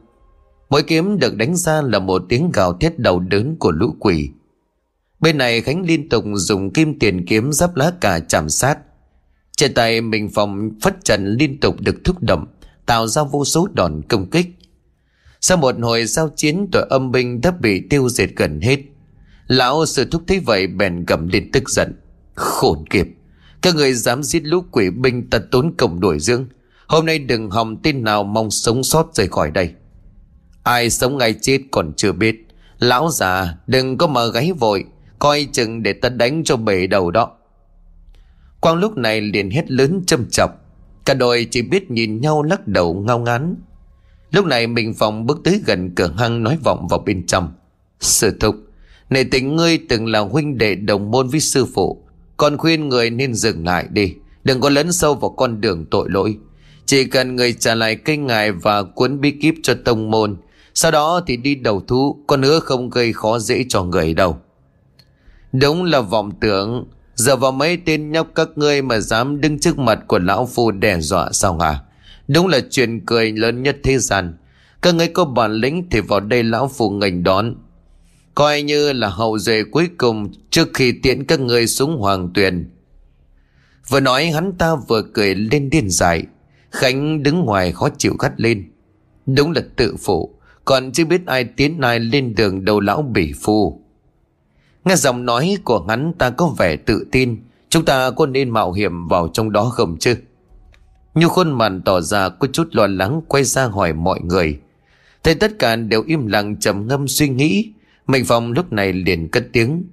Mỗi 0.70 0.84
kiếm 0.84 1.20
được 1.20 1.36
đánh 1.36 1.56
ra 1.56 1.82
là 1.82 2.00
một 2.00 2.24
tiếng 2.30 2.52
gào 2.54 2.74
thét 2.74 3.00
đầu 3.00 3.20
đớn 3.20 3.56
của 3.60 3.72
lũ 3.72 3.96
quỷ. 4.00 4.30
Bên 5.20 5.38
này 5.38 5.62
Khánh 5.62 5.86
liên 5.86 6.10
tục 6.10 6.26
dùng 6.34 6.74
kim 6.74 7.00
tiền 7.00 7.26
kiếm 7.26 7.52
giáp 7.52 7.76
lá 7.76 7.92
cả 8.02 8.20
chạm 8.20 8.50
sát 8.50 8.78
Trên 9.58 9.74
tay 9.74 10.02
mình 10.02 10.30
phòng 10.30 10.72
phất 10.82 10.98
trần 11.04 11.26
liên 11.26 11.60
tục 11.60 11.76
được 11.82 11.96
thúc 12.04 12.24
động 12.24 12.46
tạo 12.88 13.08
ra 13.08 13.24
vô 13.24 13.46
số 13.46 13.68
đòn 13.74 14.02
công 14.10 14.30
kích. 14.30 14.48
Sau 15.42 15.58
một 15.58 15.76
hồi 15.82 16.06
giao 16.06 16.30
chiến 16.36 16.68
tội 16.72 16.88
âm 16.90 17.12
binh 17.12 17.42
đã 17.42 17.52
bị 17.52 17.82
tiêu 17.90 18.10
diệt 18.10 18.30
gần 18.36 18.62
hết. 18.62 18.80
Lão 19.48 19.86
sư 19.86 20.08
thúc 20.12 20.24
thấy 20.28 20.40
vậy 20.40 20.68
bèn 20.68 21.06
gầm 21.06 21.28
lên 21.28 21.52
tức 21.52 21.70
giận. 21.70 21.94
Khổn 22.36 22.86
kiếp, 22.90 23.06
các 23.62 23.76
người 23.76 23.94
dám 23.94 24.24
giết 24.24 24.46
lũ 24.46 24.64
quỷ 24.72 24.90
binh 24.90 25.30
tật 25.30 25.42
tốn 25.52 25.74
cổng 25.78 26.00
đuổi 26.00 26.20
dưỡng. 26.20 26.46
Hôm 26.88 27.06
nay 27.06 27.20
đừng 27.20 27.50
hòng 27.50 27.78
tin 27.82 28.04
nào 28.04 28.24
mong 28.24 28.52
sống 28.52 28.84
sót 28.84 29.16
rời 29.16 29.28
khỏi 29.28 29.52
đây. 29.52 29.72
Ai 30.64 30.90
sống 30.90 31.18
ngay 31.18 31.36
chết 31.42 31.60
còn 31.72 31.94
chưa 31.98 32.12
biết. 32.12 32.36
Lão 32.80 33.10
già 33.12 33.58
đừng 33.68 33.98
có 33.98 34.08
mà 34.08 34.28
gáy 34.28 34.52
vội, 34.52 34.86
coi 35.20 35.48
chừng 35.52 35.84
để 35.84 35.94
ta 35.94 36.10
đánh 36.10 36.44
cho 36.44 36.58
bể 36.58 36.88
đầu 36.88 37.12
đó. 37.12 37.32
Quang 38.60 38.76
lúc 38.76 38.98
này 38.98 39.22
liền 39.22 39.50
hét 39.52 39.72
lớn 39.72 40.04
châm 40.08 40.30
chọc. 40.30 40.52
Cả 41.06 41.14
đội 41.14 41.48
chỉ 41.52 41.62
biết 41.62 41.92
nhìn 41.92 42.22
nhau 42.22 42.44
lắc 42.44 42.68
đầu 42.68 42.94
ngao 42.94 43.20
ngán. 43.20 43.56
Lúc 44.32 44.46
này 44.46 44.68
mình 44.68 44.94
phòng 44.94 45.26
bước 45.26 45.42
tới 45.44 45.62
gần 45.66 45.96
cửa 45.96 46.14
hang 46.18 46.44
nói 46.44 46.58
vọng 46.64 46.88
vào 46.88 47.00
bên 47.00 47.26
trong. 47.26 47.54
Sư 48.00 48.38
thúc 48.40 48.56
Này 49.10 49.24
tình 49.24 49.56
ngươi 49.56 49.80
từng 49.90 50.08
là 50.08 50.20
huynh 50.20 50.58
đệ 50.58 50.76
đồng 50.76 51.12
môn 51.12 51.28
với 51.28 51.40
sư 51.40 51.66
phụ. 51.66 52.04
Còn 52.38 52.58
khuyên 52.58 52.90
người 52.90 53.10
nên 53.10 53.34
dừng 53.34 53.66
lại 53.66 53.88
đi, 53.90 54.14
Đừng 54.44 54.62
có 54.62 54.70
lấn 54.70 54.92
sâu 54.92 55.14
vào 55.14 55.30
con 55.30 55.62
đường 55.62 55.86
tội 55.92 56.10
lỗi. 56.10 56.38
Chỉ 56.86 57.06
cần 57.06 57.36
người 57.36 57.54
trả 57.54 57.76
lại 57.76 57.96
cây 57.96 58.18
ngài 58.18 58.52
và 58.52 58.84
cuốn 58.84 59.22
bí 59.22 59.32
kíp 59.32 59.56
cho 59.64 59.76
tông 59.86 60.12
môn, 60.12 60.38
Sau 60.74 60.92
đó 60.92 61.22
thì 61.28 61.38
đi 61.38 61.56
đầu 61.56 61.82
thú, 61.88 62.24
Con 62.28 62.42
hứa 62.42 62.60
không 62.60 62.90
gây 62.90 63.14
khó 63.14 63.40
dễ 63.40 63.66
cho 63.70 63.84
người 63.84 64.14
đâu. 64.14 64.38
Đúng 65.52 65.84
là 65.84 66.02
vọng 66.02 66.32
tưởng 66.40 66.86
Giờ 67.18 67.36
vào 67.36 67.52
mấy 67.52 67.78
tên 67.86 68.12
nhóc 68.12 68.28
các 68.36 68.50
ngươi 68.56 68.82
mà 68.82 69.00
dám 69.00 69.42
đứng 69.42 69.60
trước 69.60 69.80
mặt 69.80 70.00
của 70.08 70.20
lão 70.20 70.46
phu 70.46 70.72
đe 70.72 71.00
dọa 71.00 71.32
sao 71.32 71.58
hả? 71.58 71.80
Đúng 72.28 72.48
là 72.48 72.60
chuyện 72.70 73.06
cười 73.06 73.32
lớn 73.32 73.64
nhất 73.64 73.78
thế 73.84 73.98
gian. 73.98 74.38
Các 74.82 74.96
ngươi 74.96 75.08
có 75.08 75.26
bản 75.26 75.54
lĩnh 75.54 75.90
thì 75.90 76.00
vào 76.00 76.20
đây 76.20 76.44
lão 76.44 76.68
phu 76.68 76.90
ngành 76.90 77.24
đón. 77.24 77.56
Coi 78.36 78.62
như 78.62 78.94
là 78.94 79.10
hậu 79.10 79.40
duệ 79.40 79.64
cuối 79.72 79.90
cùng 79.98 80.32
trước 80.50 80.68
khi 80.74 80.92
tiễn 80.92 81.26
các 81.26 81.40
ngươi 81.40 81.68
xuống 81.68 81.98
hoàng 81.98 82.30
tuyền. 82.34 82.70
Vừa 83.90 84.00
nói 84.00 84.26
hắn 84.26 84.54
ta 84.58 84.76
vừa 84.88 85.02
cười 85.14 85.36
lên 85.36 85.70
điên 85.70 85.90
dại. 85.90 86.24
Khánh 86.72 87.24
đứng 87.24 87.46
ngoài 87.46 87.72
khó 87.72 87.90
chịu 87.98 88.14
gắt 88.20 88.32
lên. 88.42 88.72
Đúng 89.26 89.52
là 89.52 89.62
tự 89.76 89.96
phụ. 90.00 90.40
Còn 90.66 90.92
chưa 90.92 91.06
biết 91.06 91.26
ai 91.26 91.44
tiến 91.44 91.82
ai 91.82 92.00
lên 92.00 92.36
đường 92.36 92.66
đầu 92.66 92.80
lão 92.80 93.02
bỉ 93.02 93.34
phu 93.42 93.82
Nghe 94.88 94.96
giọng 94.96 95.26
nói 95.26 95.58
của 95.64 95.86
hắn 95.88 96.14
ta 96.18 96.30
có 96.30 96.48
vẻ 96.48 96.76
tự 96.76 97.08
tin. 97.12 97.38
Chúng 97.70 97.86
ta 97.86 98.12
có 98.12 98.26
nên 98.26 98.50
mạo 98.50 98.72
hiểm 98.72 99.08
vào 99.08 99.28
trong 99.34 99.52
đó 99.52 99.64
không 99.64 99.98
chứ? 100.00 100.16
Như 101.16 101.28
khuôn 101.28 101.52
mặt 101.52 101.72
tỏ 101.86 102.02
ra 102.02 102.30
có 102.30 102.48
chút 102.54 102.68
lo 102.72 102.88
lắng 102.88 103.22
Quay 103.28 103.44
ra 103.44 103.66
hỏi 103.66 103.94
mọi 103.94 104.20
người. 104.22 104.60
Thấy 105.24 105.36
tất 105.36 105.52
cả 105.60 105.76
đều 105.76 106.04
im 106.08 106.28
lặng 106.28 106.56
trầm 106.60 106.88
ngâm 106.88 107.08
suy 107.08 107.30
nghĩ 107.30 107.72
mệnh 108.08 108.26
phòng 108.26 108.52
lúc 108.52 108.74
này 108.74 108.94
liền 108.94 109.28
cất 109.30 109.44
tiếng. 109.54 109.84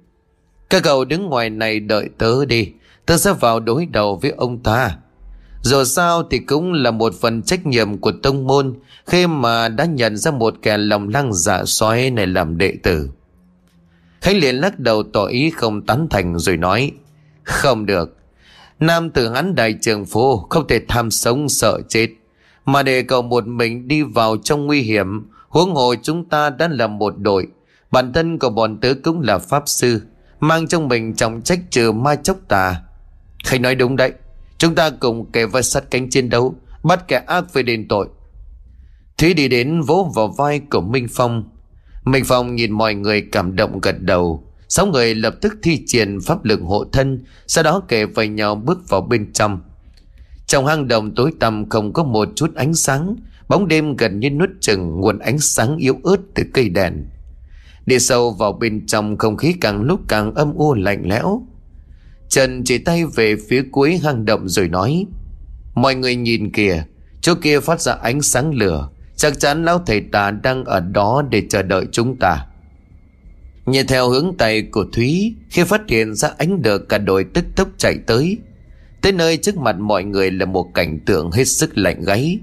Các 0.70 0.82
cậu 0.82 1.04
đứng 1.04 1.26
ngoài 1.26 1.50
này 1.50 1.80
đợi 1.80 2.08
tớ 2.18 2.44
đi. 2.44 2.68
Tớ 3.06 3.16
sẽ 3.16 3.32
vào 3.32 3.60
đối 3.60 3.86
đầu 3.86 4.16
với 4.16 4.30
ông 4.30 4.62
ta. 4.62 4.96
Dù 5.62 5.84
sao 5.84 6.22
thì 6.30 6.38
cũng 6.38 6.72
là 6.72 6.90
một 6.90 7.14
phần 7.20 7.42
trách 7.42 7.66
nhiệm 7.66 7.98
của 7.98 8.12
tông 8.22 8.46
môn, 8.46 8.74
Khi 9.06 9.26
mà 9.26 9.68
đã 9.68 9.84
nhận 9.84 10.16
ra 10.16 10.30
một 10.30 10.54
kẻ 10.62 10.78
lòng 10.78 11.08
lăng 11.08 11.32
dạ 11.32 11.64
soái 11.64 12.10
này 12.10 12.26
làm 12.26 12.58
đệ 12.58 12.74
tử. 12.82 13.10
Khánh 14.24 14.36
liền 14.36 14.56
lắc 14.56 14.78
đầu 14.78 15.02
tỏ 15.02 15.24
ý 15.24 15.50
không 15.50 15.86
tán 15.86 16.06
thành 16.10 16.38
rồi 16.38 16.56
nói, 16.56 16.92
Không 17.42 17.86
được. 17.86 18.16
Nam 18.80 19.10
tử 19.10 19.32
hắn 19.34 19.54
đại 19.54 19.74
trường 19.80 20.04
phu 20.04 20.36
Không 20.36 20.66
thể 20.68 20.80
tham 20.88 21.10
sống 21.10 21.48
sợ 21.48 21.80
chết, 21.88 22.08
Mà 22.64 22.82
để 22.82 23.02
cậu 23.02 23.22
một 23.22 23.46
mình 23.46 23.88
đi 23.88 24.02
vào 24.02 24.36
trong 24.36 24.66
nguy 24.66 24.80
hiểm, 24.80 25.30
Huống 25.48 25.74
hồ 25.74 25.94
chúng 26.02 26.28
ta 26.28 26.50
đã 26.50 26.68
là 26.68 26.86
một 26.86 27.14
đội. 27.18 27.46
Bản 27.90 28.12
thân 28.12 28.38
của 28.38 28.50
bọn 28.50 28.80
tớ 28.80 28.94
cũng 29.02 29.20
là 29.20 29.38
pháp 29.38 29.62
sư, 29.66 30.02
Mang 30.40 30.68
trong 30.68 30.88
mình 30.88 31.14
trọng 31.14 31.42
trách 31.42 31.60
trừ 31.70 31.92
ma 31.92 32.14
chốc 32.14 32.36
tà. 32.48 32.82
Khánh 33.44 33.62
nói 33.62 33.74
đúng 33.74 33.96
đấy. 33.96 34.12
Chúng 34.58 34.74
ta 34.74 34.90
cùng 34.90 35.32
kẻ 35.32 35.46
vai 35.46 35.62
sắt 35.62 35.90
cánh 35.90 36.10
chiến 36.10 36.30
đấu, 36.30 36.54
Bắt 36.82 37.08
kẻ 37.08 37.24
ác 37.26 37.52
về 37.52 37.62
đền 37.62 37.88
tội. 37.88 38.08
Thúy 39.18 39.34
đi 39.34 39.48
đến 39.48 39.80
vỗ 39.80 40.12
vào 40.14 40.28
vai 40.28 40.60
của 40.70 40.80
Minh 40.80 41.06
Phong 41.10 41.44
mình 42.04 42.24
Phong 42.24 42.54
nhìn 42.54 42.72
mọi 42.72 42.94
người 42.94 43.22
cảm 43.32 43.56
động 43.56 43.80
gật 43.80 44.02
đầu. 44.02 44.44
Sáu 44.68 44.86
người 44.86 45.14
lập 45.14 45.34
tức 45.40 45.54
thi 45.62 45.82
triển 45.86 46.18
pháp 46.20 46.44
lực 46.44 46.60
hộ 46.62 46.84
thân, 46.92 47.24
Sau 47.46 47.64
đó 47.64 47.80
kề 47.88 48.06
vai 48.06 48.28
nhau 48.28 48.54
bước 48.54 48.88
vào 48.88 49.00
bên 49.00 49.32
trong. 49.32 49.60
Trong 50.46 50.66
hang 50.66 50.88
động 50.88 51.14
tối 51.14 51.32
tăm 51.40 51.68
không 51.68 51.92
có 51.92 52.04
một 52.04 52.28
chút 52.36 52.54
ánh 52.54 52.74
sáng, 52.74 53.16
Bóng 53.48 53.68
đêm 53.68 53.96
gần 53.96 54.20
như 54.20 54.30
nuốt 54.30 54.50
chừng 54.60 55.00
nguồn 55.00 55.18
ánh 55.18 55.38
sáng 55.38 55.76
yếu 55.76 56.00
ớt 56.04 56.16
từ 56.34 56.42
cây 56.54 56.68
đèn. 56.68 57.06
Đi 57.86 57.98
sâu 57.98 58.30
vào 58.30 58.52
bên 58.52 58.86
trong, 58.86 59.18
không 59.18 59.36
khí 59.36 59.54
càng 59.60 59.82
lúc 59.82 60.00
càng 60.08 60.34
âm 60.34 60.54
u 60.54 60.74
lạnh 60.74 61.02
lẽo. 61.04 61.46
Trần 62.28 62.64
chỉ 62.64 62.78
tay 62.78 63.04
về 63.06 63.36
phía 63.48 63.64
cuối 63.72 64.00
hang 64.02 64.24
động 64.24 64.48
rồi 64.48 64.68
nói, 64.68 65.06
Mọi 65.74 65.94
người 65.94 66.16
nhìn 66.16 66.52
kìa, 66.52 66.84
Chỗ 67.20 67.34
kia 67.34 67.60
phát 67.60 67.80
ra 67.80 67.92
ánh 67.92 68.22
sáng 68.22 68.54
lửa 68.54 68.88
Chắc 69.16 69.40
chắn 69.40 69.64
lão 69.64 69.78
thầy 69.78 70.00
tà 70.00 70.30
đang 70.30 70.64
ở 70.64 70.80
đó 70.80 71.22
để 71.30 71.42
chờ 71.50 71.62
đợi 71.62 71.86
chúng 71.92 72.16
ta. 72.16 72.46
Nhìn 73.66 73.86
theo 73.86 74.08
hướng 74.08 74.34
tay 74.38 74.62
của 74.62 74.84
Thúy, 74.92 75.34
Khi 75.50 75.64
phát 75.64 75.82
hiện 75.88 76.14
ra 76.14 76.30
ánh 76.38 76.62
được, 76.62 76.88
cả 76.88 76.98
đội 76.98 77.24
tức 77.24 77.44
tốc 77.56 77.68
chạy 77.78 77.98
tới. 78.06 78.38
Tới 79.00 79.12
nơi 79.12 79.36
trước 79.36 79.56
mặt 79.56 79.76
mọi 79.78 80.04
người 80.04 80.30
là 80.30 80.46
một 80.46 80.74
cảnh 80.74 80.98
tượng 81.06 81.30
hết 81.30 81.44
sức 81.44 81.78
lạnh 81.78 82.02
gáy. 82.04 82.38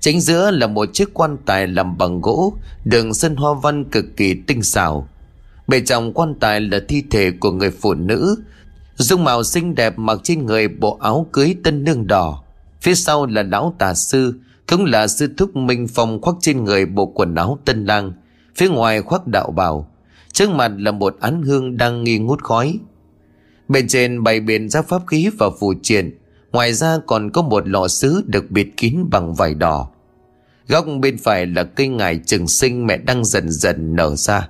Chính 0.00 0.20
giữa 0.20 0.50
là 0.50 0.66
một 0.66 0.88
chiếc 0.92 1.14
quan 1.14 1.36
tài 1.46 1.66
làm 1.66 1.98
bằng 1.98 2.20
gỗ, 2.20 2.54
Đường 2.84 3.14
sân 3.14 3.36
hoa 3.36 3.54
văn 3.62 3.84
cực 3.84 4.04
kỳ 4.16 4.34
tinh 4.34 4.62
xảo. 4.62 5.08
Bề 5.66 5.80
trong 5.80 6.12
quan 6.12 6.34
tài 6.40 6.60
là 6.60 6.80
thi 6.88 7.02
thể 7.10 7.30
của 7.30 7.52
người 7.52 7.70
phụ 7.70 7.94
nữ, 7.94 8.36
Dung 8.96 9.24
mạo 9.24 9.42
xinh 9.42 9.74
đẹp 9.74 9.98
mặc 9.98 10.20
trên 10.22 10.46
người 10.46 10.68
bộ 10.68 10.98
áo 11.00 11.26
cưới 11.32 11.56
tân 11.64 11.84
nương 11.84 12.06
đỏ. 12.06 12.42
Phía 12.80 12.94
sau 12.94 13.26
là 13.26 13.42
lão 13.42 13.74
tà 13.78 13.94
sư 13.94 14.34
cũng 14.70 14.84
là 14.84 15.06
sư 15.06 15.34
thúc 15.36 15.56
Minh 15.56 15.86
Phong 15.88 16.20
khoác 16.22 16.36
trên 16.40 16.64
người 16.64 16.86
bộ 16.86 17.06
quần 17.06 17.34
áo 17.34 17.58
tân 17.64 17.84
lang. 17.84 18.12
Phía 18.56 18.68
ngoài 18.68 19.02
khoác 19.02 19.26
đạo 19.26 19.50
bào. 19.50 19.90
Trước 20.32 20.50
mặt 20.50 20.72
là 20.78 20.90
một 20.90 21.16
án 21.20 21.42
hương 21.42 21.76
đang 21.76 22.04
nghi 22.04 22.18
ngút 22.18 22.42
khói. 22.42 22.78
Bên 23.68 23.88
trên 23.88 24.22
bày 24.22 24.40
biện 24.40 24.68
ra 24.68 24.82
pháp 24.82 25.02
khí 25.06 25.30
và 25.38 25.50
phù 25.60 25.74
triện. 25.82 26.18
Ngoài 26.52 26.72
ra 26.72 26.98
còn 27.06 27.30
có 27.30 27.42
một 27.42 27.68
lọ 27.68 27.88
sứ 27.88 28.22
được 28.26 28.50
bịt 28.50 28.68
kín 28.76 28.96
bằng 29.10 29.34
vải 29.34 29.54
đỏ. 29.54 29.90
Góc 30.68 30.86
bên 31.00 31.18
phải 31.18 31.46
là 31.46 31.64
cây 31.64 31.88
ngải 31.88 32.20
trường 32.26 32.48
sinh 32.48 32.86
mẹ 32.86 32.96
đang 32.96 33.24
dần 33.24 33.50
dần 33.50 33.96
nở 33.96 34.16
ra. 34.16 34.48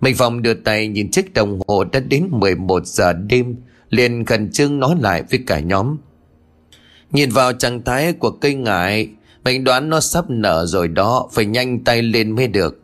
Minh 0.00 0.14
Phong 0.18 0.42
đưa 0.42 0.54
tay 0.54 0.88
nhìn 0.88 1.10
chiếc 1.10 1.34
đồng 1.34 1.60
hồ 1.68 1.84
đã 1.84 2.00
đến 2.00 2.28
11 2.30 2.86
giờ 2.86 3.12
đêm, 3.12 3.56
liền 3.90 4.24
khẩn 4.24 4.50
trương 4.50 4.80
nói 4.80 4.96
lại 5.00 5.22
với 5.30 5.40
cả 5.46 5.60
nhóm. 5.60 5.96
Nhìn 7.12 7.30
vào 7.30 7.52
trạng 7.52 7.82
thái 7.82 8.12
của 8.12 8.30
cây 8.30 8.54
ngải 8.54 9.08
mình 9.44 9.64
đoán 9.64 9.88
nó 9.88 10.00
sắp 10.00 10.30
nở 10.30 10.66
rồi 10.66 10.88
đó, 10.88 11.28
Phải 11.32 11.46
nhanh 11.46 11.84
tay 11.84 12.02
lên 12.02 12.30
mới 12.30 12.46
được. 12.48 12.80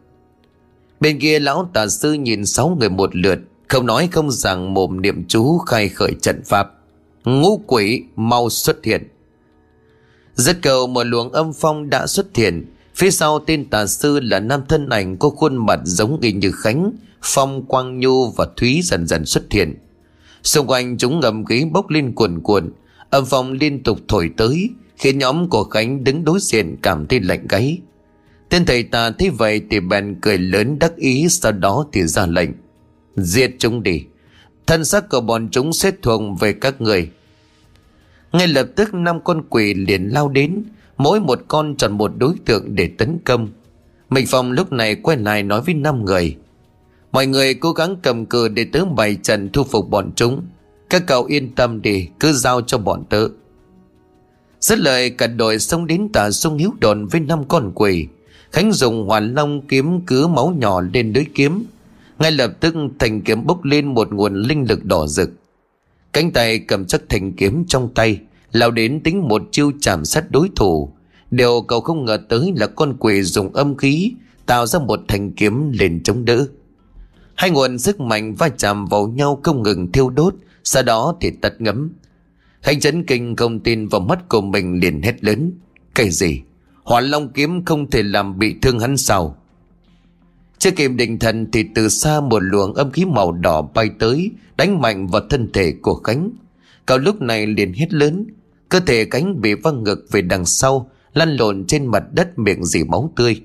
Bên 1.01 1.19
kia 1.19 1.39
lão 1.39 1.71
tà 1.73 1.89
sư 1.89 2.13
nhìn 2.13 2.47
sáu 2.47 2.77
người 2.81 2.89
một 2.89 3.17
lượt, 3.17 3.39
Không 3.69 3.87
nói 3.87 4.09
không 4.13 4.31
rằng 4.31 4.75
mồm 4.75 5.03
niệm 5.03 5.25
chú 5.29 5.59
khai 5.59 5.89
khởi 5.89 6.13
trận 6.23 6.43
pháp. 6.45 6.71
Ngũ 7.25 7.61
quỷ 7.67 8.03
mau 8.17 8.51
xuất 8.51 8.85
hiện. 8.85 9.09
Rất 10.35 10.63
cầu 10.63 10.87
một 10.87 11.05
luồng 11.05 11.33
âm 11.33 11.53
phong 11.53 11.91
đã 11.91 12.07
xuất 12.07 12.37
hiện, 12.37 12.67
Phía 12.95 13.11
sau 13.11 13.39
tên 13.39 13.71
tà 13.71 13.87
sư 13.87 14.21
là 14.21 14.41
nam 14.41 14.61
thân 14.69 14.89
ảnh 14.89 15.17
có 15.17 15.31
khuôn 15.31 15.67
mặt 15.67 15.81
giống 15.85 16.21
y 16.21 16.33
như 16.33 16.53
Khánh, 16.53 16.93
Phong 17.23 17.65
Quang 17.65 18.01
Nhu 18.01 18.31
và 18.31 18.47
Thúy 18.57 18.81
dần 18.85 19.07
dần 19.07 19.25
xuất 19.25 19.53
hiện. 19.53 19.75
Xung 20.43 20.67
quanh 20.67 20.99
chúng 20.99 21.21
ngầm 21.21 21.45
khí 21.45 21.65
bốc 21.73 21.91
lên 21.91 22.13
cuồn 22.13 22.41
cuộn, 22.43 22.73
Âm 23.11 23.25
phong 23.25 23.53
liên 23.53 23.83
tục 23.83 23.99
thổi 24.09 24.31
tới 24.37 24.71
Khiến 24.97 25.19
nhóm 25.19 25.49
của 25.49 25.65
Khánh 25.65 26.05
đứng 26.05 26.25
đối 26.25 26.39
diện 26.41 26.77
cảm 26.83 27.07
thấy 27.07 27.21
lạnh 27.21 27.47
gáy. 27.49 27.79
Tên 28.49 28.65
thầy 28.65 28.83
ta 28.83 29.11
thấy 29.11 29.31
vậy 29.31 29.63
thì 29.71 29.81
bèn 29.81 30.17
cười 30.21 30.39
lớn 30.39 30.79
đắc 30.79 30.97
ý, 30.97 31.29
Sau 31.29 31.53
đó 31.53 31.87
thì 31.93 32.03
ra 32.03 32.27
lệnh, 32.27 32.51
Giết 33.17 33.51
chúng 33.59 33.83
đi. 33.83 34.05
Thân 34.67 34.85
xác 34.85 35.09
của 35.09 35.21
bọn 35.21 35.49
chúng 35.51 35.73
sẽ 35.73 35.91
thuộc 36.03 36.23
về 36.41 36.53
các 36.53 36.81
người. 36.81 37.11
Ngay 38.33 38.49
lập 38.49 38.67
tức, 38.77 38.95
năm 38.95 39.21
con 39.25 39.43
quỷ 39.49 39.75
liền 39.75 40.09
lao 40.09 40.29
đến, 40.29 40.65
Mỗi 40.97 41.21
một 41.21 41.41
con 41.49 41.77
chọn 41.77 41.93
một 41.93 42.13
đối 42.17 42.35
tượng 42.45 42.75
để 42.75 42.91
tấn 42.99 43.19
công. 43.25 43.49
Mình 44.11 44.27
Phong 44.29 44.53
lúc 44.53 44.73
này 44.73 44.95
quay 44.95 45.17
lại 45.17 45.43
nói 45.43 45.61
với 45.61 45.75
năm 45.75 46.05
người, 46.05 46.37
Mọi 47.13 47.27
người 47.27 47.55
cố 47.55 47.73
gắng 47.73 47.97
cầm 48.03 48.27
cự 48.27 48.49
để 48.49 48.67
tớ 48.73 48.85
bày 48.85 49.17
trận 49.23 49.51
thu 49.53 49.65
phục 49.65 49.91
bọn 49.91 50.13
chúng. 50.17 50.43
Các 50.91 51.03
cậu 51.07 51.25
yên 51.25 51.55
tâm 51.55 51.83
đi, 51.83 52.09
Cứ 52.21 52.33
giao 52.33 52.61
cho 52.61 52.79
bọn 52.79 53.05
tớ. 53.11 53.29
Rất 54.65 54.79
lời, 54.79 55.11
cả 55.11 55.27
đội 55.27 55.59
xông 55.59 55.87
đến 55.87 56.09
tà 56.13 56.31
sung 56.31 56.59
hiếu 56.59 56.71
đồn 56.81 57.07
với 57.07 57.21
năm 57.21 57.45
con 57.49 57.73
quỷ. 57.75 58.09
Khánh 58.53 58.73
dùng 58.73 59.07
hoàn 59.07 59.35
long 59.35 59.67
kiếm 59.67 60.01
cứ 60.07 60.27
máu 60.27 60.55
nhỏ 60.59 60.81
lên 60.81 61.13
lưới 61.13 61.25
kiếm. 61.35 61.65
Ngay 62.19 62.31
lập 62.31 62.53
tức 62.61 62.75
thành 62.99 63.21
kiếm 63.21 63.47
bốc 63.47 63.65
lên 63.65 63.95
một 63.95 64.13
nguồn 64.13 64.35
linh 64.43 64.69
lực 64.69 64.85
đỏ 64.85 65.07
rực. 65.07 65.31
Cánh 66.13 66.33
tay 66.33 66.59
cầm 66.59 66.87
chắc 66.87 67.03
thành 67.09 67.33
kiếm 67.33 67.65
trong 67.69 67.95
tay, 67.95 68.21
lao 68.53 68.71
đến 68.71 69.01
tính 69.01 69.29
một 69.29 69.43
chiêu 69.53 69.73
chạm 69.81 70.05
sát 70.05 70.31
đối 70.31 70.51
thủ. 70.57 70.93
Điều 71.31 71.63
cậu 71.69 71.81
không 71.81 72.05
ngờ 72.05 72.19
tới 72.29 72.53
là 72.57 72.67
con 72.67 72.97
quỷ 72.99 73.23
dùng 73.23 73.53
âm 73.53 73.77
khí, 73.77 74.13
Tạo 74.47 74.67
ra 74.67 74.79
một 74.79 75.01
thành 75.09 75.33
kiếm 75.33 75.73
lên 75.73 76.03
chống 76.03 76.25
đỡ. 76.25 76.47
Hai 77.35 77.51
nguồn 77.51 77.79
sức 77.79 78.01
mạnh 78.01 78.35
va 78.35 78.49
chạm 78.49 78.87
vào 78.87 79.07
nhau 79.07 79.41
không 79.43 79.63
ngừng 79.63 79.93
thiêu 79.93 80.11
đốt, 80.11 80.35
Sau 80.65 80.83
đó 80.83 81.17
thì 81.21 81.31
tật 81.31 81.61
ngấm 81.61 81.93
thanh 82.65 82.81
chấn 82.81 83.05
kinh 83.05 83.37
không 83.37 83.61
tin 83.61 83.89
vào 83.89 84.01
mắt 84.01 84.29
của 84.29 84.41
mình 84.41 84.81
liền 84.81 85.03
hét 85.03 85.25
lớn. 85.25 85.53
Cái 85.95 86.11
gì? 86.11 86.41
Hỏa 86.83 87.01
long 87.01 87.33
kiếm 87.33 87.65
không 87.65 87.91
thể 87.91 88.03
làm 88.03 88.39
bị 88.39 88.55
thương 88.63 88.79
hắn 88.79 88.97
sao? 88.97 89.37
Chưa 90.59 90.71
kịp 90.71 90.89
định 90.89 91.19
thần 91.19 91.51
thì 91.53 91.65
từ 91.75 91.89
xa 91.89 92.21
một 92.21 92.39
luồng 92.43 92.75
âm 92.75 92.91
khí 92.91 93.05
màu 93.05 93.33
đỏ 93.33 93.63
bay 93.63 93.91
tới, 93.99 94.31
Đánh 94.57 94.81
mạnh 94.81 95.07
vào 95.07 95.23
thân 95.31 95.53
thể 95.53 95.75
của 95.83 95.95
Khánh. 95.95 96.31
Cậu 96.87 96.99
lúc 96.99 97.21
này 97.21 97.47
liền 97.47 97.73
hét 97.73 97.93
lớn. 97.93 98.27
Cơ 98.69 98.81
thể 98.81 99.05
cánh 99.05 99.41
bị 99.41 99.55
văng 99.55 99.83
ngực 99.83 100.07
về 100.11 100.23
đằng 100.23 100.45
sau, 100.45 100.91
Lăn 101.15 101.37
lộn 101.37 101.65
trên 101.67 101.87
mặt 101.87 102.05
đất 102.13 102.39
miệng 102.39 102.65
dì 102.65 102.85
máu 102.85 103.13
tươi. 103.17 103.43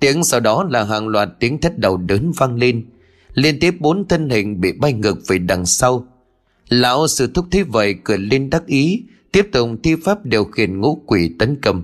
Tiếng 0.00 0.24
sau 0.24 0.40
đó 0.40 0.66
là 0.70 0.84
hàng 0.84 1.08
loạt 1.08 1.28
tiếng 1.40 1.60
thét 1.60 1.78
đầu 1.78 1.96
đớn 1.96 2.32
vang 2.36 2.56
lên. 2.56 2.86
Liên 3.34 3.60
tiếp 3.60 3.74
bốn 3.80 4.08
thân 4.08 4.30
hình 4.30 4.60
bị 4.60 4.72
bay 4.72 4.92
ngược 4.92 5.18
về 5.28 5.38
đằng 5.38 5.66
sau 5.66 6.06
Lão 6.70 7.08
sư 7.08 7.30
thúc 7.34 7.46
thế 7.50 7.62
vậy 7.62 7.94
cười 8.04 8.18
lên 8.18 8.50
đắc 8.50 8.66
ý 8.66 9.02
Tiếp 9.32 9.48
tục 9.52 9.70
thi 9.82 9.96
pháp 10.04 10.24
điều 10.26 10.44
khiển 10.44 10.80
ngũ 10.80 11.02
quỷ 11.06 11.30
tấn 11.38 11.60
công 11.60 11.82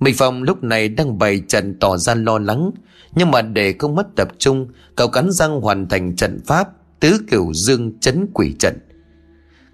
Minh 0.00 0.14
Phong 0.18 0.42
lúc 0.42 0.64
này 0.64 0.88
đang 0.88 1.18
bày 1.18 1.42
trận 1.48 1.76
tỏ 1.80 1.96
ra 1.96 2.14
lo 2.14 2.38
lắng 2.38 2.70
Nhưng 3.14 3.30
mà 3.30 3.42
để 3.42 3.74
không 3.78 3.94
mất 3.94 4.06
tập 4.16 4.28
trung 4.38 4.68
Cậu 4.96 5.08
cắn 5.08 5.30
răng 5.30 5.60
hoàn 5.60 5.88
thành 5.88 6.16
trận 6.16 6.40
pháp 6.46 6.68
Tứ 7.00 7.18
kiểu 7.30 7.52
dương 7.54 8.00
chấn 8.00 8.26
quỷ 8.34 8.54
trận 8.58 8.78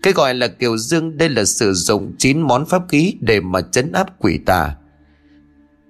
cái 0.03 0.13
gọi 0.13 0.35
là 0.35 0.49
kiều 0.49 0.77
dương 0.77 1.17
đây 1.17 1.29
là 1.29 1.45
sử 1.45 1.73
dụng 1.73 2.13
9 2.19 2.41
món 2.41 2.67
pháp 2.67 2.83
khí 2.89 3.15
để 3.21 3.41
mà 3.41 3.61
chấn 3.61 3.93
áp 3.93 4.21
quỷ 4.21 4.39
tà. 4.47 4.77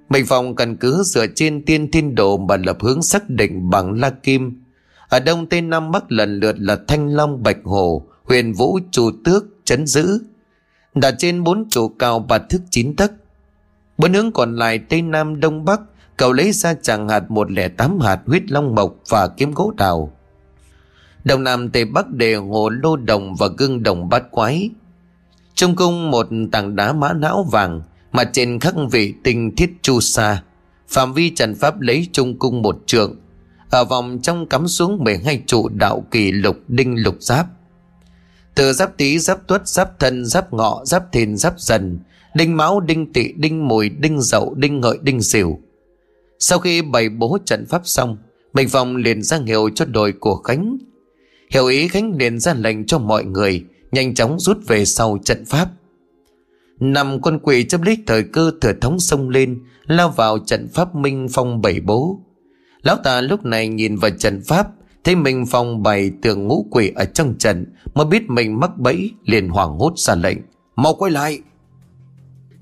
Mình 0.08 0.26
phòng 0.26 0.56
căn 0.56 0.76
cứ 0.76 1.02
dựa 1.04 1.26
trên 1.34 1.64
tiên 1.64 1.90
thiên 1.90 2.14
độ 2.14 2.36
mà 2.36 2.56
lập 2.56 2.76
hướng 2.80 3.02
xác 3.02 3.30
định 3.30 3.70
bằng 3.70 4.00
la 4.00 4.10
kim. 4.10 4.62
Ở 5.08 5.20
đông 5.20 5.46
tây 5.46 5.60
nam 5.60 5.90
bắc 5.90 6.12
lần 6.12 6.40
lượt 6.40 6.56
là 6.58 6.78
thanh 6.88 7.08
long 7.08 7.42
bạch 7.42 7.58
hồ, 7.64 8.07
huyền 8.28 8.52
vũ 8.52 8.78
chủ 8.90 9.10
tước, 9.24 9.44
chấn 9.64 9.86
giữ. 9.86 10.18
Đặt 10.94 11.14
trên 11.18 11.44
bốn 11.44 11.68
trụ 11.70 11.88
cao 11.88 12.18
bạt 12.18 12.42
thức 12.48 12.62
chín 12.70 12.96
tấc. 12.96 13.12
Bốn 13.98 14.14
hướng 14.14 14.32
còn 14.32 14.56
lại 14.56 14.78
tây 14.78 15.02
nam 15.02 15.40
đông 15.40 15.64
bắc 15.64 15.80
Cậu 16.18 16.32
lấy 16.32 16.52
ra 16.52 16.74
chẳng 16.82 17.08
hạt 17.08 17.30
một 17.30 17.50
lẻ 17.50 17.68
tám 17.68 18.00
hạt 18.00 18.20
huyết 18.26 18.50
long 18.50 18.74
mộc 18.74 18.94
và 19.08 19.28
kiếm 19.36 19.52
gỗ 19.52 19.72
đào. 19.76 20.12
đông 21.24 21.44
Nam 21.44 21.70
Tây 21.70 21.84
Bắc 21.84 22.10
đề 22.10 22.34
hồ 22.34 22.68
lô 22.68 22.96
đồng 22.96 23.34
và 23.34 23.48
gương 23.58 23.82
đồng 23.82 24.08
bát 24.08 24.30
quái. 24.30 24.70
Trong 25.54 25.76
cung 25.76 26.10
một 26.10 26.28
tảng 26.52 26.76
đá 26.76 26.92
mã 26.92 27.12
não 27.12 27.46
vàng 27.50 27.82
mà 28.12 28.24
trên 28.24 28.60
khắc 28.60 28.74
vị 28.90 29.14
tinh 29.24 29.56
thiết 29.56 29.70
chu 29.82 30.00
sa. 30.00 30.42
Phạm 30.88 31.12
vi 31.12 31.30
trần 31.30 31.54
pháp 31.54 31.80
lấy 31.80 32.08
trung 32.12 32.38
cung 32.38 32.62
một 32.62 32.78
trượng. 32.86 33.16
Ở 33.70 33.84
vòng 33.84 34.18
trong 34.22 34.46
cắm 34.46 34.68
xuống 34.68 35.04
12 35.04 35.42
trụ 35.46 35.68
đạo 35.68 36.04
kỳ 36.10 36.32
lục 36.32 36.56
đinh 36.68 37.02
lục 37.02 37.16
giáp. 37.20 37.46
Từ 38.54 38.72
giáp 38.72 38.96
tý, 38.96 39.18
giáp 39.18 39.46
tuất, 39.46 39.68
giáp 39.68 39.98
thân, 39.98 40.26
giáp 40.26 40.52
ngọ, 40.52 40.82
giáp 40.84 41.12
thìn, 41.12 41.36
giáp 41.36 41.60
dần, 41.60 41.98
đinh 42.34 42.56
máu, 42.56 42.80
đinh 42.80 43.12
tỵ, 43.12 43.32
đinh 43.36 43.68
mùi, 43.68 43.88
đinh 43.88 44.20
dậu, 44.20 44.54
đinh 44.54 44.80
ngợi, 44.80 44.98
đinh 45.02 45.22
xỉu. 45.22 45.58
Sau 46.38 46.58
khi 46.58 46.82
bày 46.82 47.08
bố 47.08 47.38
trận 47.44 47.66
pháp 47.66 47.82
xong, 47.84 48.16
Bình 48.52 48.68
Phong 48.68 48.96
liền 48.96 49.22
ra 49.22 49.38
hiệu 49.46 49.70
cho 49.74 49.84
đội 49.84 50.12
của 50.12 50.36
Khánh. 50.36 50.78
Hiểu 51.50 51.66
ý 51.66 51.88
Khánh 51.88 52.16
liền 52.16 52.40
ra 52.40 52.54
lệnh 52.54 52.86
cho 52.86 52.98
mọi 52.98 53.24
người 53.24 53.64
nhanh 53.92 54.14
chóng 54.14 54.40
rút 54.40 54.58
về 54.66 54.84
sau 54.84 55.18
trận 55.24 55.44
pháp. 55.44 55.68
Nằm 56.80 57.20
quân 57.20 57.38
quỷ 57.38 57.64
chấp 57.64 57.82
lấy 57.82 57.96
thời 58.06 58.22
cơ 58.22 58.52
thừa 58.60 58.72
thống 58.80 59.00
sông 59.00 59.28
lên, 59.28 59.62
lao 59.86 60.10
vào 60.10 60.38
trận 60.38 60.68
pháp 60.74 60.94
Minh 60.94 61.26
Phong 61.30 61.62
bảy 61.62 61.80
bố. 61.80 62.20
Lão 62.82 62.96
ta 62.96 63.20
lúc 63.20 63.44
này 63.44 63.68
nhìn 63.68 63.96
vào 63.96 64.10
trận 64.10 64.42
pháp, 64.46 64.68
thấy 65.04 65.16
Minh 65.16 65.46
Phong 65.46 65.82
bày 65.82 66.10
tường 66.22 66.48
ngũ 66.48 66.66
quỷ 66.70 66.92
ở 66.96 67.04
trong 67.04 67.34
trận, 67.38 67.66
mới 67.94 68.06
biết 68.06 68.30
mình 68.30 68.60
mắc 68.60 68.78
bẫy, 68.78 69.10
liền 69.24 69.48
hoảng 69.48 69.78
hốt 69.78 69.92
ra 69.96 70.14
lệnh. 70.14 70.38
Mau 70.76 70.94
quay 70.94 71.12
lại! 71.12 71.40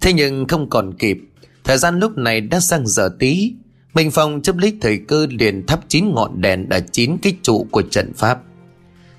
Thế 0.00 0.12
nhưng 0.12 0.46
không 0.48 0.70
còn 0.70 0.94
kịp, 0.94 1.18
thời 1.64 1.78
gian 1.78 1.98
lúc 1.98 2.18
này 2.18 2.40
đã 2.40 2.60
sang 2.60 2.86
giờ 2.86 3.08
tí, 3.18 3.52
Minh 3.94 4.10
Phong 4.10 4.42
chấp 4.42 4.56
lấy 4.56 4.78
thời 4.80 4.98
cơ 4.98 5.26
liền 5.30 5.66
thắp 5.66 5.80
chín 5.88 6.14
ngọn 6.14 6.40
đèn 6.40 6.68
ở 6.68 6.80
chín 6.92 7.16
cái 7.22 7.36
trụ 7.42 7.66
của 7.70 7.82
trận 7.82 8.12
pháp. 8.14 8.38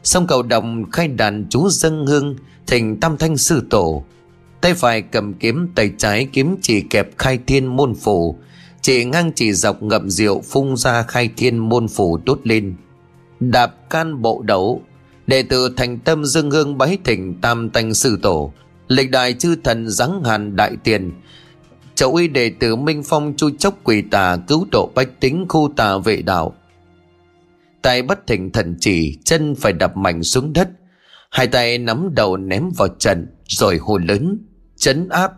Xong 0.03 0.27
cầu 0.27 0.43
đồng 0.43 0.91
khai 0.91 1.07
đàn 1.07 1.45
chú 1.49 1.69
dân 1.69 2.05
hương 2.05 2.35
thỉnh 2.67 2.99
tam 2.99 3.17
thanh 3.17 3.37
sư 3.37 3.63
tổ. 3.69 4.03
Tay 4.61 4.73
phải 4.73 5.01
cầm 5.01 5.33
kiếm, 5.33 5.67
tay 5.75 5.91
trái 5.97 6.27
kiếm 6.33 6.55
chỉ 6.61 6.81
kẹp 6.81 7.17
khai 7.17 7.39
thiên 7.47 7.65
môn 7.65 7.95
phủ. 7.95 8.35
Chỉ 8.81 9.05
ngang 9.05 9.31
chỉ 9.35 9.53
dọc 9.53 9.83
ngậm 9.83 10.09
rượu 10.09 10.41
phun 10.41 10.77
ra 10.77 11.03
khai 11.03 11.29
thiên 11.37 11.57
môn 11.57 11.87
phủ 11.87 12.19
đốt 12.25 12.39
lên. 12.43 12.75
Đạp 13.39 13.89
can 13.89 14.21
bộ 14.21 14.41
đấu, 14.45 14.81
đệ 15.27 15.43
tử 15.43 15.73
thành 15.77 15.99
tâm 15.99 16.25
dâng 16.25 16.51
hương 16.51 16.77
bái 16.77 16.97
thỉnh 17.03 17.35
tam 17.41 17.69
tanh 17.69 17.93
sư 17.93 18.19
tổ. 18.21 18.53
Lịch 18.87 19.11
đại 19.11 19.33
chư 19.33 19.55
thần 19.63 19.89
giáng 19.89 20.23
hàn 20.23 20.55
đại 20.55 20.71
tiền 20.83 21.11
Chậu 21.97 22.13
uy 22.13 22.27
đệ 22.27 22.51
tử 22.59 22.75
Minh 22.75 23.03
Phong 23.05 23.33
chu 23.37 23.49
chốc 23.59 23.73
quỷ 23.83 24.01
tà 24.11 24.37
cứu 24.47 24.67
độ 24.71 24.89
bách 24.95 25.19
tính 25.19 25.45
khu 25.49 25.69
tà 25.75 25.97
vệ 25.97 26.21
đạo. 26.21 26.53
Tay 27.81 28.01
bất 28.01 28.27
thỉnh 28.27 28.51
thần 28.51 28.75
chỉ, 28.79 29.17
chân 29.23 29.55
phải 29.55 29.73
đập 29.73 29.97
mạnh 29.97 30.23
xuống 30.23 30.53
đất. 30.53 30.69
Hai 31.29 31.47
tay 31.47 31.77
nắm 31.77 32.09
đầu 32.15 32.37
ném 32.37 32.69
vào 32.77 32.87
trận, 32.87 33.27
rồi 33.47 33.77
hồn 33.77 34.05
lớn, 34.05 34.39
chấn 34.75 35.09
áp. 35.09 35.31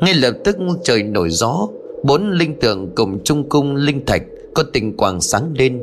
Ngay 0.00 0.14
lập 0.14 0.32
tức 0.44 0.56
trời 0.84 1.02
nổi 1.02 1.30
gió, 1.30 1.68
bốn 2.04 2.30
linh 2.30 2.60
tượng 2.60 2.92
cùng 2.94 3.24
trung 3.24 3.48
cung 3.48 3.76
linh 3.76 4.06
thạch 4.06 4.22
có 4.54 4.62
tình 4.72 4.96
quang 4.96 5.20
sáng 5.20 5.52
lên. 5.58 5.82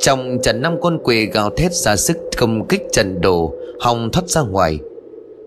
Trong 0.00 0.38
trận 0.42 0.62
năm 0.62 0.80
con 0.80 0.98
quỷ 1.04 1.26
gào 1.26 1.50
thét 1.50 1.74
ra 1.74 1.96
sức 1.96 2.16
công 2.38 2.68
kích 2.68 2.82
trận 2.92 3.20
đồ, 3.20 3.54
hòng 3.80 4.10
thoát 4.12 4.28
ra 4.28 4.42
ngoài. 4.42 4.78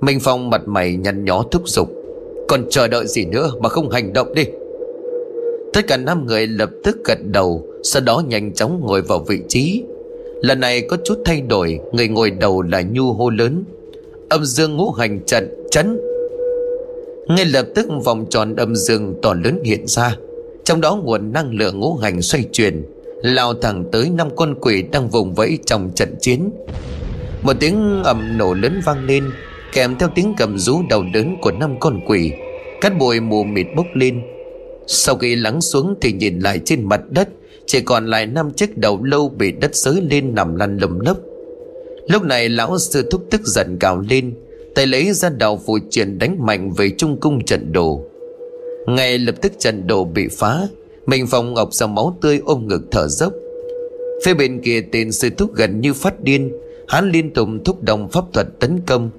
Minh 0.02 0.20
Phong 0.22 0.50
mặt 0.50 0.62
mày 0.66 0.96
nhăn 0.96 1.26
nhó 1.26 1.44
thúc 1.52 1.70
giục 1.70 1.90
còn 2.52 2.70
chờ 2.70 2.88
đợi 2.88 3.08
gì 3.08 3.26
nữa 3.26 3.52
mà 3.60 3.70
không 3.70 3.90
hành 3.90 4.14
động 4.14 4.34
đi. 4.34 4.44
Tất 5.74 5.82
cả 5.88 5.98
năm 5.98 6.26
người 6.26 6.48
lập 6.48 6.70
tức 6.84 6.98
gật 7.06 7.18
đầu 7.26 7.68
Sau 7.84 8.02
đó 8.02 8.24
nhanh 8.28 8.54
chóng 8.54 8.82
ngồi 8.82 9.02
vào 9.02 9.20
vị 9.20 9.40
trí. 9.48 9.84
Lần 10.42 10.60
này 10.60 10.82
có 10.82 10.98
chút 11.04 11.20
thay 11.26 11.42
đổi 11.42 11.80
Người 11.92 12.08
ngồi 12.08 12.32
đầu 12.32 12.62
là 12.62 12.82
Nhu 12.82 13.14
hô 13.14 13.30
lớn. 13.30 13.64
Âm 14.30 14.46
dương 14.46 14.78
ngũ 14.78 14.92
hành 14.92 15.20
trận 15.26 15.64
chấn. 15.72 16.00
Ngay 17.28 17.46
lập 17.46 17.66
tức 17.76 17.88
vòng 18.04 18.26
tròn 18.30 18.56
âm 18.56 18.76
dương 18.76 19.16
to 19.22 19.34
lớn 19.34 19.60
hiện 19.64 19.88
ra. 19.88 20.18
Trong 20.64 20.82
đó 20.82 20.96
nguồn 21.04 21.34
năng 21.34 21.54
lượng 21.54 21.80
ngũ 21.80 21.96
hành 21.96 22.22
xoay 22.22 22.44
chuyển. 22.52 22.84
Lao 23.22 23.54
thẳng 23.54 23.86
tới 23.92 24.10
năm 24.10 24.28
con 24.36 24.56
quỷ 24.62 24.82
đang 24.92 25.10
vùng 25.10 25.34
vẫy 25.34 25.60
trong 25.66 25.92
trận 25.96 26.16
chiến. 26.22 26.52
Một 27.42 27.54
tiếng 27.60 28.04
ầm 28.04 28.38
nổ 28.38 28.54
lớn 28.54 28.82
vang 28.86 29.06
lên, 29.06 29.30
kèm 29.74 29.96
theo 30.00 30.10
tiếng 30.16 30.34
cầm 30.38 30.58
rú 30.58 30.82
đầu 30.90 31.04
đớn 31.14 31.38
của 31.42 31.52
năm 31.52 31.80
con 31.80 32.00
quỷ. 32.08 32.32
Cát 32.82 32.98
bụi 32.98 33.20
mù 33.20 33.44
mịt 33.44 33.68
bốc 33.76 33.86
lên. 33.94 34.22
Sau 34.88 35.16
khi 35.16 35.36
lắng 35.36 35.62
xuống 35.62 35.96
thì 36.02 36.12
nhìn 36.12 36.40
lại 36.40 36.60
trên 36.66 36.84
mặt 36.84 37.02
đất, 37.10 37.30
chỉ 37.66 37.82
còn 37.82 38.06
lại 38.06 38.26
năm 38.26 38.52
chiếc 38.52 38.78
đầu 38.78 39.04
lâu 39.04 39.30
bị 39.30 39.52
đất 39.52 39.76
xới 39.76 40.02
lên 40.10 40.36
nằm 40.36 40.56
lăn 40.56 40.78
lầm 40.78 41.00
lấp. 41.00 41.18
Lúc 42.08 42.24
này 42.24 42.50
lão 42.50 42.80
sư 42.80 43.08
thúc 43.12 43.26
tức 43.30 43.42
giận 43.46 43.78
cào 43.80 44.00
lên, 44.10 44.34
tay 44.76 44.88
lấy 44.88 45.14
ra 45.14 45.30
đầu 45.30 45.62
phù 45.66 45.78
truyền 45.90 46.20
đánh 46.20 46.46
mạnh 46.46 46.72
về 46.72 46.90
trung 46.98 47.20
cung 47.20 47.46
trận 47.46 47.72
đồ. 47.74 48.06
Ngay 48.88 49.18
lập 49.18 49.36
tức 49.42 49.54
trận 49.60 49.88
đồ 49.88 50.04
bị 50.04 50.28
phá 50.28 50.68
mình 51.06 51.28
phòng 51.28 51.54
ngọc 51.54 51.74
ra 51.74 51.88
máu 51.88 52.18
tươi 52.22 52.42
ôm 52.46 52.68
ngực 52.68 52.82
thở 52.92 53.08
dốc. 53.08 53.34
Phía 54.26 54.34
bên 54.34 54.62
kia 54.62 54.82
tên 54.92 55.12
sư 55.12 55.30
thúc 55.38 55.56
gần 55.56 55.82
như 55.82 55.94
phát 55.94 56.22
điên. 56.22 56.52
Hắn 56.88 57.12
liên 57.12 57.34
tục 57.34 57.50
thúc 57.66 57.84
động 57.84 58.10
pháp 58.10 58.24
thuật 58.34 58.48
tấn 58.60 58.82
công. 58.88 59.10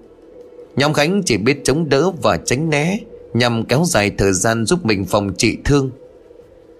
Nhóm 0.76 0.92
Khánh 0.92 1.22
chỉ 1.24 1.36
biết 1.36 1.60
chống 1.64 1.88
đỡ 1.88 2.10
và 2.22 2.36
tránh 2.36 2.70
né, 2.70 2.98
Nhằm 3.34 3.64
kéo 3.64 3.82
dài 3.86 4.10
thời 4.18 4.32
gian 4.32 4.66
giúp 4.66 4.86
mình 4.86 5.04
phòng 5.04 5.34
trị 5.38 5.56
thương. 5.64 5.90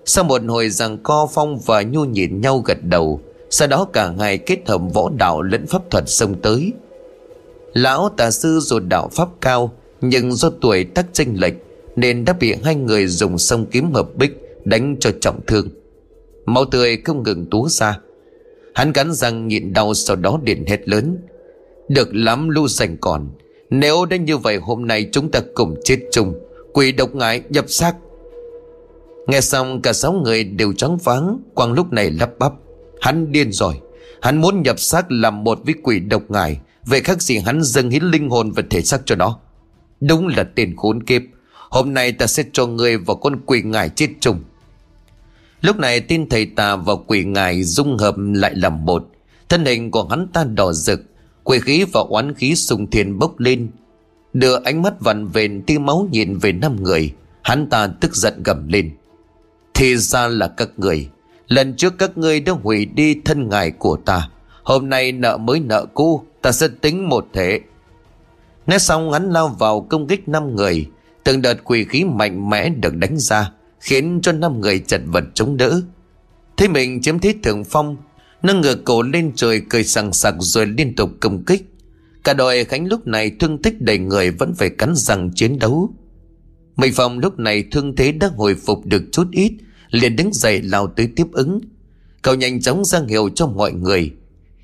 Sau 0.04 0.24
một 0.24 0.42
hồi 0.48 0.68
rằng 0.68 0.98
co 1.02 1.28
Phong 1.32 1.58
và 1.58 1.82
Nhu 1.82 2.04
nhìn 2.04 2.40
nhau 2.40 2.58
gật 2.58 2.78
đầu, 2.82 3.20
Sau 3.50 3.68
đó 3.68 3.86
cả 3.92 4.12
hai 4.18 4.38
kết 4.38 4.58
hợp 4.66 4.80
võ 4.94 5.10
đạo 5.16 5.42
lẫn 5.42 5.66
pháp 5.66 5.90
thuật 5.90 6.04
xông 6.06 6.34
tới. 6.42 6.72
Lão 7.72 8.08
tà 8.16 8.30
sư 8.30 8.58
dù 8.60 8.78
đạo 8.78 9.08
pháp 9.12 9.28
cao, 9.40 9.72
Nhưng 10.00 10.32
do 10.32 10.50
tuổi 10.60 10.84
tác 10.84 11.06
chênh 11.12 11.40
lệch, 11.40 11.54
Nên 11.96 12.24
đã 12.24 12.32
bị 12.32 12.54
hai 12.64 12.74
người 12.74 13.06
dùng 13.06 13.38
sông 13.38 13.66
kiếm 13.66 13.92
hợp 13.92 14.16
bích 14.16 14.41
Đánh 14.64 14.96
cho 15.00 15.10
trọng 15.20 15.40
thương. 15.46 15.68
Máu 16.46 16.64
tươi 16.64 16.96
không 17.04 17.22
ngừng 17.22 17.46
túa 17.50 17.68
ra. 17.68 17.98
Hắn 18.74 18.92
cắn 18.92 19.12
răng 19.12 19.48
nhịn 19.48 19.72
đau 19.72 19.94
sau 19.94 20.16
đó 20.16 20.40
điện 20.42 20.64
hết 20.66 20.88
lớn. 20.88 21.18
Được 21.88 22.14
lắm, 22.14 22.48
lưu 22.48 22.68
sành 22.68 22.96
còn. 22.96 23.28
Nếu 23.70 24.04
đã 24.04 24.16
như 24.16 24.36
vậy, 24.36 24.56
hôm 24.56 24.86
nay 24.86 25.08
chúng 25.12 25.30
ta 25.30 25.40
cùng 25.54 25.74
chết 25.84 25.98
chung. 26.12 26.34
Quỷ 26.72 26.92
độc 26.92 27.14
ngại 27.14 27.42
nhập 27.48 27.64
xác. 27.68 27.94
Nghe 29.26 29.40
xong, 29.40 29.82
cả 29.82 29.92
sáu 29.92 30.12
người 30.12 30.44
đều 30.44 30.72
trắng 30.72 30.96
váng. 30.96 31.38
Quang 31.54 31.72
lúc 31.72 31.92
này 31.92 32.10
lắp 32.10 32.30
bắp. 32.38 32.52
Hắn 33.00 33.32
điên 33.32 33.52
rồi. 33.52 33.74
Hắn 34.22 34.40
muốn 34.40 34.62
nhập 34.62 34.80
xác 34.80 35.12
làm 35.12 35.44
một 35.44 35.58
với 35.64 35.74
quỷ 35.82 36.00
độc 36.00 36.22
ngài 36.28 36.60
Vậy 36.86 37.00
khác 37.00 37.22
gì 37.22 37.38
hắn 37.38 37.62
dâng 37.62 37.90
hiến 37.90 38.02
linh 38.02 38.30
hồn 38.30 38.52
và 38.52 38.62
thể 38.70 38.82
xác 38.82 39.00
cho 39.04 39.14
nó. 39.16 39.38
Đúng 40.00 40.28
là 40.28 40.44
tiền 40.54 40.76
khốn 40.76 41.02
kiếp. 41.02 41.22
Hôm 41.70 41.94
nay 41.94 42.12
ta 42.12 42.26
sẽ 42.26 42.44
cho 42.52 42.66
người 42.66 42.98
vào 42.98 43.16
con 43.16 43.40
quỷ 43.46 43.62
ngài 43.62 43.88
chết 43.88 44.08
chung. 44.20 44.40
Lúc 45.62 45.78
này 45.78 46.00
tin 46.00 46.28
thầy 46.28 46.46
tà 46.46 46.76
và 46.76 46.94
quỷ 47.06 47.24
ngài 47.24 47.62
dung 47.62 47.96
hợp 47.96 48.14
lại 48.18 48.54
làm 48.54 48.84
một. 48.84 49.08
Thân 49.48 49.64
hình 49.64 49.90
của 49.90 50.04
hắn 50.04 50.26
ta 50.32 50.44
đỏ 50.44 50.72
rực, 50.72 51.00
Quỷ 51.44 51.60
khí 51.60 51.84
và 51.92 52.00
oán 52.08 52.34
khí 52.34 52.54
sùng 52.54 52.90
thiên 52.90 53.18
bốc 53.18 53.40
lên, 53.40 53.68
Đưa 54.32 54.62
ánh 54.64 54.82
mắt 54.82 55.00
vặn 55.00 55.26
vện 55.26 55.62
tia 55.62 55.78
máu 55.78 56.08
nhìn 56.12 56.38
về 56.38 56.52
năm 56.52 56.82
người. 56.82 57.12
Hắn 57.42 57.66
ta 57.70 57.86
tức 57.86 58.16
giận 58.16 58.42
gầm 58.42 58.68
lên. 58.68 58.90
Thì 59.74 59.96
ra 59.96 60.28
là 60.28 60.48
các 60.48 60.68
người. 60.76 61.08
Lần 61.48 61.74
trước 61.76 61.98
các 61.98 62.18
ngươi 62.18 62.40
đã 62.40 62.52
hủy 62.52 62.84
đi 62.84 63.14
thân 63.24 63.48
ngài 63.48 63.70
của 63.70 63.96
ta. 63.96 64.28
Hôm 64.62 64.88
nay 64.88 65.12
nợ 65.12 65.36
mới 65.36 65.60
nợ 65.60 65.86
cũ 65.94 66.24
Ta 66.42 66.52
sẽ 66.52 66.68
tính 66.80 67.08
một 67.08 67.26
thể 67.32 67.60
Nói 68.66 68.78
xong 68.78 69.12
hắn 69.12 69.30
lao 69.30 69.48
vào 69.48 69.80
công 69.80 70.06
kích 70.06 70.28
năm 70.28 70.56
người, 70.56 70.86
Từng 71.24 71.42
đợt 71.42 71.64
quỷ 71.64 71.84
khí 71.84 72.04
mạnh 72.04 72.50
mẽ 72.50 72.68
được 72.68 72.96
đánh 72.96 73.16
ra. 73.18 73.50
Khiến 73.82 74.20
cho 74.22 74.32
năm 74.32 74.60
người 74.60 74.78
chật 74.78 75.00
vật 75.06 75.24
chống 75.34 75.56
đỡ. 75.56 75.80
Thế 76.56 76.68
mình 76.68 77.02
chiếm 77.02 77.18
thế 77.18 77.34
thượng 77.42 77.64
phong, 77.64 77.96
Nâng 78.42 78.60
ngửa 78.60 78.74
cổ 78.74 79.02
lên 79.02 79.32
trời 79.34 79.62
cười 79.70 79.84
sằng 79.84 80.12
sặc 80.12 80.34
rồi 80.38 80.66
liên 80.66 80.96
tục 80.96 81.10
công 81.20 81.44
kích. 81.44 81.62
Cả 82.24 82.34
đội 82.34 82.64
Khánh 82.64 82.86
lúc 82.86 83.06
này 83.06 83.30
thương 83.40 83.62
tích 83.62 83.82
đầy 83.82 83.98
người 83.98 84.30
vẫn 84.30 84.54
phải 84.54 84.70
cắn 84.70 84.92
răng 84.96 85.30
chiến 85.34 85.58
đấu. 85.58 85.94
Minh 86.76 86.92
Phong 86.94 87.18
lúc 87.18 87.38
này 87.38 87.64
thương 87.70 87.96
thế 87.96 88.12
đã 88.12 88.30
hồi 88.36 88.54
phục 88.54 88.86
được 88.86 89.02
chút 89.12 89.26
ít, 89.30 89.52
liền 89.90 90.16
đứng 90.16 90.32
dậy 90.32 90.62
lao 90.62 90.86
tới 90.86 91.08
tiếp 91.16 91.26
ứng. 91.32 91.60
Cậu 92.22 92.34
nhanh 92.34 92.60
chóng 92.60 92.84
ra 92.84 93.00
hiệu 93.08 93.30
cho 93.34 93.46
mọi 93.46 93.72
người. 93.72 94.10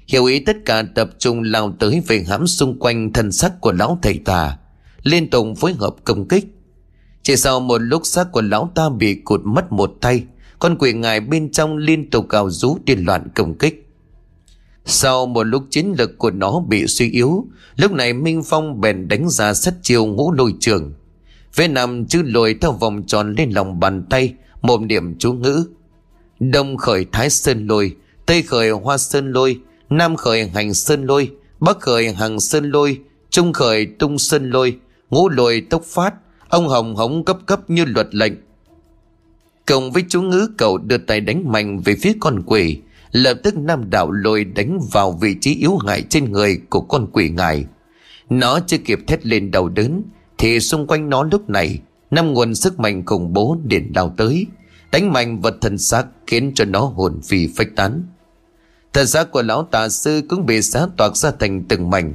Hiểu 0.07 0.25
ý 0.25 0.41
tất 0.41 0.57
cả 0.65 0.83
tập 0.95 1.11
trung 1.19 1.43
lao 1.43 1.77
tới 1.79 2.03
về 2.07 2.25
hãm 2.29 2.47
xung 2.47 2.79
quanh 2.79 3.13
thân 3.13 3.33
sắc 3.33 3.61
của 3.61 3.73
lão 3.73 3.99
thầy 4.03 4.21
tà, 4.25 4.59
Liên 5.03 5.31
tục 5.31 5.47
phối 5.57 5.73
hợp 5.73 5.95
công 6.05 6.29
kích. 6.29 6.47
Chỉ 7.29 7.37
sau 7.37 7.61
một 7.61 7.79
lúc 7.79 8.07
xác 8.07 8.33
của 8.33 8.43
lão 8.43 8.71
ta 8.75 8.89
bị 8.89 9.15
cụt 9.15 9.41
mất 9.45 9.73
một 9.73 9.95
tay, 10.01 10.25
con 10.59 10.77
quỷ 10.79 10.93
ngài 10.93 11.21
bên 11.21 11.51
trong 11.51 11.77
liên 11.77 12.11
tục 12.11 12.29
gào 12.29 12.51
rú 12.51 12.79
điên 12.85 13.05
loạn 13.05 13.29
công 13.35 13.59
kích. 13.59 13.89
Sau 14.85 15.27
một 15.27 15.43
lúc 15.43 15.63
chiến 15.71 15.95
lực 15.99 16.19
của 16.19 16.31
nó 16.31 16.61
bị 16.69 16.87
suy 16.87 17.11
yếu, 17.11 17.47
Lúc 17.77 17.93
này 17.93 18.13
Minh 18.13 18.43
Phong 18.43 18.81
bèn 18.81 19.09
đánh 19.09 19.29
ra 19.29 19.55
sắt 19.55 19.75
chiêu 19.83 20.07
ngũ 20.07 20.33
lôi 20.33 20.55
trường. 20.61 20.93
Vế 21.55 21.69
nằm 21.69 22.07
chữ 22.07 22.23
lồi 22.23 22.55
theo 22.61 22.73
vòng 22.73 23.03
tròn 23.07 23.35
lên 23.39 23.51
lòng 23.51 23.81
bàn 23.81 24.05
tay, 24.11 24.35
Mồm 24.63 24.87
niệm 24.87 25.19
chú 25.19 25.33
ngữ. 25.33 25.65
Đông 26.41 26.77
khởi 26.77 27.07
thái 27.13 27.31
sơn 27.31 27.67
lôi, 27.67 27.97
Tây 28.27 28.43
khởi 28.43 28.71
hoa 28.71 28.99
sơn 28.99 29.33
lôi, 29.33 29.61
Nam 29.91 30.17
khởi 30.17 30.49
hành 30.49 30.75
sơn 30.75 31.07
lôi, 31.07 31.31
Bắc 31.61 31.81
khởi 31.81 32.13
hàng 32.13 32.41
sơn 32.41 32.71
lôi, 32.71 33.01
Trung 33.31 33.53
khởi 33.53 33.87
tung 33.99 34.19
sơn 34.19 34.51
lôi, 34.51 34.77
Ngũ 35.11 35.29
lôi 35.29 35.63
tốc 35.71 35.85
phát 35.85 36.15
Ông 36.49 36.69
hồng 36.69 36.97
hống 36.97 37.25
cấp 37.25 37.39
cấp 37.47 37.71
như 37.71 37.85
luật 37.85 38.15
lệnh. 38.15 38.33
Cộng 39.67 39.93
với 39.93 40.05
chú 40.09 40.23
ngữ 40.23 40.49
cậu 40.59 40.79
đưa 40.79 40.99
tay 40.99 41.21
đánh 41.21 41.53
mạnh 41.53 41.81
về 41.81 41.95
phía 41.95 42.13
con 42.21 42.43
quỷ, 42.47 42.81
Lập 43.13 43.35
tức 43.43 43.57
nam 43.57 43.91
đạo 43.91 44.11
lôi 44.11 44.45
đánh 44.45 44.79
vào 44.93 45.13
vị 45.13 45.37
trí 45.41 45.55
yếu 45.55 45.77
hại 45.77 46.03
trên 46.03 46.33
người 46.33 46.61
của 46.71 46.81
con 46.81 47.07
quỷ 47.13 47.29
ngài. 47.29 47.65
Nó 48.31 48.61
chưa 48.67 48.79
kịp 48.79 48.99
thét 49.07 49.27
lên 49.27 49.51
đầu 49.51 49.69
đớn, 49.69 50.03
Thì 50.39 50.61
xung 50.61 50.87
quanh 50.87 51.11
nó 51.11 51.23
lúc 51.23 51.51
này, 51.51 51.79
Năm 52.11 52.33
nguồn 52.33 52.55
sức 52.55 52.81
mạnh 52.81 53.07
khủng 53.07 53.33
bố 53.33 53.57
điện 53.65 53.93
đào 53.93 54.15
tới, 54.17 54.47
Đánh 54.93 55.13
mạnh 55.13 55.41
vật 55.41 55.55
thần 55.61 55.79
xác 55.79 56.07
Khiến 56.27 56.53
cho 56.55 56.65
nó 56.65 56.81
hồn 56.81 57.21
phi 57.25 57.49
phách 57.57 57.69
tán. 57.77 58.03
Thần 58.93 59.07
xác 59.07 59.31
của 59.31 59.43
lão 59.43 59.69
tà 59.71 59.89
sư 59.89 60.23
cũng 60.29 60.47
bị 60.47 60.63
xá 60.63 60.87
toạc 60.97 61.17
ra 61.17 61.31
thành 61.39 61.65
từng 61.69 61.91
mảnh. 61.91 62.15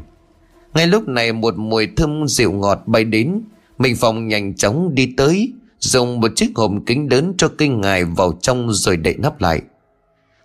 Ngay 0.74 0.88
lúc 0.88 1.08
này 1.08 1.34
một 1.34 1.58
mùi 1.58 1.88
thơm 1.96 2.28
dịu 2.28 2.52
ngọt 2.52 2.84
bay 2.86 3.04
đến 3.04 3.42
Minh 3.84 3.96
Phong 4.00 4.28
nhanh 4.28 4.56
chóng 4.56 4.96
đi 4.96 5.14
tới, 5.18 5.54
Dùng 5.80 6.20
một 6.20 6.32
chiếc 6.36 6.52
hộp 6.56 6.72
kính 6.86 7.08
lớn 7.12 7.34
cho 7.38 7.48
kinh 7.58 7.82
ngài 7.82 8.06
vào 8.06 8.40
trong 8.42 8.74
rồi 8.74 8.98
đậy 8.98 9.16
nắp 9.18 9.42
lại. 9.42 9.62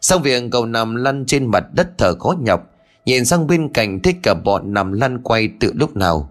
Xong 0.01 0.23
việc 0.23 0.43
cậu 0.53 0.67
nằm 0.67 0.95
lăn 0.95 1.25
trên 1.27 1.47
mặt 1.47 1.65
đất 1.73 1.89
thở 1.99 2.15
khó 2.15 2.35
nhọc, 2.41 2.71
Nhìn 3.05 3.25
sang 3.25 3.47
bên 3.47 3.73
cạnh 3.73 4.01
thấy 4.01 4.15
cả 4.23 4.35
bọn 4.35 4.75
nằm 4.75 4.93
lăn 4.93 5.23
quay 5.23 5.49
tự 5.61 5.73
lúc 5.75 5.97
nào. 5.97 6.31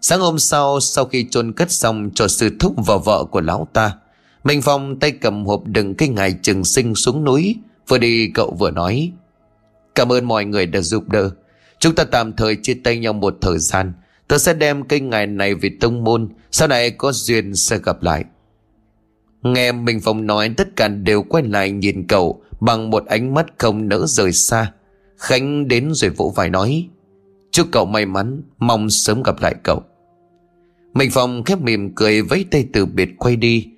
Sáng 0.00 0.20
hôm 0.20 0.38
sau 0.38 0.80
sau 0.80 1.04
khi 1.04 1.26
chôn 1.30 1.52
cất 1.52 1.70
xong 1.70 2.10
cho 2.14 2.28
sư 2.28 2.50
thúc 2.60 2.74
và 2.86 2.96
vợ 2.96 3.24
của 3.24 3.40
lão 3.40 3.68
ta, 3.72 3.92
Minh 4.44 4.62
Phong 4.62 4.98
tay 4.98 5.10
cầm 5.10 5.46
hộp 5.46 5.66
đựng 5.66 5.94
cái 5.94 6.08
ngài 6.08 6.34
trừng 6.42 6.64
sinh 6.64 6.94
xuống 6.94 7.24
núi, 7.24 7.56
Vừa 7.88 7.98
đi 7.98 8.30
cậu 8.34 8.56
vừa 8.58 8.70
nói, 8.70 9.12
Cảm 9.94 10.12
ơn 10.12 10.24
mọi 10.24 10.44
người 10.44 10.66
đã 10.66 10.80
giúp 10.80 11.08
đỡ. 11.08 11.30
Chúng 11.78 11.94
ta 11.94 12.04
tạm 12.04 12.32
thời 12.32 12.56
chia 12.62 12.74
tay 12.84 12.98
nhau 12.98 13.12
một 13.12 13.36
thời 13.40 13.58
gian 13.58 13.92
Tôi 14.28 14.38
sẽ 14.38 14.54
đem 14.54 14.84
cây 14.84 15.00
ngài 15.00 15.26
này 15.26 15.54
về 15.54 15.70
tông 15.80 16.04
môn, 16.04 16.28
Sau 16.50 16.68
này 16.68 16.90
có 16.90 17.12
duyên 17.12 17.54
sẽ 17.54 17.78
gặp 17.78 18.02
lại. 18.02 18.24
Nghe 19.42 19.72
Minh 19.72 20.00
Phong 20.02 20.26
nói, 20.26 20.54
tất 20.56 20.76
cả 20.76 20.88
đều 20.88 21.22
quay 21.22 21.44
lại 21.44 21.70
nhìn 21.70 22.06
cậu, 22.06 22.42
Bằng 22.60 22.90
một 22.90 23.06
ánh 23.06 23.34
mắt 23.34 23.46
không 23.58 23.88
nỡ 23.88 24.06
rời 24.06 24.32
xa. 24.32 24.72
Khánh 25.16 25.68
đến 25.68 25.90
rồi 25.94 26.10
vỗ 26.10 26.32
vai 26.36 26.50
nói, 26.50 26.88
Chúc 27.50 27.66
cậu 27.72 27.84
may 27.84 28.06
mắn, 28.06 28.42
Mong 28.58 28.90
sớm 28.90 29.22
gặp 29.22 29.40
lại 29.40 29.54
cậu. 29.62 29.82
Minh 30.94 31.10
Phong 31.12 31.44
khép 31.44 31.60
mỉm 31.60 31.94
cười 31.94 32.22
vẫy 32.22 32.44
tay 32.50 32.66
từ 32.72 32.86
biệt 32.86 33.08
quay 33.18 33.36
đi. 33.36 33.68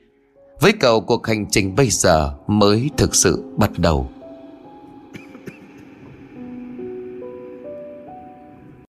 Với 0.60 0.72
cậu, 0.72 1.00
cuộc 1.00 1.26
hành 1.26 1.46
trình 1.50 1.74
bây 1.74 1.90
giờ 1.90 2.34
mới 2.46 2.90
thực 2.96 3.14
sự 3.14 3.44
bắt 3.56 3.70
đầu. 3.78 4.10